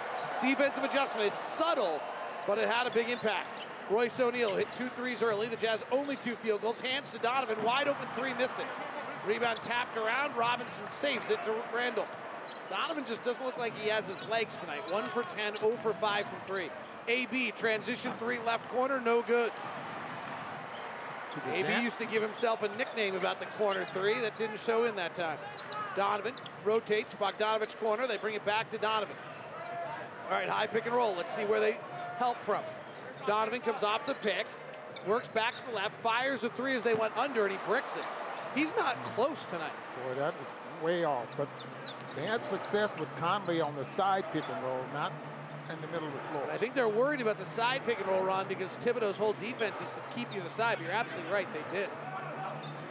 Defensive 0.42 0.84
adjustment. 0.84 1.26
It's 1.26 1.40
subtle, 1.40 2.00
but 2.46 2.58
it 2.58 2.68
had 2.68 2.86
a 2.86 2.90
big 2.90 3.08
impact. 3.08 3.67
Royce 3.90 4.20
O'Neale 4.20 4.56
hit 4.56 4.68
two 4.76 4.88
threes 4.90 5.22
early. 5.22 5.48
The 5.48 5.56
Jazz 5.56 5.82
only 5.90 6.16
two 6.16 6.34
field 6.34 6.62
goals. 6.62 6.80
Hands 6.80 7.08
to 7.10 7.18
Donovan. 7.18 7.62
Wide 7.64 7.88
open 7.88 8.06
three, 8.16 8.34
missed 8.34 8.58
it. 8.58 8.66
Rebound 9.26 9.58
tapped 9.62 9.96
around. 9.96 10.36
Robinson 10.36 10.82
saves 10.90 11.30
it 11.30 11.42
to 11.44 11.54
Randle. 11.74 12.06
Donovan 12.70 13.04
just 13.04 13.22
doesn't 13.22 13.44
look 13.44 13.58
like 13.58 13.76
he 13.78 13.88
has 13.88 14.06
his 14.06 14.22
legs 14.24 14.56
tonight. 14.56 14.82
One 14.90 15.06
for 15.06 15.22
10, 15.22 15.56
0 15.56 15.76
for 15.82 15.94
5 15.94 16.26
from 16.26 16.38
three. 16.46 16.70
AB, 17.08 17.52
transition 17.52 18.12
three, 18.18 18.38
left 18.46 18.68
corner, 18.68 19.00
no 19.00 19.22
good. 19.22 19.50
AB 21.52 21.82
used 21.82 21.98
to 21.98 22.06
give 22.06 22.22
himself 22.22 22.62
a 22.62 22.76
nickname 22.76 23.14
about 23.14 23.38
the 23.38 23.46
corner 23.46 23.86
three 23.92 24.18
that 24.20 24.36
didn't 24.36 24.58
show 24.58 24.84
in 24.84 24.96
that 24.96 25.14
time. 25.14 25.38
Donovan 25.94 26.34
rotates, 26.64 27.14
Bogdanovich 27.14 27.76
corner. 27.76 28.06
They 28.06 28.16
bring 28.16 28.34
it 28.34 28.44
back 28.44 28.70
to 28.70 28.78
Donovan. 28.78 29.16
All 30.24 30.32
right, 30.32 30.48
high 30.48 30.66
pick 30.66 30.86
and 30.86 30.94
roll. 30.94 31.14
Let's 31.16 31.34
see 31.34 31.44
where 31.44 31.60
they 31.60 31.78
help 32.18 32.36
from. 32.42 32.62
Donovan 33.28 33.60
comes 33.60 33.82
off 33.82 34.06
the 34.06 34.14
pick, 34.14 34.46
works 35.06 35.28
back 35.28 35.54
to 35.54 35.70
the 35.70 35.76
left, 35.76 35.94
fires 36.02 36.44
a 36.44 36.48
three 36.50 36.74
as 36.74 36.82
they 36.82 36.94
went 36.94 37.14
under, 37.16 37.44
and 37.44 37.52
he 37.52 37.58
bricks 37.66 37.94
it. 37.96 38.02
He's 38.54 38.74
not 38.74 38.96
close 39.14 39.44
tonight. 39.50 39.70
Boy, 40.02 40.14
that 40.14 40.34
is 40.40 40.82
way 40.82 41.04
off. 41.04 41.28
But 41.36 41.46
they 42.16 42.24
had 42.24 42.42
success 42.42 42.98
with 42.98 43.14
Conley 43.16 43.60
on 43.60 43.76
the 43.76 43.84
side 43.84 44.24
pick 44.32 44.48
and 44.48 44.64
roll, 44.64 44.82
not 44.94 45.12
in 45.70 45.78
the 45.82 45.86
middle 45.88 46.08
of 46.08 46.14
the 46.14 46.20
floor. 46.30 46.50
I 46.50 46.56
think 46.56 46.74
they're 46.74 46.88
worried 46.88 47.20
about 47.20 47.38
the 47.38 47.44
side 47.44 47.82
pick 47.84 47.98
and 47.98 48.08
roll, 48.08 48.24
Ron, 48.24 48.48
because 48.48 48.70
Thibodeau's 48.78 49.18
whole 49.18 49.34
defense 49.34 49.82
is 49.82 49.88
to 49.90 50.00
keep 50.14 50.32
you 50.32 50.38
to 50.38 50.44
the 50.44 50.50
side. 50.50 50.78
But 50.78 50.84
you're 50.86 50.94
absolutely 50.94 51.30
right, 51.30 51.48
they 51.52 51.76
did. 51.76 51.90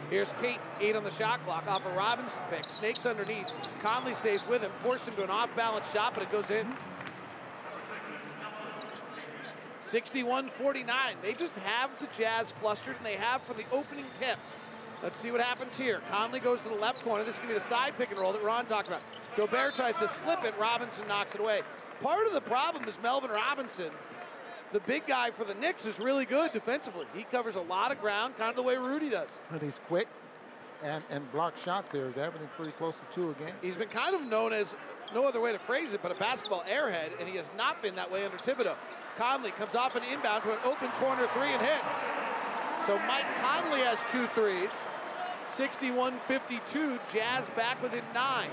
Here's 0.08 0.32
Pete, 0.40 0.60
eight 0.80 0.94
on 0.94 1.02
the 1.02 1.10
shot 1.10 1.44
clock, 1.44 1.66
off 1.66 1.84
a 1.84 1.90
Robinson 1.90 2.40
pick. 2.48 2.70
Snakes 2.70 3.04
underneath. 3.04 3.50
Conley 3.82 4.14
stays 4.14 4.46
with 4.46 4.62
him, 4.62 4.70
forced 4.84 5.08
him 5.08 5.16
to 5.16 5.24
an 5.24 5.30
off-balance 5.30 5.92
shot, 5.92 6.14
but 6.14 6.22
it 6.22 6.30
goes 6.30 6.50
in. 6.50 6.72
61-49. 9.82 10.86
They 11.22 11.34
just 11.34 11.56
have 11.58 11.90
the 12.00 12.08
Jazz 12.16 12.52
flustered, 12.52 12.96
and 12.96 13.06
they 13.06 13.16
have 13.16 13.42
for 13.42 13.54
the 13.54 13.64
opening 13.72 14.04
tip. 14.18 14.36
Let's 15.02 15.20
see 15.20 15.30
what 15.30 15.40
happens 15.40 15.78
here. 15.78 16.00
Conley 16.10 16.40
goes 16.40 16.60
to 16.62 16.68
the 16.68 16.74
left 16.74 17.04
corner. 17.04 17.22
This 17.22 17.36
is 17.36 17.38
going 17.38 17.50
to 17.50 17.54
be 17.54 17.58
the 17.60 17.64
side 17.64 17.94
pick 17.96 18.10
and 18.10 18.18
roll 18.18 18.32
that 18.32 18.42
Ron 18.42 18.66
talked 18.66 18.88
about. 18.88 19.02
Gobert 19.36 19.76
tries 19.76 19.94
to 19.96 20.08
slip 20.08 20.44
it. 20.44 20.54
Robinson 20.58 21.06
knocks 21.06 21.34
it 21.34 21.40
away. 21.40 21.60
Part 22.02 22.26
of 22.26 22.32
the 22.32 22.40
problem 22.40 22.88
is 22.88 22.98
Melvin 23.02 23.30
Robinson, 23.30 23.90
the 24.72 24.80
big 24.80 25.06
guy 25.06 25.30
for 25.30 25.44
the 25.44 25.54
Knicks, 25.54 25.86
is 25.86 26.00
really 26.00 26.24
good 26.24 26.52
defensively. 26.52 27.06
He 27.14 27.22
covers 27.22 27.54
a 27.54 27.60
lot 27.60 27.92
of 27.92 28.00
ground, 28.00 28.36
kind 28.36 28.50
of 28.50 28.56
the 28.56 28.62
way 28.62 28.76
Rudy 28.76 29.10
does. 29.10 29.38
And 29.50 29.62
he's 29.62 29.80
quick 29.86 30.08
and, 30.82 31.02
and 31.10 31.30
block 31.32 31.56
shots 31.56 31.92
here. 31.92 32.08
He's 32.08 32.18
averaging 32.18 32.48
pretty 32.56 32.72
close 32.72 32.94
to 32.94 33.14
two 33.14 33.30
a 33.30 33.34
game. 33.34 33.54
He's 33.62 33.76
been 33.76 33.88
kind 33.88 34.14
of 34.14 34.22
known 34.22 34.52
as, 34.52 34.74
no 35.14 35.26
other 35.26 35.40
way 35.40 35.52
to 35.52 35.58
phrase 35.58 35.92
it, 35.92 36.02
but 36.02 36.12
a 36.12 36.16
basketball 36.16 36.62
airhead, 36.64 37.18
and 37.18 37.28
he 37.28 37.36
has 37.36 37.50
not 37.56 37.82
been 37.82 37.94
that 37.96 38.10
way 38.10 38.24
under 38.24 38.36
Thibodeau. 38.36 38.74
Conley 39.18 39.50
comes 39.50 39.74
off 39.74 39.96
an 39.96 40.04
inbound 40.04 40.44
to 40.44 40.52
an 40.52 40.58
open 40.64 40.88
corner 41.00 41.26
three 41.34 41.52
and 41.52 41.60
hits. 41.60 42.06
So 42.86 42.96
Mike 43.00 43.26
Conley 43.42 43.80
has 43.80 44.00
two 44.08 44.28
threes. 44.28 44.70
61-52, 45.48 47.00
Jazz 47.12 47.46
back 47.56 47.82
within 47.82 48.04
nine. 48.14 48.50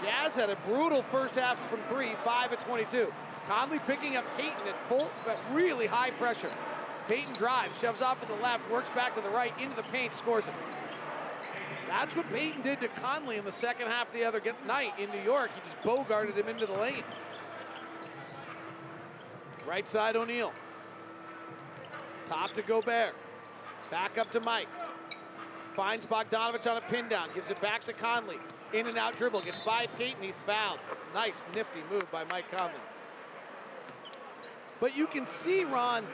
Jazz 0.00 0.36
had 0.36 0.50
a 0.50 0.56
brutal 0.66 1.02
first 1.10 1.34
half 1.34 1.58
from 1.68 1.80
three, 1.88 2.12
five 2.24 2.52
at 2.52 2.60
22. 2.60 3.12
Conley 3.48 3.80
picking 3.80 4.16
up 4.16 4.24
Payton 4.36 4.68
at 4.68 4.88
full, 4.88 5.10
but 5.24 5.38
really 5.52 5.86
high 5.86 6.10
pressure. 6.12 6.50
Payton 7.08 7.34
drives, 7.34 7.78
shoves 7.80 8.00
off 8.00 8.20
to 8.20 8.28
the 8.28 8.40
left, 8.40 8.70
works 8.70 8.90
back 8.90 9.14
to 9.16 9.20
the 9.20 9.28
right, 9.28 9.52
into 9.60 9.74
the 9.74 9.82
paint, 9.84 10.14
scores 10.14 10.44
it. 10.44 10.54
That's 11.88 12.14
what 12.14 12.28
Payton 12.30 12.62
did 12.62 12.80
to 12.80 12.88
Conley 12.88 13.36
in 13.36 13.44
the 13.44 13.52
second 13.52 13.88
half 13.88 14.08
of 14.08 14.14
the 14.14 14.24
other 14.24 14.40
night 14.66 14.92
in 14.98 15.10
New 15.10 15.22
York. 15.22 15.50
He 15.54 15.60
just 15.60 15.80
bogarted 15.82 16.34
him 16.36 16.48
into 16.48 16.66
the 16.66 16.72
lane. 16.72 17.04
Right 19.66 19.88
side 19.88 20.16
O'Neale. 20.16 20.52
Top 22.28 22.52
to 22.54 22.62
Gobert. 22.62 23.14
Back 23.90 24.18
up 24.18 24.30
to 24.32 24.40
Mike. 24.40 24.68
Finds 25.74 26.06
Bogdanovich 26.06 26.70
on 26.70 26.76
a 26.76 26.80
pin 26.82 27.08
down. 27.08 27.28
Gives 27.34 27.50
it 27.50 27.60
back 27.60 27.84
to 27.84 27.92
Conley. 27.92 28.38
In 28.72 28.86
and 28.86 28.98
out 28.98 29.16
dribble. 29.16 29.40
Gets 29.42 29.60
by 29.60 29.86
Payton. 29.98 30.22
He's 30.22 30.42
fouled. 30.42 30.80
Nice, 31.14 31.44
nifty 31.54 31.80
move 31.90 32.10
by 32.10 32.24
Mike 32.24 32.50
Conley. 32.50 32.74
But 34.80 34.96
you 34.96 35.06
can 35.06 35.26
see, 35.38 35.64
Ron, 35.64 36.04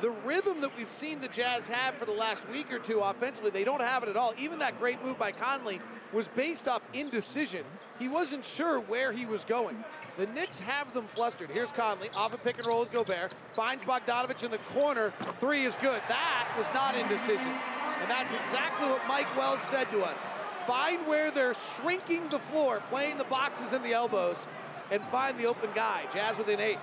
the 0.00 0.10
rhythm 0.10 0.60
that 0.60 0.76
we've 0.76 0.88
seen 0.88 1.20
the 1.20 1.28
Jazz 1.28 1.68
have 1.68 1.94
for 1.94 2.04
the 2.04 2.12
last 2.12 2.48
week 2.50 2.72
or 2.72 2.78
two 2.78 3.00
offensively, 3.00 3.50
they 3.50 3.64
don't 3.64 3.80
have 3.80 4.02
it 4.02 4.08
at 4.08 4.16
all. 4.16 4.34
Even 4.38 4.58
that 4.58 4.78
great 4.78 5.02
move 5.04 5.18
by 5.18 5.32
Conley 5.32 5.80
was 6.12 6.28
based 6.28 6.68
off 6.68 6.82
indecision. 6.92 7.64
He 7.98 8.08
wasn't 8.08 8.44
sure 8.44 8.80
where 8.80 9.12
he 9.12 9.26
was 9.26 9.44
going. 9.44 9.82
The 10.18 10.26
Knicks 10.26 10.60
have 10.60 10.92
them 10.92 11.06
flustered. 11.06 11.50
Here's 11.50 11.72
Conley 11.72 12.10
off 12.14 12.34
a 12.34 12.38
pick 12.38 12.58
and 12.58 12.66
roll 12.66 12.80
with 12.80 12.92
Gobert. 12.92 13.34
Finds 13.54 13.84
Bogdanovich 13.84 14.44
in 14.44 14.50
the 14.50 14.58
corner. 14.74 15.12
Three 15.40 15.64
is 15.64 15.76
good. 15.76 16.00
That 16.08 16.54
was 16.56 16.66
not 16.74 16.96
indecision. 16.96 17.52
And 18.00 18.10
that's 18.10 18.32
exactly 18.32 18.88
what 18.88 19.00
Mike 19.08 19.34
Wells 19.36 19.60
said 19.70 19.90
to 19.90 20.02
us. 20.02 20.18
Find 20.66 21.00
where 21.06 21.30
they're 21.30 21.54
shrinking 21.54 22.28
the 22.28 22.38
floor, 22.38 22.82
playing 22.90 23.18
the 23.18 23.24
boxes 23.24 23.72
and 23.72 23.84
the 23.84 23.92
elbows, 23.92 24.46
and 24.90 25.02
find 25.04 25.38
the 25.38 25.46
open 25.46 25.70
guy. 25.74 26.04
Jazz 26.12 26.36
within 26.36 26.60
eight. 26.60 26.78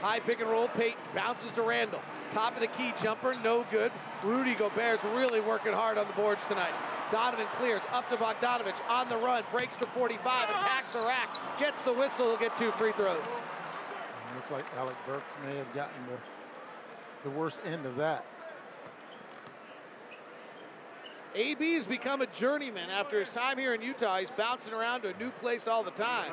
High 0.00 0.20
pick 0.20 0.40
and 0.40 0.50
roll. 0.50 0.68
Payton 0.68 1.00
bounces 1.14 1.52
to 1.52 1.62
Randle. 1.62 2.00
Top 2.32 2.54
of 2.54 2.60
the 2.60 2.66
key 2.66 2.92
jumper, 3.02 3.34
no 3.42 3.64
good. 3.70 3.92
Rudy 4.22 4.54
Gobert's 4.54 5.04
really 5.04 5.40
working 5.40 5.72
hard 5.72 5.98
on 5.98 6.06
the 6.06 6.12
boards 6.14 6.44
tonight. 6.46 6.74
Donovan 7.10 7.46
clears 7.52 7.82
up 7.92 8.08
to 8.10 8.16
Bogdanovich 8.16 8.80
on 8.88 9.08
the 9.08 9.16
run, 9.16 9.44
breaks 9.52 9.76
the 9.76 9.86
45, 9.86 10.50
attacks 10.50 10.90
the 10.90 11.00
rack, 11.00 11.30
gets 11.58 11.80
the 11.82 11.92
whistle, 11.92 12.26
he'll 12.26 12.36
get 12.36 12.56
two 12.58 12.72
free 12.72 12.92
throws. 12.92 13.18
It 13.18 14.34
looked 14.34 14.50
like 14.50 14.64
Alec 14.76 14.96
Burks 15.06 15.32
may 15.46 15.56
have 15.56 15.72
gotten 15.72 15.94
the, 16.08 17.30
the 17.30 17.36
worst 17.36 17.58
end 17.64 17.86
of 17.86 17.96
that. 17.96 18.24
AB's 21.36 21.86
become 21.86 22.22
a 22.22 22.26
journeyman 22.28 22.88
after 22.88 23.20
his 23.20 23.28
time 23.28 23.58
here 23.58 23.74
in 23.74 23.82
Utah. 23.82 24.16
He's 24.16 24.30
bouncing 24.30 24.72
around 24.72 25.02
to 25.02 25.14
a 25.14 25.18
new 25.18 25.30
place 25.30 25.68
all 25.68 25.84
the 25.84 25.90
time. 25.90 26.32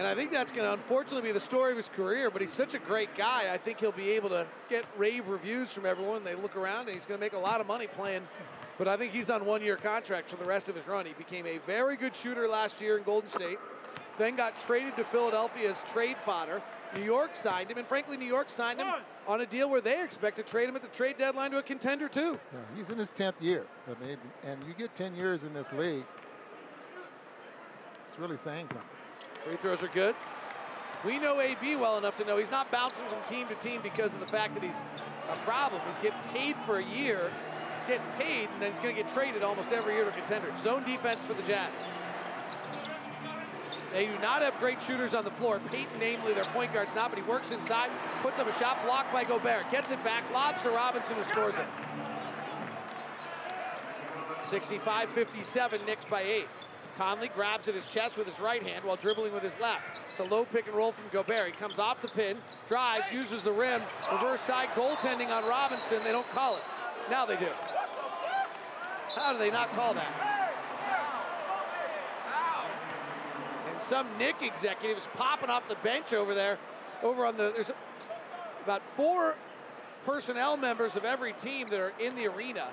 And 0.00 0.06
I 0.06 0.14
think 0.14 0.30
that's 0.30 0.50
going 0.50 0.66
to 0.66 0.72
unfortunately 0.72 1.28
be 1.28 1.32
the 1.32 1.38
story 1.38 1.72
of 1.72 1.76
his 1.76 1.90
career, 1.90 2.30
but 2.30 2.40
he's 2.40 2.50
such 2.50 2.72
a 2.72 2.78
great 2.78 3.14
guy. 3.16 3.52
I 3.52 3.58
think 3.58 3.80
he'll 3.80 3.92
be 3.92 4.12
able 4.12 4.30
to 4.30 4.46
get 4.70 4.86
rave 4.96 5.28
reviews 5.28 5.74
from 5.74 5.84
everyone. 5.84 6.24
They 6.24 6.34
look 6.34 6.56
around 6.56 6.86
and 6.86 6.94
he's 6.94 7.04
going 7.04 7.20
to 7.20 7.22
make 7.22 7.34
a 7.34 7.38
lot 7.38 7.60
of 7.60 7.66
money 7.66 7.86
playing. 7.86 8.26
But 8.78 8.88
I 8.88 8.96
think 8.96 9.12
he's 9.12 9.28
on 9.28 9.44
one 9.44 9.60
year 9.60 9.76
contract 9.76 10.30
for 10.30 10.36
the 10.36 10.46
rest 10.46 10.70
of 10.70 10.74
his 10.74 10.86
run. 10.86 11.04
He 11.04 11.12
became 11.12 11.44
a 11.44 11.58
very 11.66 11.98
good 11.98 12.16
shooter 12.16 12.48
last 12.48 12.80
year 12.80 12.96
in 12.96 13.04
Golden 13.04 13.28
State, 13.28 13.58
then 14.16 14.36
got 14.36 14.58
traded 14.62 14.96
to 14.96 15.04
Philadelphia 15.04 15.68
as 15.68 15.82
trade 15.92 16.16
fodder. 16.24 16.62
New 16.96 17.04
York 17.04 17.36
signed 17.36 17.70
him, 17.70 17.76
and 17.76 17.86
frankly, 17.86 18.16
New 18.16 18.24
York 18.24 18.48
signed 18.48 18.80
him 18.80 18.88
on 19.28 19.42
a 19.42 19.46
deal 19.46 19.68
where 19.68 19.82
they 19.82 20.02
expect 20.02 20.38
to 20.38 20.42
trade 20.42 20.70
him 20.70 20.76
at 20.76 20.80
the 20.80 20.88
trade 20.88 21.18
deadline 21.18 21.50
to 21.50 21.58
a 21.58 21.62
contender, 21.62 22.08
too. 22.08 22.40
Yeah, 22.54 22.58
he's 22.74 22.88
in 22.88 22.96
his 22.96 23.10
10th 23.10 23.34
year. 23.38 23.66
I 23.86 24.02
mean, 24.02 24.16
and 24.46 24.64
you 24.66 24.72
get 24.72 24.94
10 24.96 25.14
years 25.14 25.44
in 25.44 25.52
this 25.52 25.70
league, 25.74 26.06
it's 28.08 28.18
really 28.18 28.38
saying 28.38 28.66
something. 28.68 29.09
Free 29.44 29.56
throws 29.56 29.82
are 29.82 29.88
good. 29.88 30.14
We 31.04 31.18
know 31.18 31.40
AB 31.40 31.76
well 31.76 31.96
enough 31.96 32.16
to 32.18 32.24
know 32.24 32.36
he's 32.36 32.50
not 32.50 32.70
bouncing 32.70 33.06
from 33.08 33.22
team 33.22 33.48
to 33.48 33.54
team 33.54 33.80
because 33.82 34.12
of 34.12 34.20
the 34.20 34.26
fact 34.26 34.54
that 34.54 34.62
he's 34.62 34.82
a 35.30 35.36
problem. 35.46 35.80
He's 35.86 35.98
getting 35.98 36.20
paid 36.32 36.56
for 36.66 36.78
a 36.78 36.84
year. 36.84 37.30
He's 37.76 37.86
getting 37.86 38.06
paid, 38.18 38.50
and 38.50 38.60
then 38.60 38.72
he's 38.72 38.80
going 38.80 38.94
to 38.94 39.02
get 39.02 39.12
traded 39.14 39.42
almost 39.42 39.72
every 39.72 39.94
year 39.94 40.04
to 40.04 40.10
contender. 40.10 40.52
Zone 40.62 40.84
defense 40.84 41.24
for 41.24 41.32
the 41.32 41.42
Jazz. 41.42 41.74
They 43.90 44.06
do 44.06 44.18
not 44.18 44.42
have 44.42 44.58
great 44.60 44.80
shooters 44.82 45.14
on 45.14 45.24
the 45.24 45.30
floor. 45.32 45.58
Payton, 45.70 45.98
namely, 45.98 46.34
their 46.34 46.44
point 46.44 46.72
guard's 46.72 46.94
not, 46.94 47.10
but 47.10 47.18
he 47.18 47.24
works 47.24 47.50
inside, 47.50 47.90
puts 48.22 48.38
up 48.38 48.46
a 48.46 48.58
shot 48.58 48.84
blocked 48.84 49.12
by 49.12 49.24
Gobert, 49.24 49.70
gets 49.70 49.90
it 49.90 50.04
back, 50.04 50.22
lobs 50.32 50.62
to 50.62 50.70
Robinson, 50.70 51.16
who 51.16 51.24
scores 51.24 51.54
it. 51.54 51.66
65-57, 54.42 55.86
Knicks 55.86 56.04
by 56.04 56.22
eight. 56.22 56.46
Conley 56.96 57.28
grabs 57.28 57.68
at 57.68 57.74
his 57.74 57.86
chest 57.86 58.16
with 58.16 58.26
his 58.26 58.38
right 58.40 58.62
hand 58.62 58.84
while 58.84 58.96
dribbling 58.96 59.32
with 59.32 59.42
his 59.42 59.58
left. 59.60 59.84
It's 60.10 60.20
a 60.20 60.24
low 60.24 60.44
pick 60.44 60.66
and 60.66 60.76
roll 60.76 60.92
from 60.92 61.04
Gobert. 61.10 61.46
He 61.46 61.52
comes 61.52 61.78
off 61.78 62.02
the 62.02 62.08
pin, 62.08 62.36
drives, 62.68 63.04
uses 63.12 63.42
the 63.42 63.52
rim, 63.52 63.82
reverse 64.12 64.40
side 64.42 64.68
goaltending 64.74 65.28
on 65.28 65.44
Robinson. 65.48 66.02
They 66.04 66.12
don't 66.12 66.28
call 66.30 66.56
it. 66.56 66.62
Now 67.10 67.24
they 67.26 67.36
do. 67.36 67.48
How 69.16 69.32
do 69.32 69.38
they 69.38 69.50
not 69.50 69.72
call 69.74 69.94
that? 69.94 70.12
And 73.72 73.82
some 73.82 74.06
Knick 74.18 74.36
executives 74.42 75.08
popping 75.14 75.50
off 75.50 75.68
the 75.68 75.76
bench 75.76 76.12
over 76.12 76.34
there, 76.34 76.58
over 77.02 77.26
on 77.26 77.36
the, 77.36 77.50
there's 77.52 77.70
about 78.62 78.82
four 78.94 79.36
personnel 80.04 80.56
members 80.56 80.96
of 80.96 81.04
every 81.04 81.32
team 81.32 81.68
that 81.70 81.80
are 81.80 81.92
in 81.98 82.14
the 82.14 82.26
arena 82.26 82.68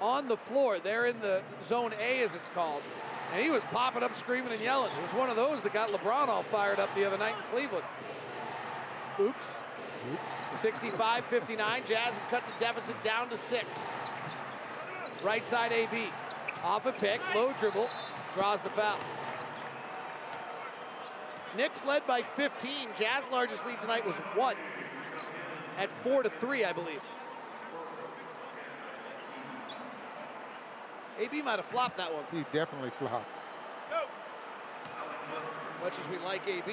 on 0.00 0.28
the 0.28 0.36
floor. 0.36 0.78
They're 0.78 1.06
in 1.06 1.20
the 1.20 1.42
zone 1.64 1.92
A, 2.00 2.22
as 2.22 2.34
it's 2.34 2.48
called. 2.50 2.82
And 3.32 3.42
he 3.42 3.50
was 3.50 3.62
popping 3.64 4.02
up, 4.02 4.14
screaming, 4.16 4.52
and 4.52 4.62
yelling. 4.62 4.90
It 4.96 5.02
was 5.02 5.12
one 5.12 5.30
of 5.30 5.36
those 5.36 5.62
that 5.62 5.72
got 5.72 5.90
LeBron 5.90 6.28
all 6.28 6.42
fired 6.44 6.78
up 6.78 6.94
the 6.94 7.04
other 7.04 7.18
night 7.18 7.34
in 7.36 7.42
Cleveland. 7.44 7.84
Oops. 9.20 9.56
Oops. 10.12 10.60
65 10.60 11.24
59. 11.26 11.82
Jazz 11.84 12.14
have 12.14 12.30
cut 12.30 12.42
the 12.46 12.64
deficit 12.64 13.02
down 13.02 13.28
to 13.30 13.36
six. 13.36 13.66
Right 15.24 15.44
side 15.46 15.72
AB. 15.72 16.08
Off 16.62 16.86
a 16.86 16.92
pick, 16.92 17.20
low 17.34 17.52
dribble, 17.58 17.88
draws 18.34 18.60
the 18.60 18.70
foul. 18.70 18.98
Knicks 21.56 21.84
led 21.84 22.06
by 22.06 22.22
15. 22.22 22.88
Jazz 22.98 23.24
largest 23.30 23.66
lead 23.66 23.80
tonight 23.80 24.04
was 24.06 24.16
one 24.34 24.56
at 25.78 25.90
four 26.02 26.22
to 26.22 26.30
three, 26.30 26.64
I 26.64 26.72
believe. 26.72 27.00
AB 31.18 31.42
might 31.42 31.56
have 31.56 31.66
flopped 31.66 31.96
that 31.96 32.12
one. 32.12 32.24
He 32.30 32.44
definitely 32.52 32.90
flopped. 32.90 33.42
As 33.92 35.82
much 35.82 35.98
as 35.98 36.08
we 36.08 36.18
like 36.24 36.46
AB. 36.48 36.72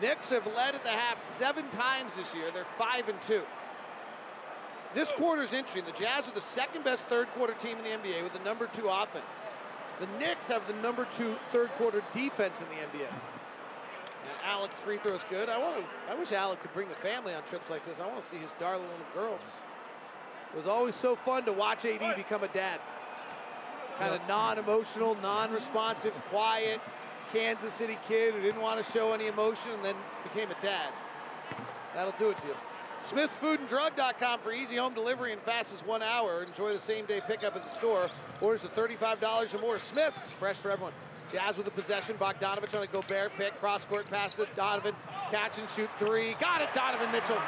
Knicks 0.00 0.30
have 0.30 0.46
led 0.54 0.74
at 0.74 0.82
the 0.82 0.90
half 0.90 1.20
seven 1.20 1.68
times 1.70 2.16
this 2.16 2.34
year. 2.34 2.50
They're 2.52 2.66
five 2.78 3.08
and 3.08 3.20
two. 3.22 3.42
This 4.94 5.10
quarter's 5.12 5.52
interesting. 5.52 5.84
The 5.84 5.98
Jazz 5.98 6.28
are 6.28 6.32
the 6.32 6.40
second 6.40 6.84
best 6.84 7.06
third 7.08 7.28
quarter 7.30 7.54
team 7.54 7.78
in 7.78 7.84
the 7.84 7.90
NBA 7.90 8.22
with 8.22 8.32
the 8.32 8.40
number 8.40 8.66
two 8.66 8.88
offense. 8.88 9.24
The 10.00 10.06
Knicks 10.18 10.48
have 10.48 10.66
the 10.66 10.74
number 10.74 11.06
two 11.16 11.36
third 11.50 11.70
quarter 11.78 12.02
defense 12.12 12.60
in 12.60 12.66
the 12.68 12.74
NBA. 12.74 13.08
And 13.08 14.50
Alec's 14.50 14.80
free 14.80 14.98
throws 14.98 15.24
good. 15.30 15.48
I 15.48 15.58
want 15.58 15.76
to. 15.76 16.12
I 16.12 16.14
wish 16.14 16.32
Alec 16.32 16.60
could 16.60 16.74
bring 16.74 16.88
the 16.88 16.94
family 16.96 17.34
on 17.34 17.42
trips 17.44 17.70
like 17.70 17.86
this. 17.86 18.00
I 18.00 18.06
want 18.06 18.20
to 18.22 18.28
see 18.28 18.38
his 18.38 18.50
darling 18.60 18.86
little 18.88 19.06
girls. 19.14 19.40
It 20.52 20.56
was 20.56 20.66
always 20.66 20.94
so 20.94 21.16
fun 21.16 21.44
to 21.46 21.52
watch 21.52 21.84
AB 21.84 22.04
become 22.14 22.42
a 22.42 22.48
dad. 22.48 22.80
Kind 23.98 24.14
of 24.14 24.20
non-emotional, 24.26 25.16
non-responsive, 25.16 26.12
quiet 26.30 26.80
Kansas 27.32 27.72
City 27.72 27.98
kid 28.06 28.34
who 28.34 28.42
didn't 28.42 28.60
want 28.60 28.84
to 28.84 28.92
show 28.92 29.12
any 29.12 29.26
emotion 29.26 29.70
and 29.72 29.84
then 29.84 29.94
became 30.22 30.50
a 30.50 30.62
dad. 30.62 30.92
That'll 31.94 32.14
do 32.18 32.30
it 32.30 32.38
to 32.38 32.48
you. 32.48 32.54
SmithsFoodAndDrug.com 33.02 34.40
for 34.40 34.52
easy 34.52 34.76
home 34.76 34.94
delivery 34.94 35.32
in 35.32 35.38
fast 35.40 35.74
as 35.74 35.80
one 35.80 36.02
hour. 36.02 36.44
Enjoy 36.44 36.72
the 36.72 36.78
same 36.78 37.04
day 37.04 37.20
pickup 37.26 37.56
at 37.56 37.64
the 37.64 37.70
store. 37.70 38.08
Orders 38.40 38.64
of 38.64 38.74
$35 38.74 39.54
or 39.54 39.58
more. 39.58 39.78
Smith's, 39.78 40.30
fresh 40.30 40.56
for 40.56 40.70
everyone. 40.70 40.92
Jazz 41.32 41.56
with 41.56 41.64
the 41.64 41.72
possession. 41.72 42.16
Bogdanovich 42.16 42.76
on 42.76 42.82
a 42.82 42.86
Gobert 42.86 43.32
pick. 43.36 43.58
Cross 43.58 43.86
court 43.86 44.08
pass 44.08 44.34
to 44.34 44.46
Donovan. 44.54 44.94
Catch 45.30 45.58
and 45.58 45.68
shoot 45.70 45.90
three. 45.98 46.36
Got 46.38 46.60
it, 46.60 46.68
Donovan 46.74 47.10
Mitchell. 47.10 47.40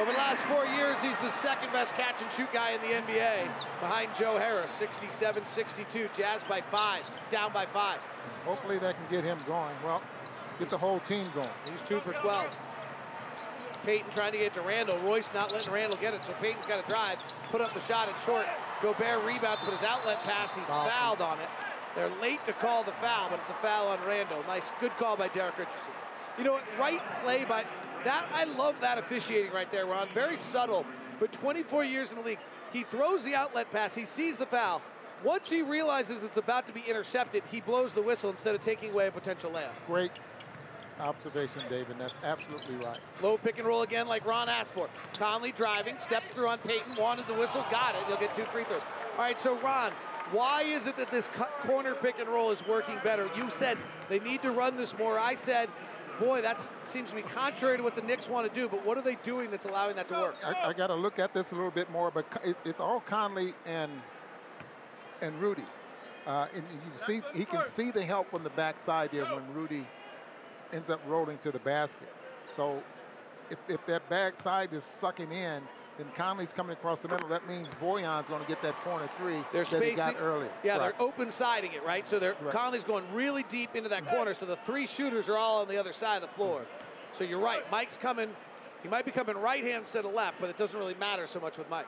Over 0.00 0.10
the 0.10 0.18
last 0.18 0.44
four 0.46 0.66
years, 0.66 1.00
he's 1.00 1.16
the 1.18 1.30
second 1.30 1.72
best 1.72 1.94
catch 1.94 2.20
and 2.20 2.30
shoot 2.32 2.52
guy 2.52 2.70
in 2.72 2.80
the 2.80 2.88
NBA 2.88 3.44
behind 3.80 4.14
Joe 4.14 4.38
Harris, 4.38 4.70
67 4.72 5.46
62. 5.46 6.08
Jazz 6.16 6.42
by 6.44 6.60
five, 6.62 7.02
down 7.30 7.52
by 7.52 7.64
five. 7.66 8.00
Hopefully 8.44 8.78
that 8.78 8.96
can 8.96 9.06
get 9.10 9.24
him 9.24 9.38
going. 9.46 9.74
Well, 9.84 10.02
get 10.58 10.68
the 10.68 10.78
whole 10.78 10.98
team 11.00 11.26
going. 11.34 11.48
He's 11.70 11.82
two 11.82 12.00
for 12.00 12.12
12. 12.12 12.46
Payton 13.84 14.10
trying 14.12 14.32
to 14.32 14.38
get 14.38 14.54
to 14.54 14.62
Randle. 14.62 14.98
Royce 15.00 15.30
not 15.32 15.52
letting 15.52 15.72
Randle 15.72 15.98
get 16.00 16.12
it, 16.12 16.22
so 16.26 16.32
Payton's 16.40 16.66
got 16.66 16.84
to 16.84 16.90
drive, 16.90 17.18
put 17.50 17.60
up 17.60 17.72
the 17.74 17.80
shot. 17.80 18.08
It's 18.08 18.24
short. 18.24 18.46
Gobert 18.82 19.24
rebounds, 19.24 19.62
but 19.64 19.72
his 19.74 19.82
outlet 19.82 20.20
pass, 20.22 20.54
he's 20.54 20.66
Foul. 20.66 20.88
fouled 20.88 21.20
on 21.22 21.38
it. 21.38 21.48
They're 21.94 22.10
late 22.20 22.44
to 22.46 22.52
call 22.54 22.82
the 22.82 22.92
foul, 22.92 23.30
but 23.30 23.38
it's 23.40 23.50
a 23.50 23.54
foul 23.62 23.88
on 23.88 23.98
Randle. 24.04 24.42
Nice, 24.48 24.72
good 24.80 24.90
call 24.96 25.16
by 25.16 25.28
Derek 25.28 25.56
Richardson. 25.56 25.92
You 26.36 26.44
know 26.44 26.52
what? 26.52 26.64
Right 26.78 27.00
play 27.22 27.44
by 27.44 27.64
that. 28.04 28.28
I 28.32 28.44
love 28.44 28.74
that 28.80 28.98
officiating 28.98 29.52
right 29.52 29.70
there, 29.70 29.86
Ron. 29.86 30.08
Very 30.14 30.36
subtle, 30.36 30.86
but 31.18 31.32
24 31.32 31.84
years 31.84 32.10
in 32.10 32.18
the 32.18 32.24
league. 32.24 32.38
He 32.72 32.82
throws 32.84 33.24
the 33.24 33.34
outlet 33.34 33.70
pass. 33.70 33.94
He 33.94 34.04
sees 34.04 34.36
the 34.36 34.46
foul. 34.46 34.82
Once 35.22 35.48
he 35.48 35.62
realizes 35.62 36.22
it's 36.22 36.36
about 36.36 36.66
to 36.66 36.72
be 36.72 36.82
intercepted, 36.88 37.42
he 37.50 37.60
blows 37.60 37.92
the 37.92 38.02
whistle 38.02 38.30
instead 38.30 38.54
of 38.54 38.60
taking 38.60 38.90
away 38.90 39.06
a 39.06 39.12
potential 39.12 39.50
layup. 39.50 39.70
Great 39.86 40.12
observation, 41.00 41.62
David. 41.68 41.96
That's 41.98 42.14
absolutely 42.22 42.76
right. 42.76 42.98
Low 43.22 43.38
pick 43.38 43.58
and 43.58 43.66
roll 43.66 43.82
again, 43.82 44.06
like 44.06 44.24
Ron 44.26 44.48
asked 44.48 44.72
for. 44.72 44.88
Conley 45.14 45.52
driving, 45.52 45.98
steps 45.98 46.26
through 46.34 46.48
on 46.48 46.58
Payton, 46.58 46.96
wanted 46.98 47.26
the 47.26 47.34
whistle, 47.34 47.64
got 47.70 47.94
it. 47.94 48.04
He'll 48.06 48.18
get 48.18 48.34
two 48.34 48.44
free 48.52 48.64
throws. 48.64 48.82
All 49.16 49.24
right, 49.24 49.38
so 49.40 49.58
Ron, 49.60 49.92
why 50.30 50.62
is 50.62 50.86
it 50.86 50.96
that 50.96 51.10
this 51.10 51.28
co- 51.28 51.48
corner 51.66 51.94
pick 51.94 52.18
and 52.18 52.28
roll 52.28 52.50
is 52.50 52.66
working 52.66 52.96
better? 53.02 53.28
You 53.36 53.50
said 53.50 53.78
they 54.08 54.18
need 54.18 54.42
to 54.42 54.50
run 54.50 54.76
this 54.76 54.96
more. 54.96 55.18
I 55.18 55.34
said, 55.34 55.68
boy, 56.18 56.42
that 56.42 56.62
seems 56.84 57.10
to 57.10 57.16
be 57.16 57.22
contrary 57.22 57.76
to 57.76 57.82
what 57.82 57.94
the 57.94 58.02
Knicks 58.02 58.28
want 58.28 58.52
to 58.52 58.60
do. 58.60 58.68
But 58.68 58.84
what 58.84 58.98
are 58.98 59.02
they 59.02 59.16
doing 59.16 59.50
that's 59.50 59.66
allowing 59.66 59.96
that 59.96 60.08
to 60.08 60.14
work? 60.14 60.36
I, 60.44 60.68
I 60.68 60.72
got 60.72 60.88
to 60.88 60.94
look 60.94 61.18
at 61.18 61.34
this 61.34 61.52
a 61.52 61.54
little 61.54 61.70
bit 61.70 61.90
more, 61.90 62.10
but 62.10 62.26
it's, 62.44 62.60
it's 62.64 62.80
all 62.80 63.00
Conley 63.00 63.54
and 63.66 63.90
and 65.20 65.40
Rudy. 65.40 65.64
Uh, 66.26 66.46
and 66.54 66.64
you 66.72 67.06
see 67.06 67.22
he 67.34 67.44
can 67.44 67.62
see 67.70 67.90
the 67.90 68.02
help 68.02 68.32
on 68.34 68.42
the 68.42 68.50
backside 68.50 69.10
there 69.12 69.24
when 69.24 69.42
Rudy 69.54 69.86
ends 70.72 70.90
up 70.90 71.00
rolling 71.06 71.38
to 71.38 71.52
the 71.52 71.58
basket. 71.60 72.12
So 72.56 72.82
if, 73.50 73.58
if 73.68 73.84
that 73.86 74.08
backside 74.08 74.72
is 74.72 74.84
sucking 74.84 75.30
in, 75.30 75.62
then 75.96 76.06
Conley's 76.16 76.52
coming 76.52 76.72
across 76.72 76.98
the 76.98 77.08
middle. 77.08 77.28
That 77.28 77.46
means 77.48 77.68
Bojan's 77.80 78.28
going 78.28 78.42
to 78.42 78.48
get 78.48 78.60
that 78.62 78.74
corner 78.82 79.08
three 79.16 79.44
They're 79.52 79.64
that 79.64 79.82
he 79.82 79.92
got 79.92 80.10
spacing- 80.10 80.26
earlier. 80.26 80.50
Yeah, 80.64 80.72
Right. 80.72 80.80
they're 80.98 81.02
open 81.06 81.30
siding 81.30 81.72
it, 81.72 81.84
right? 81.84 82.08
So 82.08 82.18
they're 82.18 82.34
Right. 82.40 82.52
Conley's 82.52 82.82
going 82.84 83.04
really 83.14 83.44
deep 83.44 83.76
into 83.76 83.88
that 83.90 84.08
corner. 84.08 84.34
So 84.34 84.44
the 84.46 84.56
three 84.56 84.86
shooters 84.86 85.28
are 85.28 85.36
all 85.36 85.60
on 85.60 85.68
the 85.68 85.76
other 85.78 85.92
side 85.92 86.16
of 86.16 86.22
the 86.22 86.34
floor. 86.34 86.62
So 87.12 87.22
you're 87.22 87.38
right. 87.38 87.68
Mike's 87.70 87.96
coming. 87.96 88.34
He 88.82 88.88
might 88.88 89.04
be 89.04 89.12
coming 89.12 89.36
right 89.36 89.62
hand 89.62 89.78
instead 89.78 90.04
of 90.04 90.12
left, 90.12 90.40
but 90.40 90.50
it 90.50 90.56
doesn't 90.56 90.78
really 90.78 90.94
matter 90.94 91.26
so 91.26 91.38
much 91.40 91.56
with 91.58 91.70
Mike. 91.70 91.86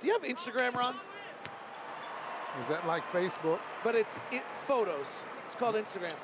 Do 0.00 0.06
you 0.06 0.12
have 0.12 0.22
Instagram, 0.22 0.74
Ron? 0.74 0.94
Is 2.60 2.66
that 2.68 2.86
like 2.86 3.02
Facebook? 3.12 3.60
But 3.84 3.94
it's 3.94 4.18
it, 4.32 4.42
photos. 4.66 5.04
It's 5.46 5.54
called 5.56 5.74
Instagram. 5.74 6.14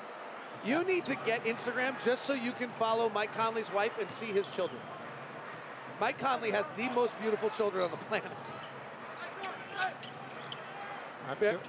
You 0.65 0.83
need 0.85 1.05
to 1.07 1.15
get 1.27 1.45
Instagram 1.45 2.03
just 2.05 2.25
so 2.25 2.33
you 2.33 2.53
can 2.53 2.71
follow 2.79 3.09
Mike 3.11 3.35
Conley's 3.35 3.71
wife 3.73 3.93
and 4.01 4.11
see 4.11 4.27
his 4.27 4.49
children. 4.51 4.81
Mike 6.03 6.19
Conley 6.19 6.51
has 6.51 6.67
the 6.77 6.89
most 6.97 7.17
beautiful 7.21 7.49
children 7.51 7.85
on 7.85 7.91
the 7.93 7.97
planet. 7.97 8.33
Bar- 11.39 11.61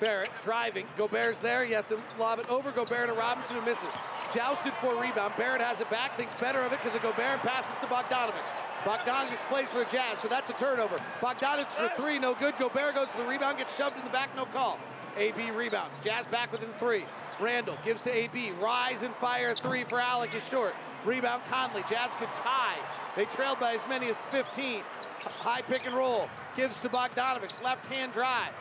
Barrett 0.00 0.30
driving. 0.42 0.86
Gobert's 0.98 1.38
there. 1.38 1.64
He 1.64 1.72
has 1.72 1.86
to 1.86 1.98
lob 2.18 2.40
it 2.40 2.50
over 2.50 2.70
Gobert 2.72 3.08
to 3.08 3.14
Robinson 3.14 3.56
who 3.56 3.64
misses. 3.64 3.88
Jousted 4.34 4.74
for 4.82 4.94
a 4.94 5.00
rebound. 5.00 5.32
Barrett 5.38 5.62
has 5.62 5.80
it 5.80 5.88
back. 5.88 6.14
Thinks 6.18 6.34
better 6.34 6.60
of 6.60 6.74
it 6.74 6.80
because 6.82 6.94
of 6.94 7.00
Gobert 7.00 7.40
and 7.40 7.40
passes 7.40 7.78
to 7.78 7.86
Bogdanovich. 7.86 8.52
Bogdanovich 8.82 9.40
plays 9.48 9.70
for 9.70 9.78
the 9.78 9.86
Jazz, 9.86 10.18
so 10.18 10.28
that's 10.28 10.50
a 10.50 10.52
turnover. 10.52 11.00
Bogdanovich 11.22 11.72
for 11.72 11.90
three, 11.96 12.18
no 12.18 12.34
good. 12.34 12.52
Gobert 12.58 12.94
goes 12.96 13.08
to 13.12 13.16
the 13.16 13.24
rebound, 13.24 13.56
gets 13.56 13.74
shoved 13.74 13.96
in 13.96 14.04
the 14.04 14.10
back, 14.10 14.36
no 14.36 14.44
call. 14.44 14.78
AB 15.16 15.52
rebounds. 15.52 15.98
Jazz 16.04 16.26
back 16.26 16.52
within 16.52 16.68
three. 16.78 17.06
Randle 17.40 17.78
gives 17.82 18.02
to 18.02 18.14
AB. 18.14 18.50
Rise 18.60 19.02
and 19.02 19.14
fire 19.14 19.54
three 19.54 19.84
for 19.84 19.98
Alec 19.98 20.34
is 20.34 20.46
short. 20.46 20.74
Rebound 21.04 21.42
Conley. 21.50 21.82
Jazz 21.88 22.14
could 22.14 22.32
tie. 22.34 22.78
They 23.16 23.24
trailed 23.26 23.60
by 23.60 23.74
as 23.74 23.86
many 23.88 24.08
as 24.08 24.16
15. 24.30 24.82
High 25.20 25.62
pick 25.62 25.86
and 25.86 25.94
roll. 25.94 26.28
Gives 26.56 26.80
to 26.80 26.88
Bogdanovich. 26.88 27.62
Left 27.62 27.84
hand 27.86 28.12
drive. 28.12 28.52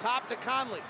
Top 0.00 0.28
to 0.28 0.36
Conley. 0.36 0.80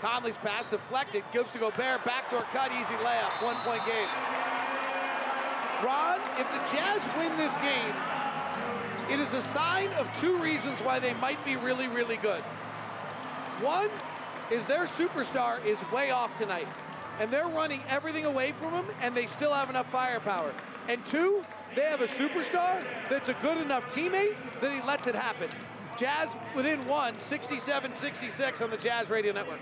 Conley's 0.00 0.36
pass 0.36 0.68
deflected. 0.68 1.24
Gives 1.32 1.50
to 1.52 1.58
Gobert. 1.58 2.04
Backdoor 2.04 2.42
cut. 2.52 2.70
Easy 2.72 2.94
layup. 2.94 3.42
One 3.42 3.56
point 3.56 3.84
game. 3.86 4.08
Ron, 5.84 6.20
if 6.38 6.50
the 6.50 6.76
Jazz 6.76 7.02
win 7.18 7.36
this 7.36 7.54
game, 7.56 7.94
it 9.10 9.20
is 9.20 9.34
a 9.34 9.40
sign 9.40 9.90
of 9.94 10.08
two 10.18 10.36
reasons 10.38 10.80
why 10.80 10.98
they 10.98 11.12
might 11.14 11.42
be 11.44 11.56
really, 11.56 11.86
really 11.86 12.16
good. 12.16 12.40
One 13.60 13.90
is 14.50 14.64
their 14.64 14.86
superstar 14.86 15.64
is 15.64 15.78
way 15.92 16.10
off 16.10 16.36
tonight, 16.38 16.66
and 17.18 17.30
they're 17.30 17.48
running 17.48 17.82
everything 17.88 18.24
away 18.24 18.52
from 18.52 18.72
him, 18.72 18.84
and 19.00 19.14
they 19.14 19.26
still 19.26 19.52
have 19.52 19.70
enough 19.70 19.90
firepower. 19.90 20.52
And 20.88 21.04
two, 21.06 21.44
they 21.74 21.82
have 21.82 22.00
a 22.00 22.06
superstar 22.06 22.84
that's 23.10 23.28
a 23.28 23.36
good 23.42 23.58
enough 23.58 23.94
teammate 23.94 24.36
that 24.60 24.72
he 24.72 24.80
lets 24.82 25.06
it 25.06 25.14
happen. 25.14 25.48
Jazz 25.96 26.28
within 26.54 26.86
one, 26.86 27.18
67 27.18 27.94
66 27.94 28.62
on 28.62 28.70
the 28.70 28.76
Jazz 28.76 29.08
Radio 29.10 29.32
Network. 29.32 29.60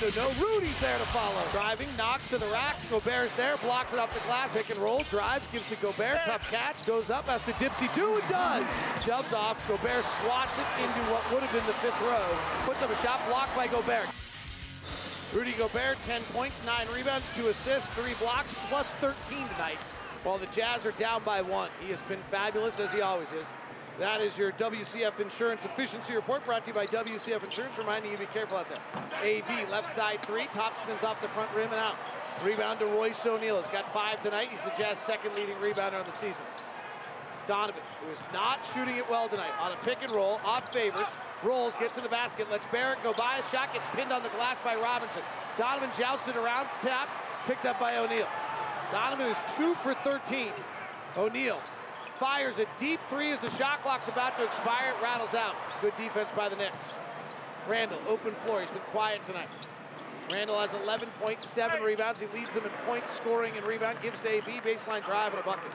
No, 0.00 0.30
Rudy's 0.40 0.78
there 0.78 0.96
to 0.96 1.04
follow. 1.06 1.42
Driving, 1.50 1.88
knocks 1.96 2.28
to 2.28 2.38
the 2.38 2.46
rack. 2.46 2.76
Gobert's 2.88 3.32
there, 3.32 3.56
blocks 3.56 3.92
it 3.92 3.98
off 3.98 4.14
the 4.14 4.20
glass. 4.20 4.54
Pick 4.54 4.70
and 4.70 4.78
roll, 4.78 5.02
drives, 5.10 5.48
gives 5.48 5.66
to 5.68 5.76
Gobert. 5.76 6.20
Tough 6.24 6.48
catch, 6.52 6.86
goes 6.86 7.10
up, 7.10 7.26
has 7.26 7.42
to 7.42 7.52
Dipsy 7.54 7.92
do 7.96 8.14
and 8.14 8.28
does. 8.28 8.64
Shoves 9.04 9.32
off. 9.32 9.58
Gobert 9.66 10.04
swats 10.04 10.56
it 10.56 10.66
into 10.78 11.00
what 11.10 11.28
would 11.32 11.42
have 11.42 11.52
been 11.52 11.66
the 11.66 11.72
fifth 11.74 12.00
row. 12.02 12.24
Puts 12.64 12.80
up 12.80 12.90
a 12.90 12.96
shot 13.02 13.26
blocked 13.26 13.56
by 13.56 13.66
Gobert. 13.66 14.06
Rudy 15.34 15.52
Gobert, 15.52 16.00
10 16.04 16.22
points, 16.32 16.62
9 16.64 16.86
rebounds, 16.94 17.26
2 17.34 17.48
assists, 17.48 17.88
3 17.90 18.14
blocks, 18.20 18.54
plus 18.68 18.92
13 19.00 19.14
tonight, 19.48 19.78
while 20.22 20.38
the 20.38 20.46
Jazz 20.46 20.86
are 20.86 20.92
down 20.92 21.22
by 21.24 21.42
1. 21.42 21.70
He 21.80 21.90
has 21.90 22.00
been 22.02 22.22
fabulous, 22.30 22.78
as 22.78 22.92
he 22.92 23.00
always 23.00 23.32
is. 23.32 23.46
That 23.98 24.20
is 24.20 24.38
your 24.38 24.52
WCF 24.52 25.18
Insurance 25.18 25.64
Efficiency 25.64 26.14
Report 26.14 26.44
brought 26.44 26.62
to 26.62 26.68
you 26.68 26.74
by 26.74 26.86
WCF 26.86 27.42
Insurance, 27.42 27.78
reminding 27.78 28.12
you 28.12 28.16
to 28.16 28.22
be 28.22 28.32
careful 28.32 28.56
out 28.56 28.66
there. 28.70 28.78
AB, 29.24 29.44
left 29.72 29.92
side 29.92 30.24
three, 30.24 30.46
top 30.52 30.78
spins 30.78 31.02
off 31.02 31.20
the 31.20 31.26
front 31.30 31.52
rim 31.52 31.66
and 31.72 31.80
out. 31.80 31.96
Rebound 32.44 32.78
to 32.78 32.86
Royce 32.86 33.26
O'Neale. 33.26 33.58
He's 33.58 33.68
got 33.68 33.92
five 33.92 34.22
tonight. 34.22 34.50
He's 34.52 34.62
the 34.62 34.72
Jazz 34.78 34.98
second 34.98 35.34
leading 35.34 35.56
rebounder 35.56 35.98
on 35.98 36.06
the 36.06 36.12
season. 36.12 36.44
Donovan, 37.48 37.82
who 38.04 38.12
is 38.12 38.22
not 38.32 38.64
shooting 38.72 38.96
it 38.98 39.10
well 39.10 39.28
tonight, 39.28 39.50
on 39.58 39.72
a 39.72 39.76
pick 39.78 40.00
and 40.00 40.12
roll, 40.12 40.40
off 40.44 40.72
Favors, 40.72 41.08
rolls, 41.42 41.74
gets 41.80 41.96
in 41.96 42.04
the 42.04 42.08
basket, 42.08 42.48
lets 42.52 42.66
Barrett 42.66 43.02
go 43.02 43.12
by. 43.14 43.36
His 43.36 43.50
shot 43.50 43.72
gets 43.72 43.86
pinned 43.96 44.12
on 44.12 44.22
the 44.22 44.28
glass 44.28 44.58
by 44.62 44.76
Robinson. 44.76 45.22
Donovan 45.56 45.90
jousted 45.98 46.36
around, 46.36 46.68
tapped, 46.82 47.10
picked 47.48 47.66
up 47.66 47.80
by 47.80 47.96
O'Neale. 47.96 48.28
Donovan 48.92 49.26
is 49.26 49.38
two 49.56 49.74
for 49.76 49.94
13. 49.94 50.52
O'Neale 51.16 51.60
fires 52.18 52.58
a 52.58 52.66
deep 52.78 53.00
three 53.08 53.30
as 53.30 53.40
the 53.40 53.50
shot 53.50 53.82
clock's 53.82 54.08
about 54.08 54.36
to 54.38 54.44
expire. 54.44 54.90
It 54.90 55.02
rattles 55.02 55.34
out. 55.34 55.54
Good 55.80 55.96
defense 55.96 56.30
by 56.34 56.48
the 56.48 56.56
Knicks. 56.56 56.94
Randle, 57.68 58.00
open 58.08 58.34
floor. 58.46 58.60
He's 58.60 58.70
been 58.70 58.80
quiet 58.90 59.24
tonight. 59.24 59.48
Randle 60.32 60.58
has 60.58 60.72
11.7 60.72 61.80
rebounds. 61.80 62.20
He 62.20 62.26
leads 62.34 62.52
them 62.52 62.64
in 62.64 62.70
points, 62.86 63.14
scoring, 63.14 63.56
and 63.56 63.66
rebound. 63.66 63.98
Gives 64.02 64.20
to 64.20 64.28
AB, 64.28 64.60
baseline 64.60 65.04
drive, 65.04 65.32
and 65.32 65.40
a 65.40 65.44
bucket. 65.44 65.72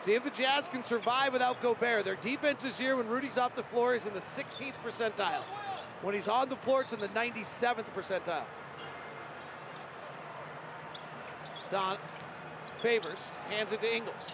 See 0.00 0.14
if 0.14 0.24
the 0.24 0.30
Jazz 0.30 0.68
can 0.68 0.82
survive 0.82 1.32
without 1.32 1.60
Gobert. 1.60 2.04
Their 2.04 2.16
defense 2.16 2.64
is 2.64 2.78
here 2.78 2.96
when 2.96 3.06
Rudy's 3.06 3.36
off 3.36 3.54
the 3.54 3.62
floor 3.64 3.94
is 3.94 4.06
in 4.06 4.14
the 4.14 4.20
16th 4.20 4.72
percentile. 4.84 5.42
When 6.00 6.14
he's 6.14 6.28
on 6.28 6.48
the 6.48 6.56
floor, 6.56 6.80
it's 6.80 6.94
in 6.94 7.00
the 7.00 7.08
97th 7.08 7.84
percentile. 7.94 8.44
Don 11.70 11.98
favors, 12.80 13.18
hands 13.50 13.72
it 13.72 13.80
to 13.82 13.94
Ingles. 13.94 14.32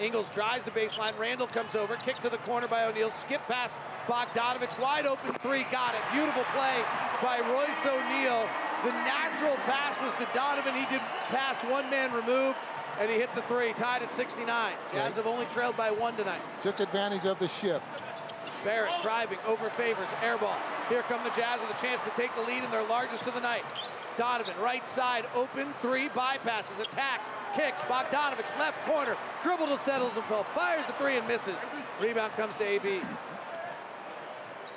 Ingles 0.00 0.28
drives 0.34 0.64
the 0.64 0.70
baseline. 0.70 1.18
Randle 1.18 1.46
comes 1.46 1.74
over, 1.74 1.96
kick 1.96 2.20
to 2.20 2.28
the 2.28 2.38
corner 2.38 2.68
by 2.68 2.84
O'Neale, 2.84 3.10
skip 3.10 3.40
pass. 3.46 3.76
Bogdanovich 4.06 4.78
wide 4.78 5.06
open 5.06 5.32
three, 5.34 5.64
got 5.72 5.94
it. 5.94 6.00
Beautiful 6.12 6.44
play 6.54 6.82
by 7.22 7.40
Royce 7.40 7.84
O'Neale. 7.86 8.48
The 8.84 8.92
natural 8.92 9.56
pass 9.64 9.98
was 10.02 10.12
to 10.14 10.28
Donovan. 10.34 10.74
He 10.74 10.86
did 10.90 11.00
pass 11.28 11.56
one 11.64 11.88
man 11.90 12.12
removed, 12.12 12.58
and 13.00 13.10
he 13.10 13.16
hit 13.16 13.34
the 13.34 13.42
three, 13.42 13.72
tied 13.72 14.02
at 14.02 14.12
69. 14.12 14.74
Jazz 14.92 15.16
have 15.16 15.26
only 15.26 15.46
trailed 15.46 15.76
by 15.76 15.90
one 15.90 16.14
tonight. 16.16 16.40
Took 16.60 16.80
advantage 16.80 17.24
of 17.24 17.38
the 17.38 17.48
shift. 17.48 17.82
Barrett 18.62 18.92
driving 19.02 19.38
over 19.46 19.70
Favors, 19.70 20.08
air 20.22 20.36
ball. 20.38 20.56
Here 20.88 21.02
come 21.02 21.22
the 21.24 21.30
Jazz 21.30 21.58
with 21.60 21.70
a 21.70 21.80
chance 21.80 22.02
to 22.04 22.10
take 22.10 22.34
the 22.36 22.42
lead 22.42 22.64
in 22.64 22.70
their 22.70 22.84
largest 22.84 23.26
of 23.26 23.34
the 23.34 23.40
night. 23.40 23.64
Donovan, 24.16 24.54
right 24.60 24.86
side, 24.86 25.26
open, 25.34 25.74
three, 25.82 26.08
bypasses, 26.08 26.80
attacks, 26.80 27.28
kicks, 27.54 27.80
Bogdanovich, 27.82 28.58
left 28.58 28.82
corner, 28.86 29.16
dribble 29.42 29.66
to 29.66 29.78
settles 29.78 30.12
himself, 30.14 30.48
fires 30.54 30.86
the 30.86 30.92
three 30.94 31.16
and 31.16 31.28
misses. 31.28 31.56
Rebound 32.00 32.32
comes 32.34 32.56
to 32.56 32.64
AB. 32.64 33.02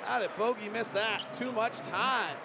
How 0.04 0.18
did 0.18 0.30
Bogey 0.36 0.68
miss 0.68 0.88
that? 0.88 1.24
Too 1.38 1.52
much 1.52 1.78
time. 1.78 2.36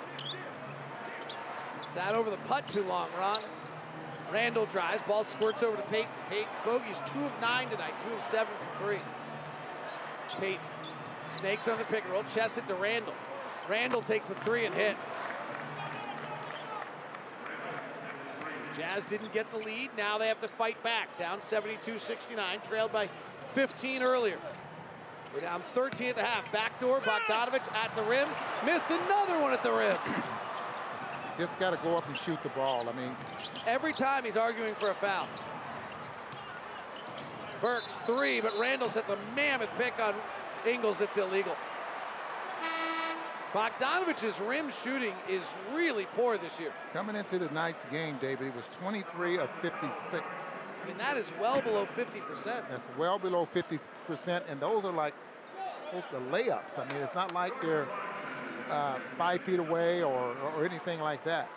Sat 1.94 2.16
over 2.16 2.30
the 2.30 2.38
putt 2.38 2.68
too 2.68 2.84
long, 2.84 3.10
Ron. 3.18 3.42
Randle 4.32 4.66
drives, 4.66 5.02
ball 5.08 5.24
squirts 5.24 5.64
over 5.64 5.78
to 5.78 5.84
Payton. 5.84 6.10
Payton, 6.30 6.50
Bogey's 6.66 7.00
two 7.06 7.24
of 7.24 7.32
nine 7.42 7.70
tonight, 7.70 7.94
two 8.04 8.14
of 8.14 8.22
seven 8.24 8.54
from 8.58 8.86
three. 8.86 9.00
Payton 10.40 10.62
snakes 11.38 11.68
on 11.68 11.78
the 11.78 11.86
pick 11.86 12.04
and 12.04 12.14
roll, 12.14 12.24
chests 12.24 12.58
it 12.58 12.68
to 12.68 12.76
Randle. 12.76 13.14
Randle 13.70 14.02
takes 14.02 14.28
the 14.28 14.36
three 14.36 14.66
and 14.66 14.76
hits. 14.76 15.16
Jazz 18.76 19.06
didn't 19.06 19.34
get 19.34 19.52
the 19.52 19.58
lead. 19.60 19.92
Now 19.98 20.18
they 20.18 20.28
have 20.28 20.42
to 20.42 20.48
fight 20.48 20.82
back. 20.84 21.18
Down 21.18 21.40
72-69, 21.40 22.68
trailed 22.68 22.92
by 22.92 23.10
15 23.54 24.04
earlier. 24.04 24.38
We're 25.34 25.42
down 25.42 25.62
13 25.74 26.10
at 26.10 26.16
the 26.16 26.24
half. 26.24 26.52
Backdoor, 26.52 27.02
Bogdanovich 27.02 27.74
at 27.76 27.96
the 27.96 28.04
rim. 28.04 28.30
Missed 28.66 28.90
another 28.90 29.40
one 29.40 29.54
at 29.54 29.64
the 29.64 29.72
rim. 29.72 29.98
Just 31.38 31.60
got 31.60 31.72
to 31.72 31.78
go 31.78 31.98
up 31.98 32.08
and 32.08 32.18
shoot 32.18 32.42
the 32.44 32.50
ball. 32.50 32.88
I 32.88 32.94
mean, 32.94 33.16
every 33.68 33.92
time 33.94 34.24
he's 34.24 34.38
arguing 34.38 34.76
for 34.76 34.92
a 34.92 34.96
foul. 34.96 35.28
Burks 37.62 37.94
three, 38.06 38.42
but 38.42 38.54
Randle 38.60 38.90
sets 38.90 39.10
a 39.10 39.18
mammoth 39.36 39.70
pick 39.78 40.00
on 40.00 40.16
Ingles. 40.66 41.02
It's 41.02 41.18
illegal. 41.18 41.56
Bogdanovich's 43.56 44.38
rim 44.42 44.70
shooting 44.70 45.14
is 45.30 45.44
really 45.74 46.08
poor 46.14 46.38
this 46.38 46.60
year. 46.60 46.74
Coming 46.92 47.16
into 47.16 47.40
the 47.40 47.48
night's 47.52 47.86
game, 47.86 48.18
David, 48.20 48.48
he 48.48 48.50
was 48.50 48.68
23 48.82 49.38
of 49.38 49.50
56. 49.62 50.22
I 50.22 50.86
mean, 50.86 50.98
that 50.98 51.16
is 51.16 51.32
well 51.40 51.62
below 51.62 51.88
50%. 51.96 52.44
That's 52.44 52.86
well 52.98 53.18
below 53.18 53.48
50%, 53.56 54.42
and 54.50 54.60
those 54.60 54.84
are 54.84 54.92
like 54.92 55.14
those 55.94 56.04
are 56.12 56.20
layups. 56.32 56.78
I 56.78 56.92
mean, 56.92 57.02
it's 57.02 57.16
not 57.16 57.34
like 57.34 57.54
they're 57.62 57.88
uh, 58.70 59.00
five 59.18 59.42
feet 59.44 59.60
away 59.60 60.04
or, 60.04 60.36
or 60.58 60.66
anything 60.66 61.00
like 61.00 61.24
that. 61.24 61.50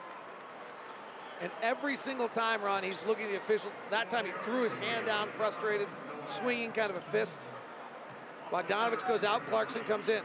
And 1.40 1.50
every 1.62 1.96
single 1.96 2.28
time, 2.28 2.62
Ron, 2.62 2.84
he's 2.84 3.02
looking 3.08 3.24
at 3.24 3.32
the 3.32 3.38
official. 3.38 3.72
That 3.90 4.08
time 4.08 4.24
he 4.24 4.32
threw 4.44 4.62
his 4.62 4.76
hand 4.76 5.06
down, 5.06 5.30
frustrated, 5.36 5.88
swinging 6.28 6.70
kind 6.70 6.90
of 6.90 6.96
a 6.96 7.00
fist. 7.10 7.38
Bogdanovich 8.52 9.06
goes 9.08 9.24
out, 9.24 9.44
Clarkson 9.46 9.82
comes 9.82 10.08
in. 10.08 10.22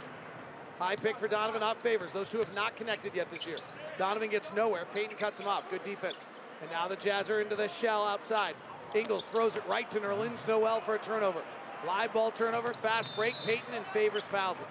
High 0.83 0.97
pick 0.97 1.17
for 1.17 1.29
Donovan 1.29 1.63
off 1.63 1.81
Favors. 1.81 2.11
Those 2.11 2.27
two 2.27 2.39
have 2.39 2.53
not 2.53 2.75
connected 2.75 3.15
yet 3.15 3.31
this 3.31 3.47
year. 3.47 3.59
Donovan 3.97 4.29
gets 4.29 4.51
nowhere. 4.53 4.85
Payton 4.93 5.15
cuts 5.15 5.39
him 5.39 5.47
off. 5.47 5.63
Good 5.69 5.81
defense. 5.85 6.27
And 6.61 6.69
now 6.69 6.89
the 6.89 6.97
Jazz 6.97 7.29
are 7.29 7.39
into 7.39 7.55
the 7.55 7.69
shell 7.69 8.03
outside. 8.05 8.53
Ingles 8.93 9.23
throws 9.31 9.55
it 9.55 9.63
right 9.65 9.89
to 9.91 10.01
Nerlens 10.01 10.45
Noel 10.45 10.81
for 10.81 10.95
a 10.95 10.99
turnover. 10.99 11.41
Live 11.87 12.11
ball 12.11 12.31
turnover, 12.31 12.73
fast 12.73 13.15
break. 13.15 13.33
Payton 13.45 13.73
and 13.73 13.85
Favors 13.87 14.23
fouls 14.23 14.59
it. 14.59 14.67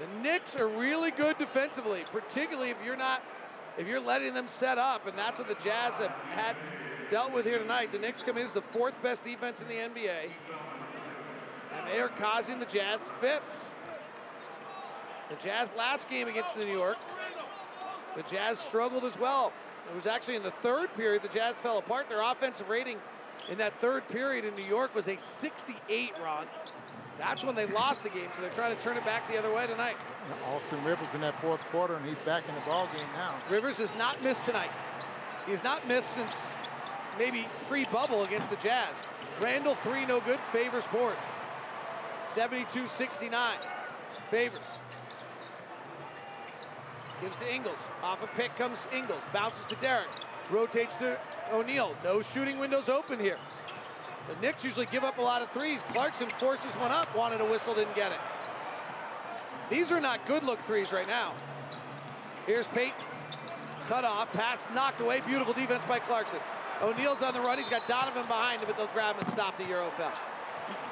The 0.00 0.20
Knicks 0.20 0.56
are 0.56 0.66
really 0.66 1.12
good 1.12 1.38
defensively, 1.38 2.02
particularly 2.10 2.70
if 2.70 2.76
you're 2.84 2.96
not, 2.96 3.22
if 3.78 3.86
you're 3.86 4.00
letting 4.00 4.34
them 4.34 4.48
set 4.48 4.78
up, 4.78 5.06
and 5.06 5.16
that's 5.16 5.38
what 5.38 5.46
the 5.46 5.54
Jazz 5.62 5.94
have 5.98 6.10
had 6.32 6.56
dealt 7.08 7.32
with 7.32 7.46
here 7.46 7.60
tonight. 7.60 7.92
The 7.92 8.00
Knicks 8.00 8.24
come 8.24 8.36
in 8.36 8.44
as 8.44 8.52
the 8.52 8.62
fourth 8.62 9.00
best 9.00 9.22
defense 9.22 9.62
in 9.62 9.68
the 9.68 9.74
NBA. 9.74 10.30
And 11.76 11.92
they 11.92 12.00
are 12.00 12.08
causing 12.08 12.58
the 12.58 12.66
Jazz 12.66 13.10
fits. 13.20 13.70
The 15.28 15.36
Jazz 15.36 15.72
last 15.76 16.08
game 16.08 16.28
against 16.28 16.56
New 16.56 16.66
York, 16.66 16.98
the 18.14 18.22
Jazz 18.22 18.58
struggled 18.58 19.04
as 19.04 19.18
well. 19.18 19.52
It 19.90 19.94
was 19.94 20.06
actually 20.06 20.36
in 20.36 20.42
the 20.42 20.52
third 20.62 20.94
period 20.96 21.22
the 21.22 21.28
Jazz 21.28 21.58
fell 21.58 21.78
apart. 21.78 22.08
Their 22.08 22.22
offensive 22.22 22.68
rating 22.68 22.98
in 23.50 23.58
that 23.58 23.78
third 23.80 24.08
period 24.08 24.44
in 24.44 24.54
New 24.54 24.64
York 24.64 24.94
was 24.94 25.08
a 25.08 25.16
68, 25.16 26.12
Ron. 26.22 26.46
That's 27.18 27.44
when 27.44 27.54
they 27.54 27.66
lost 27.66 28.02
the 28.02 28.08
game, 28.10 28.28
so 28.34 28.42
they're 28.42 28.50
trying 28.50 28.76
to 28.76 28.82
turn 28.82 28.96
it 28.96 29.04
back 29.04 29.30
the 29.30 29.38
other 29.38 29.52
way 29.52 29.66
tonight. 29.66 29.96
Austin 30.54 30.84
Rivers 30.84 31.08
in 31.14 31.20
that 31.22 31.40
fourth 31.40 31.60
quarter, 31.70 31.96
and 31.96 32.06
he's 32.06 32.18
back 32.18 32.44
in 32.48 32.54
the 32.54 32.60
ball 32.62 32.86
game 32.94 33.06
now. 33.14 33.34
Rivers 33.48 33.78
has 33.78 33.94
not 33.96 34.22
missed 34.22 34.44
tonight. 34.44 34.70
He's 35.46 35.64
not 35.64 35.86
missed 35.88 36.12
since 36.12 36.34
maybe 37.18 37.46
pre-bubble 37.68 38.24
against 38.24 38.50
the 38.50 38.56
Jazz. 38.56 38.96
Randle, 39.40 39.76
three 39.76 40.04
no 40.04 40.20
good, 40.20 40.38
Favors 40.52 40.86
boards. 40.88 41.16
72-69, 42.34 43.54
Favors. 44.30 44.60
Gives 47.20 47.36
to 47.36 47.54
Ingles. 47.54 47.88
Off 48.02 48.22
a 48.22 48.26
pick 48.36 48.54
comes 48.56 48.86
Ingles. 48.92 49.22
Bounces 49.32 49.64
to 49.66 49.76
Derek. 49.76 50.08
Rotates 50.50 50.96
to 50.96 51.18
O'Neale. 51.52 51.94
No 52.04 52.20
shooting 52.20 52.58
windows 52.58 52.88
open 52.88 53.18
here. 53.18 53.38
The 54.28 54.40
Knicks 54.40 54.64
usually 54.64 54.86
give 54.86 55.04
up 55.04 55.18
a 55.18 55.22
lot 55.22 55.40
of 55.40 55.50
threes. 55.52 55.82
Clarkson 55.92 56.28
forces 56.28 56.74
one 56.74 56.90
up. 56.90 57.14
Wanted 57.16 57.40
a 57.40 57.44
whistle, 57.44 57.74
didn't 57.74 57.94
get 57.94 58.12
it. 58.12 58.18
These 59.70 59.92
are 59.92 60.00
not 60.00 60.26
good 60.26 60.42
look 60.42 60.60
threes 60.66 60.92
right 60.92 61.08
now. 61.08 61.32
Here's 62.46 62.66
Payton. 62.68 63.00
Cut 63.88 64.04
off. 64.04 64.32
Pass 64.32 64.66
knocked 64.74 65.00
away. 65.00 65.20
Beautiful 65.26 65.54
defense 65.54 65.82
by 65.88 66.00
Clarkson. 66.00 66.38
O'Neale's 66.82 67.22
on 67.22 67.32
the 67.32 67.40
run. 67.40 67.58
He's 67.58 67.68
got 67.68 67.86
Donovan 67.88 68.26
behind 68.26 68.60
him, 68.60 68.68
but 68.68 68.76
they'll 68.76 68.86
grab 68.88 69.14
him 69.14 69.22
and 69.22 69.30
stop 69.30 69.56
the 69.56 69.64
Euro 69.64 69.90
foul. 69.96 70.12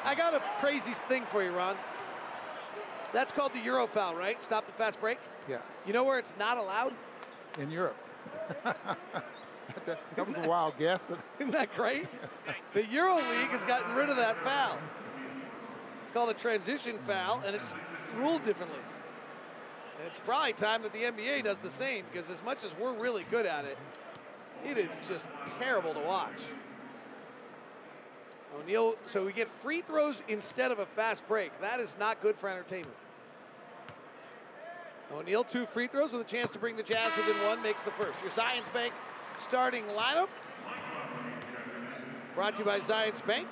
I 0.04 0.14
got 0.14 0.34
a 0.34 0.42
crazy 0.60 0.92
thing 1.08 1.24
for 1.26 1.42
you, 1.42 1.50
Ron. 1.50 1.76
That's 3.12 3.32
called 3.32 3.52
the 3.52 3.60
Euro 3.60 3.86
foul, 3.86 4.14
right? 4.14 4.42
Stop 4.42 4.66
the 4.66 4.72
fast 4.72 5.00
break? 5.00 5.18
Yes. 5.48 5.62
You 5.86 5.92
know 5.92 6.04
where 6.04 6.18
it's 6.18 6.34
not 6.38 6.58
allowed? 6.58 6.92
In 7.58 7.70
Europe. 7.70 7.96
that 8.64 10.26
was 10.26 10.36
a 10.36 10.48
wild 10.48 10.76
guess. 10.78 11.00
Isn't 11.38 11.52
that 11.52 11.74
great? 11.74 12.06
the 12.72 12.84
Euro 12.86 13.16
League 13.16 13.50
has 13.50 13.64
gotten 13.64 13.94
rid 13.94 14.08
of 14.08 14.16
that 14.16 14.36
foul. 14.42 14.78
It's 16.02 16.12
called 16.12 16.30
a 16.30 16.34
transition 16.34 16.98
foul, 17.06 17.42
and 17.46 17.54
it's 17.54 17.74
ruled 18.16 18.44
differently. 18.44 18.80
And 19.98 20.08
it's 20.08 20.18
probably 20.18 20.52
time 20.52 20.82
that 20.82 20.92
the 20.92 21.04
NBA 21.04 21.44
does 21.44 21.58
the 21.58 21.70
same, 21.70 22.04
because 22.12 22.28
as 22.30 22.42
much 22.42 22.64
as 22.64 22.74
we're 22.76 22.94
really 22.94 23.24
good 23.30 23.46
at 23.46 23.64
it, 23.64 23.78
it 24.64 24.78
is 24.78 24.92
just 25.08 25.26
terrible 25.58 25.94
to 25.94 26.00
watch. 26.00 26.40
O'Neale, 28.58 28.94
so 29.06 29.24
we 29.24 29.32
get 29.32 29.48
free 29.60 29.80
throws 29.80 30.22
instead 30.28 30.70
of 30.70 30.78
a 30.78 30.86
fast 30.86 31.26
break. 31.26 31.58
That 31.60 31.80
is 31.80 31.96
not 31.98 32.20
good 32.20 32.36
for 32.36 32.48
entertainment. 32.48 32.96
O'Neale, 35.12 35.44
two 35.44 35.66
free 35.66 35.86
throws 35.86 36.12
with 36.12 36.20
a 36.20 36.24
chance 36.24 36.50
to 36.50 36.58
bring 36.58 36.76
the 36.76 36.82
Jazz 36.82 37.10
within 37.16 37.36
one, 37.46 37.62
makes 37.62 37.82
the 37.82 37.90
first. 37.92 38.20
Your 38.20 38.30
Zions 38.30 38.72
Bank 38.72 38.92
starting 39.40 39.84
lineup. 39.86 40.28
Brought 42.34 42.54
to 42.54 42.60
you 42.60 42.64
by 42.64 42.80
Zions 42.80 43.24
Bank. 43.26 43.48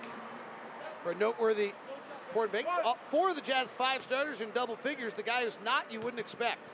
For 1.03 1.13
a 1.13 1.15
noteworthy 1.15 1.73
important 2.33 2.53
bank. 2.53 2.67
All, 2.85 2.97
four 3.11 3.29
of 3.29 3.37
the 3.37 3.43
Jazz 3.43 3.73
five 3.73 4.03
starters 4.03 4.41
in 4.41 4.51
double 4.53 4.77
figures. 4.77 5.13
The 5.13 5.23
guy 5.23 5.45
who's 5.45 5.59
not, 5.65 5.85
you 5.93 6.01
wouldn't 6.01 6.21
expect. 6.21 6.73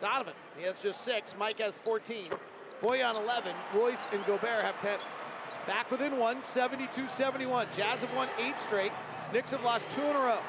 Donovan, 0.00 0.34
he 0.58 0.64
has 0.64 0.82
just 0.82 1.02
six. 1.02 1.34
Mike 1.38 1.58
has 1.60 1.78
14. 1.78 2.30
Bojan 2.82 3.22
11. 3.22 3.54
Royce 3.74 4.04
and 4.12 4.24
Gobert 4.26 4.64
have 4.64 4.78
10. 4.80 4.98
Back 5.70 5.88
within 5.88 6.18
one, 6.18 6.38
72-71. 6.38 7.72
Jazz 7.72 8.00
have 8.00 8.12
won 8.12 8.28
eight 8.40 8.58
straight. 8.58 8.90
Knicks 9.32 9.52
have 9.52 9.62
lost 9.62 9.88
two 9.90 10.02
in 10.02 10.16
a 10.16 10.18
row. 10.18 10.40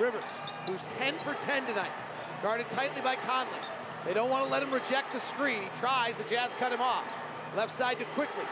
Rivers, 0.00 0.24
who's 0.66 0.82
10 0.98 1.14
for 1.22 1.34
10 1.34 1.66
tonight, 1.66 1.92
guarded 2.42 2.68
tightly 2.72 3.00
by 3.02 3.14
Conley. 3.14 3.60
They 4.04 4.14
don't 4.14 4.30
want 4.30 4.44
to 4.44 4.50
let 4.50 4.64
him 4.64 4.72
reject 4.72 5.12
the 5.12 5.20
screen. 5.20 5.62
He 5.62 5.68
tries, 5.78 6.16
the 6.16 6.24
Jazz 6.24 6.54
cut 6.54 6.72
him 6.72 6.80
off. 6.80 7.04
Left 7.54 7.72
side 7.72 8.00
to 8.00 8.04
Quickley. 8.16 8.42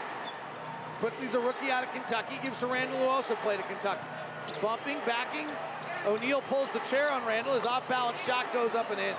Quickley's 1.01 1.33
a 1.33 1.41
rookie 1.41 1.69
out 1.69 1.83
of 1.83 1.91
Kentucky, 1.91 2.39
gives 2.41 2.59
to 2.59 2.67
Randle, 2.67 2.97
who 2.99 3.03
also 3.07 3.35
played 3.43 3.59
at 3.59 3.67
Kentucky. 3.67 4.07
Bumping, 4.61 4.99
backing. 5.05 5.51
O'Neale 6.05 6.41
pulls 6.43 6.69
the 6.71 6.79
chair 6.89 7.11
on 7.11 7.25
Randle. 7.25 7.55
His 7.55 7.65
off-balance 7.65 8.23
shot 8.23 8.53
goes 8.53 8.75
up 8.75 8.89
and 8.89 9.01
in. 9.01 9.15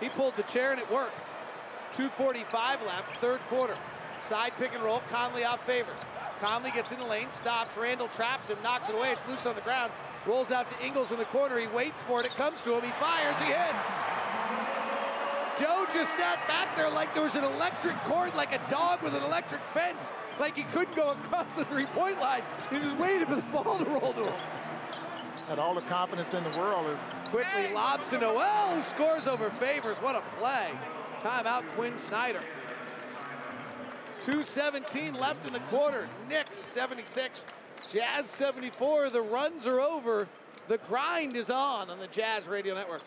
He 0.00 0.08
pulled 0.08 0.34
the 0.34 0.42
chair 0.42 0.72
and 0.72 0.80
it 0.80 0.90
worked. 0.90 1.28
2.45 1.94 2.84
left, 2.84 3.14
third 3.16 3.38
quarter. 3.48 3.76
Side 4.22 4.52
pick 4.58 4.74
and 4.74 4.82
roll, 4.82 5.02
Conley 5.10 5.44
off 5.44 5.64
favors. 5.66 5.98
Conley 6.40 6.70
gets 6.70 6.92
in 6.92 6.98
the 6.98 7.06
lane, 7.06 7.30
stops, 7.30 7.76
Randle 7.76 8.08
traps 8.08 8.48
him, 8.48 8.58
knocks 8.62 8.88
it 8.88 8.94
away, 8.94 9.10
it's 9.12 9.20
loose 9.28 9.46
on 9.46 9.54
the 9.54 9.60
ground. 9.60 9.92
Rolls 10.26 10.50
out 10.50 10.68
to 10.70 10.86
Ingles 10.86 11.10
in 11.10 11.18
the 11.18 11.24
corner, 11.26 11.58
he 11.58 11.66
waits 11.66 12.02
for 12.02 12.20
it, 12.20 12.26
it 12.26 12.34
comes 12.34 12.60
to 12.62 12.74
him, 12.74 12.82
he 12.82 12.90
fires, 12.92 13.38
he 13.38 13.46
hits. 13.46 13.90
Joe 15.58 15.86
just 15.92 16.10
sat 16.16 16.38
back 16.48 16.74
there 16.76 16.88
like 16.88 17.12
there 17.12 17.24
was 17.24 17.34
an 17.34 17.44
electric 17.44 17.96
cord, 18.04 18.34
like 18.34 18.52
a 18.52 18.70
dog 18.70 19.02
with 19.02 19.14
an 19.14 19.22
electric 19.22 19.60
fence, 19.60 20.12
like 20.38 20.56
he 20.56 20.62
couldn't 20.64 20.96
go 20.96 21.10
across 21.10 21.52
the 21.52 21.64
three-point 21.66 22.18
line. 22.18 22.42
He 22.70 22.78
just 22.78 22.96
waited 22.96 23.28
for 23.28 23.36
the 23.36 23.42
ball 23.42 23.78
to 23.78 23.84
roll 23.84 24.12
to 24.14 24.24
him. 24.24 24.40
Had 25.48 25.58
all 25.58 25.74
the 25.74 25.82
confidence 25.82 26.32
in 26.32 26.44
the 26.44 26.58
world. 26.58 26.86
Is 26.88 27.00
Quickley 27.30 27.74
lobs 27.74 28.08
to 28.10 28.18
Noel, 28.18 28.74
who 28.74 28.82
scores 28.82 29.26
over 29.26 29.50
Favors. 29.50 29.98
What 29.98 30.16
a 30.16 30.22
play. 30.38 30.70
Timeout, 31.20 31.68
Quinn 31.72 31.96
Snyder. 31.96 32.40
2.17 34.20 35.18
left 35.18 35.46
in 35.46 35.52
the 35.52 35.60
quarter. 35.60 36.08
Knicks 36.28 36.58
76, 36.58 37.42
Jazz 37.90 38.26
74. 38.26 39.10
The 39.10 39.22
runs 39.22 39.66
are 39.66 39.80
over. 39.80 40.28
The 40.68 40.78
grind 40.78 41.36
is 41.36 41.48
on 41.48 41.90
on 41.90 41.98
the 41.98 42.06
Jazz 42.08 42.46
Radio 42.46 42.74
Network. 42.74 43.02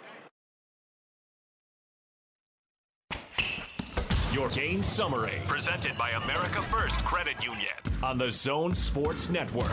Your 4.34 4.50
game 4.50 4.82
summary, 4.82 5.40
presented 5.48 5.96
by 5.96 6.10
America 6.10 6.60
First 6.64 7.04
Credit 7.06 7.36
Union 7.44 7.70
on 8.02 8.18
the 8.18 8.32
Zone 8.32 8.74
Sports 8.74 9.30
Network. 9.30 9.70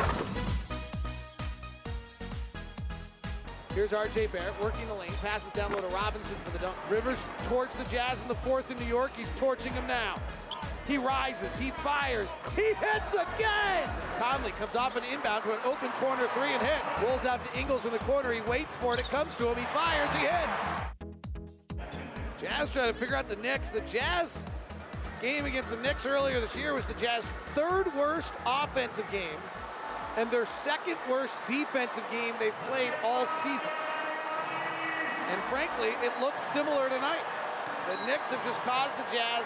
Here's 3.74 3.94
R.J. 3.94 4.26
Barrett 4.26 4.62
working 4.62 4.86
the 4.86 4.94
lane, 4.94 5.10
passes 5.22 5.50
down 5.52 5.72
low 5.72 5.80
to 5.80 5.86
Robinson 5.86 6.34
for 6.44 6.50
the 6.50 6.58
dunk. 6.58 6.76
Rivers 6.90 7.18
towards 7.48 7.74
the 7.76 7.84
Jazz 7.84 8.20
in 8.20 8.28
the 8.28 8.34
fourth 8.36 8.70
in 8.70 8.76
New 8.78 8.84
York. 8.84 9.12
He's 9.16 9.30
torching 9.38 9.72
him 9.72 9.86
now. 9.86 10.16
He 10.90 10.98
rises, 10.98 11.56
he 11.56 11.70
fires, 11.70 12.26
he 12.56 12.74
hits 12.74 13.14
again! 13.14 13.88
Conley 14.18 14.50
comes 14.50 14.74
off 14.74 14.96
an 14.96 15.04
inbound 15.04 15.44
to 15.44 15.52
an 15.52 15.60
open 15.62 15.88
corner 16.00 16.26
three 16.34 16.52
and 16.52 16.60
hits. 16.60 16.82
Rolls 17.04 17.24
out 17.24 17.40
to 17.44 17.60
Ingles 17.60 17.84
in 17.84 17.92
the 17.92 18.00
corner, 18.00 18.32
he 18.32 18.40
waits 18.40 18.74
for 18.74 18.94
it, 18.94 18.98
it 18.98 19.06
comes 19.06 19.36
to 19.36 19.46
him, 19.46 19.54
he 19.54 19.64
fires, 19.66 20.12
he 20.12 20.18
hits! 20.18 20.64
Jazz 22.40 22.70
trying 22.70 22.92
to 22.92 22.98
figure 22.98 23.14
out 23.14 23.28
the 23.28 23.36
Knicks. 23.36 23.68
The 23.68 23.82
Jazz 23.82 24.44
game 25.22 25.44
against 25.44 25.70
the 25.70 25.76
Knicks 25.76 26.06
earlier 26.06 26.40
this 26.40 26.56
year 26.56 26.74
was 26.74 26.84
the 26.86 26.94
Jazz 26.94 27.24
third 27.54 27.94
worst 27.94 28.32
offensive 28.44 29.08
game 29.12 29.38
and 30.16 30.28
their 30.28 30.46
second 30.64 30.96
worst 31.08 31.38
defensive 31.46 32.02
game 32.10 32.34
they've 32.40 32.52
played 32.68 32.90
all 33.04 33.26
season. 33.44 33.70
And 35.28 35.40
frankly, 35.50 35.90
it 36.02 36.10
looks 36.20 36.42
similar 36.42 36.88
tonight. 36.88 37.22
The 37.88 38.06
Knicks 38.06 38.30
have 38.30 38.44
just 38.44 38.58
caused 38.62 38.96
the 38.96 39.16
Jazz. 39.16 39.44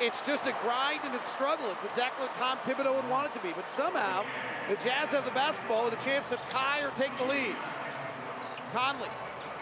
It's 0.00 0.22
just 0.22 0.46
a 0.46 0.54
grind 0.62 1.00
and 1.04 1.14
a 1.14 1.22
struggle. 1.24 1.70
It's 1.72 1.84
exactly 1.84 2.26
what 2.26 2.34
Tom 2.34 2.56
Thibodeau 2.64 2.94
would 2.94 3.08
want 3.10 3.30
it 3.30 3.34
to 3.34 3.40
be. 3.40 3.52
But 3.54 3.68
somehow, 3.68 4.24
the 4.68 4.76
Jazz 4.76 5.10
have 5.10 5.26
the 5.26 5.30
basketball 5.32 5.84
with 5.84 5.92
a 5.92 6.02
chance 6.02 6.30
to 6.30 6.36
tie 6.50 6.80
or 6.80 6.90
take 6.92 7.14
the 7.18 7.24
lead. 7.24 7.54
Conley, 8.72 9.08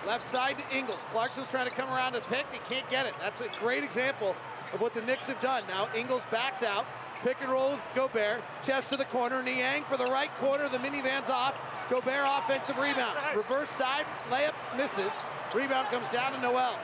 left 0.06 0.28
side 0.28 0.56
to 0.58 0.76
Ingles. 0.76 1.04
Clarkson's 1.10 1.48
trying 1.48 1.68
to 1.68 1.74
come 1.74 1.90
around 1.90 2.14
and 2.14 2.24
pick. 2.26 2.46
He 2.52 2.60
can't 2.72 2.88
get 2.88 3.04
it. 3.04 3.14
That's 3.20 3.40
a 3.40 3.48
great 3.58 3.82
example 3.82 4.36
of 4.72 4.80
what 4.80 4.94
the 4.94 5.02
Knicks 5.02 5.26
have 5.26 5.40
done. 5.40 5.64
Now 5.66 5.88
Ingles 5.96 6.22
backs 6.30 6.62
out. 6.62 6.86
Pick 7.24 7.38
and 7.40 7.50
roll 7.50 7.72
with 7.72 7.80
Gobert. 7.96 8.40
Chest 8.62 8.90
to 8.90 8.96
the 8.96 9.06
corner. 9.06 9.42
Niang 9.42 9.82
for 9.88 9.96
the 9.96 10.06
right 10.06 10.30
corner. 10.38 10.68
The 10.68 10.78
minivan's 10.78 11.30
off. 11.30 11.56
Gobert 11.90 12.24
offensive 12.24 12.78
rebound. 12.78 13.18
Reverse 13.34 13.70
side. 13.70 14.06
Layup 14.30 14.52
misses. 14.76 15.12
Rebound 15.52 15.88
comes 15.88 16.10
down 16.10 16.32
to 16.32 16.40
Noel. 16.40 16.78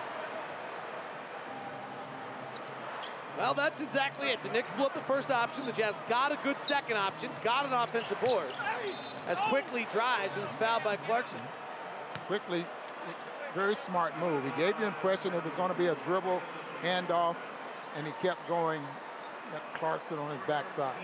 Well, 3.36 3.54
that's 3.54 3.80
exactly 3.80 4.28
it. 4.28 4.42
The 4.42 4.48
Knicks 4.50 4.70
blew 4.72 4.86
up 4.86 4.94
the 4.94 5.00
first 5.00 5.30
option. 5.30 5.66
The 5.66 5.72
Jazz 5.72 6.00
got 6.08 6.30
a 6.30 6.38
good 6.44 6.58
second 6.58 6.96
option, 6.96 7.30
got 7.42 7.66
an 7.66 7.72
offensive 7.72 8.20
board. 8.20 8.46
As 9.26 9.40
Quickley 9.48 9.86
drives 9.90 10.36
and 10.36 10.44
is 10.44 10.52
fouled 10.52 10.84
by 10.84 10.96
Clarkson. 10.96 11.40
Quickley, 12.26 12.64
very 13.54 13.74
smart 13.74 14.16
move. 14.18 14.44
He 14.44 14.50
gave 14.62 14.78
the 14.78 14.86
impression 14.86 15.34
it 15.34 15.44
was 15.44 15.52
going 15.56 15.70
to 15.70 15.78
be 15.78 15.86
a 15.86 15.96
dribble 16.06 16.40
handoff, 16.82 17.36
and 17.96 18.06
he 18.06 18.12
kept 18.22 18.46
going 18.48 18.82
at 19.52 19.74
Clarkson 19.74 20.18
on 20.18 20.30
his 20.30 20.46
backside. 20.46 20.94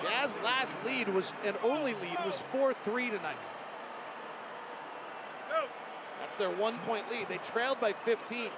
Jazz 0.00 0.36
last 0.44 0.78
lead 0.84 1.08
was, 1.08 1.32
and 1.44 1.56
only 1.62 1.94
lead, 1.94 2.16
was 2.24 2.42
4-3 2.52 3.10
tonight. 3.10 3.36
That's 6.20 6.36
their 6.38 6.50
one-point 6.50 7.10
lead. 7.10 7.28
They 7.28 7.38
trailed 7.38 7.80
by 7.80 7.92
15. 8.04 8.50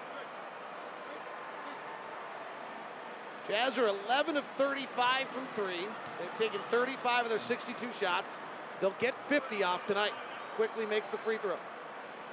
Jazz 3.47 3.77
are 3.77 3.89
11 3.89 4.37
of 4.37 4.45
35 4.57 5.29
from 5.29 5.47
three. 5.55 5.87
They've 6.19 6.39
taken 6.39 6.61
35 6.71 7.25
of 7.25 7.29
their 7.29 7.39
62 7.39 7.93
shots. 7.93 8.39
They'll 8.81 8.95
get 8.99 9.15
50 9.29 9.63
off 9.63 9.87
tonight. 9.87 10.13
Quickley 10.57 10.87
makes 10.87 11.09
the 11.09 11.19
free 11.19 11.37
throw. 11.39 11.57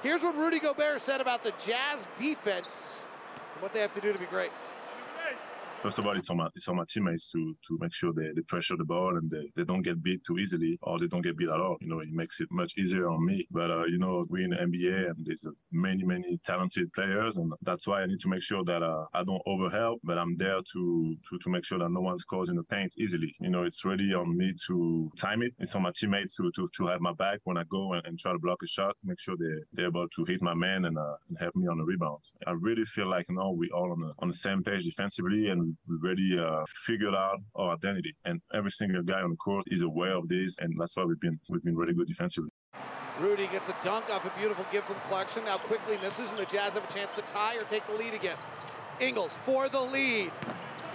Here's 0.02 0.22
what 0.22 0.36
Rudy 0.36 0.58
Gobert 0.58 1.00
said 1.00 1.20
about 1.20 1.44
the 1.44 1.52
Jazz 1.64 2.08
defense 2.16 3.06
and 3.54 3.62
what 3.62 3.72
they 3.72 3.80
have 3.80 3.94
to 3.94 4.00
do 4.00 4.12
to 4.12 4.18
be 4.18 4.26
great. 4.26 4.50
First 5.82 5.98
of 5.98 6.06
all, 6.06 6.16
it's 6.16 6.30
on 6.30 6.36
my 6.36 6.48
it's 6.54 6.68
on 6.68 6.76
my 6.76 6.84
teammates 6.88 7.28
to 7.32 7.56
to 7.66 7.78
make 7.80 7.92
sure 7.92 8.12
they, 8.12 8.30
they 8.36 8.42
pressure 8.42 8.76
the 8.76 8.84
ball 8.84 9.16
and 9.16 9.28
they, 9.28 9.50
they 9.56 9.64
don't 9.64 9.82
get 9.82 10.00
beat 10.00 10.22
too 10.24 10.38
easily 10.38 10.78
or 10.82 10.96
they 10.96 11.08
don't 11.08 11.22
get 11.22 11.36
beat 11.36 11.48
at 11.48 11.60
all. 11.60 11.76
You 11.80 11.88
know, 11.88 11.98
it 11.98 12.12
makes 12.12 12.40
it 12.40 12.46
much 12.52 12.74
easier 12.78 13.10
on 13.10 13.26
me. 13.26 13.48
But 13.50 13.72
uh, 13.72 13.84
you 13.86 13.98
know, 13.98 14.24
we're 14.28 14.44
in 14.44 14.50
the 14.50 14.58
NBA 14.58 15.10
and 15.10 15.26
there's 15.26 15.44
many 15.72 16.04
many 16.04 16.38
talented 16.44 16.92
players, 16.92 17.36
and 17.36 17.52
that's 17.62 17.88
why 17.88 18.02
I 18.02 18.06
need 18.06 18.20
to 18.20 18.28
make 18.28 18.42
sure 18.42 18.62
that 18.62 18.84
uh, 18.84 19.06
I 19.12 19.24
don't 19.24 19.42
overhelp, 19.48 19.98
but 20.04 20.18
I'm 20.18 20.36
there 20.36 20.60
to, 20.72 21.16
to 21.28 21.38
to 21.38 21.50
make 21.50 21.64
sure 21.64 21.80
that 21.80 21.90
no 21.90 22.00
one 22.00 22.18
scores 22.18 22.48
in 22.48 22.54
the 22.54 22.62
paint 22.62 22.92
easily. 22.96 23.34
You 23.40 23.50
know, 23.50 23.64
it's 23.64 23.84
really 23.84 24.14
on 24.14 24.36
me 24.36 24.54
to 24.68 25.10
time 25.18 25.42
it. 25.42 25.52
It's 25.58 25.74
on 25.74 25.82
my 25.82 25.92
teammates 25.96 26.36
to 26.36 26.52
to, 26.54 26.68
to 26.76 26.86
have 26.86 27.00
my 27.00 27.12
back 27.14 27.40
when 27.42 27.56
I 27.56 27.64
go 27.64 27.94
and, 27.94 28.06
and 28.06 28.16
try 28.20 28.30
to 28.30 28.38
block 28.38 28.62
a 28.62 28.68
shot. 28.68 28.94
Make 29.02 29.18
sure 29.18 29.34
they 29.36 29.56
they're 29.72 29.88
able 29.88 30.08
to 30.08 30.24
hit 30.26 30.42
my 30.42 30.54
man 30.54 30.84
and, 30.84 30.96
uh, 30.96 31.16
and 31.28 31.38
help 31.40 31.56
me 31.56 31.66
on 31.66 31.78
the 31.78 31.84
rebound. 31.84 32.20
I 32.46 32.52
really 32.52 32.84
feel 32.84 33.10
like 33.10 33.26
you 33.28 33.34
know 33.34 33.50
we 33.50 33.68
all 33.70 33.90
on 33.90 33.98
the 33.98 34.12
on 34.20 34.28
the 34.28 34.34
same 34.34 34.62
page 34.62 34.84
defensively 34.84 35.48
and 35.48 35.71
we 35.88 35.96
really 36.00 36.38
uh, 36.38 36.64
figured 36.84 37.14
out 37.14 37.38
our 37.56 37.74
identity. 37.74 38.14
And 38.24 38.40
every 38.54 38.70
single 38.70 39.02
guy 39.02 39.20
on 39.20 39.30
the 39.30 39.36
court 39.36 39.64
is 39.68 39.82
aware 39.82 40.16
of 40.16 40.28
this, 40.28 40.58
and 40.58 40.74
that's 40.76 40.96
why 40.96 41.04
we've 41.04 41.20
been 41.20 41.38
we've 41.48 41.62
been 41.62 41.76
really 41.76 41.94
good 41.94 42.06
defensively. 42.06 42.50
Rudy 43.20 43.46
gets 43.48 43.68
a 43.68 43.76
dunk 43.82 44.10
off 44.10 44.24
a 44.24 44.38
beautiful 44.38 44.64
give 44.72 44.84
from 44.84 44.96
Clarkson. 45.08 45.44
Now 45.44 45.58
Quickley 45.58 45.98
misses, 45.98 46.30
and 46.30 46.38
the 46.38 46.46
Jazz 46.46 46.74
have 46.74 46.88
a 46.88 46.92
chance 46.92 47.12
to 47.14 47.22
tie 47.22 47.56
or 47.56 47.64
take 47.64 47.86
the 47.86 47.94
lead 47.94 48.14
again. 48.14 48.36
Ingles 49.00 49.36
for 49.44 49.68
the 49.68 49.80
lead. 49.80 50.32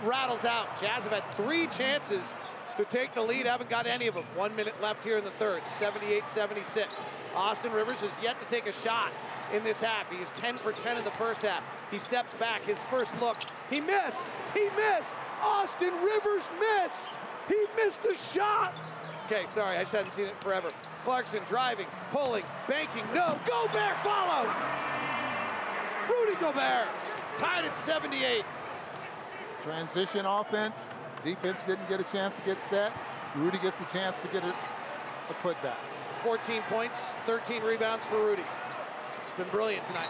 Rattles 0.03 0.45
out. 0.45 0.79
Jazz 0.79 1.03
have 1.03 1.13
had 1.13 1.35
three 1.35 1.67
chances 1.67 2.33
to 2.75 2.85
take 2.85 3.13
the 3.13 3.21
lead. 3.21 3.45
Haven't 3.45 3.69
got 3.69 3.87
any 3.87 4.07
of 4.07 4.13
them. 4.13 4.25
One 4.35 4.55
minute 4.55 4.81
left 4.81 5.03
here 5.03 5.17
in 5.17 5.23
the 5.23 5.31
third. 5.31 5.61
78-76. 5.63 6.87
Austin 7.35 7.71
Rivers 7.71 8.01
has 8.01 8.17
yet 8.21 8.39
to 8.39 8.45
take 8.47 8.67
a 8.67 8.71
shot 8.71 9.11
in 9.53 9.63
this 9.63 9.81
half. 9.81 10.11
He 10.11 10.17
is 10.17 10.29
10 10.31 10.57
for 10.57 10.71
10 10.71 10.97
in 10.97 11.03
the 11.03 11.11
first 11.11 11.41
half. 11.41 11.63
He 11.91 11.99
steps 11.99 12.29
back. 12.39 12.63
His 12.63 12.79
first 12.89 13.11
look. 13.19 13.37
He 13.69 13.81
missed. 13.81 14.25
He 14.53 14.69
missed. 14.75 15.13
Austin 15.41 15.93
Rivers 16.03 16.43
missed. 16.59 17.17
He 17.47 17.65
missed 17.75 18.03
a 18.05 18.15
shot. 18.15 18.73
Okay, 19.25 19.45
sorry, 19.47 19.77
I 19.77 19.81
just 19.81 19.93
hadn't 19.93 20.11
seen 20.11 20.27
it 20.27 20.41
forever. 20.41 20.71
Clarkson 21.03 21.41
driving, 21.47 21.85
pulling, 22.11 22.45
banking. 22.67 23.03
No, 23.13 23.37
Gobert 23.45 23.97
followed. 24.01 24.53
Rudy 26.09 26.35
Gobert 26.39 26.87
tied 27.37 27.65
at 27.65 27.77
78. 27.77 28.45
Transition 29.63 30.25
offense. 30.25 30.93
Defense 31.23 31.59
didn't 31.67 31.89
get 31.89 31.99
a 31.99 32.05
chance 32.05 32.35
to 32.37 32.41
get 32.43 32.57
set. 32.69 32.93
Rudy 33.35 33.57
gets 33.59 33.79
a 33.81 33.85
chance 33.91 34.21
to 34.21 34.27
get 34.29 34.43
a, 34.43 34.49
a 34.49 35.33
putback. 35.43 35.77
14 36.23 36.61
points, 36.69 36.97
13 37.25 37.61
rebounds 37.63 38.05
for 38.05 38.17
Rudy. 38.17 38.43
Been 39.37 39.47
brilliant 39.49 39.85
tonight. 39.85 40.09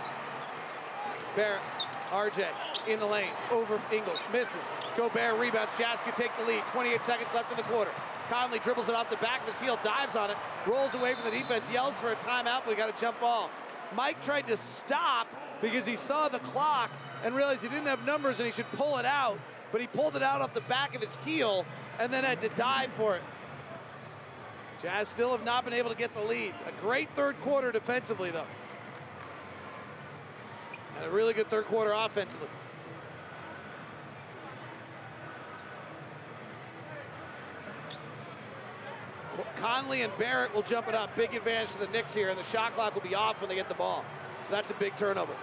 Barrett, 1.36 1.62
RJ 2.08 2.48
in 2.88 3.00
the 3.00 3.06
lane, 3.06 3.32
over 3.52 3.82
Ingles, 3.92 4.20
misses. 4.32 4.66
Gobert 4.96 5.38
rebounds, 5.38 5.72
Jazz 5.78 6.02
can 6.02 6.14
take 6.14 6.32
the 6.38 6.46
lead. 6.46 6.66
28 6.68 7.04
seconds 7.04 7.30
left 7.34 7.52
in 7.52 7.58
the 7.58 7.64
quarter. 7.64 7.92
Conley 8.30 8.60
dribbles 8.60 8.90
it 8.90 8.96
off 8.96 9.10
the 9.10 9.18
back 9.18 9.42
of 9.42 9.48
his 9.48 9.60
heel, 9.60 9.78
dives 9.84 10.16
on 10.16 10.32
it, 10.32 10.38
rolls 10.66 10.94
away 10.96 11.14
from 11.14 11.26
the 11.26 11.32
defense, 11.32 11.70
yells 11.70 12.00
for 12.00 12.12
a 12.12 12.16
timeout, 12.16 12.62
but 12.66 12.70
we 12.70 12.76
got 12.76 12.90
a 12.90 13.00
jump 13.00 13.20
ball. 13.20 13.50
Mike 13.96 14.22
tried 14.24 14.48
to 14.48 14.58
stop 14.58 15.28
because 15.62 15.86
he 15.86 15.96
saw 15.96 16.28
the 16.28 16.40
clock 16.40 16.90
and 17.24 17.36
realized 17.36 17.62
he 17.62 17.68
didn't 17.68 17.88
have 17.88 18.06
numbers 18.06 18.40
and 18.40 18.46
he 18.46 18.52
should 18.52 18.70
pull 18.72 18.98
it 18.98 19.06
out, 19.06 19.38
but 19.72 19.82
he 19.82 19.88
pulled 19.88 20.16
it 20.16 20.24
out 20.24 20.42
off 20.42 20.54
the 20.54 20.62
back 20.62 20.96
of 20.96 21.02
his 21.02 21.18
heel 21.26 21.66
and 22.00 22.12
then 22.12 22.24
had 22.24 22.42
to 22.42 22.50
dive 22.50 22.92
for 22.94 23.16
it. 23.16 23.22
Jazz 24.82 25.08
still 25.08 25.32
have 25.32 25.44
not 25.44 25.64
been 25.64 25.74
able 25.74 25.90
to 25.90 25.96
get 25.96 26.14
the 26.14 26.22
lead. 26.22 26.54
A 26.68 26.82
great 26.82 27.10
third 27.12 27.40
quarter 27.42 27.72
defensively, 27.72 28.30
though. 28.30 28.46
And 30.98 31.06
a 31.06 31.10
really 31.10 31.34
good 31.34 31.48
third 31.48 31.66
quarter 31.66 31.92
offensively. 31.92 32.48
Conley 39.58 40.04
and 40.04 40.16
Barrett 40.18 40.54
will 40.54 40.62
jump 40.62 40.88
it 40.88 40.96
up. 40.96 41.16
Big 41.16 41.34
advantage 41.34 41.74
to 41.74 41.80
the 41.80 41.88
Knicks 41.88 42.14
here, 42.14 42.30
and 42.30 42.38
the 42.38 42.44
shot 42.44 42.74
clock 42.74 42.94
will 42.94 43.02
be 43.02 43.16
off 43.16 43.42
when 43.42 43.50
they 43.50 43.56
get 43.56 43.68
the 43.68 43.76
ball. 43.76 44.06
So 44.46 44.52
that's 44.52 44.72
a 44.72 44.76
big 44.76 44.96
turnover. 44.98 45.34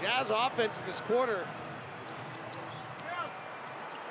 Jazz 0.00 0.30
offense 0.30 0.80
this 0.86 1.00
quarter. 1.02 1.46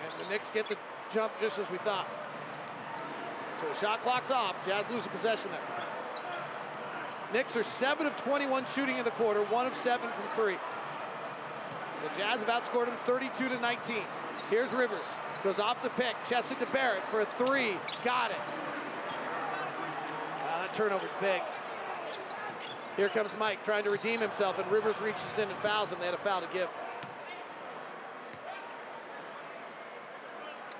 And 0.03 0.25
the 0.25 0.29
Knicks 0.29 0.49
get 0.49 0.67
the 0.67 0.77
jump 1.13 1.33
just 1.41 1.59
as 1.59 1.69
we 1.69 1.77
thought. 1.79 2.07
So 3.59 3.67
the 3.67 3.75
shot 3.75 4.01
clock's 4.01 4.31
off. 4.31 4.55
Jazz 4.65 4.85
lose 4.89 5.05
possession 5.07 5.51
there. 5.51 5.80
Knicks 7.33 7.55
are 7.55 7.63
7 7.63 8.05
of 8.05 8.15
21 8.17 8.65
shooting 8.73 8.97
in 8.97 9.05
the 9.05 9.11
quarter, 9.11 9.43
1 9.43 9.67
of 9.67 9.75
7 9.75 10.09
from 10.09 10.23
3. 10.35 10.57
So 12.01 12.09
Jazz 12.17 12.43
have 12.43 12.49
outscored 12.49 12.87
them 12.87 12.97
32 13.05 13.49
to 13.49 13.59
19. 13.59 13.97
Here's 14.49 14.73
Rivers. 14.73 15.05
Goes 15.43 15.59
off 15.59 15.81
the 15.81 15.89
pick, 15.91 16.15
chested 16.25 16.59
to 16.59 16.65
Barrett 16.67 17.07
for 17.09 17.21
a 17.21 17.25
three. 17.25 17.77
Got 18.03 18.31
it. 18.31 18.37
Wow, 20.45 20.61
that 20.61 20.73
turnover's 20.75 21.09
big. 21.19 21.41
Here 22.95 23.09
comes 23.09 23.31
Mike 23.39 23.63
trying 23.63 23.83
to 23.85 23.89
redeem 23.89 24.19
himself, 24.19 24.59
and 24.59 24.71
Rivers 24.71 24.99
reaches 25.01 25.23
in 25.37 25.49
and 25.49 25.57
fouls 25.59 25.91
him. 25.91 25.99
They 25.99 26.05
had 26.05 26.13
a 26.13 26.19
foul 26.19 26.41
to 26.41 26.47
give. 26.53 26.69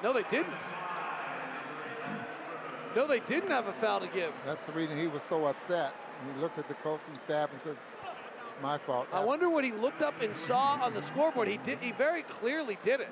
No, 0.03 0.13
they 0.13 0.23
didn't. 0.23 0.61
No, 2.95 3.07
they 3.07 3.19
didn't 3.21 3.51
have 3.51 3.67
a 3.67 3.73
foul 3.73 4.01
to 4.01 4.07
give. 4.07 4.33
That's 4.45 4.65
the 4.65 4.73
reason 4.73 4.97
he 4.97 5.07
was 5.07 5.23
so 5.23 5.45
upset. 5.45 5.93
And 6.21 6.35
he 6.35 6.41
looks 6.41 6.57
at 6.57 6.67
the 6.67 6.75
coaching 6.75 7.17
staff 7.19 7.51
and 7.51 7.61
says, 7.61 7.87
"My 8.61 8.77
fault." 8.77 9.07
I 9.11 9.23
wonder 9.23 9.49
what 9.49 9.63
he 9.63 9.71
looked 9.71 10.01
up 10.01 10.21
and 10.21 10.35
saw 10.35 10.79
on 10.81 10.93
the 10.93 11.01
scoreboard. 11.01 11.47
He 11.47 11.57
did. 11.57 11.79
He 11.79 11.91
very 11.91 12.23
clearly 12.23 12.77
did 12.83 13.01
it. 13.01 13.09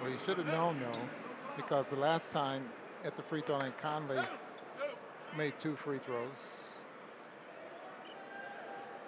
Well, 0.00 0.10
he 0.10 0.18
should 0.24 0.38
have 0.38 0.46
known 0.46 0.78
though, 0.80 1.08
because 1.56 1.88
the 1.88 1.96
last 1.96 2.32
time 2.32 2.68
at 3.04 3.16
the 3.16 3.22
free 3.22 3.40
throw 3.40 3.58
line, 3.58 3.72
Conley 3.80 4.22
made 5.36 5.54
two 5.60 5.76
free 5.76 5.98
throws. 5.98 6.28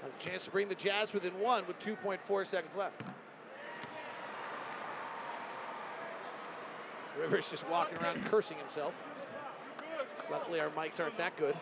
A 0.04 0.22
chance 0.22 0.44
to 0.44 0.50
bring 0.50 0.68
the 0.68 0.74
Jazz 0.74 1.12
within 1.12 1.38
one 1.40 1.66
with 1.66 1.78
2.4 1.80 2.46
seconds 2.46 2.76
left. 2.76 3.02
Rivers 7.18 7.50
just 7.50 7.68
walking 7.68 7.98
around 7.98 8.24
cursing 8.26 8.58
himself. 8.58 8.94
Luckily, 10.30 10.60
our 10.60 10.70
mics 10.70 11.00
aren't 11.00 11.16
that 11.16 11.36
good. 11.36 11.56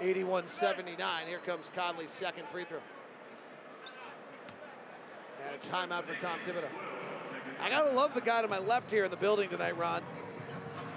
81-79. 0.00 1.26
Here 1.26 1.38
comes 1.44 1.70
Conley's 1.74 2.10
second 2.10 2.44
free 2.52 2.64
throw. 2.64 2.78
And 5.46 5.54
a 5.54 5.66
timeout 5.66 6.04
for 6.04 6.20
Tom 6.20 6.38
Thibodeau. 6.40 6.68
I 7.60 7.70
gotta 7.70 7.92
love 7.92 8.14
the 8.14 8.20
guy 8.20 8.42
to 8.42 8.48
my 8.48 8.58
left 8.58 8.90
here 8.90 9.04
in 9.04 9.10
the 9.10 9.16
building 9.16 9.48
tonight, 9.48 9.76
Ron. 9.78 10.02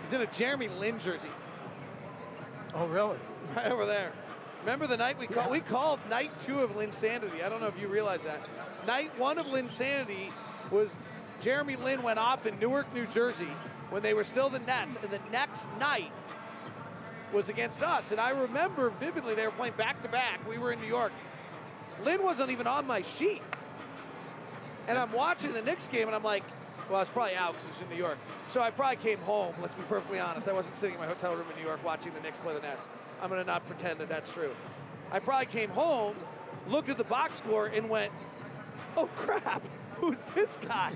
He's 0.01 0.13
in 0.13 0.21
a 0.21 0.27
Jeremy 0.27 0.67
Lin 0.67 0.99
jersey. 0.99 1.29
Oh, 2.73 2.87
really? 2.87 3.17
Right 3.55 3.71
over 3.71 3.87
there. 3.87 4.11
Remember 4.59 4.85
the 4.85 4.97
night 4.97 5.17
we 5.17 5.25
called? 5.25 5.49
We 5.49 5.59
called 5.59 5.99
night 6.07 6.31
two 6.45 6.59
of 6.59 6.75
Lin 6.75 6.91
Sanity. 6.91 7.41
I 7.41 7.49
don't 7.49 7.61
know 7.61 7.67
if 7.67 7.79
you 7.79 7.87
realize 7.87 8.21
that. 8.23 8.47
Night 8.85 9.17
one 9.17 9.39
of 9.39 9.47
Lin 9.47 9.69
Sanity 9.69 10.31
was 10.69 10.95
Jeremy 11.41 11.77
Lin 11.77 12.03
went 12.03 12.19
off 12.19 12.45
in 12.45 12.59
Newark, 12.59 12.93
New 12.93 13.07
Jersey, 13.07 13.47
when 13.89 14.03
they 14.03 14.13
were 14.13 14.23
still 14.23 14.49
the 14.49 14.59
Nets, 14.59 14.97
and 15.01 15.09
the 15.09 15.19
next 15.31 15.67
night 15.79 16.11
was 17.33 17.49
against 17.49 17.83
us. 17.83 18.11
And 18.11 18.19
I 18.19 18.29
remember 18.29 18.89
vividly 18.91 19.35
they 19.35 19.45
were 19.45 19.51
playing 19.51 19.73
back 19.77 20.01
to 20.03 20.09
back. 20.09 20.39
We 20.49 20.57
were 20.57 20.71
in 20.71 20.79
New 20.81 20.87
York. 20.87 21.11
Lin 22.03 22.23
wasn't 22.23 22.51
even 22.51 22.67
on 22.67 22.87
my 22.87 23.01
sheet. 23.01 23.41
And 24.87 24.97
I'm 24.97 25.11
watching 25.11 25.53
the 25.53 25.61
Knicks 25.61 25.87
game, 25.87 26.07
and 26.07 26.15
I'm 26.15 26.23
like, 26.23 26.43
well, 26.89 26.97
I 26.97 27.01
was 27.01 27.09
probably 27.09 27.35
out 27.35 27.53
because 27.53 27.67
it 27.67 27.73
was 27.73 27.81
in 27.81 27.89
New 27.89 28.03
York. 28.03 28.17
So 28.49 28.61
I 28.61 28.71
probably 28.71 28.95
came 28.95 29.19
home, 29.19 29.53
let's 29.61 29.75
be 29.75 29.83
perfectly 29.83 30.19
honest. 30.19 30.47
I 30.47 30.53
wasn't 30.53 30.75
sitting 30.75 30.95
in 30.95 31.01
my 31.01 31.07
hotel 31.07 31.35
room 31.35 31.45
in 31.51 31.61
New 31.61 31.67
York 31.67 31.83
watching 31.83 32.13
the 32.13 32.19
Knicks 32.21 32.39
play 32.39 32.53
the 32.53 32.61
Nets. 32.61 32.89
I'm 33.21 33.29
going 33.29 33.41
to 33.41 33.45
not 33.45 33.65
pretend 33.67 33.99
that 33.99 34.09
that's 34.09 34.31
true. 34.31 34.55
I 35.11 35.19
probably 35.19 35.45
came 35.45 35.69
home, 35.69 36.15
looked 36.67 36.89
at 36.89 36.97
the 36.97 37.03
box 37.03 37.35
score, 37.35 37.67
and 37.67 37.89
went, 37.89 38.11
oh 38.97 39.07
crap, 39.15 39.61
who's 39.95 40.19
this 40.33 40.57
guy? 40.67 40.93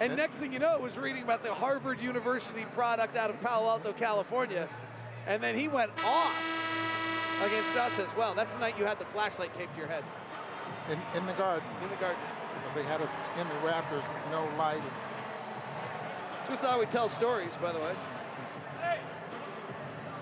And 0.00 0.16
next 0.16 0.36
thing 0.36 0.52
you 0.52 0.58
know, 0.58 0.74
I 0.74 0.78
was 0.78 0.98
reading 0.98 1.22
about 1.22 1.42
the 1.42 1.54
Harvard 1.54 2.00
University 2.00 2.64
product 2.74 3.16
out 3.16 3.30
of 3.30 3.40
Palo 3.40 3.68
Alto, 3.68 3.92
California. 3.92 4.68
And 5.26 5.42
then 5.42 5.56
he 5.56 5.68
went 5.68 5.90
off 6.04 6.34
against 7.44 7.72
us 7.76 7.98
as 7.98 8.14
well. 8.16 8.34
That's 8.34 8.54
the 8.54 8.60
night 8.60 8.78
you 8.78 8.84
had 8.84 8.98
the 8.98 9.04
flashlight 9.06 9.54
taped 9.54 9.74
to 9.74 9.78
your 9.78 9.88
head. 9.88 10.04
In, 10.90 10.98
in 11.16 11.26
the 11.26 11.32
garden. 11.34 11.68
In 11.82 11.90
the 11.90 11.96
garden. 11.96 12.20
Because 12.54 12.74
they 12.74 12.84
had 12.84 13.00
us 13.00 13.12
in 13.40 13.48
the 13.48 13.66
rafters 13.66 14.02
with 14.02 14.32
no 14.32 14.48
light. 14.58 14.82
Just 16.48 16.60
thought 16.60 16.78
we'd 16.78 16.90
tell 16.90 17.08
stories, 17.08 17.56
by 17.56 17.72
the 17.72 17.78
way. 17.78 17.94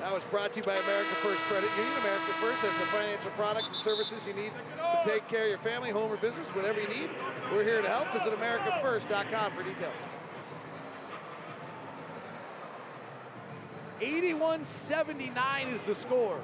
That 0.00 0.14
was 0.14 0.24
brought 0.24 0.54
to 0.54 0.60
you 0.60 0.64
by 0.64 0.76
America 0.76 1.14
First 1.22 1.42
Credit 1.44 1.68
Union. 1.76 1.92
America 2.00 2.32
First 2.40 2.62
has 2.62 2.72
the 2.78 2.86
financial 2.86 3.30
products 3.32 3.68
and 3.68 3.76
services 3.76 4.26
you 4.26 4.32
need 4.32 4.52
to 4.76 5.00
take 5.04 5.28
care 5.28 5.44
of 5.44 5.48
your 5.50 5.58
family, 5.58 5.90
home, 5.90 6.10
or 6.10 6.16
business, 6.16 6.48
whatever 6.48 6.80
you 6.80 6.88
need. 6.88 7.10
We're 7.52 7.64
here 7.64 7.82
to 7.82 7.88
help. 7.88 8.10
Visit 8.12 8.32
AmericaFirst.com 8.32 9.52
for 9.52 9.62
details. 9.62 9.96
81-79 14.00 15.72
is 15.72 15.82
the 15.82 15.94
score. 15.94 16.40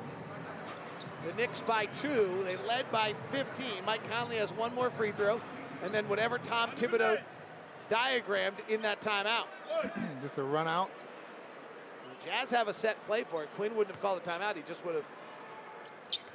The 1.27 1.33
Knicks 1.35 1.61
by 1.61 1.87
two. 1.87 2.43
They 2.45 2.57
led 2.69 2.91
by 2.93 3.15
15. 3.33 3.67
Mike 3.85 4.09
Conley 4.11 4.37
has 4.37 4.53
one 4.53 4.75
more 4.75 4.91
free 4.91 5.13
throw, 5.13 5.41
and 5.83 5.93
then 5.93 6.09
whatever 6.09 6.39
Tom 6.39 6.71
Thibodeau 6.71 7.19
diagrammed 7.89 8.57
in 8.69 8.83
that 8.83 9.01
timeout. 9.01 9.47
Just 10.23 10.39
a 10.39 10.43
run 10.43 10.69
out. 10.69 10.91
The 12.21 12.27
Jazz 12.31 12.51
have 12.51 12.69
a 12.69 12.73
set 12.73 13.05
play 13.07 13.25
for 13.25 13.43
it. 13.43 13.49
Quinn 13.57 13.75
wouldn't 13.77 13.95
have 13.95 14.03
called 14.03 14.23
the 14.23 14.31
timeout. 14.31 14.57
He 14.57 14.63
just 14.67 14.85
would 14.85 14.95
have. 14.95 15.05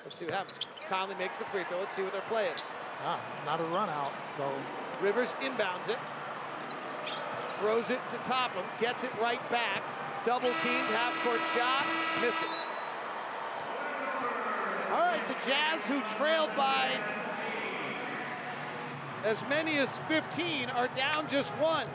Let's 0.03 0.19
see 0.19 0.25
what 0.25 0.33
happens. 0.33 0.59
Conley 0.89 1.15
makes 1.15 1.37
the 1.37 1.45
free 1.45 1.63
throw. 1.63 1.79
Let's 1.79 1.95
see 1.95 2.03
what 2.03 2.13
their 2.13 2.21
play 2.23 2.47
is. 2.47 2.61
Ah, 3.03 3.19
it's 3.33 3.43
not 3.45 3.59
a 3.59 3.63
run 3.65 3.89
out, 3.89 4.11
so. 4.37 4.51
Rivers 5.01 5.33
inbounds 5.41 5.89
it. 5.89 5.97
Throws 7.61 7.91
it 7.91 7.99
to 8.09 8.17
Toppin. 8.27 8.63
Gets 8.79 9.03
it 9.03 9.11
right 9.21 9.39
back. 9.51 9.83
Double 10.25 10.49
teamed, 10.63 10.87
half 10.89 11.13
court 11.23 11.39
shot. 11.55 11.85
Missed 12.19 12.39
it. 12.39 12.47
All 14.91 15.05
right, 15.05 15.21
the 15.27 15.35
Jazz, 15.45 15.85
who 15.85 16.01
trailed 16.17 16.49
by 16.57 16.89
as 19.23 19.43
many 19.47 19.77
as 19.77 19.89
15, 20.07 20.69
are 20.71 20.87
down 20.89 21.29
just 21.29 21.49
one. 21.51 21.87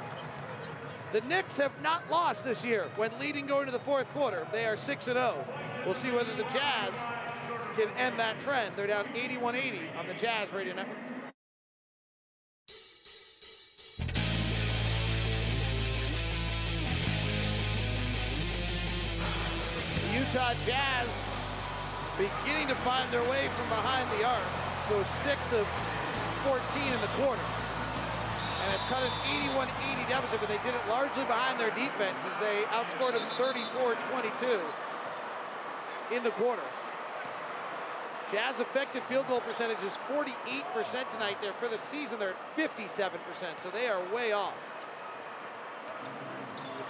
The 1.12 1.20
Knicks 1.22 1.56
have 1.56 1.72
not 1.82 2.08
lost 2.10 2.44
this 2.44 2.64
year 2.64 2.86
when 2.96 3.10
leading 3.18 3.46
going 3.46 3.66
to 3.66 3.72
the 3.72 3.78
fourth 3.80 4.08
quarter. 4.12 4.46
They 4.52 4.66
are 4.66 4.76
6 4.76 5.04
0. 5.04 5.44
We'll 5.84 5.94
see 5.94 6.10
whether 6.10 6.34
the 6.36 6.44
Jazz 6.44 6.94
can 7.76 7.88
end 7.96 8.18
that 8.18 8.40
trend. 8.40 8.72
They're 8.76 8.86
down 8.86 9.06
81 9.14 9.56
80 9.56 9.80
on 9.98 10.06
the 10.06 10.14
Jazz 10.14 10.52
Radio 10.52 10.74
Network. 10.74 11.05
Utah 20.36 20.52
Jazz 20.66 21.08
beginning 22.18 22.68
to 22.68 22.74
find 22.84 23.10
their 23.10 23.24
way 23.30 23.48
from 23.56 23.68
behind 23.70 24.04
the 24.20 24.26
arc. 24.28 24.44
Go 24.90 25.02
6 25.24 25.52
of 25.54 25.66
14 26.44 26.92
in 26.92 27.00
the 27.00 27.08
quarter 27.16 27.40
and 27.40 28.68
have 28.68 28.84
cut 28.92 29.00
an 29.00 29.08
81-80 29.48 30.06
deficit, 30.10 30.38
but 30.38 30.50
they 30.50 30.58
did 30.58 30.74
it 30.74 30.88
largely 30.90 31.24
behind 31.24 31.58
their 31.58 31.70
defense 31.70 32.20
as 32.28 32.38
they 32.38 32.64
outscored 32.68 33.16
them 33.16 33.24
34-22 33.40 34.60
in 36.14 36.22
the 36.22 36.32
quarter. 36.32 36.68
Jazz 38.30 38.60
effective 38.60 39.04
field 39.04 39.26
goal 39.28 39.40
percentage 39.40 39.82
is 39.82 39.96
48% 40.12 41.08
tonight. 41.12 41.40
There 41.40 41.54
for 41.54 41.68
the 41.68 41.78
season, 41.78 42.18
they're 42.18 42.34
at 42.34 42.56
57%, 42.58 43.08
so 43.62 43.70
they 43.70 43.88
are 43.88 44.04
way 44.12 44.32
off. 44.32 44.52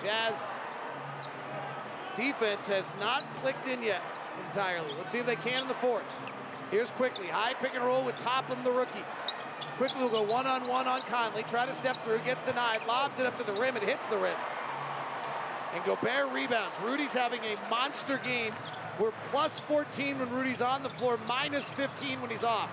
The 0.00 0.04
Jazz 0.04 0.34
Defense 2.16 2.66
has 2.66 2.92
not 2.98 3.22
clicked 3.36 3.66
in 3.66 3.82
yet 3.82 4.02
entirely. 4.44 4.90
Let's 4.98 5.12
see 5.12 5.18
if 5.18 5.26
they 5.26 5.36
can 5.36 5.62
in 5.62 5.68
the 5.68 5.74
fourth. 5.74 6.04
Here's 6.70 6.90
Quickley, 6.90 7.26
high 7.26 7.54
pick 7.54 7.74
and 7.74 7.84
roll 7.84 8.04
with 8.04 8.16
Toppin, 8.16 8.62
the 8.64 8.72
rookie. 8.72 9.04
Quickley 9.76 10.02
will 10.02 10.10
go 10.10 10.22
one-on-one 10.22 10.88
on 10.88 11.00
Conley, 11.00 11.42
try 11.44 11.66
to 11.66 11.74
step 11.74 11.96
through, 12.02 12.18
gets 12.20 12.42
denied, 12.42 12.80
lobs 12.88 13.18
it 13.18 13.26
up 13.26 13.36
to 13.38 13.44
the 13.44 13.52
rim, 13.52 13.76
and 13.76 13.84
hits 13.84 14.06
the 14.06 14.16
rim. 14.16 14.34
And 15.74 15.84
Gobert 15.84 16.32
rebounds. 16.32 16.78
Rudy's 16.82 17.12
having 17.12 17.40
a 17.40 17.56
monster 17.68 18.18
game. 18.24 18.54
We're 18.98 19.12
plus 19.30 19.60
14 19.60 20.18
when 20.18 20.30
Rudy's 20.30 20.62
on 20.62 20.82
the 20.82 20.88
floor, 20.88 21.18
minus 21.28 21.64
15 21.70 22.22
when 22.22 22.30
he's 22.30 22.44
off. 22.44 22.70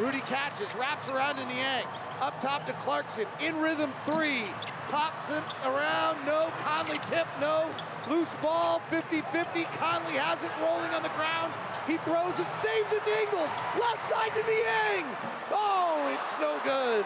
Rudy 0.00 0.20
catches, 0.20 0.74
wraps 0.76 1.10
around 1.10 1.38
in 1.38 1.46
the 1.46 1.54
Niang. 1.54 1.84
Up 2.22 2.40
top 2.40 2.64
to 2.66 2.72
Clarkson. 2.72 3.26
In 3.38 3.60
rhythm 3.60 3.92
three. 4.06 4.44
Tops 4.88 5.30
around. 5.30 6.24
No. 6.24 6.50
Conley 6.64 6.98
tip. 7.04 7.26
No. 7.38 7.68
Loose 8.08 8.30
ball. 8.40 8.80
50-50. 8.90 9.70
Conley 9.76 10.16
has 10.16 10.42
it 10.42 10.50
rolling 10.62 10.90
on 10.92 11.02
the 11.02 11.10
ground. 11.10 11.52
He 11.86 11.98
throws 11.98 12.32
it, 12.40 12.48
saves 12.64 12.90
it 12.92 13.04
to 13.04 13.20
Ingles. 13.20 13.50
Left 13.78 14.08
side 14.08 14.32
to 14.32 14.42
Niang. 14.48 15.04
Oh, 15.52 16.16
it's 16.16 16.40
no 16.40 16.58
good. 16.64 17.04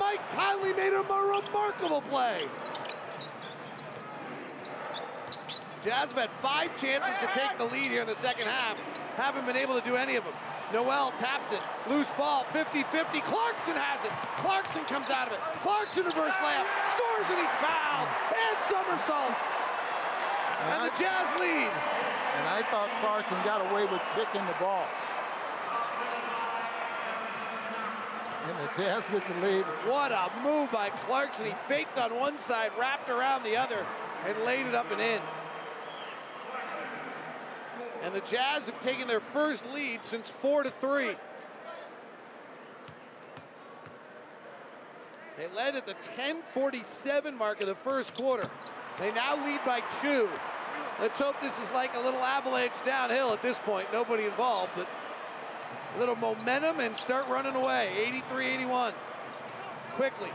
Mike 0.00 0.26
Conley 0.34 0.72
made 0.72 0.94
a 0.94 1.02
remarkable 1.02 2.00
play. 2.08 2.48
Jazz 5.84 6.12
had 6.12 6.30
five 6.40 6.74
chances 6.80 7.14
to 7.18 7.26
take 7.38 7.58
the 7.58 7.64
lead 7.64 7.90
here 7.90 8.00
in 8.00 8.06
the 8.06 8.14
second 8.14 8.46
half. 8.46 8.80
Haven't 9.16 9.44
been 9.44 9.56
able 9.56 9.78
to 9.78 9.86
do 9.86 9.96
any 9.96 10.16
of 10.16 10.24
them. 10.24 10.32
Noel 10.72 11.12
taps 11.18 11.52
it. 11.52 11.60
Loose 11.88 12.08
ball, 12.16 12.44
50-50. 12.52 13.22
Clarkson 13.24 13.76
has 13.76 14.04
it. 14.04 14.12
Clarkson 14.40 14.84
comes 14.88 15.10
out 15.10 15.28
of 15.28 15.34
it. 15.34 15.40
Clarkson 15.60 16.04
reverse 16.04 16.34
layup. 16.40 16.64
Scores 16.88 17.28
and 17.28 17.38
he's 17.38 17.56
fouled. 17.60 18.08
And 18.32 18.56
somersaults. 18.72 19.48
And, 20.64 20.72
and 20.72 20.80
the 20.88 20.94
Jazz 20.96 21.28
lead. 21.36 21.68
And 21.68 22.44
I 22.48 22.64
thought 22.72 22.88
Clarkson 23.04 23.36
got 23.44 23.60
away 23.60 23.84
with 23.84 24.00
kicking 24.16 24.46
the 24.48 24.56
ball. 24.58 24.88
And 28.48 28.56
the 28.58 28.82
Jazz 28.82 29.08
get 29.10 29.22
the 29.28 29.46
lead. 29.46 29.64
What 29.84 30.10
a 30.10 30.32
move 30.42 30.72
by 30.72 30.88
Clarkson. 31.04 31.46
He 31.46 31.54
faked 31.68 31.98
on 31.98 32.16
one 32.16 32.38
side, 32.38 32.72
wrapped 32.78 33.10
around 33.10 33.44
the 33.44 33.56
other, 33.56 33.86
and 34.26 34.38
laid 34.44 34.66
it 34.66 34.74
up 34.74 34.90
and 34.90 35.00
in. 35.00 35.20
And 38.02 38.12
the 38.12 38.20
Jazz 38.20 38.66
have 38.66 38.80
taken 38.82 39.06
their 39.06 39.20
first 39.20 39.64
lead 39.72 40.04
since 40.04 40.28
four 40.28 40.64
to 40.64 40.70
three. 40.80 41.16
They 45.36 45.48
led 45.56 45.76
at 45.76 45.86
the 45.86 45.94
10:47 45.94 47.36
mark 47.36 47.60
of 47.60 47.68
the 47.68 47.74
first 47.74 48.14
quarter. 48.14 48.50
They 48.98 49.12
now 49.12 49.36
lead 49.44 49.64
by 49.64 49.80
two. 50.02 50.28
Let's 51.00 51.18
hope 51.18 51.40
this 51.40 51.58
is 51.60 51.70
like 51.72 51.94
a 51.94 52.00
little 52.00 52.20
avalanche 52.20 52.82
downhill 52.84 53.32
at 53.32 53.40
this 53.40 53.56
point. 53.58 53.90
Nobody 53.92 54.24
involved, 54.24 54.72
but 54.76 54.86
a 55.94 55.98
little 55.98 56.16
momentum 56.16 56.80
and 56.80 56.96
start 56.96 57.26
running 57.28 57.54
away. 57.54 57.92
83-81. 57.96 58.92
Quickley. 59.94 60.30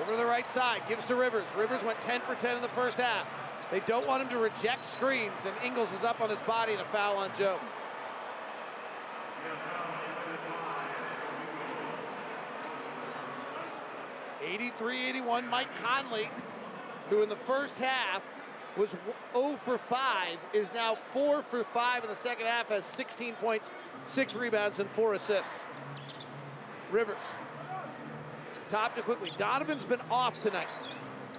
Over 0.00 0.12
to 0.12 0.16
the 0.16 0.26
right 0.26 0.48
side, 0.50 0.82
gives 0.88 1.04
to 1.06 1.14
Rivers. 1.14 1.46
Rivers 1.56 1.82
went 1.82 2.00
10 2.00 2.20
for 2.22 2.34
10 2.34 2.56
in 2.56 2.62
the 2.62 2.68
first 2.68 2.98
half. 2.98 3.26
They 3.70 3.80
don't 3.80 4.06
want 4.06 4.22
him 4.22 4.28
to 4.28 4.38
reject 4.38 4.84
screens, 4.84 5.44
and 5.44 5.54
Ingles 5.64 5.92
is 5.92 6.04
up 6.04 6.20
on 6.20 6.30
his 6.30 6.40
body 6.42 6.72
and 6.72 6.80
a 6.80 6.84
foul 6.86 7.16
on 7.16 7.30
Joe. 7.36 7.58
Eighty-three, 14.44 15.08
eighty-one. 15.08 15.48
Mike 15.48 15.66
Conley, 15.82 16.30
who 17.10 17.22
in 17.22 17.28
the 17.28 17.36
first 17.36 17.76
half 17.78 18.22
was 18.76 18.94
0 19.34 19.56
for 19.56 19.78
5, 19.78 20.38
is 20.52 20.72
now 20.72 20.96
4 21.12 21.42
for 21.42 21.64
5 21.64 22.04
in 22.04 22.10
the 22.10 22.14
second 22.14 22.46
half, 22.46 22.68
has 22.68 22.84
16 22.84 23.34
points, 23.34 23.72
6 24.06 24.34
rebounds, 24.34 24.78
and 24.78 24.88
4 24.90 25.14
assists. 25.14 25.64
Rivers. 26.92 27.16
Top 28.68 28.94
to 28.94 29.02
Quickley. 29.02 29.30
Donovan's 29.36 29.84
been 29.84 30.00
off 30.10 30.40
tonight. 30.42 30.68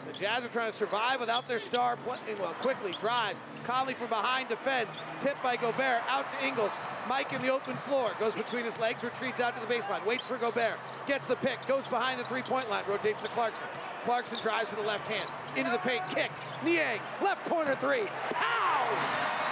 The 0.08 0.14
Jazz 0.14 0.46
are 0.46 0.48
trying 0.48 0.72
to 0.72 0.78
survive 0.78 1.20
without 1.20 1.50
their 1.50 1.60
star 1.60 1.98
playing 1.98 2.22
eh, 2.30 2.36
well. 2.40 2.54
Quickley 2.62 2.94
drives. 2.94 3.38
Conley 3.66 3.94
from 3.94 4.08
behind 4.08 4.48
defends. 4.48 4.98
Tipped 5.20 5.44
by 5.44 5.58
Gobert. 5.58 6.02
Out 6.08 6.26
to 6.32 6.48
Ingles. 6.48 6.72
Mike 7.10 7.34
in 7.34 7.42
the 7.42 7.52
open 7.52 7.76
floor. 7.76 8.14
Goes 8.18 8.34
between 8.34 8.64
his 8.64 8.80
legs. 8.80 9.04
Retreats 9.04 9.42
out 9.42 9.60
to 9.60 9.68
the 9.68 9.72
baseline. 9.72 10.06
Waits 10.06 10.26
for 10.26 10.38
Gobert. 10.38 10.80
Gets 11.08 11.28
the 11.28 11.36
pick. 11.36 11.66
Goes 11.68 11.86
behind 11.90 12.22
the 12.22 12.24
three-point 12.24 12.70
line. 12.70 12.86
Rotates 12.88 13.22
to 13.22 13.28
Clarkson. 13.28 13.68
Clarkson 14.06 14.38
drives 14.42 14.72
with 14.72 14.80
the 14.80 14.88
left 14.88 15.06
hand. 15.10 15.30
Into 15.58 15.72
the 15.72 15.80
paint. 15.80 16.08
Kicks. 16.08 16.46
Niang. 16.64 17.02
Left 17.22 17.44
corner 17.50 17.76
three. 17.82 18.06
Pow! 18.32 18.88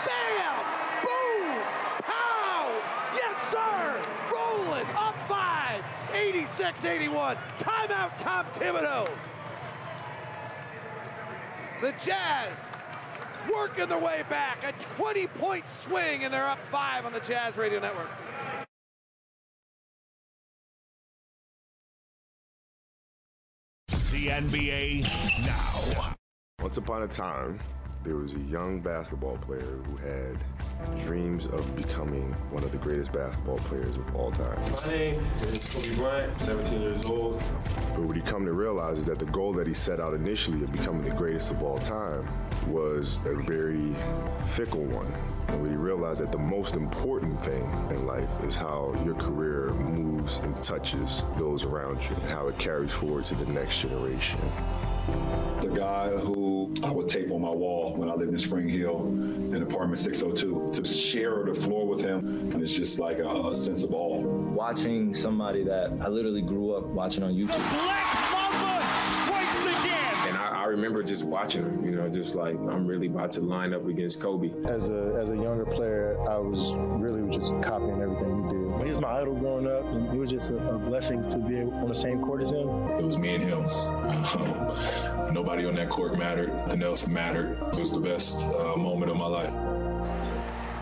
Bam! 0.05 0.55
Boom! 1.03 1.63
Pow! 1.99 2.81
Yes, 3.13 3.51
sir! 3.51 4.01
Rolling. 4.33 4.85
Up 4.95 5.15
five. 5.27 5.83
86-81. 6.13 7.37
Timeout, 7.59 8.17
Tom 8.19 8.45
Thibodeau. 8.45 9.09
The 11.81 11.93
Jazz 12.03 12.69
working 13.53 13.87
their 13.89 13.99
way 13.99 14.23
back. 14.29 14.63
A 14.63 14.71
20-point 15.01 15.69
swing, 15.69 16.23
and 16.23 16.33
they're 16.33 16.47
up 16.47 16.59
five 16.71 17.05
on 17.05 17.13
the 17.13 17.19
Jazz 17.21 17.57
Radio 17.57 17.79
Network. 17.79 18.09
The 24.11 24.27
NBA 24.27 25.45
now. 25.45 26.15
Once 26.61 26.77
upon 26.77 27.03
a 27.03 27.07
time, 27.07 27.59
there 28.05 28.15
was 28.15 28.33
a 28.35 28.39
young 28.39 28.79
basketball 28.79 29.37
player 29.37 29.79
who 29.83 29.97
had 29.97 30.37
dreams 31.03 31.47
of 31.47 31.75
becoming 31.75 32.31
one 32.51 32.63
of 32.63 32.71
the 32.71 32.77
greatest 32.77 33.11
basketball 33.11 33.57
players 33.59 33.97
of 33.97 34.15
all 34.15 34.31
time. 34.31 34.59
My 34.61 34.91
name 34.91 35.25
is 35.41 35.73
Kobe 35.73 35.95
Bryant, 35.95 36.31
I'm 36.33 36.39
17 36.39 36.81
years 36.81 37.05
old. 37.05 37.41
But 37.93 38.01
what 38.01 38.15
he 38.15 38.21
come 38.21 38.45
to 38.45 38.53
realize 38.53 38.99
is 38.99 39.05
that 39.07 39.17
the 39.17 39.25
goal 39.25 39.53
that 39.53 39.65
he 39.65 39.73
set 39.73 39.99
out 39.99 40.13
initially 40.13 40.63
of 40.63 40.71
becoming 40.71 41.03
the 41.03 41.15
greatest 41.15 41.49
of 41.49 41.63
all 41.63 41.79
time 41.79 42.27
was 42.67 43.19
a 43.25 43.33
very 43.33 43.95
fickle 44.43 44.83
one. 44.83 45.11
And 45.47 45.61
what 45.61 45.71
he 45.71 45.75
realized 45.75 46.21
that 46.21 46.31
the 46.31 46.37
most 46.37 46.75
important 46.75 47.43
thing 47.43 47.63
in 47.89 48.05
life 48.05 48.43
is 48.43 48.55
how 48.55 48.93
your 49.03 49.15
career 49.15 49.73
moves 49.73 50.37
and 50.37 50.55
touches 50.61 51.23
those 51.37 51.63
around 51.63 52.07
you 52.07 52.15
and 52.17 52.29
how 52.29 52.49
it 52.49 52.59
carries 52.59 52.93
forward 52.93 53.25
to 53.25 53.35
the 53.35 53.45
next 53.47 53.81
generation. 53.81 54.39
The 55.07 55.71
guy 55.75 56.09
who 56.09 56.73
I 56.83 56.91
would 56.91 57.07
tape 57.07 57.31
on 57.31 57.41
my 57.41 57.49
wall 57.49 57.93
when 57.95 58.09
I 58.09 58.13
lived 58.13 58.31
in 58.31 58.39
Spring 58.39 58.67
Hill 58.67 59.01
in 59.53 59.61
apartment 59.61 59.99
602. 59.99 60.71
To 60.73 60.87
share 60.87 61.43
the 61.43 61.53
floor 61.53 61.87
with 61.87 62.01
him, 62.01 62.51
and 62.51 62.61
it's 62.61 62.75
just 62.75 62.99
like 62.99 63.19
a, 63.19 63.29
a 63.29 63.55
sense 63.55 63.83
of 63.83 63.93
awe. 63.93 64.21
Watching 64.21 65.13
somebody 65.13 65.63
that 65.63 65.91
I 66.01 66.07
literally 66.07 66.41
grew 66.41 66.73
up 66.73 66.85
watching 66.85 67.23
on 67.23 67.33
YouTube. 67.33 68.54
And 70.27 70.37
I, 70.37 70.63
I 70.63 70.65
remember 70.65 71.03
just 71.03 71.23
watching 71.23 71.63
him, 71.63 71.85
you 71.85 71.91
know, 71.91 72.09
just 72.09 72.33
like 72.33 72.55
I'm 72.55 72.87
really 72.87 73.07
about 73.07 73.31
to 73.33 73.41
line 73.41 73.73
up 73.73 73.87
against 73.87 74.21
Kobe. 74.21 74.51
As 74.65 74.89
a 74.89 75.15
as 75.21 75.29
a 75.29 75.35
younger 75.35 75.65
player, 75.65 76.17
I 76.27 76.37
was 76.37 76.75
really 76.77 77.29
just 77.35 77.53
copying 77.61 78.01
everything 78.01 78.43
he 78.43 78.49
did. 78.49 78.83
He 78.83 78.89
was 78.89 78.99
my 78.99 79.19
idol 79.19 79.35
growing 79.35 79.67
up, 79.67 79.85
and 79.85 80.07
it 80.07 80.17
was 80.17 80.29
just 80.29 80.49
a, 80.49 80.57
a 80.73 80.77
blessing 80.79 81.27
to 81.29 81.37
be 81.37 81.61
on 81.61 81.87
the 81.87 81.95
same 81.95 82.21
court 82.23 82.41
as 82.41 82.51
him. 82.51 82.67
It 82.67 83.05
was 83.05 83.17
me 83.17 83.35
and 83.35 83.43
him. 83.43 83.65
Um, 83.65 85.33
nobody 85.33 85.65
on 85.65 85.75
that 85.75 85.89
court 85.89 86.17
mattered. 86.17 86.49
Nothing 86.49 86.83
else 86.83 87.07
mattered. 87.07 87.59
It 87.73 87.79
was 87.79 87.91
the 87.91 87.99
best 87.99 88.45
uh, 88.45 88.75
moment 88.75 89.11
of 89.11 89.17
my 89.17 89.27
life. 89.27 89.53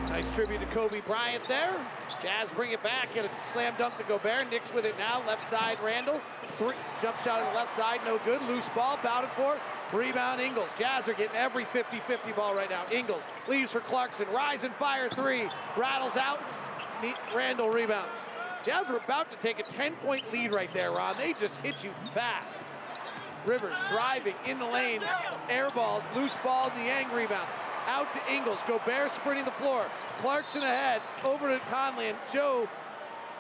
Nice 0.09 0.35
tribute 0.35 0.59
to 0.59 0.67
Kobe 0.67 1.01
Bryant 1.01 1.43
there. 1.47 1.75
Jazz 2.21 2.51
bring 2.51 2.71
it 2.71 2.83
back. 2.83 3.13
Get 3.13 3.25
a 3.25 3.29
slam 3.51 3.73
dunk 3.77 3.97
to 3.97 4.03
Gobert. 4.03 4.49
Knicks 4.51 4.73
with 4.73 4.85
it 4.85 4.97
now. 4.97 5.25
Left 5.25 5.41
side, 5.49 5.77
Randle. 5.83 6.21
Three, 6.57 6.75
jump 7.01 7.19
shot 7.21 7.41
on 7.41 7.51
the 7.51 7.59
left 7.59 7.75
side, 7.75 7.99
no 8.05 8.19
good. 8.25 8.41
Loose 8.43 8.67
ball, 8.69 8.99
bounded 9.03 9.31
for. 9.31 9.57
Rebound, 9.91 10.39
Ingles. 10.39 10.69
Jazz 10.77 11.07
are 11.07 11.13
getting 11.13 11.35
every 11.35 11.65
50-50 11.65 12.35
ball 12.35 12.55
right 12.55 12.69
now. 12.69 12.85
Ingles 12.91 13.23
leaves 13.47 13.71
for 13.71 13.79
Clarkson. 13.79 14.27
Rise 14.29 14.63
and 14.63 14.73
fire 14.75 15.09
three. 15.09 15.49
Rattles 15.77 16.17
out. 16.17 16.39
Randle 17.35 17.69
rebounds. 17.69 18.17
Jazz 18.63 18.89
are 18.89 18.97
about 18.97 19.29
to 19.29 19.37
take 19.37 19.59
a 19.59 19.63
10-point 19.63 20.31
lead 20.31 20.51
right 20.51 20.73
there, 20.73 20.91
Ron. 20.91 21.17
They 21.17 21.33
just 21.33 21.59
hit 21.61 21.83
you 21.83 21.91
fast. 22.11 22.63
Rivers 23.45 23.73
driving 23.89 24.35
in 24.45 24.57
the 24.57 24.65
lane. 24.65 25.01
Air 25.49 25.69
balls, 25.71 26.03
loose 26.15 26.31
ball, 26.43 26.71
Niang 26.77 27.11
rebounds. 27.11 27.53
Out 27.87 28.07
to 28.13 28.33
Ingles. 28.33 28.59
Gobert 28.67 29.11
sprinting 29.11 29.45
the 29.45 29.51
floor. 29.51 29.85
Clarkson 30.19 30.63
ahead. 30.63 31.01
Over 31.25 31.49
to 31.49 31.59
Conley. 31.65 32.07
And 32.07 32.17
Joe 32.31 32.69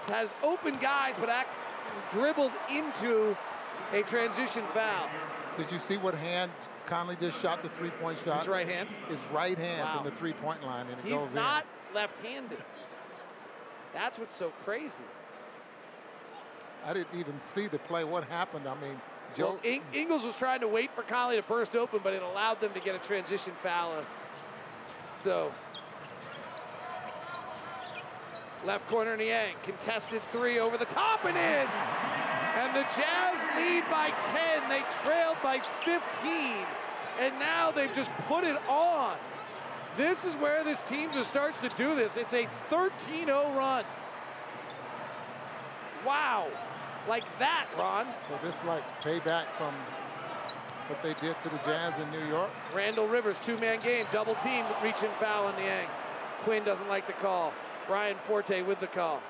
has 0.09 0.33
open 0.43 0.77
guys, 0.79 1.15
but 1.17 1.29
acts 1.29 1.57
dribbled 2.11 2.51
into 2.69 3.35
a 3.91 4.01
transition 4.03 4.65
foul. 4.67 5.09
Did 5.57 5.71
you 5.71 5.79
see 5.79 5.97
what 5.97 6.15
hand 6.15 6.51
Conley 6.85 7.15
just 7.19 7.39
shot 7.41 7.61
the 7.63 7.69
three-point 7.69 8.19
shot? 8.25 8.39
His 8.39 8.47
right 8.47 8.67
hand? 8.67 8.89
His 9.07 9.19
right 9.31 9.57
hand 9.57 9.81
Wow. 9.87 9.95
from 10.01 10.09
the 10.09 10.15
three-point 10.17 10.63
line, 10.63 10.87
and 10.87 10.99
it 10.99 11.05
He's 11.05 11.13
goes 11.13 11.33
not 11.33 11.65
left-handed. 11.93 12.57
That's 13.93 14.17
what's 14.17 14.35
so 14.35 14.51
crazy. 14.65 15.03
I 16.85 16.93
didn't 16.93 17.17
even 17.17 17.39
see 17.39 17.67
the 17.67 17.77
play. 17.79 18.03
What 18.03 18.25
happened? 18.25 18.67
I 18.67 18.75
mean, 18.81 18.99
Well, 19.37 19.57
In- 19.63 19.81
Ingles 19.93 20.23
was 20.23 20.35
trying 20.35 20.59
to 20.59 20.67
wait 20.67 20.91
for 20.93 21.01
Conley 21.01 21.37
to 21.37 21.41
burst 21.43 21.75
open, 21.75 22.01
but 22.03 22.13
it 22.13 22.21
allowed 22.21 22.59
them 22.61 22.71
to 22.73 22.79
get 22.79 22.93
a 22.95 22.99
transition 22.99 23.53
foul. 23.63 24.03
So, 25.15 25.51
left 28.65 28.87
corner 28.87 29.17
Niang, 29.17 29.55
contested 29.63 30.21
three 30.31 30.59
over 30.59 30.77
the 30.77 30.85
top 30.85 31.25
and 31.25 31.37
in. 31.37 31.67
And 32.55 32.75
the 32.75 32.83
Jazz 32.95 33.43
lead 33.57 33.83
by 33.89 34.11
10. 34.35 34.69
They 34.69 34.83
trailed 35.03 35.37
by 35.43 35.59
15. 35.81 36.65
And 37.19 37.37
now 37.39 37.71
they've 37.71 37.93
just 37.93 38.11
put 38.27 38.43
it 38.43 38.57
on. 38.67 39.17
This 39.97 40.25
is 40.25 40.33
where 40.35 40.63
this 40.63 40.81
team 40.83 41.11
just 41.11 41.29
starts 41.29 41.57
to 41.59 41.69
do 41.69 41.95
this. 41.95 42.17
It's 42.17 42.33
a 42.33 42.47
13 42.69 43.25
0 43.25 43.53
run. 43.55 43.85
Wow. 46.05 46.47
Like 47.07 47.25
that, 47.39 47.67
Ron. 47.77 48.07
So 48.27 48.39
this 48.45 48.63
like 48.63 48.83
payback 49.01 49.45
from 49.57 49.73
what 50.87 51.01
they 51.03 51.13
did 51.25 51.39
to 51.41 51.49
the 51.49 51.57
Jazz 51.65 51.99
in 51.99 52.09
New 52.11 52.25
York. 52.27 52.49
Randle 52.73 53.07
Rivers, 53.07 53.37
two-man 53.45 53.81
game, 53.81 54.05
double 54.11 54.35
team, 54.35 54.65
reaching 54.83 55.09
foul 55.19 55.47
on 55.47 55.55
Niang. 55.55 55.87
Quinn 56.43 56.63
doesn't 56.63 56.87
like 56.87 57.07
the 57.07 57.13
call. 57.13 57.53
Brian 57.87 58.17
Forte 58.25 58.61
with 58.61 58.79
the 58.79 58.87
call. 58.87 59.21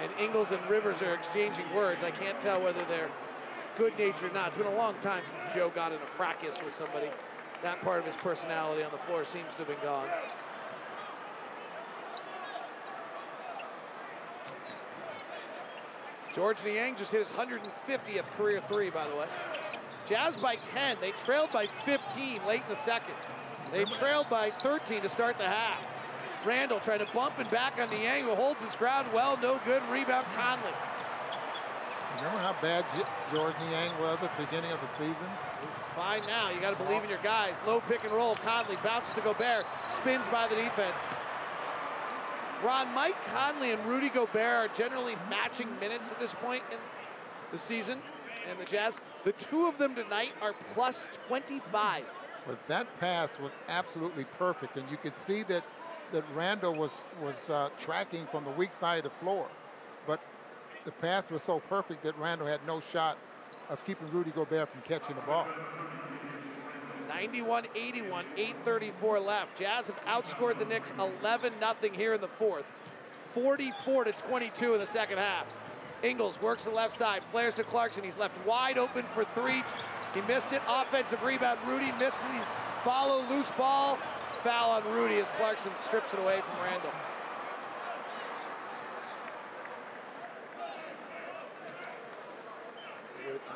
And 0.00 0.10
Ingles 0.18 0.50
and 0.50 0.70
Rivers 0.70 1.02
are 1.02 1.14
exchanging 1.14 1.72
words. 1.74 2.02
I 2.02 2.10
can't 2.10 2.40
tell 2.40 2.62
whether 2.62 2.82
they're 2.86 3.10
good 3.76 3.98
natured 3.98 4.30
or 4.30 4.34
not. 4.34 4.48
It's 4.48 4.56
been 4.56 4.66
a 4.66 4.76
long 4.76 4.94
time 5.00 5.22
since 5.26 5.54
Joe 5.54 5.70
got 5.74 5.92
in 5.92 5.98
a 5.98 6.06
fracas 6.16 6.58
with 6.64 6.74
somebody. 6.74 7.08
That 7.62 7.82
part 7.82 8.00
of 8.00 8.06
his 8.06 8.16
personality 8.16 8.82
on 8.82 8.90
the 8.90 8.98
floor 8.98 9.24
seems 9.24 9.50
to 9.52 9.58
have 9.58 9.68
been 9.68 9.76
gone. 9.82 10.08
George 16.34 16.64
Niang 16.64 16.94
just 16.96 17.10
hit 17.10 17.20
his 17.20 17.32
150th 17.32 18.24
career 18.36 18.62
three, 18.68 18.88
by 18.88 19.06
the 19.08 19.16
way. 19.16 19.26
Jazz 20.08 20.36
by 20.36 20.56
10. 20.56 20.96
They 21.00 21.10
trailed 21.10 21.50
by 21.50 21.66
15 21.84 22.40
late 22.46 22.62
in 22.62 22.68
the 22.68 22.76
second. 22.76 23.14
They 23.72 23.84
trailed 23.84 24.28
by 24.28 24.50
13 24.50 25.02
to 25.02 25.08
start 25.08 25.38
the 25.38 25.46
half. 25.46 25.86
Randle 26.44 26.80
trying 26.80 27.00
to 27.00 27.12
bump 27.12 27.38
and 27.38 27.50
back 27.50 27.78
on 27.78 27.90
Niang, 27.90 28.24
who 28.24 28.34
holds 28.34 28.62
his 28.62 28.74
ground 28.76 29.08
well. 29.12 29.36
No 29.36 29.60
good. 29.64 29.82
Rebound 29.90 30.26
Conley. 30.34 30.72
Remember 32.16 32.38
how 32.38 32.56
bad 32.60 32.84
J- 32.94 33.04
George 33.32 33.54
Niang 33.60 33.98
was 34.00 34.18
at 34.22 34.34
the 34.36 34.44
beginning 34.44 34.72
of 34.72 34.80
the 34.80 34.88
season? 34.92 35.14
He's 35.62 35.74
fine 35.94 36.22
now. 36.26 36.50
You 36.50 36.60
got 36.60 36.76
to 36.76 36.84
believe 36.84 37.02
in 37.02 37.08
your 37.08 37.22
guys. 37.22 37.56
Low 37.66 37.80
pick 37.80 38.04
and 38.04 38.12
roll. 38.12 38.36
Conley 38.36 38.76
bounces 38.82 39.14
to 39.14 39.20
Gobert. 39.20 39.64
Spins 39.88 40.26
by 40.28 40.48
the 40.48 40.56
defense. 40.56 41.00
Ron, 42.62 42.92
Mike 42.92 43.16
Conley 43.32 43.70
and 43.70 43.82
Rudy 43.86 44.10
Gobert 44.10 44.34
are 44.36 44.68
generally 44.68 45.16
matching 45.30 45.68
minutes 45.80 46.10
at 46.10 46.20
this 46.20 46.34
point 46.34 46.62
in 46.70 46.78
the 47.52 47.58
season. 47.58 47.98
And 48.48 48.58
the 48.58 48.64
Jazz, 48.64 49.00
the 49.24 49.32
two 49.32 49.66
of 49.66 49.78
them 49.78 49.94
tonight 49.94 50.32
are 50.42 50.54
plus 50.74 51.08
25. 51.28 52.04
But 52.46 52.58
that 52.68 52.86
pass 53.00 53.38
was 53.38 53.52
absolutely 53.68 54.24
perfect, 54.38 54.76
and 54.76 54.90
you 54.90 54.96
could 54.96 55.14
see 55.14 55.42
that 55.44 55.64
that 56.12 56.24
Randle 56.34 56.74
was 56.74 56.92
was 57.22 57.36
uh, 57.48 57.68
tracking 57.78 58.26
from 58.26 58.44
the 58.44 58.50
weak 58.50 58.74
side 58.74 58.98
of 58.98 59.04
the 59.04 59.18
floor. 59.18 59.48
But 60.06 60.20
the 60.84 60.92
pass 60.92 61.30
was 61.30 61.42
so 61.42 61.60
perfect 61.60 62.02
that 62.04 62.18
Randle 62.18 62.46
had 62.46 62.60
no 62.66 62.80
shot 62.80 63.18
of 63.68 63.84
keeping 63.84 64.10
Rudy 64.10 64.30
Gobert 64.30 64.68
from 64.68 64.82
catching 64.82 65.14
the 65.14 65.22
ball. 65.22 65.46
91 67.08 67.66
81, 67.74 68.24
8.34 68.36 69.26
left. 69.26 69.58
Jazz 69.58 69.88
have 69.88 70.04
outscored 70.06 70.58
the 70.58 70.64
Knicks 70.64 70.92
11 70.98 71.54
0 71.60 71.92
here 71.92 72.14
in 72.14 72.20
the 72.20 72.28
fourth, 72.28 72.64
44 73.32 74.04
to 74.04 74.12
22 74.12 74.74
in 74.74 74.80
the 74.80 74.86
second 74.86 75.18
half. 75.18 75.46
Ingles 76.02 76.40
works 76.40 76.64
the 76.64 76.70
left 76.70 76.96
side, 76.96 77.22
flares 77.30 77.54
to 77.54 77.64
Clarkson. 77.64 78.02
He's 78.02 78.18
left 78.18 78.44
wide 78.46 78.78
open 78.78 79.04
for 79.14 79.24
three. 79.24 79.62
He 80.14 80.20
missed 80.22 80.52
it. 80.52 80.62
Offensive 80.68 81.22
rebound. 81.22 81.60
Rudy 81.66 81.92
missed 81.92 82.18
the 82.20 82.40
follow 82.82 83.24
loose 83.28 83.50
ball. 83.56 83.98
Foul 84.42 84.70
on 84.70 84.84
Rudy 84.92 85.18
as 85.18 85.28
Clarkson 85.30 85.70
strips 85.76 86.12
it 86.14 86.18
away 86.18 86.40
from 86.40 86.64
Randle. 86.64 86.90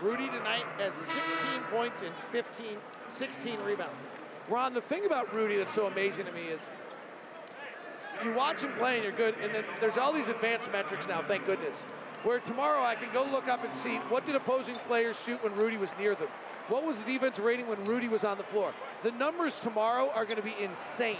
Rudy 0.02 0.28
tonight 0.28 0.64
has 0.78 0.94
16 0.94 1.16
points 1.70 2.02
and 2.02 2.12
15, 2.30 2.76
16 3.08 3.60
rebounds. 3.60 4.00
Ron, 4.48 4.74
the 4.74 4.80
thing 4.80 5.06
about 5.06 5.34
Rudy 5.34 5.56
that's 5.56 5.74
so 5.74 5.86
amazing 5.86 6.26
to 6.26 6.32
me 6.32 6.42
is 6.42 6.70
you 8.22 8.34
watch 8.34 8.62
him 8.62 8.72
play 8.74 8.96
and 8.96 9.04
you're 9.04 9.14
good, 9.14 9.34
and 9.40 9.54
then 9.54 9.64
there's 9.80 9.96
all 9.96 10.12
these 10.12 10.28
advanced 10.28 10.70
metrics 10.70 11.08
now, 11.08 11.22
thank 11.22 11.46
goodness. 11.46 11.74
Where 12.24 12.40
tomorrow 12.40 12.82
I 12.82 12.94
can 12.94 13.12
go 13.12 13.22
look 13.22 13.48
up 13.48 13.64
and 13.64 13.76
see 13.76 13.96
what 14.08 14.24
did 14.24 14.34
opposing 14.34 14.76
players 14.86 15.22
shoot 15.22 15.44
when 15.44 15.54
Rudy 15.54 15.76
was 15.76 15.92
near 15.98 16.14
them? 16.14 16.28
What 16.68 16.82
was 16.82 16.98
the 16.98 17.04
defense 17.04 17.38
rating 17.38 17.68
when 17.68 17.84
Rudy 17.84 18.08
was 18.08 18.24
on 18.24 18.38
the 18.38 18.44
floor? 18.44 18.72
The 19.02 19.12
numbers 19.12 19.58
tomorrow 19.58 20.10
are 20.14 20.24
going 20.24 20.38
to 20.38 20.42
be 20.42 20.54
insane. 20.58 21.18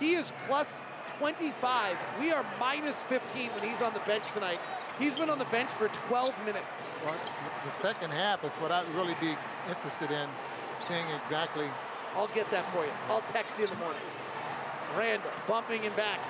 He 0.00 0.14
is 0.14 0.32
plus 0.46 0.86
25. 1.18 1.96
We 2.18 2.32
are 2.32 2.46
minus 2.58 3.02
15 3.02 3.50
when 3.50 3.62
he's 3.62 3.82
on 3.82 3.92
the 3.92 4.00
bench 4.00 4.32
tonight. 4.32 4.58
He's 4.98 5.16
been 5.16 5.28
on 5.28 5.38
the 5.38 5.44
bench 5.46 5.68
for 5.70 5.88
12 5.88 6.32
minutes. 6.46 6.76
Well, 7.04 7.14
the 7.66 7.70
second 7.82 8.12
half 8.12 8.42
is 8.42 8.52
what 8.52 8.72
I'd 8.72 8.88
really 8.94 9.16
be 9.20 9.36
interested 9.68 10.10
in 10.10 10.30
seeing 10.88 11.04
exactly. 11.22 11.68
I'll 12.16 12.28
get 12.28 12.50
that 12.52 12.64
for 12.72 12.86
you. 12.86 12.92
I'll 13.08 13.20
text 13.20 13.58
you 13.58 13.64
in 13.64 13.70
the 13.70 13.76
morning. 13.76 14.02
Randle 14.96 15.30
bumping 15.46 15.84
and 15.84 15.94
back. 15.94 16.20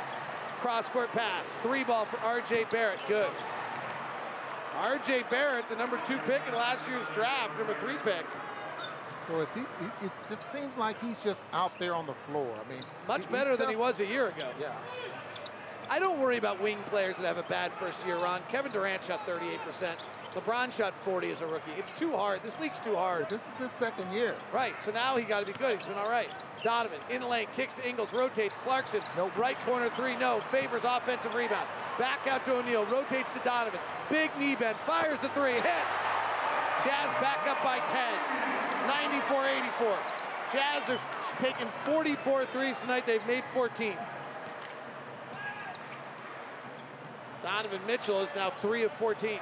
Cross 0.61 0.89
court 0.89 1.13
pass. 1.13 1.55
Three 1.63 1.85
ball 1.85 2.05
for 2.07 2.19
R.J. 2.19 2.65
Barrett. 2.65 2.99
Good. 3.07 3.31
R.J. 4.79 5.25
Barrett, 5.31 5.69
the 5.69 5.77
number 5.77 6.01
two 6.07 6.19
pick 6.19 6.41
in 6.47 6.55
last 6.55 6.87
year's 6.89 7.07
draft, 7.13 7.59
number 7.59 7.75
three 7.81 7.97
pick. 8.05 8.25
So 9.27 9.45
he, 9.55 9.61
it 10.07 10.13
just 10.29 10.51
seems 10.53 10.75
like 10.79 11.01
he's 11.03 11.19
just 11.19 11.43
out 11.53 11.73
there 11.79 11.95
on 11.95 12.07
the 12.07 12.15
floor. 12.27 12.55
I 12.59 12.73
mean, 12.73 12.83
much 13.07 13.27
he, 13.27 13.33
better 13.33 13.51
he 13.51 13.57
than 13.57 13.69
he 13.69 13.77
was 13.77 14.01
a 14.01 14.07
year 14.07 14.29
ago. 14.29 14.49
Yeah. 14.59 14.73
I 15.91 15.99
don't 15.99 16.19
worry 16.21 16.37
about 16.37 16.63
wing 16.63 16.79
players 16.91 17.17
that 17.17 17.25
have 17.25 17.39
a 17.39 17.49
bad 17.49 17.73
first 17.75 18.05
year, 18.07 18.17
Ron. 18.17 18.43
Kevin 18.49 18.73
Durant 18.73 19.05
shot 19.05 19.27
38%. 19.27 19.97
LeBron 20.35 20.73
shot 20.73 20.95
40 21.05 21.31
as 21.31 21.41
a 21.41 21.47
rookie. 21.47 21.73
It's 21.77 21.93
too 21.93 22.13
hard. 22.13 22.43
This 22.43 22.59
league's 22.61 22.79
too 22.79 22.95
hard. 22.95 23.29
This 23.31 23.43
is 23.47 23.59
his 23.59 23.73
second 23.73 24.13
year. 24.13 24.35
Right, 24.53 24.75
so 24.83 24.91
now 24.91 25.17
he 25.17 25.25
got 25.25 25.41
to 25.41 25.53
be 25.53 25.59
good. 25.59 25.79
He's 25.79 25.87
been 25.87 25.97
all 25.97 26.09
right. 26.09 26.31
Donovan 26.63 26.99
in 27.11 27.23
the 27.23 27.27
lane, 27.27 27.47
kicks 27.57 27.75
to 27.75 27.89
Ingles, 27.89 28.13
rotates. 28.13 28.57
Clarkson, 28.57 29.01
nope. 29.17 29.37
right 29.37 29.57
corner 29.59 29.89
three, 29.91 30.17
no. 30.17 30.41
Favors 30.51 30.85
offensive 30.85 31.35
rebound. 31.35 31.67
Back 31.99 32.27
out 32.27 32.45
to 32.45 32.53
O'Neale, 32.53 32.85
rotates 32.87 33.33
to 33.33 33.39
Donovan. 33.41 33.81
Big 34.11 34.31
knee 34.39 34.55
bend, 34.55 34.77
fires 34.87 35.19
the 35.21 35.29
three, 35.31 35.55
hits. 35.55 36.01
Jazz 36.85 37.11
back 37.21 37.47
up 37.49 37.63
by 37.65 37.81
10, 37.81 38.49
94-84. 38.87 39.97
Jazz 40.53 40.89
are 40.91 41.01
taking 41.41 41.67
44 41.85 42.47
threes 42.47 42.79
tonight. 42.79 43.05
They've 43.07 43.27
made 43.27 43.43
14. 43.53 43.97
Donovan 47.43 47.81
Mitchell 47.87 48.21
is 48.21 48.31
now 48.37 48.51
3 48.51 48.85
of 48.85 48.93
14. 48.93 49.41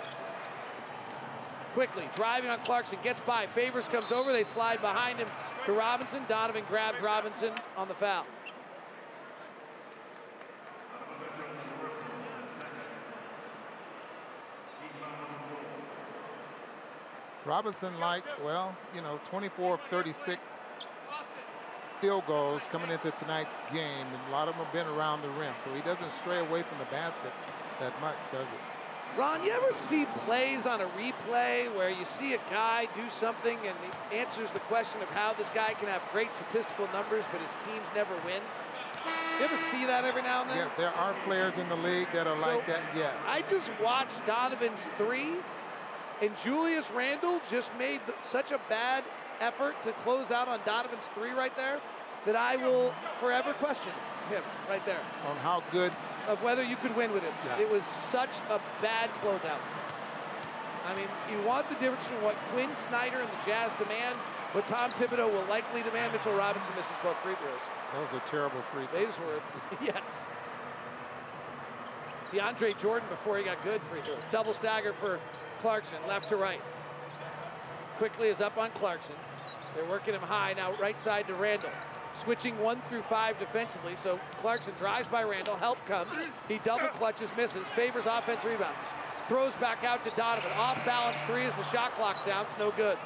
Quickley, 1.77 2.09
driving 2.15 2.48
on 2.48 2.59
Clarkson, 2.61 2.98
gets 3.03 3.20
by. 3.20 3.44
Favors 3.48 3.86
comes 3.86 4.11
over, 4.11 4.32
they 4.32 4.44
slide 4.44 4.81
behind 4.81 5.19
him 5.19 5.28
to 5.66 5.73
Robinson. 5.74 6.23
Donovan 6.27 6.65
grabs 6.70 7.03
Robinson 7.03 7.53
on 7.77 7.86
the 7.86 7.93
foul. 7.93 8.24
Robinson, 17.44 18.01
like, 18.01 18.24
well, 18.43 18.74
you 18.94 19.03
know, 19.03 19.20
24 19.28 19.74
of 19.74 19.81
36 19.90 20.40
field 22.01 22.24
goals 22.27 22.62
coming 22.73 22.90
into 22.90 23.11
tonight's 23.11 23.59
game, 23.70 24.07
and 24.07 24.28
a 24.28 24.32
lot 24.32 24.48
of 24.48 24.57
them 24.57 24.65
have 24.65 24.73
been 24.73 24.86
around 24.86 25.20
the 25.20 25.28
rim, 25.28 25.53
so 25.62 25.74
he 25.74 25.82
doesn't 25.82 26.11
stray 26.11 26.39
away 26.39 26.62
from 26.62 26.78
the 26.78 26.86
basket 26.86 27.32
that 27.81 27.93
much, 28.01 28.16
does 28.32 28.40
it? 28.40 28.76
Ron, 29.16 29.43
you 29.43 29.51
ever 29.51 29.72
see 29.72 30.05
plays 30.26 30.66
on 30.66 30.82
a 30.82 30.86
replay 30.88 31.74
where 31.74 31.88
you 31.88 32.05
see 32.05 32.34
a 32.34 32.38
guy 32.51 32.86
do 32.94 33.09
something 33.09 33.56
and 33.66 33.74
he 34.10 34.18
answers 34.18 34.51
the 34.51 34.60
question 34.60 35.01
of 35.01 35.09
how 35.09 35.32
this 35.32 35.48
guy 35.48 35.72
can 35.72 35.88
have 35.88 36.02
great 36.12 36.34
statistical 36.34 36.86
numbers, 36.93 37.24
but 37.32 37.40
his 37.40 37.55
teams 37.64 37.86
never 37.94 38.14
win? 38.26 38.43
You 39.38 39.47
ever 39.47 39.56
see 39.56 39.86
that 39.86 40.05
every 40.05 40.20
now 40.20 40.43
and 40.43 40.51
then? 40.51 40.59
Yes, 40.59 40.68
there 40.76 40.90
are 40.90 41.14
players 41.24 41.56
in 41.56 41.66
the 41.70 41.76
league 41.76 42.09
that 42.12 42.26
are 42.26 42.36
So, 42.36 42.43
like 42.43 42.66
that, 42.66 42.82
yes. 42.94 43.14
I 43.26 43.40
just 43.43 43.70
watched 43.82 44.24
Donovan's 44.26 44.90
three, 44.98 45.32
and 46.20 46.36
Julius 46.36 46.90
Randle 46.90 47.40
just 47.51 47.70
made 47.78 48.02
such 48.20 48.52
a 48.52 48.59
bad 48.68 49.02
effort 49.40 49.82
to 49.84 49.93
close 49.93 50.30
out 50.30 50.48
on 50.48 50.60
Donovan's 50.66 51.06
three 51.14 51.30
right 51.30 51.55
there 51.56 51.80
that 52.26 52.36
I 52.36 52.56
will 52.56 52.93
forever 53.18 53.55
question 53.55 53.93
him 54.28 54.43
right 54.68 54.84
there 54.84 55.01
On 55.28 55.36
how 55.36 55.62
good 55.70 55.93
of 56.27 56.43
whether 56.43 56.62
you 56.62 56.77
could 56.77 56.94
win 56.97 57.12
with 57.12 57.24
it. 57.24 57.32
Yeah. 57.44 57.61
It 57.61 57.70
was 57.70 57.85
such 57.85 58.39
a 58.51 58.61
bad 58.82 59.12
closeout. 59.15 59.61
I 60.86 60.94
mean, 60.94 61.09
you 61.31 61.44
want 61.47 61.69
the 61.69 61.74
difference 61.77 62.05
between 62.05 62.23
what 62.23 62.36
Quinn 62.53 62.70
Snyder 62.77 63.19
and 63.19 63.28
the 63.28 63.44
Jazz 63.44 63.74
demand, 63.74 64.16
but 64.53 64.69
Tom 64.69 64.90
Thibodeau 64.93 65.32
will 65.32 65.44
likely 65.47 65.82
demand. 65.82 66.12
Mitchell 66.12 66.35
Robinson 66.35 66.74
misses 66.77 66.94
both 67.03 67.16
free 67.19 67.35
throws. 67.35 67.61
Those 67.94 68.20
are 68.20 68.24
terrible 68.27 68.62
free 68.73 68.86
throws. 68.86 69.16
Those 69.16 69.19
were, 69.19 69.40
yes. 69.85 70.27
DeAndre 72.31 72.78
Jordan 72.78 73.09
before 73.09 73.39
he 73.39 73.44
got 73.44 73.62
good 73.65 73.81
free 73.82 74.01
throws. 74.03 74.23
Double 74.31 74.55
stagger 74.55 74.93
for 74.93 75.19
Clarkson, 75.61 75.98
left 76.09 76.28
to 76.28 76.36
right. 76.36 76.61
Quickley 77.98 78.28
is 78.28 78.40
up 78.40 78.57
on 78.59 78.70
Clarkson. 78.73 79.16
They're 79.74 79.85
working 79.86 80.15
him 80.15 80.23
high 80.23 80.55
now, 80.55 80.73
right 80.74 80.98
side 81.01 81.27
to 81.28 81.35
Randle. 81.35 81.70
Switching 82.22 82.59
one 82.59 82.80
through 82.88 83.02
five 83.02 83.38
defensively, 83.38 83.94
so 83.94 84.18
Clarkson 84.38 84.72
drives 84.78 85.06
by 85.06 85.22
Randle, 85.22 85.56
help 85.56 85.78
comes. 85.86 86.12
He 86.48 86.59
double 86.59 86.88
clutches, 86.88 87.30
misses, 87.36 87.68
Favors 87.68 88.06
offense 88.06 88.44
rebounds. 88.44 88.78
Throws 89.28 89.55
back 89.56 89.84
out 89.84 90.05
to 90.05 90.10
Donovan. 90.10 90.51
Off 90.56 90.82
balance 90.86 91.20
three 91.22 91.43
as 91.43 91.55
the 91.55 91.64
shot 91.64 91.93
clock 91.94 92.18
sounds, 92.18 92.51
no 92.59 92.70
good. 92.70 92.97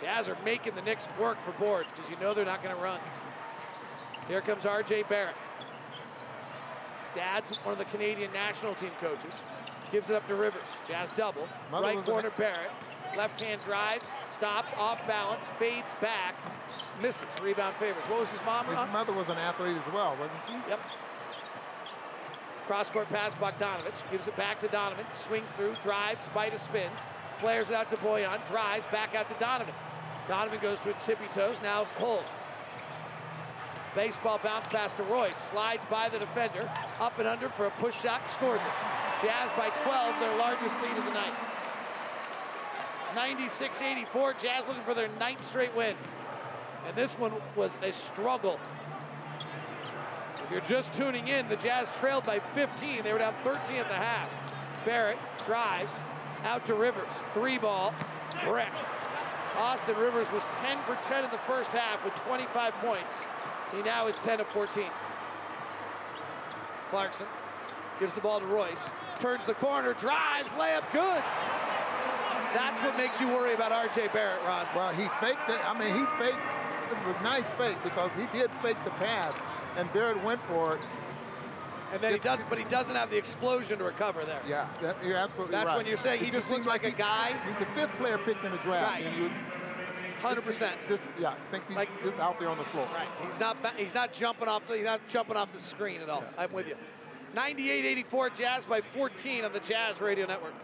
Jazz 0.00 0.28
are 0.28 0.36
making 0.44 0.74
the 0.74 0.82
Knicks 0.82 1.08
work 1.18 1.40
for 1.42 1.52
boards 1.52 1.88
because 1.94 2.10
you 2.10 2.16
know 2.18 2.32
they're 2.34 2.44
not 2.44 2.62
going 2.62 2.74
to 2.74 2.80
run. 2.80 3.00
Here 4.28 4.40
comes 4.40 4.64
RJ 4.64 5.08
Barrett. 5.08 5.36
His 7.00 7.10
dad's 7.14 7.56
one 7.58 7.72
of 7.72 7.78
the 7.78 7.84
Canadian 7.86 8.32
national 8.32 8.74
team 8.74 8.90
coaches. 9.00 9.34
Gives 9.92 10.10
it 10.10 10.16
up 10.16 10.26
to 10.28 10.34
Rivers. 10.34 10.66
Jazz 10.88 11.10
double. 11.10 11.48
Mother 11.70 11.86
right 11.86 12.04
corner 12.04 12.30
Barrett. 12.30 12.70
Left 13.16 13.40
hand 13.40 13.60
drive. 13.62 14.02
Stops 14.36 14.72
off 14.76 15.06
balance. 15.06 15.48
Fades 15.58 15.94
back. 16.02 16.34
Misses. 17.00 17.24
Rebound 17.42 17.74
Favors. 17.76 18.04
What 18.04 18.20
was 18.20 18.28
his 18.28 18.40
mom? 18.44 18.66
His 18.66 18.76
Ron? 18.76 18.92
mother 18.92 19.14
was 19.14 19.28
an 19.30 19.38
athlete 19.38 19.78
as 19.78 19.92
well, 19.94 20.14
wasn't 20.20 20.40
she? 20.46 20.52
Yep. 20.68 20.80
Cross 22.66 22.90
court 22.90 23.08
pass, 23.08 23.32
Bogdanovich 23.34 24.10
gives 24.10 24.26
it 24.26 24.36
back 24.36 24.60
to 24.60 24.68
Donovan. 24.68 25.06
Swings 25.14 25.48
through, 25.56 25.74
drives, 25.82 26.20
Spida 26.28 26.58
spins, 26.58 26.98
flares 27.38 27.70
it 27.70 27.76
out 27.76 27.88
to 27.90 27.96
Bojan, 27.96 28.46
drives 28.50 28.84
back 28.92 29.14
out 29.14 29.26
to 29.28 29.34
Donovan. 29.42 29.72
Donovan 30.28 30.58
goes 30.60 30.80
to 30.80 30.90
a 30.90 30.94
tippy 31.00 31.28
toes, 31.32 31.58
now 31.62 31.84
holds. 31.96 32.26
Baseball 33.94 34.38
bounce 34.42 34.66
pass 34.66 34.92
to 34.94 35.02
Royce, 35.04 35.36
slides 35.38 35.84
by 35.88 36.10
the 36.10 36.18
defender, 36.18 36.68
up 37.00 37.18
and 37.18 37.26
under 37.26 37.48
for 37.48 37.66
a 37.66 37.70
push 37.70 37.98
shot, 38.02 38.28
scores 38.28 38.60
it. 38.60 39.22
Jazz 39.22 39.48
by 39.56 39.70
12, 39.70 40.20
their 40.20 40.36
largest 40.36 40.78
lead 40.82 40.98
of 40.98 41.04
the 41.06 41.12
night. 41.12 41.32
96-84, 43.16 44.38
Jazz 44.40 44.66
looking 44.68 44.84
for 44.84 44.94
their 44.94 45.08
ninth 45.18 45.42
straight 45.42 45.74
win. 45.74 45.96
And 46.86 46.94
this 46.94 47.14
one 47.14 47.32
was 47.56 47.76
a 47.82 47.90
struggle 47.90 48.60
if 50.46 50.52
you're 50.52 50.60
just 50.60 50.94
tuning 50.94 51.26
in, 51.26 51.48
the 51.48 51.56
Jazz 51.56 51.90
trailed 51.98 52.24
by 52.24 52.38
15. 52.38 53.02
They 53.02 53.12
were 53.12 53.18
down 53.18 53.34
13 53.42 53.78
at 53.78 53.88
the 53.88 53.94
half. 53.94 54.30
Barrett 54.84 55.18
drives 55.44 55.92
out 56.44 56.64
to 56.66 56.74
Rivers. 56.74 57.10
Three 57.34 57.58
ball, 57.58 57.92
brick. 58.44 58.72
Austin 59.56 59.96
Rivers 59.96 60.30
was 60.30 60.44
10 60.62 60.78
for 60.84 60.96
10 61.08 61.24
in 61.24 61.30
the 61.32 61.38
first 61.38 61.70
half 61.70 62.04
with 62.04 62.14
25 62.14 62.74
points. 62.74 63.12
He 63.72 63.82
now 63.82 64.06
is 64.06 64.14
10 64.18 64.38
of 64.38 64.46
14. 64.48 64.84
Clarkson 66.90 67.26
gives 67.98 68.14
the 68.14 68.20
ball 68.20 68.38
to 68.38 68.46
Royce. 68.46 68.88
Turns 69.18 69.44
the 69.46 69.54
corner, 69.54 69.94
drives, 69.94 70.50
layup, 70.50 70.84
good. 70.92 71.24
That's 72.56 72.82
what 72.82 72.96
makes 72.96 73.20
you 73.20 73.28
worry 73.28 73.52
about 73.52 73.70
R.J. 73.70 74.08
Barrett, 74.14 74.42
Ron. 74.44 74.66
Well, 74.74 74.92
he 74.94 75.08
faked 75.20 75.48
it. 75.50 75.60
I 75.68 75.78
mean, 75.78 75.94
he 75.94 76.04
faked. 76.18 76.38
It 76.90 77.06
was 77.06 77.16
a 77.20 77.22
nice 77.22 77.44
fake 77.58 77.76
because 77.84 78.10
he 78.18 78.26
did 78.38 78.50
fake 78.62 78.76
the 78.84 78.90
pass, 78.92 79.34
and 79.76 79.92
Barrett 79.92 80.22
went 80.24 80.40
for 80.48 80.76
it. 80.76 80.80
And 81.92 82.00
then 82.02 82.14
he 82.14 82.18
doesn't, 82.18 82.48
but 82.48 82.58
he 82.58 82.64
doesn't 82.64 82.94
have 82.96 83.10
the 83.10 83.18
explosion 83.18 83.78
to 83.78 83.84
recover 83.84 84.24
there. 84.24 84.40
Yeah, 84.48 84.68
that, 84.80 84.96
you're 85.04 85.16
absolutely 85.16 85.52
That's 85.52 85.66
right. 85.66 85.76
when 85.76 85.86
you're 85.86 85.96
saying 85.96 86.20
It 86.22 86.24
he 86.26 86.30
just 86.30 86.50
looks 86.50 86.66
like 86.66 86.84
a 86.84 86.88
he- 86.88 86.94
guy. 86.94 87.34
He's 87.46 87.58
the 87.58 87.66
fifth 87.74 87.92
player 87.98 88.18
picked 88.18 88.42
in 88.44 88.52
the 88.52 88.58
draft. 88.58 88.90
Right. 88.94 89.04
and 89.04 89.16
you- 89.24 89.30
100%. 90.22 90.72
Just 90.88 91.04
yeah, 91.20 91.30
I 91.30 91.34
think 91.50 91.64
he's 91.68 92.08
just 92.10 92.18
out 92.18 92.40
there 92.40 92.48
on 92.48 92.56
the 92.58 92.64
floor. 92.64 92.88
Right. 92.92 93.06
He's 93.26 93.38
not 93.38 93.56
he's 93.76 93.94
not 93.94 94.12
jumping 94.12 94.48
off 94.48 94.66
the 94.66 94.76
he's 94.76 94.84
not 94.84 95.06
jumping 95.08 95.36
off 95.36 95.52
the 95.52 95.60
screen 95.60 96.00
at 96.00 96.08
all. 96.08 96.24
I'm 96.38 96.52
with 96.52 96.66
you. 96.68 96.74
98-84 97.36 98.34
Jazz 98.34 98.64
by 98.64 98.80
14 98.80 99.44
on 99.44 99.52
the 99.52 99.60
Jazz 99.60 100.00
Radio 100.00 100.26
Network. 100.26 100.54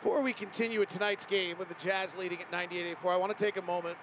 Before 0.00 0.22
we 0.22 0.32
continue 0.32 0.78
with 0.78 0.90
tonight's 0.90 1.26
game 1.26 1.58
with 1.58 1.68
the 1.68 1.74
Jazz 1.74 2.16
leading 2.16 2.38
at 2.40 2.52
98-84, 2.52 2.96
I 3.06 3.16
want 3.16 3.36
to 3.36 3.44
take 3.44 3.56
a 3.56 3.62
moment. 3.62 3.98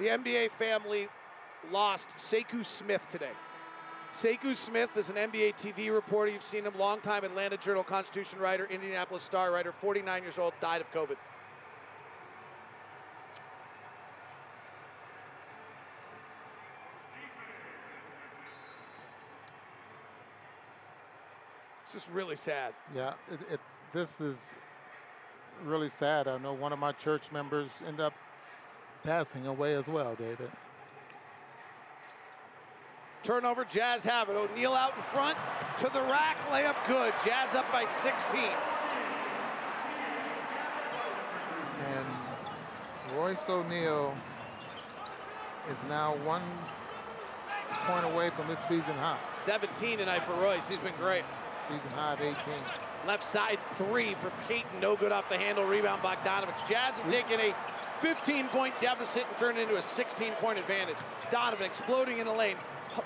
The 0.00 0.06
NBA 0.06 0.50
family 0.50 1.06
lost 1.70 2.08
Sekou 2.16 2.64
Smith 2.64 3.06
today. 3.12 3.30
Sekou 4.12 4.56
Smith 4.56 4.96
is 4.96 5.08
an 5.08 5.14
NBA 5.14 5.54
TV 5.54 5.94
reporter. 5.94 6.32
You've 6.32 6.42
seen 6.42 6.64
him, 6.64 6.76
longtime 6.76 7.22
Atlanta 7.22 7.56
Journal 7.56 7.84
Constitution 7.84 8.40
writer, 8.40 8.66
Indianapolis 8.68 9.22
Star 9.22 9.52
writer, 9.52 9.70
49 9.70 10.22
years 10.24 10.40
old, 10.40 10.54
died 10.60 10.80
of 10.80 10.92
COVID. 10.92 11.14
This 21.84 22.02
is 22.02 22.08
really 22.10 22.34
sad. 22.34 22.74
Yeah, 22.92 23.14
it, 23.30 23.38
it, 23.52 23.60
this 23.92 24.20
is 24.20 24.52
really 25.64 25.88
sad. 25.88 26.28
I 26.28 26.38
know 26.38 26.52
one 26.52 26.72
of 26.72 26.78
my 26.78 26.92
church 26.92 27.32
members 27.32 27.68
ended 27.86 28.00
up 28.00 28.14
passing 29.04 29.46
away 29.46 29.74
as 29.74 29.86
well, 29.86 30.14
David. 30.14 30.50
Turnover, 33.22 33.64
Jazz 33.64 34.04
have 34.04 34.28
it. 34.28 34.36
O'Neale 34.36 34.74
out 34.74 34.96
in 34.96 35.02
front 35.04 35.36
to 35.80 35.92
the 35.92 36.00
rack, 36.02 36.40
layup 36.48 36.76
good. 36.86 37.12
Jazz 37.24 37.54
up 37.54 37.70
by 37.72 37.84
16. 37.84 38.40
And 41.86 42.06
Royce 43.16 43.48
O'Neale 43.48 44.16
is 45.70 45.78
now 45.88 46.14
one 46.24 46.42
point 47.86 48.04
away 48.04 48.30
from 48.30 48.46
his 48.46 48.58
season 48.60 48.94
high. 48.94 49.18
17 49.42 49.98
tonight 49.98 50.24
for 50.24 50.34
Royce. 50.40 50.68
He's 50.68 50.78
been 50.78 50.94
great. 51.00 51.24
Season 51.68 51.90
high 51.94 52.14
of 52.14 52.20
18. 52.20 52.36
Left 53.06 53.22
side 53.22 53.58
three 53.76 54.14
for 54.14 54.32
Payton. 54.48 54.80
No 54.80 54.96
good 54.96 55.12
off 55.12 55.28
the 55.28 55.38
handle. 55.38 55.64
Rebound 55.64 56.02
Bogdanovich. 56.02 56.68
Jazz 56.68 56.98
have 56.98 57.10
taken 57.10 57.40
a 57.40 57.54
15 58.00 58.48
point 58.48 58.78
deficit 58.80 59.24
and 59.28 59.38
turned 59.38 59.58
into 59.58 59.76
a 59.76 59.82
16 59.82 60.32
point 60.34 60.58
advantage. 60.58 60.98
Donovan 61.30 61.66
exploding 61.66 62.18
in 62.18 62.26
the 62.26 62.32
lane. 62.32 62.56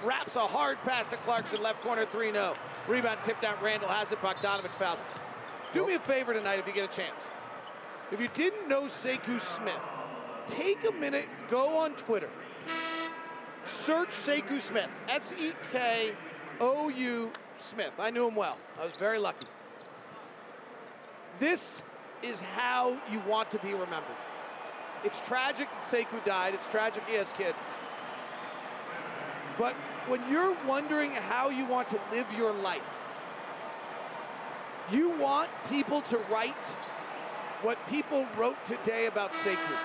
Wraps 0.05 0.37
a 0.37 0.47
hard 0.47 0.79
pass 0.85 1.07
to 1.09 1.17
Clarkson. 1.19 1.63
Left 1.63 1.83
corner 1.83 2.07
3 2.07 2.33
0. 2.33 2.55
Rebound 2.89 3.21
tipped 3.23 3.45
out. 3.45 3.63
Randle 3.63 3.89
has 3.89 4.13
it. 4.13 4.21
Bogdanovich 4.23 4.75
fouls. 4.75 5.03
Do 5.73 5.87
me 5.87 5.95
a 5.95 6.01
favor 6.01 6.33
tonight 6.33 6.59
if 6.59 6.67
you 6.67 6.73
get 6.73 6.93
a 6.93 6.97
chance. 6.97 7.29
If 8.11 8.21
you 8.21 8.29
didn't 8.35 8.69
know 8.69 8.85
Sekou 8.85 9.41
Smith, 9.41 9.79
take 10.49 10.89
a 10.89 10.93
minute, 10.93 11.29
go 11.49 11.77
on 11.77 11.93
Twitter, 11.93 12.29
search 13.65 14.09
Sekou 14.09 14.61
Smith, 14.61 14.89
S 15.09 15.33
E 15.41 15.53
K 15.71 16.13
O 16.61 16.89
U 16.89 17.31
Smith. 17.59 17.93
I 18.01 18.11
knew 18.11 18.27
him 18.27 18.35
well. 18.35 18.59
I 18.81 18.85
was 18.85 18.97
very 18.97 19.19
lucky. 19.19 19.47
This 21.41 21.83
is 22.23 22.43
how 22.43 22.99
you 23.11 23.21
want 23.27 23.51
to 23.53 23.59
be 23.59 23.73
remembered. 23.73 24.17
It's 25.05 25.21
tragic 25.21 25.69
that 25.71 25.91
Sekou 25.91 26.23
died. 26.25 26.53
It's 26.53 26.67
tragic 26.69 27.03
he 27.09 27.15
has 27.15 27.31
kids. 27.31 27.75
But 29.59 29.75
when 30.07 30.21
you're 30.31 30.57
wondering 30.67 31.13
how 31.13 31.49
you 31.49 31.65
want 31.65 31.89
to 31.91 32.01
live 32.13 32.27
your 32.37 32.53
life, 32.53 32.83
you 34.93 35.11
want 35.11 35.49
people 35.71 36.03
to 36.03 36.19
write 36.31 36.65
what 37.63 37.79
people 37.89 38.27
wrote 38.37 38.65
today 38.67 39.07
about 39.07 39.33
Sekou. 39.33 39.79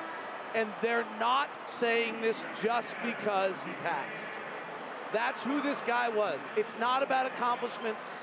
And 0.54 0.70
they're 0.82 1.08
not 1.20 1.50
saying 1.66 2.22
this 2.22 2.46
just 2.62 2.96
because 3.04 3.64
he 3.64 3.72
passed. 3.84 4.30
That's 5.14 5.44
who 5.44 5.62
this 5.62 5.82
guy 5.82 6.10
was. 6.10 6.40
It's 6.58 6.78
not 6.80 7.04
about 7.04 7.26
accomplishments. 7.26 8.16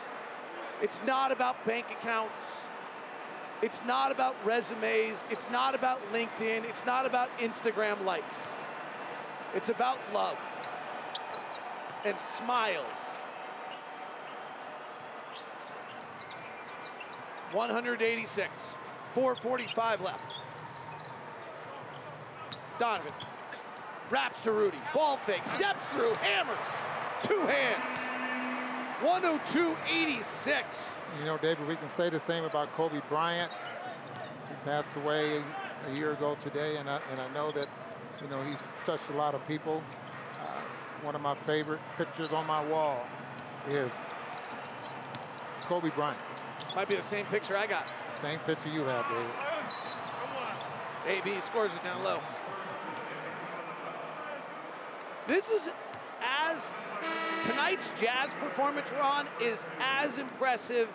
It's 0.83 1.01
not 1.07 1.33
about 1.33 1.65
bank 1.67 1.87
accounts. 1.99 2.67
It's 3.63 3.81
not 3.85 4.11
about 4.11 4.35
resumes. 4.45 5.25
It's 5.31 5.49
not 5.51 5.77
about 5.77 6.01
LinkedIn. 6.13 6.65
It's 6.65 6.85
not 6.85 7.07
about 7.07 7.29
Instagram 7.39 8.05
likes. 8.05 8.39
It's 9.55 9.69
about 9.69 9.99
love 10.13 10.37
and 12.05 12.17
smiles. 12.39 12.85
186. 17.53 18.53
445 19.15 20.01
left. 20.01 20.39
Donovan 22.79 23.13
wraps 24.11 24.43
to 24.43 24.53
Rudy. 24.53 24.79
Ball 24.93 25.19
fake. 25.25 25.47
Steps 25.47 25.79
through. 25.95 26.15
Hammers. 26.15 26.57
Two 27.23 27.41
hands. 27.41 28.12
102-86. 29.03 30.63
You 31.19 31.25
know, 31.25 31.37
David, 31.37 31.67
we 31.67 31.75
can 31.75 31.89
say 31.89 32.09
the 32.09 32.21
same 32.21 32.45
about 32.45 32.73
Kobe 32.75 33.01
Bryant, 33.09 33.51
who 34.49 34.55
passed 34.65 34.95
away 34.97 35.43
a 35.89 35.95
year 35.95 36.13
ago 36.13 36.37
today, 36.41 36.77
and 36.77 36.89
I, 36.89 37.01
and 37.11 37.21
I 37.21 37.29
know 37.33 37.51
that, 37.51 37.67
you 38.23 38.29
know, 38.29 38.41
he's 38.45 38.63
touched 38.87 39.11
a 39.11 39.17
lot 39.17 39.35
of 39.35 39.45
people. 39.49 39.83
Uh, 40.35 40.61
one 41.03 41.17
of 41.17 41.21
my 41.21 41.35
favorite 41.35 41.81
pictures 41.99 42.31
on 42.31 42.47
my 42.47 42.65
wall 42.65 43.05
is 43.69 43.91
Kobe 45.65 45.91
Bryant. 45.91 46.21
Might 46.77 46.89
be 46.89 46.95
the 46.95 47.03
same 47.03 47.27
picture 47.27 47.57
I 47.57 47.67
got. 47.67 47.89
Same 48.21 48.39
picture 48.41 48.69
you 48.69 48.83
have, 48.83 49.05
David. 49.09 49.33
AB 51.27 51.41
scores 51.41 51.75
it 51.75 51.83
down 51.83 52.05
low. 52.05 52.21
This 55.27 55.49
is 55.49 55.71
as 56.21 56.73
tonight's 57.45 57.91
Jazz 57.99 58.33
performance, 58.41 58.91
Ron, 58.93 59.29
is 59.41 59.65
as 59.81 60.19
impressive 60.19 60.89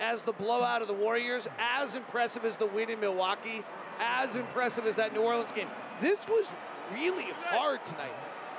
as 0.00 0.22
the 0.22 0.32
blowout 0.32 0.82
of 0.82 0.88
the 0.88 0.94
Warriors, 0.94 1.48
as 1.58 1.94
impressive 1.94 2.44
as 2.44 2.56
the 2.56 2.66
win 2.66 2.90
in 2.90 3.00
Milwaukee, 3.00 3.64
as 3.98 4.36
impressive 4.36 4.86
as 4.86 4.96
that 4.96 5.14
New 5.14 5.22
Orleans 5.22 5.52
game. 5.52 5.68
This 6.00 6.18
was 6.28 6.52
really 6.92 7.32
hard 7.44 7.84
tonight. 7.86 8.12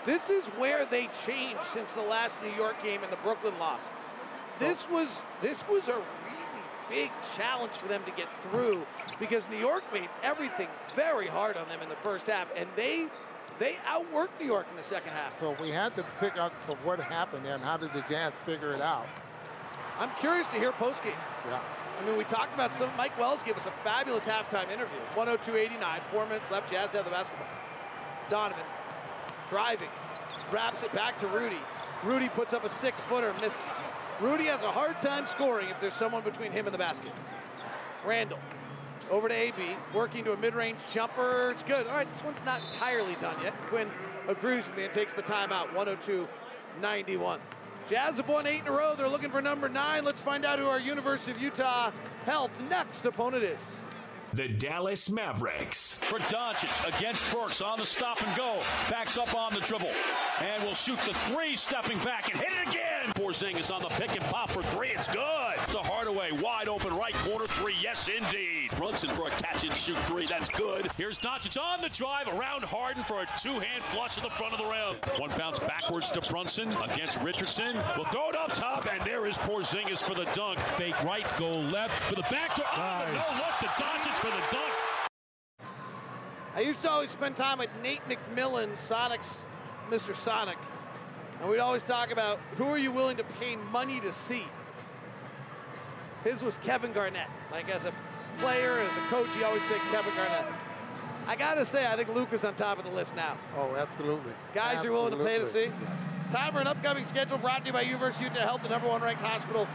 This 0.05 0.29
is 0.29 0.45
where 0.57 0.85
they 0.85 1.09
changed 1.25 1.63
since 1.63 1.93
the 1.93 2.01
last 2.01 2.33
New 2.41 2.53
York 2.53 2.81
game 2.81 3.03
and 3.03 3.11
the 3.11 3.17
Brooklyn 3.17 3.57
loss. 3.59 3.89
This 4.59 4.89
was 4.89 5.23
this 5.41 5.63
was 5.67 5.87
a 5.87 5.93
really 5.93 6.03
big 6.89 7.11
challenge 7.35 7.73
for 7.73 7.87
them 7.87 8.03
to 8.05 8.11
get 8.11 8.31
through 8.43 8.85
because 9.19 9.43
New 9.49 9.57
York 9.57 9.83
made 9.93 10.09
everything 10.23 10.69
very 10.95 11.27
hard 11.27 11.57
on 11.57 11.67
them 11.67 11.81
in 11.81 11.89
the 11.89 11.95
first 11.97 12.27
half, 12.27 12.47
and 12.55 12.67
they 12.75 13.07
they 13.59 13.77
outworked 13.85 14.39
New 14.39 14.45
York 14.45 14.67
in 14.69 14.77
the 14.77 14.83
second 14.83 15.11
half. 15.13 15.37
So 15.39 15.55
we 15.61 15.69
had 15.69 15.95
to 15.95 16.05
pick 16.19 16.37
up 16.37 16.53
so 16.65 16.75
what 16.83 16.99
happened 16.99 17.45
there 17.45 17.55
and 17.55 17.63
how 17.63 17.77
did 17.77 17.93
the 17.93 18.01
Jazz 18.09 18.33
figure 18.45 18.73
it 18.73 18.81
out? 18.81 19.07
I'm 19.99 20.11
curious 20.19 20.47
to 20.47 20.57
hear 20.57 20.71
postgame. 20.71 21.15
Yeah. 21.47 21.59
I 21.99 22.05
mean, 22.05 22.17
we 22.17 22.23
talked 22.23 22.53
about 22.53 22.73
some. 22.73 22.91
Mike 22.95 23.17
Wells 23.17 23.41
gave 23.41 23.57
us 23.57 23.65
a 23.65 23.71
fabulous 23.83 24.27
halftime 24.27 24.69
interview. 24.71 24.99
102.89, 25.15 26.03
four 26.11 26.25
minutes 26.27 26.51
left. 26.51 26.69
Jazz 26.69 26.93
have 26.93 27.05
the 27.05 27.11
basketball. 27.11 27.47
Donovan 28.29 28.63
driving, 29.49 29.89
wraps 30.51 30.83
it 30.83 30.93
back 30.93 31.19
to 31.19 31.27
Rudy. 31.27 31.59
Rudy 32.03 32.29
puts 32.29 32.53
up 32.53 32.63
a 32.65 32.69
six 32.69 33.03
footer, 33.03 33.33
misses. 33.41 33.61
Rudy 34.19 34.45
has 34.45 34.63
a 34.63 34.71
hard 34.71 35.01
time 35.01 35.25
scoring 35.25 35.69
if 35.69 35.79
there's 35.79 35.93
someone 35.93 36.23
between 36.23 36.51
him 36.51 36.65
and 36.65 36.73
the 36.73 36.77
basket. 36.77 37.11
Randle 38.05 38.39
over 39.09 39.27
to 39.27 39.33
AB, 39.33 39.55
working 39.93 40.23
to 40.25 40.33
a 40.33 40.37
mid 40.37 40.55
range 40.55 40.79
jumper. 40.91 41.49
It's 41.51 41.63
good. 41.63 41.87
All 41.87 41.93
right, 41.93 42.11
this 42.13 42.23
one's 42.23 42.43
not 42.45 42.61
entirely 42.73 43.15
done 43.15 43.35
yet. 43.43 43.59
Quinn 43.63 43.89
agrees 44.27 44.67
with 44.67 44.77
me 44.77 44.85
and 44.85 44.93
takes 44.93 45.13
the 45.13 45.23
timeout. 45.23 45.73
102 45.73 46.27
91. 46.81 47.39
Jazz 47.89 48.17
have 48.17 48.27
won 48.27 48.45
eight 48.45 48.61
in 48.61 48.67
a 48.67 48.71
row. 48.71 48.95
They're 48.95 49.07
looking 49.07 49.31
for 49.31 49.41
number 49.41 49.69
nine. 49.69 50.03
Let's 50.03 50.21
find 50.21 50.45
out 50.45 50.59
who 50.59 50.67
our 50.67 50.79
University 50.79 51.31
of 51.31 51.41
Utah 51.41 51.91
Health 52.25 52.59
next 52.69 53.05
opponent 53.05 53.43
is. 53.43 53.59
The 54.33 54.49
Dallas 54.49 55.09
Mavericks. 55.09 56.03
For 56.03 56.19
Doncic 56.19 56.97
against 56.97 57.33
Burks 57.33 57.61
on 57.61 57.79
the 57.79 57.85
stop 57.85 58.21
and 58.21 58.35
go. 58.35 58.59
Backs 58.89 59.17
up 59.17 59.33
on 59.33 59.53
the 59.53 59.61
dribble. 59.61 59.93
And 60.41 60.61
will 60.63 60.73
shoot 60.73 60.99
the 60.99 61.13
three, 61.13 61.55
stepping 61.55 61.97
back 61.99 62.29
and 62.29 62.41
hit 62.41 62.49
it 62.51 62.67
again. 62.67 63.13
Porzingis 63.13 63.73
on 63.73 63.81
the 63.81 63.87
pick 63.87 64.11
and 64.17 64.25
pop 64.25 64.49
for 64.51 64.61
three. 64.61 64.89
It's 64.89 65.07
good. 65.07 65.55
To 65.71 65.77
Hardaway, 65.77 66.33
wide 66.33 66.67
open 66.67 66.93
right 66.93 67.15
corner 67.37 67.53
three. 67.53 67.75
Yes, 67.81 68.09
indeed. 68.09 68.71
Brunson 68.77 69.09
for 69.11 69.27
a 69.27 69.31
catch 69.31 69.63
and 69.63 69.75
shoot 69.75 69.97
three. 70.05 70.25
That's 70.25 70.49
good. 70.49 70.89
Here's 70.97 71.19
Doncic 71.19 71.61
on 71.61 71.81
the 71.81 71.89
drive 71.89 72.27
around 72.27 72.63
Harden 72.63 73.03
for 73.03 73.21
a 73.21 73.27
two-hand 73.39 73.83
flush 73.83 74.17
at 74.17 74.23
the 74.23 74.29
front 74.29 74.53
of 74.53 74.59
the 74.59 74.65
rim. 74.65 75.19
One 75.19 75.29
bounce 75.37 75.59
backwards 75.59 76.09
to 76.11 76.21
Brunson 76.21 76.71
against 76.91 77.21
Richardson. 77.21 77.75
Will 77.95 78.05
throw 78.05 78.29
it 78.29 78.35
up 78.35 78.53
top, 78.53 78.87
and 78.91 79.03
there 79.03 79.27
is 79.27 79.37
Porzingis 79.37 80.03
for 80.03 80.15
the 80.15 80.25
dunk. 80.33 80.57
Fake 80.77 80.99
right, 81.03 81.25
go 81.37 81.51
left 81.51 81.93
for 82.09 82.15
the 82.15 82.23
back 82.23 82.55
to 82.55 82.63
oh, 82.73 83.05
no 83.07 83.37
look 83.37 83.59
to 83.59 83.83
Doncic 83.83 84.15
for 84.15 84.27
the 84.27 84.43
dunk. 84.51 84.73
I 86.55 86.61
used 86.61 86.81
to 86.81 86.89
always 86.89 87.11
spend 87.11 87.35
time 87.35 87.59
with 87.59 87.69
Nate 87.83 88.01
McMillan, 88.09 88.79
Sonic's 88.79 89.43
Mr. 89.91 90.15
Sonic. 90.15 90.57
And 91.39 91.49
we'd 91.51 91.59
always 91.59 91.83
talk 91.83 92.11
about 92.11 92.39
who 92.55 92.63
are 92.65 92.79
you 92.79 92.91
willing 92.91 93.17
to 93.17 93.23
pay 93.23 93.57
money 93.71 93.99
to 93.99 94.11
see? 94.11 94.47
His 96.27 96.43
was 96.43 96.57
Kevin 96.61 96.91
Garnett. 96.91 97.29
Like 97.51 97.69
as 97.69 97.85
a 97.85 97.93
player, 98.39 98.79
as 98.79 98.91
a 98.97 99.09
coach, 99.09 99.33
he 99.33 99.43
always 99.43 99.63
said 99.63 99.79
Kevin 99.91 100.13
Garnett. 100.13 100.45
I 101.25 101.37
gotta 101.37 101.63
say, 101.63 101.87
I 101.87 101.95
think 101.95 102.13
Luke 102.13 102.33
is 102.33 102.43
on 102.43 102.53
top 102.55 102.77
of 102.77 102.83
the 102.83 102.91
list 102.91 103.15
now. 103.15 103.37
Oh, 103.55 103.75
absolutely. 103.75 104.33
Guys 104.53 104.77
absolutely. 104.77 104.83
you're 104.83 105.09
willing 105.09 105.17
to 105.17 105.25
pay 105.25 105.39
to 105.39 105.45
see. 105.45 105.71
Time 106.29 106.51
for 106.51 106.59
an 106.59 106.67
upcoming 106.67 107.05
schedule 107.05 107.37
brought 107.37 107.61
to 107.61 107.67
you 107.67 107.73
by 107.73 107.81
University 107.81 108.27
of 108.27 108.33
Utah 108.33 108.45
Health, 108.45 108.63
the 108.63 108.67
number 108.67 108.89
one 108.89 109.01
ranked 109.01 109.21
hospital 109.21 109.67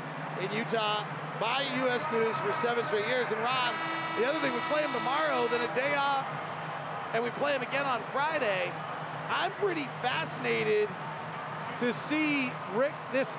in 0.42 0.52
Utah 0.52 1.04
by 1.40 1.64
U.S. 1.84 2.04
News 2.12 2.36
for 2.36 2.52
seven 2.60 2.84
straight 2.86 3.06
years. 3.06 3.30
And 3.30 3.40
Ron, 3.40 3.72
the 4.20 4.26
other 4.26 4.38
thing, 4.40 4.52
we 4.52 4.60
play 4.70 4.82
him 4.82 4.92
tomorrow, 4.92 5.48
then 5.48 5.62
a 5.62 5.74
day 5.74 5.94
off, 5.94 6.26
and 7.14 7.24
we 7.24 7.30
play 7.30 7.52
him 7.52 7.62
again 7.62 7.86
on 7.86 8.02
Friday. 8.12 8.70
I'm 9.30 9.52
pretty 9.52 9.88
fascinated 10.02 10.90
to 11.78 11.94
see 11.94 12.52
Rick, 12.74 12.92
this 13.10 13.38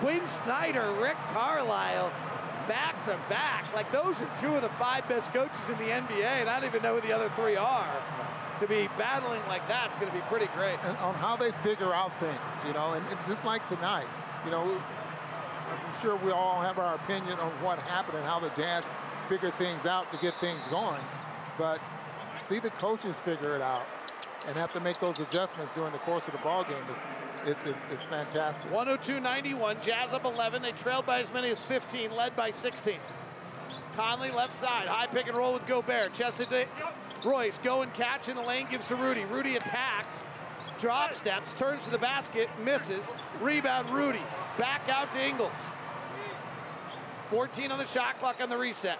Quinn 0.00 0.26
Snyder, 0.26 0.92
Rick 1.00 1.16
Carlisle, 1.32 2.12
back 2.68 3.02
to 3.04 3.18
back. 3.28 3.64
Like 3.74 3.90
those 3.90 4.20
are 4.20 4.30
two 4.40 4.54
of 4.54 4.62
the 4.62 4.68
five 4.70 5.08
best 5.08 5.32
coaches 5.32 5.68
in 5.68 5.78
the 5.78 5.90
NBA, 5.90 6.22
and 6.22 6.48
I 6.48 6.60
don't 6.60 6.68
even 6.68 6.82
know 6.82 6.94
who 6.94 7.00
the 7.00 7.12
other 7.12 7.30
three 7.34 7.56
are. 7.56 7.90
To 8.60 8.66
be 8.66 8.88
battling 8.98 9.40
like 9.46 9.66
that's 9.68 9.96
going 9.96 10.08
to 10.08 10.14
be 10.14 10.22
pretty 10.22 10.48
great. 10.54 10.78
And 10.82 10.96
on 10.98 11.14
how 11.14 11.36
they 11.36 11.52
figure 11.62 11.94
out 11.94 12.10
things, 12.18 12.38
you 12.66 12.72
know, 12.72 12.94
and 12.94 13.04
just 13.26 13.44
like 13.44 13.66
tonight, 13.68 14.06
you 14.44 14.50
know, 14.50 14.80
I'm 15.70 16.00
sure 16.02 16.16
we 16.16 16.32
all 16.32 16.60
have 16.60 16.78
our 16.78 16.96
opinion 16.96 17.38
on 17.38 17.50
what 17.62 17.78
happened 17.82 18.18
and 18.18 18.26
how 18.26 18.40
the 18.40 18.50
Jazz 18.50 18.84
figure 19.28 19.52
things 19.58 19.86
out 19.86 20.10
to 20.12 20.18
get 20.18 20.34
things 20.40 20.60
going. 20.70 21.00
But 21.56 21.80
see 22.42 22.58
the 22.58 22.70
coaches 22.70 23.18
figure 23.20 23.54
it 23.54 23.62
out 23.62 23.86
and 24.48 24.56
have 24.56 24.72
to 24.72 24.80
make 24.80 24.98
those 24.98 25.18
adjustments 25.18 25.74
during 25.74 25.92
the 25.92 25.98
course 25.98 26.26
of 26.26 26.32
the 26.32 26.38
ball 26.38 26.64
game 26.64 26.82
is, 26.90 27.54
is, 27.54 27.76
is, 27.76 27.98
is 28.00 28.04
fantastic. 28.06 28.72
102-91, 28.72 29.82
Jazz 29.82 30.14
up 30.14 30.24
11. 30.24 30.62
They 30.62 30.72
trailed 30.72 31.04
by 31.04 31.20
as 31.20 31.30
many 31.32 31.50
as 31.50 31.62
15, 31.62 32.10
led 32.16 32.34
by 32.34 32.48
16. 32.48 32.96
Conley 33.94 34.30
left 34.30 34.54
side, 34.54 34.88
high 34.88 35.06
pick 35.06 35.28
and 35.28 35.36
roll 35.36 35.52
with 35.52 35.66
Gobert. 35.66 36.14
Chested 36.14 36.48
to 36.48 36.66
Royce, 37.24 37.58
go 37.58 37.82
and 37.82 37.92
catch 37.92 38.30
in 38.30 38.36
the 38.36 38.42
lane, 38.42 38.66
gives 38.70 38.86
to 38.86 38.96
Rudy. 38.96 39.26
Rudy 39.26 39.56
attacks, 39.56 40.22
drop 40.78 41.14
steps, 41.14 41.52
turns 41.52 41.84
to 41.84 41.90
the 41.90 41.98
basket, 41.98 42.48
misses. 42.64 43.12
Rebound 43.42 43.90
Rudy, 43.90 44.22
back 44.56 44.88
out 44.88 45.12
to 45.12 45.20
Ingles. 45.20 45.52
14 47.28 47.70
on 47.70 47.78
the 47.78 47.84
shot 47.84 48.18
clock 48.18 48.40
on 48.40 48.48
the 48.48 48.56
reset. 48.56 48.98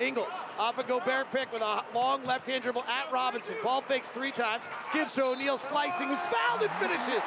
Ingles 0.00 0.32
off 0.58 0.78
a 0.78 0.82
Gobert 0.82 1.30
pick 1.30 1.52
with 1.52 1.62
a 1.62 1.84
long 1.94 2.24
left-hand 2.24 2.62
dribble 2.62 2.84
at 2.84 3.12
Robinson. 3.12 3.54
Ball 3.62 3.80
fakes 3.82 4.08
three 4.08 4.32
times, 4.32 4.64
gives 4.92 5.12
to 5.12 5.24
O'Neale 5.24 5.58
slicing, 5.58 6.08
who's 6.08 6.20
fouled 6.22 6.62
and 6.62 6.72
finishes. 6.72 7.22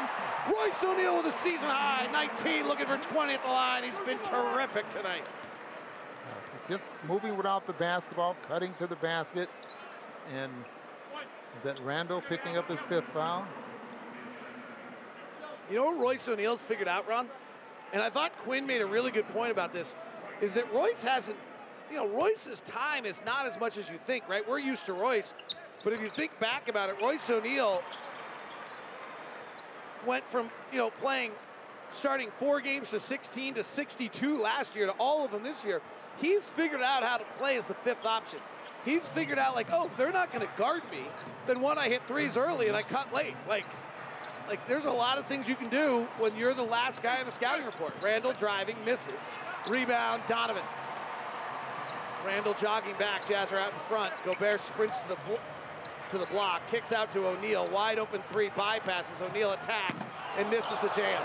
Royce 0.52 0.84
O'Neale 0.84 1.18
with 1.18 1.28
a 1.28 1.32
season 1.32 1.70
high, 1.70 2.08
19, 2.12 2.68
looking 2.68 2.88
for 2.88 2.98
20 2.98 3.34
at 3.34 3.42
the 3.42 3.48
line. 3.48 3.84
He's 3.84 4.00
been 4.00 4.20
terrific 4.20 4.90
tonight. 4.90 5.24
Just 6.68 6.94
moving 7.08 7.38
without 7.38 7.68
the 7.68 7.74
basketball, 7.74 8.36
cutting 8.48 8.74
to 8.76 8.88
the 8.88 8.96
basket, 8.96 9.50
and 10.34 10.52
is 11.58 11.64
that 11.64 11.80
Randle 11.82 12.22
picking 12.22 12.58
up 12.58 12.68
his 12.68 12.80
fifth 12.80 13.06
foul? 13.14 13.46
You 15.70 15.78
know 15.78 15.86
what 15.86 16.00
Royce 16.00 16.28
O'Neale's 16.28 16.66
figured 16.66 16.88
out, 16.88 17.08
Ron? 17.08 17.30
And 17.94 18.02
I 18.02 18.10
thought 18.10 18.36
Quinn 18.40 18.66
made 18.66 18.82
a 18.82 18.86
really 18.86 19.12
good 19.12 19.28
point 19.30 19.52
about 19.52 19.74
this, 19.74 19.96
is 20.42 20.56
that 20.56 20.72
Royce 20.74 21.04
hasn't 21.04 21.38
you 21.90 21.98
know, 21.98 22.07
Royce's 22.07 22.62
time 22.62 23.06
is 23.06 23.22
not 23.26 23.45
as 23.45 23.60
much 23.60 23.78
as 23.78 23.90
you 23.90 23.98
think, 24.06 24.28
right? 24.28 24.48
We're 24.48 24.60
used 24.60 24.86
to 24.86 24.94
Royce, 24.94 25.34
but 25.84 25.94
if 25.94 26.02
you 26.02 26.10
think 26.10 26.38
back 26.40 26.68
about 26.68 26.90
it, 26.90 26.95
Royce 27.02 27.30
O'Neale 27.30 27.82
went 30.06 30.28
from, 30.30 30.49
you 30.72 30.78
know, 30.78 30.90
playing, 30.90 31.32
starting 31.94 32.30
four 32.40 32.62
games 32.62 32.90
to 32.91 32.99
16 32.99 33.56
to 33.56 33.64
62 33.64 34.38
last 34.38 34.76
year 34.76 34.86
to 34.86 34.94
all 34.94 35.26
of 35.26 35.32
them 35.32 35.44
this 35.44 35.64
year. 35.66 35.82
He's 36.22 36.48
figured 36.49 36.82
out 36.82 37.03
how 37.03 37.18
to 37.18 37.26
play 37.38 37.57
as 37.57 37.66
the 37.66 37.74
fifth 37.76 38.06
option. 38.06 38.40
He's 38.86 39.07
figured 39.07 39.40
out, 39.40 39.56
like, 39.56 39.68
oh, 39.72 39.90
they're 39.98 40.12
not 40.12 40.32
going 40.32 40.45
to 40.45 40.53
guard 40.57 40.84
me. 40.91 40.99
Then 41.48 41.60
one, 41.60 41.78
I 41.78 41.90
hit 41.90 42.02
threes 42.07 42.38
early 42.38 42.68
and 42.68 42.78
I 42.78 42.84
cut 42.84 43.12
late. 43.14 43.34
Like, 43.49 43.66
like 44.48 44.68
there's 44.68 44.86
a 44.86 44.91
lot 44.91 45.18
of 45.18 45.26
things 45.26 45.48
you 45.48 45.56
can 45.56 45.70
do 45.70 46.07
when 46.20 46.36
you're 46.36 46.53
the 46.53 46.64
last 46.64 47.02
guy 47.02 47.20
in 47.20 47.26
the 47.26 47.32
scouting 47.32 47.66
report. 47.66 47.94
Randle 48.03 48.34
driving, 48.34 48.76
misses. 48.86 49.22
Rebound, 49.68 50.22
Donovan. 50.28 50.64
Randle 52.26 52.53
jogging 52.53 52.95
back. 52.97 53.27
Jazz 53.27 53.52
are 53.52 53.60
out 53.60 53.73
in 53.73 53.80
front. 53.81 54.11
Gobert 54.23 54.60
sprints 54.60 54.97
to 54.99 55.07
the 55.10 55.18
to 56.11 56.18
the 56.18 56.26
block, 56.27 56.61
kicks 56.69 56.91
out 56.91 57.11
to 57.14 57.27
O'Neale. 57.27 57.68
Wide 57.68 57.99
open 57.99 58.22
three, 58.31 58.49
bypasses. 58.49 59.22
O'Neale 59.22 59.53
attacks 59.53 60.06
and 60.38 60.49
misses 60.49 60.80
the 60.80 60.89
jam. 60.89 61.22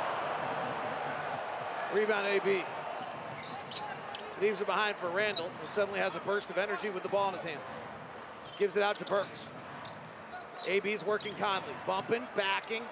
Rebound 1.95 2.27
AB. 2.27 2.65
Leaves 4.41 4.61
it 4.61 4.67
behind 4.67 4.97
for 4.97 5.11
Randle, 5.11 5.51
who 5.61 5.69
suddenly 5.73 6.01
has 6.01 6.17
a 6.17 6.21
burst 6.21 6.49
of 6.51 6.57
energy 6.57 6.89
with 6.89 7.03
the 7.03 7.09
ball 7.09 7.29
in 7.29 7.35
his 7.35 7.43
hands. 7.43 7.61
Gives 8.59 8.77
it 8.77 8.83
out 8.83 8.97
to 8.97 9.05
Burks. 9.05 9.49
AB's 10.67 11.05
working 11.05 11.35
Conley. 11.35 11.75
Bumping, 11.87 12.27
backing, 12.37 12.83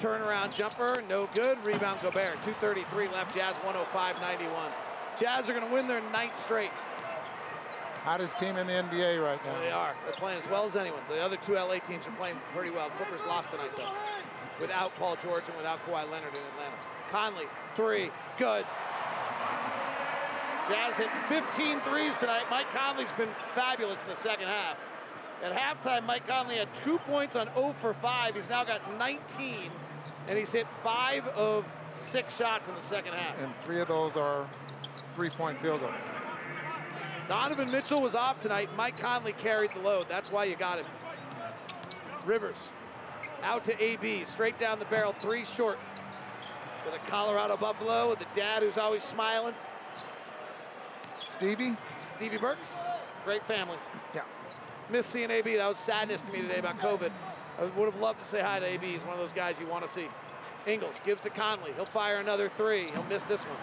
turnaround 0.00 0.54
jumper, 0.54 1.02
no 1.08 1.28
good. 1.34 1.62
Rebound 1.64 2.00
Gobert. 2.02 2.40
2.33 2.42 3.12
left, 3.12 3.34
Jazz 3.34 3.58
105-91. 3.58 4.72
Jazz 5.18 5.48
are 5.48 5.52
going 5.52 5.66
to 5.66 5.72
win 5.72 5.86
their 5.86 6.00
ninth 6.10 6.38
straight. 6.38 6.70
Hottest 8.04 8.38
team 8.38 8.56
in 8.56 8.66
the 8.66 8.74
NBA 8.74 9.24
right 9.24 9.42
now. 9.46 9.58
They 9.60 9.70
are. 9.70 9.94
They're 10.04 10.12
playing 10.12 10.38
as 10.38 10.46
well 10.46 10.66
as 10.66 10.76
anyone. 10.76 11.00
The 11.08 11.22
other 11.22 11.38
two 11.38 11.54
LA 11.54 11.78
teams 11.78 12.06
are 12.06 12.10
playing 12.10 12.36
pretty 12.54 12.68
well. 12.68 12.90
Clippers 12.90 13.24
lost 13.24 13.50
tonight, 13.50 13.70
though. 13.78 13.88
Without 14.60 14.94
Paul 14.96 15.16
George 15.22 15.48
and 15.48 15.56
without 15.56 15.80
Kawhi 15.86 16.04
Leonard 16.10 16.34
in 16.34 16.42
Atlanta. 16.52 16.76
Conley, 17.10 17.46
three, 17.74 18.10
good. 18.36 18.66
Jazz 20.68 20.98
hit 20.98 21.08
15 21.28 21.80
threes 21.80 22.14
tonight. 22.16 22.42
Mike 22.50 22.70
Conley's 22.74 23.12
been 23.12 23.30
fabulous 23.54 24.02
in 24.02 24.08
the 24.08 24.14
second 24.14 24.48
half. 24.48 24.76
At 25.42 25.52
halftime, 25.52 26.04
Mike 26.04 26.26
Conley 26.26 26.56
had 26.56 26.72
two 26.74 26.98
points 26.98 27.36
on 27.36 27.48
0 27.54 27.74
for 27.80 27.94
5. 27.94 28.34
He's 28.34 28.50
now 28.50 28.64
got 28.64 28.98
19, 28.98 29.70
and 30.28 30.38
he's 30.38 30.52
hit 30.52 30.66
five 30.82 31.26
of 31.28 31.64
six 31.96 32.36
shots 32.36 32.68
in 32.68 32.74
the 32.74 32.82
second 32.82 33.14
half. 33.14 33.38
And 33.38 33.52
three 33.64 33.80
of 33.80 33.88
those 33.88 34.14
are 34.16 34.46
three-point 35.14 35.58
field 35.60 35.80
goals. 35.80 35.92
Donovan 37.28 37.70
Mitchell 37.70 38.00
was 38.00 38.14
off 38.14 38.40
tonight. 38.40 38.68
Mike 38.76 38.98
Conley 38.98 39.32
carried 39.32 39.70
the 39.74 39.80
load. 39.80 40.06
That's 40.08 40.30
why 40.30 40.44
you 40.44 40.56
got 40.56 40.78
him. 40.78 40.86
Rivers 42.26 42.70
out 43.44 43.64
to 43.66 43.82
AB, 43.82 44.24
straight 44.24 44.58
down 44.58 44.78
the 44.78 44.84
barrel, 44.86 45.12
three 45.12 45.44
short. 45.44 45.78
For 46.84 46.90
the 46.90 46.98
Colorado 47.06 47.56
Buffalo 47.56 48.10
with 48.10 48.18
the 48.18 48.26
dad 48.34 48.62
who's 48.62 48.76
always 48.76 49.02
smiling. 49.02 49.54
Stevie? 51.24 51.76
Stevie 52.06 52.36
Burks. 52.36 52.80
Great 53.24 53.44
family. 53.44 53.76
Yeah. 54.14 54.22
Miss 54.90 55.06
seeing 55.06 55.30
AB. 55.30 55.56
That 55.56 55.68
was 55.68 55.78
sadness 55.78 56.20
to 56.20 56.30
me 56.30 56.42
today 56.42 56.58
about 56.58 56.78
COVID. 56.78 57.10
I 57.58 57.64
would 57.64 57.92
have 57.92 58.00
loved 58.00 58.20
to 58.20 58.26
say 58.26 58.42
hi 58.42 58.60
to 58.60 58.66
AB. 58.66 58.86
He's 58.86 59.02
one 59.02 59.14
of 59.14 59.18
those 59.18 59.32
guys 59.32 59.58
you 59.58 59.66
want 59.66 59.86
to 59.86 59.90
see. 59.90 60.08
Ingles 60.66 61.00
gives 61.06 61.22
to 61.22 61.30
Conley. 61.30 61.72
He'll 61.76 61.86
fire 61.86 62.16
another 62.16 62.50
three. 62.50 62.90
He'll 62.90 63.04
miss 63.04 63.24
this 63.24 63.42
one. 63.42 63.56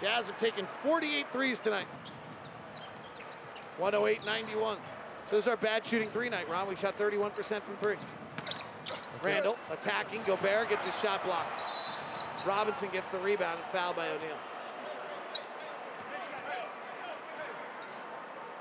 Jazz 0.00 0.26
have 0.28 0.38
taken 0.38 0.66
48 0.82 1.26
threes 1.32 1.60
tonight. 1.60 1.86
108-91. 3.80 4.76
So 5.26 5.36
this 5.36 5.44
is 5.44 5.48
our 5.48 5.56
bad 5.56 5.86
shooting 5.86 6.10
three 6.10 6.28
night, 6.28 6.48
Ron. 6.48 6.68
We 6.68 6.76
shot 6.76 6.98
31% 6.98 7.62
from 7.62 7.76
three. 7.76 7.96
Randle 9.22 9.56
attacking. 9.70 10.22
Gobert 10.24 10.68
gets 10.68 10.84
his 10.84 10.98
shot 11.00 11.24
blocked. 11.24 11.58
Robinson 12.46 12.90
gets 12.92 13.08
the 13.08 13.18
rebound 13.18 13.58
and 13.62 13.72
fouled 13.72 13.96
by 13.96 14.08
O'Neale. 14.08 14.36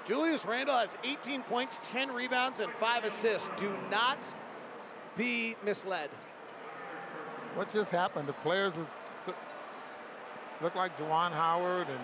Julius 0.05 0.45
Randle 0.45 0.77
has 0.77 0.97
18 1.03 1.43
points, 1.43 1.79
10 1.83 2.11
rebounds, 2.11 2.59
and 2.59 2.71
5 2.73 3.03
assists. 3.05 3.49
Do 3.57 3.73
not 3.89 4.19
be 5.17 5.55
misled. 5.63 6.09
What 7.55 7.71
just 7.71 7.91
happened? 7.91 8.27
The 8.27 8.33
players 8.33 8.73
is, 8.73 9.33
look 10.61 10.75
like 10.75 10.97
Juwan 10.97 11.31
Howard 11.31 11.87
and 11.87 11.99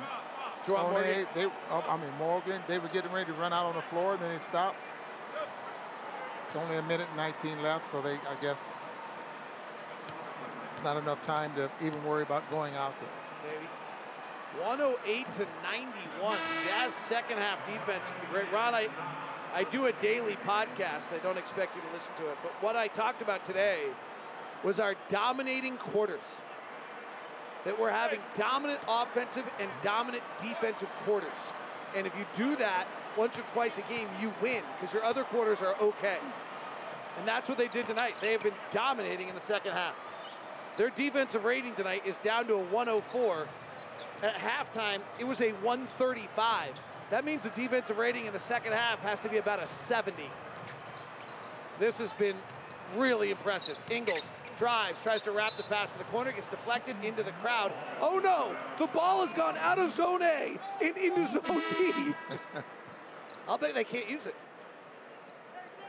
Juwan 0.69 0.85
oh, 0.85 0.91
Morgan. 0.91 1.27
They, 1.33 1.45
oh, 1.45 1.83
I 1.87 1.97
mean 1.97 2.11
Morgan. 2.19 2.61
They 2.67 2.77
were 2.77 2.89
getting 2.89 3.11
ready 3.11 3.25
to 3.25 3.33
run 3.33 3.51
out 3.53 3.65
on 3.65 3.75
the 3.75 3.81
floor, 3.83 4.13
and 4.13 4.21
then 4.21 4.31
they 4.31 4.37
stopped. 4.37 4.77
It's 6.47 6.55
only 6.55 6.77
a 6.77 6.83
minute 6.83 7.07
and 7.07 7.17
19 7.17 7.61
left, 7.61 7.91
so 7.91 8.01
they, 8.01 8.13
I 8.13 8.35
guess, 8.41 8.59
it's 10.73 10.83
not 10.83 10.97
enough 10.97 11.23
time 11.23 11.53
to 11.55 11.69
even 11.83 12.03
worry 12.03 12.23
about 12.23 12.49
going 12.51 12.75
out 12.75 12.93
there. 12.99 13.51
Maybe. 13.51 13.67
108 14.63 15.31
to 15.33 15.47
91. 15.63 16.37
Jazz 16.65 16.93
second 16.93 17.37
half 17.37 17.63
defense 17.65 18.09
can 18.11 18.19
be 18.21 18.27
great. 18.31 18.51
Ron, 18.51 18.73
I, 18.73 18.89
I 19.53 19.63
do 19.63 19.85
a 19.85 19.91
daily 19.93 20.37
podcast. 20.45 21.13
I 21.13 21.19
don't 21.21 21.37
expect 21.37 21.75
you 21.75 21.81
to 21.81 21.93
listen 21.93 22.13
to 22.17 22.29
it. 22.29 22.37
But 22.41 22.51
what 22.61 22.75
I 22.75 22.87
talked 22.87 23.21
about 23.21 23.45
today 23.45 23.83
was 24.63 24.79
our 24.79 24.95
dominating 25.07 25.77
quarters. 25.77 26.35
That 27.65 27.79
we're 27.79 27.91
having 27.91 28.19
dominant 28.35 28.79
offensive 28.87 29.45
and 29.59 29.69
dominant 29.81 30.23
defensive 30.41 30.89
quarters. 31.03 31.29
And 31.95 32.07
if 32.07 32.13
you 32.15 32.25
do 32.35 32.55
that 32.57 32.87
once 33.17 33.37
or 33.37 33.41
twice 33.53 33.77
a 33.77 33.81
game, 33.81 34.07
you 34.21 34.33
win 34.41 34.63
because 34.79 34.93
your 34.93 35.03
other 35.03 35.23
quarters 35.23 35.61
are 35.61 35.75
okay. 35.81 36.19
And 37.17 37.27
that's 37.27 37.49
what 37.49 37.57
they 37.57 37.67
did 37.67 37.87
tonight. 37.87 38.15
They 38.21 38.31
have 38.31 38.43
been 38.43 38.53
dominating 38.71 39.27
in 39.27 39.35
the 39.35 39.41
second 39.41 39.73
half. 39.73 39.95
Their 40.77 40.89
defensive 40.91 41.43
rating 41.43 41.75
tonight 41.75 42.03
is 42.05 42.17
down 42.19 42.47
to 42.47 42.53
a 42.53 42.63
104 42.63 43.47
at 44.21 44.35
halftime, 44.35 45.01
it 45.17 45.23
was 45.23 45.41
a 45.41 45.51
135. 45.51 46.73
That 47.09 47.25
means 47.25 47.43
the 47.43 47.49
defensive 47.49 47.97
rating 47.97 48.25
in 48.25 48.33
the 48.33 48.39
second 48.39 48.73
half 48.73 48.99
has 48.99 49.19
to 49.21 49.29
be 49.29 49.37
about 49.37 49.61
a 49.61 49.67
70. 49.67 50.29
This 51.79 51.97
has 51.99 52.13
been 52.13 52.35
really 52.95 53.31
impressive. 53.31 53.79
Ingles 53.89 54.29
drives, 54.57 54.99
tries 55.01 55.21
to 55.23 55.31
wrap 55.31 55.53
the 55.57 55.63
pass 55.63 55.91
to 55.91 55.97
the 55.97 56.03
corner, 56.05 56.31
gets 56.31 56.49
deflected 56.49 56.95
into 57.03 57.23
the 57.23 57.31
crowd. 57.43 57.71
Oh 58.01 58.19
no, 58.19 58.55
the 58.77 58.87
ball 58.87 59.21
has 59.21 59.33
gone 59.33 59.57
out 59.57 59.79
of 59.79 59.91
zone 59.91 60.21
A 60.21 60.59
and 60.81 60.97
into 60.97 61.25
zone 61.27 61.63
B. 61.77 62.13
I'll 63.47 63.57
bet 63.57 63.73
they 63.73 63.83
can't 63.83 64.09
use 64.09 64.25
it. 64.25 64.35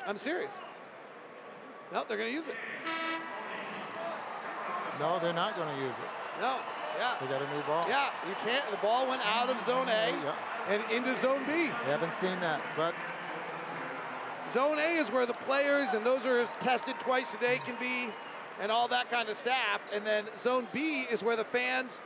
I'm 0.07 0.17
serious. 0.17 0.53
No, 1.93 2.05
they're 2.09 2.17
going 2.17 2.31
to 2.31 2.35
use 2.35 2.49
it. 2.49 2.55
No, 4.99 5.19
they're 5.19 5.33
not 5.33 5.57
going 5.57 5.75
to 5.75 5.83
use 5.83 5.93
it. 5.93 6.41
No, 6.41 6.57
yeah. 6.99 7.17
They 7.21 7.27
got 7.27 7.43
a 7.43 7.55
new 7.55 7.63
ball. 7.63 7.87
Yeah, 7.89 8.11
you 8.29 8.35
can't. 8.45 8.69
The 8.71 8.77
ball 8.79 9.07
went 9.07 9.23
out 9.27 9.51
of 9.51 9.61
zone 9.67 9.89
A 9.89 10.11
yeah. 10.11 10.35
and 10.69 10.83
into 10.91 11.15
zone 11.17 11.43
B. 11.47 11.53
We 11.65 11.91
haven't 11.91 12.13
seen 12.15 12.39
that, 12.41 12.61
but 12.77 12.95
zone 14.53 14.79
A 14.79 14.97
is 14.97 15.11
where 15.11 15.27
the 15.27 15.35
players 15.35 15.95
and 15.95 16.05
those 16.05 16.27
are 16.27 16.47
tested 16.61 16.95
twice 17.01 17.35
a 17.35 17.39
day 17.39 17.61
can 17.65 17.77
be, 17.81 18.13
and 18.61 18.71
all 18.71 18.89
that 18.89 19.11
kind 19.11 19.29
of 19.29 19.37
staff. 19.37 19.81
And 19.93 20.07
then 20.07 20.27
zone 20.37 20.67
B 20.73 21.03
is 21.11 21.23
where 21.23 21.37
the 21.37 21.45
fans. 21.45 22.01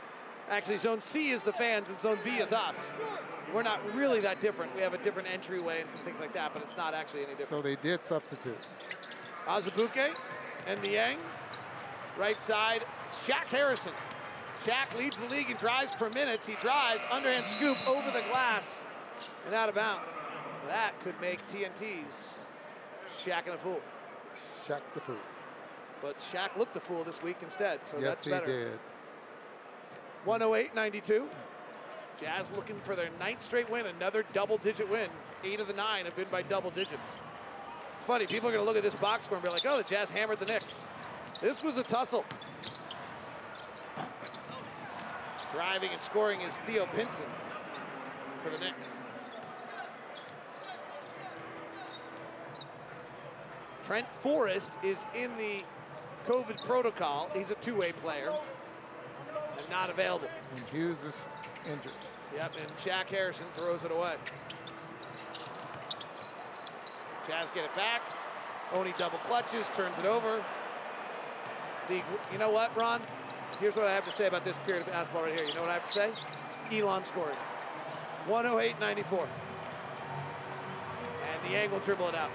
Actually, 0.49 0.77
zone 0.77 1.01
C 1.01 1.31
is 1.31 1.43
the 1.43 1.53
fans, 1.53 1.89
and 1.89 1.99
zone 1.99 2.19
B 2.23 2.31
is 2.31 2.53
us. 2.53 2.93
We're 3.53 3.63
not 3.63 3.79
really 3.95 4.19
that 4.21 4.41
different. 4.41 4.75
We 4.75 4.81
have 4.81 4.93
a 4.93 4.97
different 4.99 5.27
entryway 5.27 5.81
and 5.81 5.89
some 5.89 6.01
things 6.01 6.19
like 6.19 6.33
that, 6.33 6.53
but 6.53 6.61
it's 6.61 6.77
not 6.77 6.93
actually 6.93 7.21
any 7.21 7.31
different. 7.31 7.49
So 7.49 7.61
they 7.61 7.75
did 7.77 8.03
substitute. 8.03 8.57
Azubuike 9.47 10.13
and 10.67 10.81
Niang. 10.81 11.17
Right 12.17 12.39
side, 12.39 12.85
Shaq 13.07 13.45
Harrison. 13.45 13.91
Shaq 14.63 14.97
leads 14.97 15.19
the 15.19 15.27
league 15.27 15.49
in 15.49 15.57
drives 15.57 15.93
per 15.93 16.09
minute. 16.09 16.45
He 16.45 16.55
drives, 16.61 17.01
underhand 17.11 17.45
scoop 17.47 17.77
over 17.89 18.09
the 18.11 18.23
glass 18.29 18.85
and 19.45 19.53
out 19.53 19.67
of 19.67 19.75
bounds. 19.75 20.09
That 20.67 20.99
could 21.03 21.19
make 21.21 21.45
TNT's 21.47 22.39
Shaqtin' 23.23 23.53
a 23.53 23.57
Fool. 23.57 23.81
Shaq 24.67 24.81
the 24.93 24.99
fool. 25.01 25.15
But 26.01 26.19
Shaq 26.19 26.57
looked 26.57 26.73
the 26.73 26.79
fool 26.79 27.03
this 27.03 27.21
week 27.21 27.37
instead, 27.41 27.85
so 27.85 27.97
yes, 27.97 28.07
that's 28.07 28.25
better. 28.25 28.45
he 28.45 28.51
did. 28.65 28.79
108-92. 30.25 31.27
Jazz 32.19 32.51
looking 32.55 32.77
for 32.81 32.95
their 32.95 33.09
ninth 33.19 33.41
straight 33.41 33.69
win, 33.69 33.85
another 33.85 34.23
double-digit 34.33 34.89
win. 34.89 35.09
Eight 35.43 35.59
of 35.59 35.67
the 35.67 35.73
nine 35.73 36.05
have 36.05 36.15
been 36.15 36.29
by 36.29 36.41
double 36.41 36.71
digits. 36.71 37.17
It's 37.95 38.05
funny, 38.05 38.25
people 38.25 38.49
are 38.49 38.53
going 38.53 38.63
to 38.63 38.67
look 38.67 38.77
at 38.77 38.83
this 38.83 38.95
box 38.95 39.25
score 39.25 39.37
and 39.37 39.43
be 39.43 39.51
like, 39.51 39.65
oh, 39.67 39.77
the 39.77 39.83
Jazz 39.83 40.09
hammered 40.09 40.39
the 40.39 40.45
Knicks. 40.45 40.85
This 41.41 41.63
was 41.63 41.77
a 41.77 41.83
tussle. 41.83 42.25
Driving 45.51 45.91
and 45.91 46.01
scoring 46.01 46.41
is 46.41 46.57
Theo 46.59 46.85
Pinson 46.87 47.25
for 48.43 48.49
the 48.49 48.57
Knicks. 48.57 48.99
Trent 53.85 54.07
Forrest 54.21 54.73
is 54.83 55.05
in 55.15 55.35
the 55.37 55.63
COVID 56.27 56.57
protocol. 56.65 57.29
He's 57.33 57.51
a 57.51 57.55
two-way 57.55 57.91
player 57.91 58.31
and 59.57 59.69
not 59.69 59.89
available. 59.89 60.27
And 60.55 60.65
Hughes 60.69 60.97
is 61.07 61.13
injured. 61.67 61.91
Yep, 62.35 62.53
and 62.61 62.77
Shaq 62.77 63.05
Harrison 63.05 63.45
throws 63.53 63.83
it 63.83 63.91
away. 63.91 64.15
Jazz 67.27 67.51
get 67.51 67.65
it 67.65 67.75
back. 67.75 68.01
Oni 68.73 68.93
double 68.97 69.19
clutches, 69.19 69.69
turns 69.75 69.97
it 69.99 70.05
over. 70.05 70.43
The, 71.87 72.01
you 72.31 72.39
know 72.39 72.49
what, 72.49 72.75
Ron? 72.75 73.01
Here's 73.59 73.75
what 73.75 73.85
I 73.85 73.93
have 73.93 74.05
to 74.05 74.11
say 74.11 74.27
about 74.27 74.43
this 74.43 74.59
period 74.59 74.85
of 74.85 74.91
basketball 74.91 75.23
right 75.23 75.39
here. 75.39 75.47
You 75.47 75.53
know 75.53 75.61
what 75.61 75.69
I 75.69 75.75
have 75.75 75.85
to 75.85 75.91
say? 75.91 76.11
Elon 76.71 77.03
scoring. 77.03 77.37
108-94. 78.27 79.27
And 81.23 81.51
the 81.51 81.55
angle 81.55 81.79
dribble 81.79 82.09
it 82.09 82.15
out. 82.15 82.31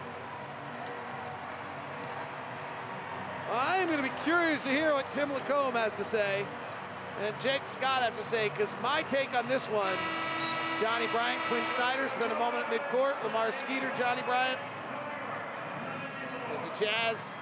I 3.51 3.78
am 3.78 3.89
going 3.89 3.98
to 3.98 4.05
be 4.05 4.14
curious 4.22 4.62
to 4.62 4.68
hear 4.68 4.94
what 4.94 5.10
Tim 5.10 5.32
Lacombe 5.32 5.74
has 5.74 5.97
to 5.97 6.05
say 6.05 6.47
and 7.22 7.39
Jake 7.39 7.66
Scott 7.66 8.02
have 8.02 8.16
to 8.16 8.24
say, 8.24 8.48
because 8.48 8.74
my 8.82 9.02
take 9.02 9.35
on 9.35 9.47
this 9.47 9.66
one, 9.66 9.93
Johnny 10.81 11.06
Bryant, 11.09 11.40
Quinn 11.48 11.64
Snyder 11.66 12.09
spent 12.09 12.32
a 12.32 12.35
moment 12.36 12.64
at 12.66 12.70
midcourt, 12.70 13.22
Lamar 13.22 13.52
Skeeter, 13.52 13.93
Johnny 13.97 14.22
Bryant, 14.22 14.59
as 16.51 16.78
the 16.78 16.85
Jazz 16.85 17.39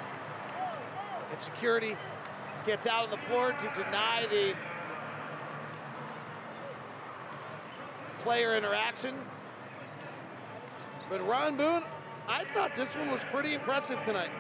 and 1.31 1.41
security 1.41 1.97
gets 2.67 2.87
out 2.87 3.05
on 3.05 3.11
the 3.11 3.25
floor 3.27 3.53
to 3.53 3.73
deny 3.75 4.27
the 4.31 4.55
player 8.25 8.57
interaction. 8.57 9.15
But 11.09 11.27
Ron 11.27 11.57
Boone, 11.57 11.85
I 12.27 12.45
thought 12.47 12.75
this 12.75 12.97
one 12.97 13.13
was 13.13 13.23
pretty 13.31 13.55
impressive 13.55 14.03
tonight. 14.05 14.31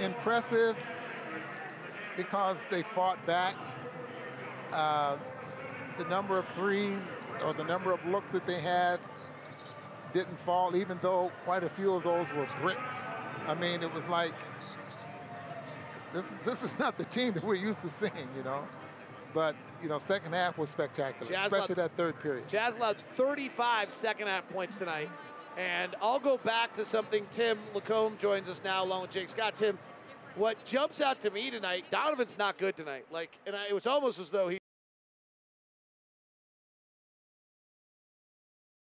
Impressive 0.00 0.76
because 2.16 2.58
they 2.70 2.82
fought 2.94 3.24
back. 3.26 3.54
Uh, 4.72 5.16
the 5.98 6.04
number 6.04 6.38
of 6.38 6.46
threes 6.54 7.02
or 7.44 7.52
the 7.52 7.64
number 7.64 7.92
of 7.92 8.04
looks 8.06 8.32
that 8.32 8.46
they 8.46 8.60
had 8.60 8.98
didn't 10.14 10.38
fall, 10.44 10.74
even 10.76 10.98
though 11.02 11.30
quite 11.44 11.62
a 11.64 11.68
few 11.70 11.92
of 11.94 12.02
those 12.04 12.26
were 12.36 12.46
bricks. 12.60 12.96
I 13.46 13.54
mean, 13.54 13.82
it 13.82 13.92
was 13.92 14.08
like 14.08 14.32
this 16.12 16.30
is 16.30 16.40
this 16.40 16.62
is 16.62 16.78
not 16.78 16.96
the 16.98 17.04
team 17.04 17.32
that 17.34 17.44
we're 17.44 17.54
used 17.54 17.80
to 17.82 17.90
seeing, 17.90 18.28
you 18.36 18.42
know. 18.42 18.66
But 19.34 19.56
you 19.82 19.88
know, 19.88 19.98
second 19.98 20.32
half 20.32 20.58
was 20.58 20.70
spectacular, 20.70 21.30
Jazz 21.30 21.46
especially 21.52 21.74
allowed- 21.74 21.90
that 21.90 21.96
third 21.96 22.20
period. 22.20 22.48
Jazz 22.48 22.76
allowed 22.76 22.98
35 23.14 23.90
second 23.90 24.26
half 24.28 24.48
points 24.50 24.76
tonight. 24.76 25.08
And 25.58 25.94
I'll 26.00 26.18
go 26.18 26.38
back 26.38 26.74
to 26.76 26.84
something 26.84 27.26
Tim 27.30 27.58
Lacombe 27.74 28.16
joins 28.18 28.48
us 28.48 28.62
now 28.64 28.82
along 28.84 29.02
with 29.02 29.10
Jake 29.10 29.28
Scott. 29.28 29.54
Tim, 29.54 29.78
what 30.36 30.62
jumps 30.64 31.00
out 31.00 31.20
to 31.22 31.30
me 31.30 31.50
tonight, 31.50 31.84
Donovan's 31.90 32.38
not 32.38 32.58
good 32.58 32.76
tonight. 32.76 33.06
Like, 33.10 33.30
and 33.46 33.54
I, 33.54 33.66
it 33.68 33.74
was 33.74 33.86
almost 33.86 34.18
as 34.18 34.30
though 34.30 34.48
he 34.48 34.58